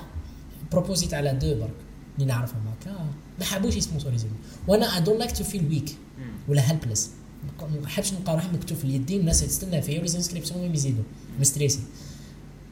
بروبوزيت 0.73 1.15
على 1.15 1.33
deux 1.33 1.55
برك. 1.61 1.71
اللي 2.15 2.27
نعرفهم 2.27 2.63
هكا. 2.69 3.07
ما 3.39 3.45
حابوش 3.45 3.77
يسبونسوريزوني 3.77 4.33
وأنا 4.69 4.97
I 4.97 5.01
don't 5.01 5.19
like 5.19 5.37
to 5.37 5.45
feel 5.45 5.69
weak. 5.69 5.97
ولا 6.49 6.71
helpless 6.71 7.11
ما 7.61 7.81
نحبش 7.83 8.13
نلقى 8.13 8.35
روحي 8.35 8.49
مكتوب 8.49 8.79
في 8.79 8.85
اليدين 8.85 9.19
والناس 9.19 9.41
تستنى 9.41 9.83
فيا 9.83 10.01
و 10.01 10.05
les 10.05 10.17
inscriptions 10.17 10.75
يزيدوا. 10.75 11.05
مستريسي 11.41 11.81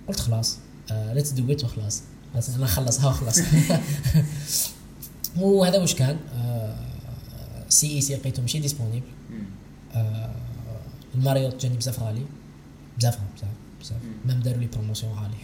قلت 0.09 0.20
خلاص 0.20 0.59
let's 0.90 1.30
do 1.30 1.52
it 1.52 1.64
وخلاص. 1.65 2.03
خلاص 2.32 2.49
أنا 2.49 2.65
نخلصها 2.65 3.09
وخلاص. 3.09 3.39
وهذا 5.40 5.78
واش 5.78 5.95
كان؟ 5.95 6.19
CIC 7.68 8.14
لقيته 8.16 8.43
ماشي 8.43 8.59
disponible 8.59 9.06
مم. 9.31 9.36
آه، 9.95 10.31
ال 11.14 11.20
Marriott 11.20 11.62
جاني 11.62 11.77
بزاف 11.77 12.03
غالي 12.03 12.23
بزاف 12.99 13.19
بزاف 13.36 13.51
بزاف. 13.81 13.99
même 14.26 14.40
داروا 14.40 14.61
لي 14.61 14.66
promotion 14.66 15.12
غالي. 15.12 15.36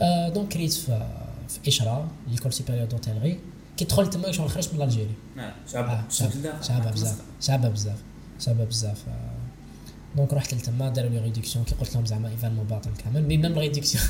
آه، 0.00 0.28
donc 0.28 0.48
كريت 0.48 0.72
في 0.72 1.06
في 1.48 1.68
ESHRA 1.68 2.08
l'école 2.30 2.52
supérieure 2.52 2.86
d'hôtellerie 2.86 3.38
كي 3.76 3.84
دخلت 3.84 4.14
تما 4.14 4.32
شغل 4.32 4.50
خرجت 4.50 4.74
من 4.74 4.82
l'Algérie 4.82 5.14
آه، 5.38 5.40
آه، 5.40 5.54
شاب 5.72 6.04
شاب 6.10 6.30
شابة 6.62 6.90
بزاف. 6.90 7.20
شابة 7.40 7.68
بزاف. 7.68 7.98
شابة 8.40 8.64
بزاف. 8.64 9.04
donc 10.16 10.32
رحت 10.32 10.54
لتما 10.54 10.88
داروا 10.88 11.10
لي 11.10 11.18
réduction 11.18 11.64
كي 11.64 11.74
قلت 11.74 11.94
لهم 11.94 12.06
زعما 12.06 12.28
événement 12.28 12.66
باطل 12.66 12.90
كامل. 13.04 13.22
mais 13.22 13.36
même 13.36 13.58
réduction 13.58 14.04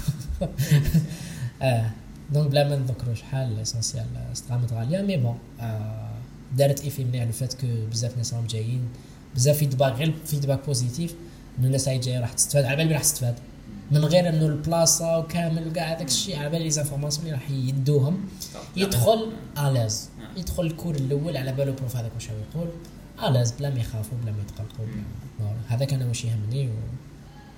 آه. 1.63 1.91
donc 2.33 2.51
بلا 2.51 2.69
ما 2.69 2.77
نذكروا 2.77 3.15
شحال 3.15 3.61
essentiel 3.61 4.07
استغامت 4.33 4.73
غاليه 4.73 5.03
mais 5.03 5.17
bon 5.17 5.39
دارت 6.57 6.81
effet 6.81 7.05
مليح. 7.05 7.25
le 7.25 7.33
fait 7.33 7.55
que 7.55 7.67
بزاف 7.91 8.17
ناس 8.17 8.35
راهم 8.35 8.47
جايين. 8.47 8.89
بزاف 9.35 9.59
feedback 9.59 9.93
غير 9.93 10.15
feedback 10.27 10.67
positif 10.67 11.15
انه 11.59 11.67
الناس 11.67 11.89
هاي 11.89 11.99
جاية 11.99 12.21
راح 12.21 12.33
تستفاد. 12.33 12.65
على 12.65 12.77
بالي 12.77 12.95
راح 12.95 13.03
تستفاد. 13.03 13.35
من 13.91 14.05
غير 14.05 14.29
انه 14.29 14.47
البلاصة 14.47 15.19
وكامل 15.19 15.69
وكاع 15.69 15.93
هذاك 15.93 16.09
الشيء 16.09 16.39
على 16.39 16.51
بالي 16.51 16.65
les 16.65 16.71
informations 16.71 17.27
اللي 17.27 17.37
راح 17.37 17.51
يدوهم. 17.51 18.29
يدخل 18.77 19.33
à 19.59 19.66
l'aise 19.66 20.09
آه. 20.21 20.39
يدخل 20.41 20.63
ال 20.67 20.72
cours 20.72 20.95
الأول 20.95 21.37
على 21.37 21.53
بالو 21.53 21.73
prof 21.73 21.97
هذاك 21.97 22.11
واش 22.15 22.29
يقول. 22.29 22.69
à 23.29 23.32
l'aise 23.32 23.53
بلا 23.53 23.71
ما 23.71 23.81
يخافوا 23.81 24.19
بلا 24.23 24.33
ما 24.33 24.39
يتقلقوا. 24.43 24.87
هذاك 25.69 25.93
أنا 25.93 26.07
واش 26.07 26.25
يهمني 26.25 26.69
و... 26.69 26.73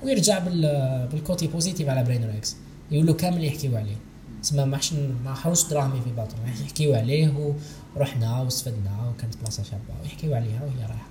ويرجع 0.03 0.39
بال... 0.39 1.09
بال 1.13 1.24
côté 1.24 1.47
positif 1.47 1.89
على 1.89 2.05
BrainerX 2.05 2.57
يقولوا 2.91 3.15
كامل 3.15 3.45
يحكيو 3.45 3.77
عليه. 3.77 3.97
تسمى 4.43 4.65
ما 4.65 4.77
حش 4.77 4.93
ما 5.25 5.35
حاولش 5.35 5.65
دراهمي 5.65 6.01
في 6.01 6.11
باطل 6.11 6.35
راح 6.47 6.61
يحكيو 6.61 6.95
عليه 6.95 7.55
ورحنا 7.97 8.41
واستفدنا 8.41 9.09
وكانت 9.09 9.37
بلاصة 9.37 9.63
شابة. 9.63 10.03
ويحكيو 10.03 10.35
عليها 10.35 10.63
وهي 10.63 10.87
رايحة. 10.87 11.09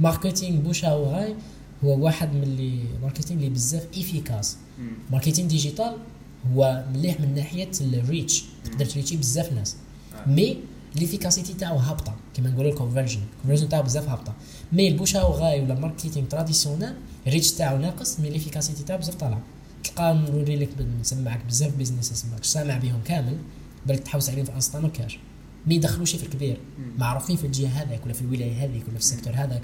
marketing 0.00 0.60
bouche 0.60 0.92
à 0.92 0.97
oreille 0.97 1.34
هو 1.84 2.04
واحد 2.04 2.34
من 2.34 2.42
les 2.42 2.84
marketing 3.02 3.40
اللي 3.40 3.50
بزاف 3.50 3.86
efficace. 3.98 4.56
مم. 4.78 4.88
marketing 5.10 5.48
digital 5.48 5.96
هو 6.54 6.84
مليح 6.94 7.20
من 7.20 7.34
ناحية 7.34 7.70
ال 7.80 7.91
reach 7.91 8.44
تقدر 8.64 8.84
تريتشي 8.84 9.16
بزاف 9.16 9.52
ناس. 9.52 9.76
آه. 10.14 10.28
mais 10.28 10.58
l'efficacité 10.96 11.54
تاعو 11.54 11.76
هابطة 11.76 12.16
كيما 12.34 12.50
نقولوا 12.50 12.70
ال 12.70 12.74
conversion 12.74 13.20
ال 13.36 13.39
conversion 13.39 13.68
تاعو 13.68 13.82
بزاف 13.82 14.08
هابطة. 14.08 14.34
mais 14.72 14.88
ال 14.88 14.93
bouche 14.93 15.22
à 15.22 15.27
oreille 15.27 15.60
ولا 15.62 15.74
marketing 15.74 16.26
traditionnel 16.26 16.94
ال 17.26 17.30
reach 17.30 17.52
تاعو 17.52 17.78
ناقص 17.78 18.20
mais 18.20 18.30
l'efficacité 18.30 18.84
تاعو 18.84 18.98
بزاف 18.98 19.14
طالعه 19.14 19.42
تلقى 19.84 20.14
نوري 20.14 20.56
لك 20.56 20.68
نسمعك 21.00 21.44
بزاف 21.48 21.76
business 21.76 22.12
نسمعك 22.12 22.44
سامع 22.44 22.78
بهم 22.78 23.00
كامل 23.04 23.36
بالك 23.86 24.00
تحوس 24.00 24.30
عليهم 24.30 24.44
في 24.44 24.54
Insta 24.54 24.80
ما 24.80 24.88
كاش 24.88 25.18
ما 25.66 25.74
يدخلوش 25.74 26.16
في 26.16 26.22
الكبير. 26.22 26.56
معروفين 26.98 27.36
في 27.36 27.46
الجهة 27.46 27.68
هذاك 27.68 28.04
ولا 28.04 28.14
في 28.14 28.22
الولاية 28.22 28.64
هذيك 28.64 28.82
ولا 28.88 28.98
في 28.98 29.04
ال 29.04 29.07
secteur 29.07 29.32
هذاك. 29.34 29.62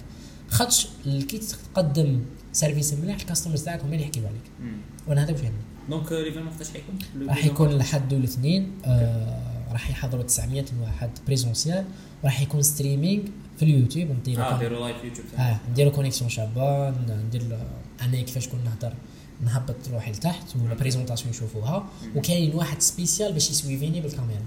خاطش 0.51 0.89
كي 1.05 1.41
تقدم 1.75 2.21
service 2.53 2.95
مليح 2.95 3.17
ال 3.17 3.21
customers 3.21 3.63
تاعك 3.65 3.81
هما 3.83 3.93
اللي 3.93 4.03
يحكيو 4.05 4.23
عليك. 4.27 4.73
وأنا 5.07 5.23
هذا 5.25 5.33
واش 5.33 5.41
يهمني 5.41 5.53
donc 5.91 6.13
l'événement 6.13 6.53
وقتاش 6.53 6.69
حيكون؟ 6.71 6.99
راح 7.29 7.45
يكون 7.45 7.71
الحد 7.73 8.13
والاثنين 8.15 8.71
آه 8.85 9.73
راح 9.73 9.91
يحضروا 9.91 10.23
900 10.23 10.65
واحد 10.83 11.11
présentiel 11.27 11.85
وراح 12.23 12.41
يكون 12.41 12.63
streaming 12.63 13.23
في 13.57 13.63
اليوتيوب 13.63 14.11
نديروا 14.11 14.45
آه 14.45 14.51
كون- 14.51 14.59
ديروا 14.59 14.81
live 14.89 15.05
يوتيوب. 15.05 15.27
آه 15.39 15.61
نديروا 15.71 15.93
connexion 15.93 16.31
شابة 16.31 16.91
ندير 16.91 17.59
أنا 18.03 18.21
كيفاش 18.21 18.49
كون 18.49 18.61
نهضر 18.65 18.95
نهبط 19.45 19.77
روحي 19.93 20.11
لتحت 20.13 20.57
ولا 20.57 20.75
présentation 20.75 21.31
يشوفوها. 21.31 21.87
وكاين 22.17 22.55
واحد 22.55 22.83
spécial 22.83 23.33
باش 23.33 23.51
يسويفيني 23.51 24.01
بالكاميرا 24.01 24.41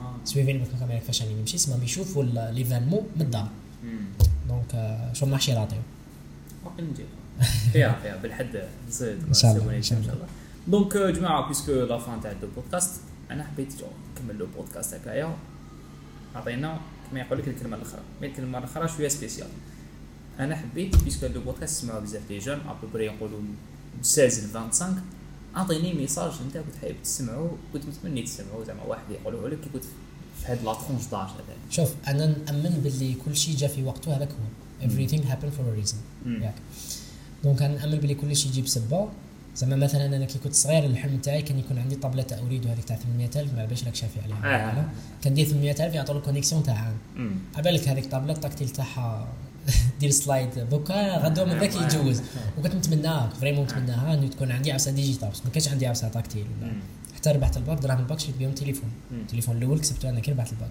آه 0.00 0.14
يسويفيني 0.26 0.58
بالكاميرا 0.58 0.98
كيفاش 0.98 1.22
راني 1.22 1.34
نمشي 1.34 1.58
سما 1.58 1.84
يشوفوا 1.84 2.22
l'événement 2.24 3.02
من 3.16 3.22
الدار. 3.22 3.48
مم. 4.64 4.70
donc 4.70 4.74
آه، 4.74 5.12
شغل 5.12 5.30
ما 5.30 5.36
حش 5.36 5.48
يراطيو 5.48 5.78
باقي 6.64 6.82
نجي 6.82 7.04
فيها 7.72 7.98
فيها 8.02 8.16
بالحد 8.16 8.62
نزيد 8.88 9.18
إن 9.28 9.34
شاء 9.34 9.52
الله، 9.52 9.76
إن 9.76 9.82
شاء 9.82 9.98
الله. 9.98 10.26
donc 10.68 10.96
جماعة 10.96 11.48
puisque 11.48 11.72
la 11.72 11.98
fin 11.98 12.20
تاع 12.20 12.32
البودكاست 12.42 13.00
أنا 13.30 13.44
حبيت 13.44 13.74
نكمل 14.16 14.38
le 14.38 14.46
podcast 14.56 14.94
هكايا. 14.94 15.36
عطينا 16.34 16.80
كما 17.10 17.20
يقول 17.20 17.38
لك 17.38 17.48
الكلمة 17.48 17.76
الأخرى. 17.76 18.00
mais 18.20 18.26
الكلمة 18.26 18.58
الأخرى 18.58 18.88
شوية 18.88 19.08
spéciale 19.08 19.48
أنا 20.40 20.56
حبيت 20.56 20.96
puisque 21.04 21.26
le 21.26 21.40
podcast 21.40 21.82
يسمعوا 21.82 22.00
بزاف 22.00 22.22
des 22.28 22.38
jeunes 22.38 22.58
à 22.68 22.72
peu 22.72 22.86
près 22.86 23.04
يقولوا 23.06 23.40
16 24.02 24.42
ل 24.42 24.50
25 24.54 25.02
أعطيني 25.56 25.94
message 25.94 26.32
أنت 26.46 26.56
كنت 26.56 26.76
حابب 26.82 26.96
تسمعوا 27.04 27.48
كنت 27.72 27.82
متمني 27.86 28.22
تسمعوا 28.22 28.64
زعما 28.64 28.82
واحد 28.82 29.02
يقولوا 29.10 29.48
لك 29.48 29.60
كي 29.60 29.70
كنت 29.72 29.84
في 30.46 30.52
هاد 30.52 30.64
la 30.64 30.74
tranche 30.74 31.02
d'âge 31.10 31.20
هذا 31.20 31.54
شوف 31.70 31.94
أنا 32.08 32.26
نأمن 32.26 32.80
باللي 32.84 33.14
كل 33.24 33.36
شيء 33.36 33.56
جا 33.56 33.68
في 33.68 33.82
وقته 33.84 34.16
هذاك 34.16 34.28
هو. 34.28 34.88
Everything 34.88 35.20
happened 35.30 35.52
for 35.56 35.64
a 35.72 35.84
reason. 35.84 36.28
ياك. 36.42 36.54
donc 37.44 37.62
أنا 37.62 37.78
نأمن 37.78 37.98
باللي 37.98 38.14
كل 38.14 38.36
شيء 38.36 38.50
يجي 38.50 38.62
بسبه. 38.62 39.08
زعما 39.56 39.76
مثلا 39.76 40.06
أنا 40.06 40.24
كي 40.24 40.38
كنت 40.38 40.54
صغير 40.54 40.84
الحلم 40.84 41.18
تاعي 41.18 41.42
كان 41.42 41.58
يكون 41.58 41.78
عندي 41.78 41.96
طابلة 41.96 42.26
اريد 42.46 42.66
هذيك 42.66 42.84
تاع 42.84 42.96
800000 42.96 43.54
ما 43.54 43.64
باش 43.64 43.84
راك 43.84 43.94
شافي 43.94 44.20
عليها. 44.20 44.70
آه. 44.70 44.74
لا. 44.74 44.84
كندير 45.24 45.46
800000 45.46 45.94
يعطوا 45.94 46.14
لك 46.14 46.22
connexion 46.22 46.62
تاع 46.62 46.74
عام. 46.74 46.96
عبالك 47.56 47.88
هذيك 47.88 48.10
طابلة 48.10 48.32
ال 48.32 48.36
tactile 48.36 48.68
تاعها 48.68 49.28
دير 50.00 50.10
slide 50.10 50.58
بوكا 50.70 51.16
غدوه 51.18 51.44
من 51.44 51.58
ذاك 51.58 51.76
يتجوز. 51.76 52.22
وكنت 52.58 52.74
نتمناها 52.74 53.32
vraiment 53.40 53.64
نتمناها 53.64 54.14
إنه 54.14 54.28
تكون 54.28 54.52
عندي 54.52 54.72
عفسة 54.72 54.90
digital 54.90 55.28
بس 55.30 55.40
ما 55.44 55.50
كانش 55.50 55.68
عندي 55.68 55.86
عفسة 55.86 56.08
tactile. 56.08 56.46
حتى 57.24 57.32
ربحت 57.32 57.56
الباك 57.56 57.78
دراهم 57.78 57.98
الباك 57.98 58.20
شريت 58.20 58.36
بهم 58.36 58.52
تليفون. 58.52 58.90
مم. 59.10 59.20
التليفون 59.20 59.56
الأول 59.56 59.78
كسبته 59.80 60.08
أنا 60.08 60.20
كي 60.20 60.30
ربحت 60.30 60.52
الباك؟ 60.52 60.70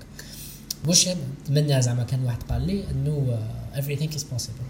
واش 0.88 1.10
نتمنى 1.50 1.82
زعما 1.82 2.04
كان 2.04 2.24
واحد 2.26 2.44
قال 2.44 2.62
لي 2.68 2.84
إنه 2.92 3.40
everything 3.76 4.14
is 4.18 4.22
possible. 4.22 4.66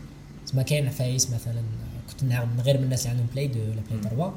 زعما 0.47 0.64
كاين 0.64 0.88
عفايس 0.88 1.30
مثلا 1.31 1.60
آه، 1.60 2.11
كنت 2.11 2.23
نعرف 2.23 2.49
من 2.49 2.61
غير 2.61 2.77
من 2.77 2.84
الناس 2.84 2.99
اللي 3.01 3.10
عندهم 3.11 3.27
Play 3.34 3.45
2 3.45 3.69
ولا 3.69 3.81
Play 3.91 4.01
3 4.03 4.34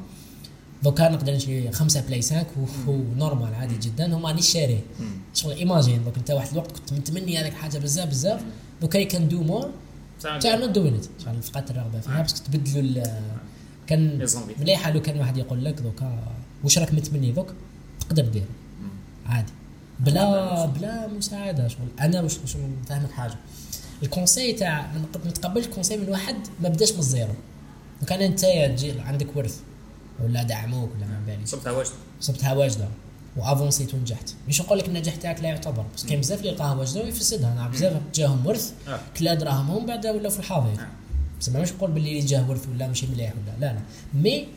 دوكا 0.83 1.09
نقدر 1.09 1.33
نشري 1.35 1.71
خمسة 1.73 2.01
Play 2.01 2.23
5 2.23 2.47
و 2.87 2.96
normal 2.96 3.55
عادي 3.55 3.79
جدا. 3.79 4.17
هما 4.17 4.29
راني 4.29 4.43
شاريه. 4.43 4.81
شغل 5.35 5.53
imagine 5.53 6.05
دوك 6.05 6.17
انت 6.17 6.31
واحد 6.31 6.51
الوقت 6.53 6.73
كنت 6.73 6.93
متمني 6.93 7.39
هذيك 7.39 7.55
حاجة 7.55 7.79
بزاف 7.79 8.09
بزاف. 8.09 8.41
دوكا 8.81 9.03
كان 9.03 9.29
do 9.29 9.43
more. 9.43 9.71
تاع 10.39 10.55
not 10.57 10.71
doing 10.71 10.95
it 10.95 11.07
شغل 11.25 11.43
فقدت 11.43 11.71
الرغبة 11.71 12.01
فيها. 12.01 12.23
بس 12.23 12.43
تبدلوا 12.43 12.83
ال- 12.83 13.21
كان. 13.87 14.27
مليحة 14.61 14.91
لو 14.91 15.03
كان 15.03 15.19
واحد 15.19 15.37
يقول 15.37 15.65
لك 15.65 15.75
دوكا 15.81 16.19
واش 16.67 16.79
راك 16.79 16.95
متمني 16.95 17.33
دوك 17.33 17.55
تقدر 18.01 18.25
دير. 18.25 18.45
عادي. 19.27 19.53
بلا 20.01 20.67
بلا 20.67 21.07
مساعدة 21.07 21.69
شغل. 21.69 21.89
أنا 22.01 22.21
واش 22.21 22.39
نفهمك 22.83 23.11
حاجة. 23.11 23.35
ال 24.03 24.09
conseil 24.09 24.53
تاع 24.53 24.93
ما 24.93 25.31
نتقبلش 25.31 25.67
ال 25.67 25.70
conseil 25.70 25.97
من 25.97 26.09
واحد 26.09 26.37
ما 26.63 26.69
بداش 26.69 26.93
من 26.93 26.99
ال 26.99 27.06
zéro 27.06 27.35
لو 28.01 28.07
كان 28.07 28.21
أنت 28.21 28.41
تجي 28.41 29.01
عندك 29.01 29.37
ورث 29.37 29.61
ولا 30.25 30.43
دعموك 30.43 30.91
ولا 30.97 31.07
ما 31.07 31.23
باليش. 31.27 31.49
صبتها 31.49 31.73
واجد 31.73 31.91
صبتها 32.21 32.53
واجدة. 32.53 32.89
وافونسيت 33.37 33.95
ونجحت 33.95 34.35
مش 34.49 34.61
نقول 34.61 34.79
لك 34.79 34.89
النجاح 34.89 35.17
تاعك 35.17 35.41
لا 35.41 35.49
يعتبر. 35.49 35.85
بس 35.97 36.07
كاين 36.07 36.21
بزاف 36.21 36.41
اللي 36.41 36.51
لقاها 36.51 36.75
واجدة 36.75 37.03
ويفسدها. 37.03 37.53
أنا 37.53 37.69
بزاف 37.69 38.01
جاهم 38.15 38.47
ورث 38.47 38.73
آه. 38.89 39.01
كلا 39.17 39.35
دراهمهم 39.35 39.87
بعد 39.87 40.07
ولاو 40.07 40.31
في 40.31 40.39
الحاضر. 40.39 40.71
آه. 40.81 40.89
بس 41.41 41.49
ما 41.49 41.61
مش 41.61 41.73
نقول 41.73 41.91
باللي 41.91 42.11
اللي 42.11 42.27
جاه 42.27 42.51
ورث 42.51 42.69
ولا 42.69 42.89
ماشي 42.89 43.07
مليح 43.07 43.33
ولا 43.33 43.67
لا 43.67 43.73
لا. 43.73 43.81
mais 44.15 44.49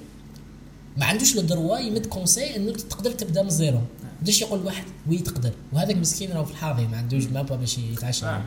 ما 0.99 1.05
عندوش 1.05 1.35
le 1.35 1.41
droit 1.41 1.77
يمد 1.77 2.05
conseil 2.05 2.55
انه 2.55 2.71
تقدر 2.71 3.11
تبدأ 3.11 3.41
من 3.41 3.47
ال 3.47 3.54
zéro 3.54 3.81
بداش 4.21 4.41
يقول 4.41 4.65
واحد؟ 4.65 4.83
oui 5.07 5.17
تقدر. 5.17 5.51
وهذاك 5.73 5.95
مسكين 5.95 6.31
راه 6.31 6.43
في 6.43 6.51
الحاضر 6.51 6.87
ما 6.87 6.97
عندوش 6.97 7.25
مابا 7.25 7.55
باش 7.55 7.77
يتعشى. 7.77 8.25
آه. 8.25 8.43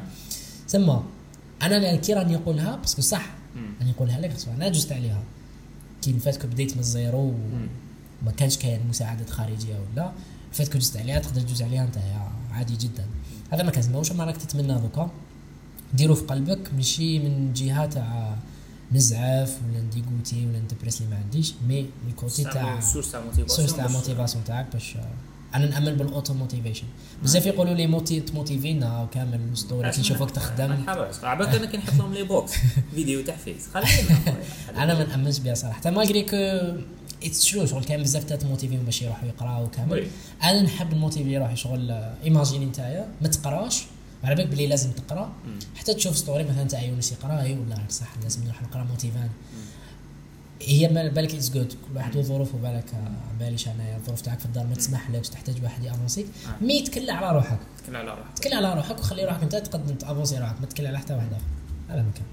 تما 0.69 1.05
أنا 1.63 1.97
كي 1.97 2.15
راني 2.15 2.35
نقولها 2.35 2.77
parce 2.77 2.93
que 2.93 3.03
صح. 3.03 3.35
راني 3.81 3.91
نقولها 3.91 4.21
لك 4.21 4.37
أنا 4.57 4.69
جزت 4.69 4.93
عليها. 4.93 5.23
كي 6.03 6.13
فاتك 6.13 6.47
بديت 6.47 6.73
من 6.73 6.81
ال 6.81 6.90
zéro. 6.90 7.35
ما 8.23 8.31
كانش 8.31 8.57
كاين 8.57 8.81
مساعدات 8.89 9.31
خارجية 9.31 9.75
ولا 9.75 10.13
فاتك 10.53 10.77
جزت 10.77 10.97
عليها 10.97 11.19
تقدر 11.19 11.41
تجوز 11.41 11.63
عليها 11.63 11.85
أنت. 11.85 11.99
عادي 12.51 12.77
جدا. 12.77 13.07
هذا 13.51 13.63
ما 13.63 13.71
كان 13.71 14.03
ما 14.17 14.25
راك 14.25 14.37
تتمنى 14.37 14.81
دوكا. 14.81 15.11
ديرو 15.95 16.15
في 16.15 16.25
قلبك 16.25 16.75
ماشي 16.77 17.19
من 17.19 17.53
جهة 17.53 17.87
تاع 17.87 18.37
نزعف 18.93 19.59
ولا 19.69 19.81
نديغوتي 19.81 20.47
ولا 20.47 20.59
ندبرس 20.59 21.01
اللي 21.01 21.11
ما 21.11 21.21
عنديش 21.25 21.55
mais 21.69 21.87
ال 22.09 22.16
côté 22.16 22.45
تاع 22.45 22.81
source 22.81 23.13
تاع 23.13 23.21
motivation 23.21 23.69
source 23.69 23.77
تاع 23.77 23.89
motivation 23.89 24.45
تاعك 24.45 24.67
باش 24.73 24.97
أنا 25.55 25.67
نأمن 25.67 25.95
بال 25.95 26.08
auto 26.08 26.35
motivation 26.35 26.85
بزاف 27.23 27.47
يقولوا 27.47 27.75
لي 27.75 27.87
موتي 27.87 28.21
تموتيفينا 28.21 29.03
وكامل 29.03 29.41
story 29.55 29.91
كي 29.91 30.01
نشوفك 30.01 30.31
تخدم. 30.31 30.77
عباك 31.23 31.55
أنا 31.55 31.67
كنحط 31.67 31.95
لهم 31.95 32.15
les 32.15 32.23
box 32.23 32.53
فيديو 32.95 33.23
تحفيز 33.23 33.69
خلينا 33.75 34.21
أنا 34.77 34.95
ما 34.95 35.05
نأمنش 35.05 35.39
بها 35.39 35.55
صراحة. 35.55 35.77
حتى 35.77 35.91
malgré 35.91 36.23
que 36.23 36.37
it's 37.25 37.51
true 37.51 37.67
شغل 37.67 37.85
كاين 37.85 38.03
بزاف 38.03 38.25
تاع 38.25 38.49
موتيفين 38.49 38.83
باش 38.83 39.03
يروحوا 39.03 39.29
يقراوا 39.29 39.69
كامل. 39.69 40.07
أنا 40.43 40.63
نحب 40.63 40.93
الموتيفي 40.93 41.35
يروح 41.35 41.55
شغل 41.55 41.91
imaginer 42.25 42.65
نتايا 42.67 43.09
ما 43.23 43.29
تقراش 43.29 43.83
على 44.25 44.35
بالك 44.35 44.47
بلي 44.47 44.67
لازم 44.67 44.91
تقرا 44.91 45.33
حتى 45.77 45.95
تشوف 45.95 46.17
story 46.17 46.45
مثلا 46.45 46.65
تاع 46.65 46.83
يونس 46.83 47.13
يقرا 47.13 47.41
اي 47.41 47.59
ولا 47.59 47.79
صح 47.91 48.09
لازم 48.23 48.45
نروح 48.45 48.63
نقرا 48.63 48.85
موتيفان 48.85 49.31
هي 50.63 50.89
ما 50.89 51.09
بالك 51.09 51.35
it's 51.35 51.51
good 51.51 51.73
كل 51.73 51.97
واحد 51.97 52.17
وظروفه 52.17 52.59
بالك 52.59 52.95
آه، 52.95 53.39
باليش 53.39 53.69
انايا 53.69 53.97
الظروف 53.97 54.21
تاعك 54.21 54.39
في 54.39 54.47
الدار 54.47 54.67
ما 54.67 54.75
تسمح 54.75 55.11
لكش 55.11 55.29
تحتاج 55.29 55.63
واحد 55.63 55.85
يافونسيك 55.85 56.27
آه. 56.27 56.65
mais 56.65 56.83
تكلى 56.83 57.13
على 57.13 57.37
روحك 57.37 57.59
تكلم 57.83 57.97
على 57.97 58.11
روحك 58.11 58.39
تكلى 58.39 58.55
على 58.55 58.75
روحك 58.75 58.99
وخلي 58.99 59.25
روحك 59.25 59.43
انت 59.43 59.57
تقدم 59.57 59.95
تافونسي 59.95 60.39
روحك 60.39 60.61
ما 60.61 60.67
تكلى 60.67 60.89
على 60.89 60.99
حتى 60.99 61.15
واحد 61.15 61.33
اخر 61.33 61.45
هذا 61.89 62.03
مكان 62.03 62.25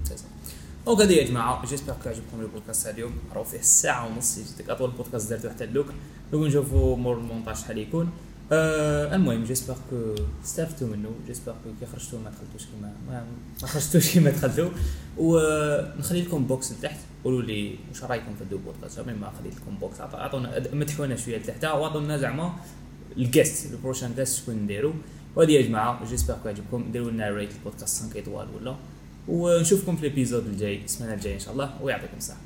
هذه 1.00 1.12
يا 1.12 1.24
جماعة 1.24 1.66
j'espère 1.66 1.96
que 2.02 2.08
عجبكم 2.08 2.40
البودكاست 2.40 2.82
تاع 2.84 2.92
اليوم 2.92 3.12
راهو 3.34 3.44
فيه 3.44 3.60
ساعه 3.60 4.06
ونص 4.06 4.38
اطول 4.68 4.90
بودكاست 4.90 5.30
درته 5.30 5.50
حتى 5.50 5.64
اللوك 5.64 5.86
دوك 6.32 6.46
نشوفوا 6.46 6.96
مور 6.96 7.18
المونتاج 7.18 7.56
شحال 7.56 7.78
يكون 7.78 8.10
آه 8.52 9.14
المهم 9.16 9.44
j'espère 9.44 9.76
que 9.90 10.14
استفدتوا 10.44 10.88
منه 10.88 11.10
j'espère 11.26 11.52
que 11.64 11.70
كي 11.80 11.86
خرجتوا 11.86 12.18
ما 12.18 12.30
دخلتوش 12.30 12.66
كيما 12.66 12.92
ما, 13.08 13.24
خرجتوش 13.66 14.12
كيما 14.12 14.30
دخلتوا. 14.30 14.70
ونخلي 15.18 16.22
لكم 16.22 16.46
box 16.46 16.72
لتحت 16.72 16.98
قولوا 17.24 17.42
لي 17.42 17.74
واش 17.90 18.04
رأيكم 18.04 18.34
في 18.34 18.42
ال 18.42 18.45
deux 18.45 18.58
podcasts 18.58 19.00
ما 19.00 19.32
خليت 19.38 19.54
لكم 19.56 19.74
box 19.80 20.00
عطا- 20.00 20.14
عطونا 20.18 20.62
مدحونا 20.72 21.16
شوية 21.16 21.38
لتحت. 21.38 21.64
وعطونا 21.64 22.18
زعما 22.18 22.52
ال 23.16 23.25
guest 23.25 23.72
ال 23.72 23.77
prochain 23.77 24.14
guest 24.16 24.42
شكون 24.42 24.54
نديرو. 24.54 24.92
وهذه 25.36 25.52
يا 25.52 25.62
جماعة 25.62 26.04
j'espère 26.08 26.36
que 26.42 26.48
عجبكم 26.48 26.92
ديروا 26.92 27.10
لنا 27.10 27.30
rate 27.30 27.50
البودكاست 27.52 28.02
5 28.02 28.16
étoiles 28.16 28.48
ولا. 28.56 28.76
ونشوفكم 29.28 29.96
في 29.96 30.06
ال 30.06 30.11
épisode 30.11 30.46
الجاي 30.46 30.84
السمانه 30.84 31.14
الجايه 31.14 31.34
إن 31.34 31.38
شاء 31.40 31.52
الله. 31.52 31.82
ويعطيكم 31.82 32.16
الصحة. 32.16 32.38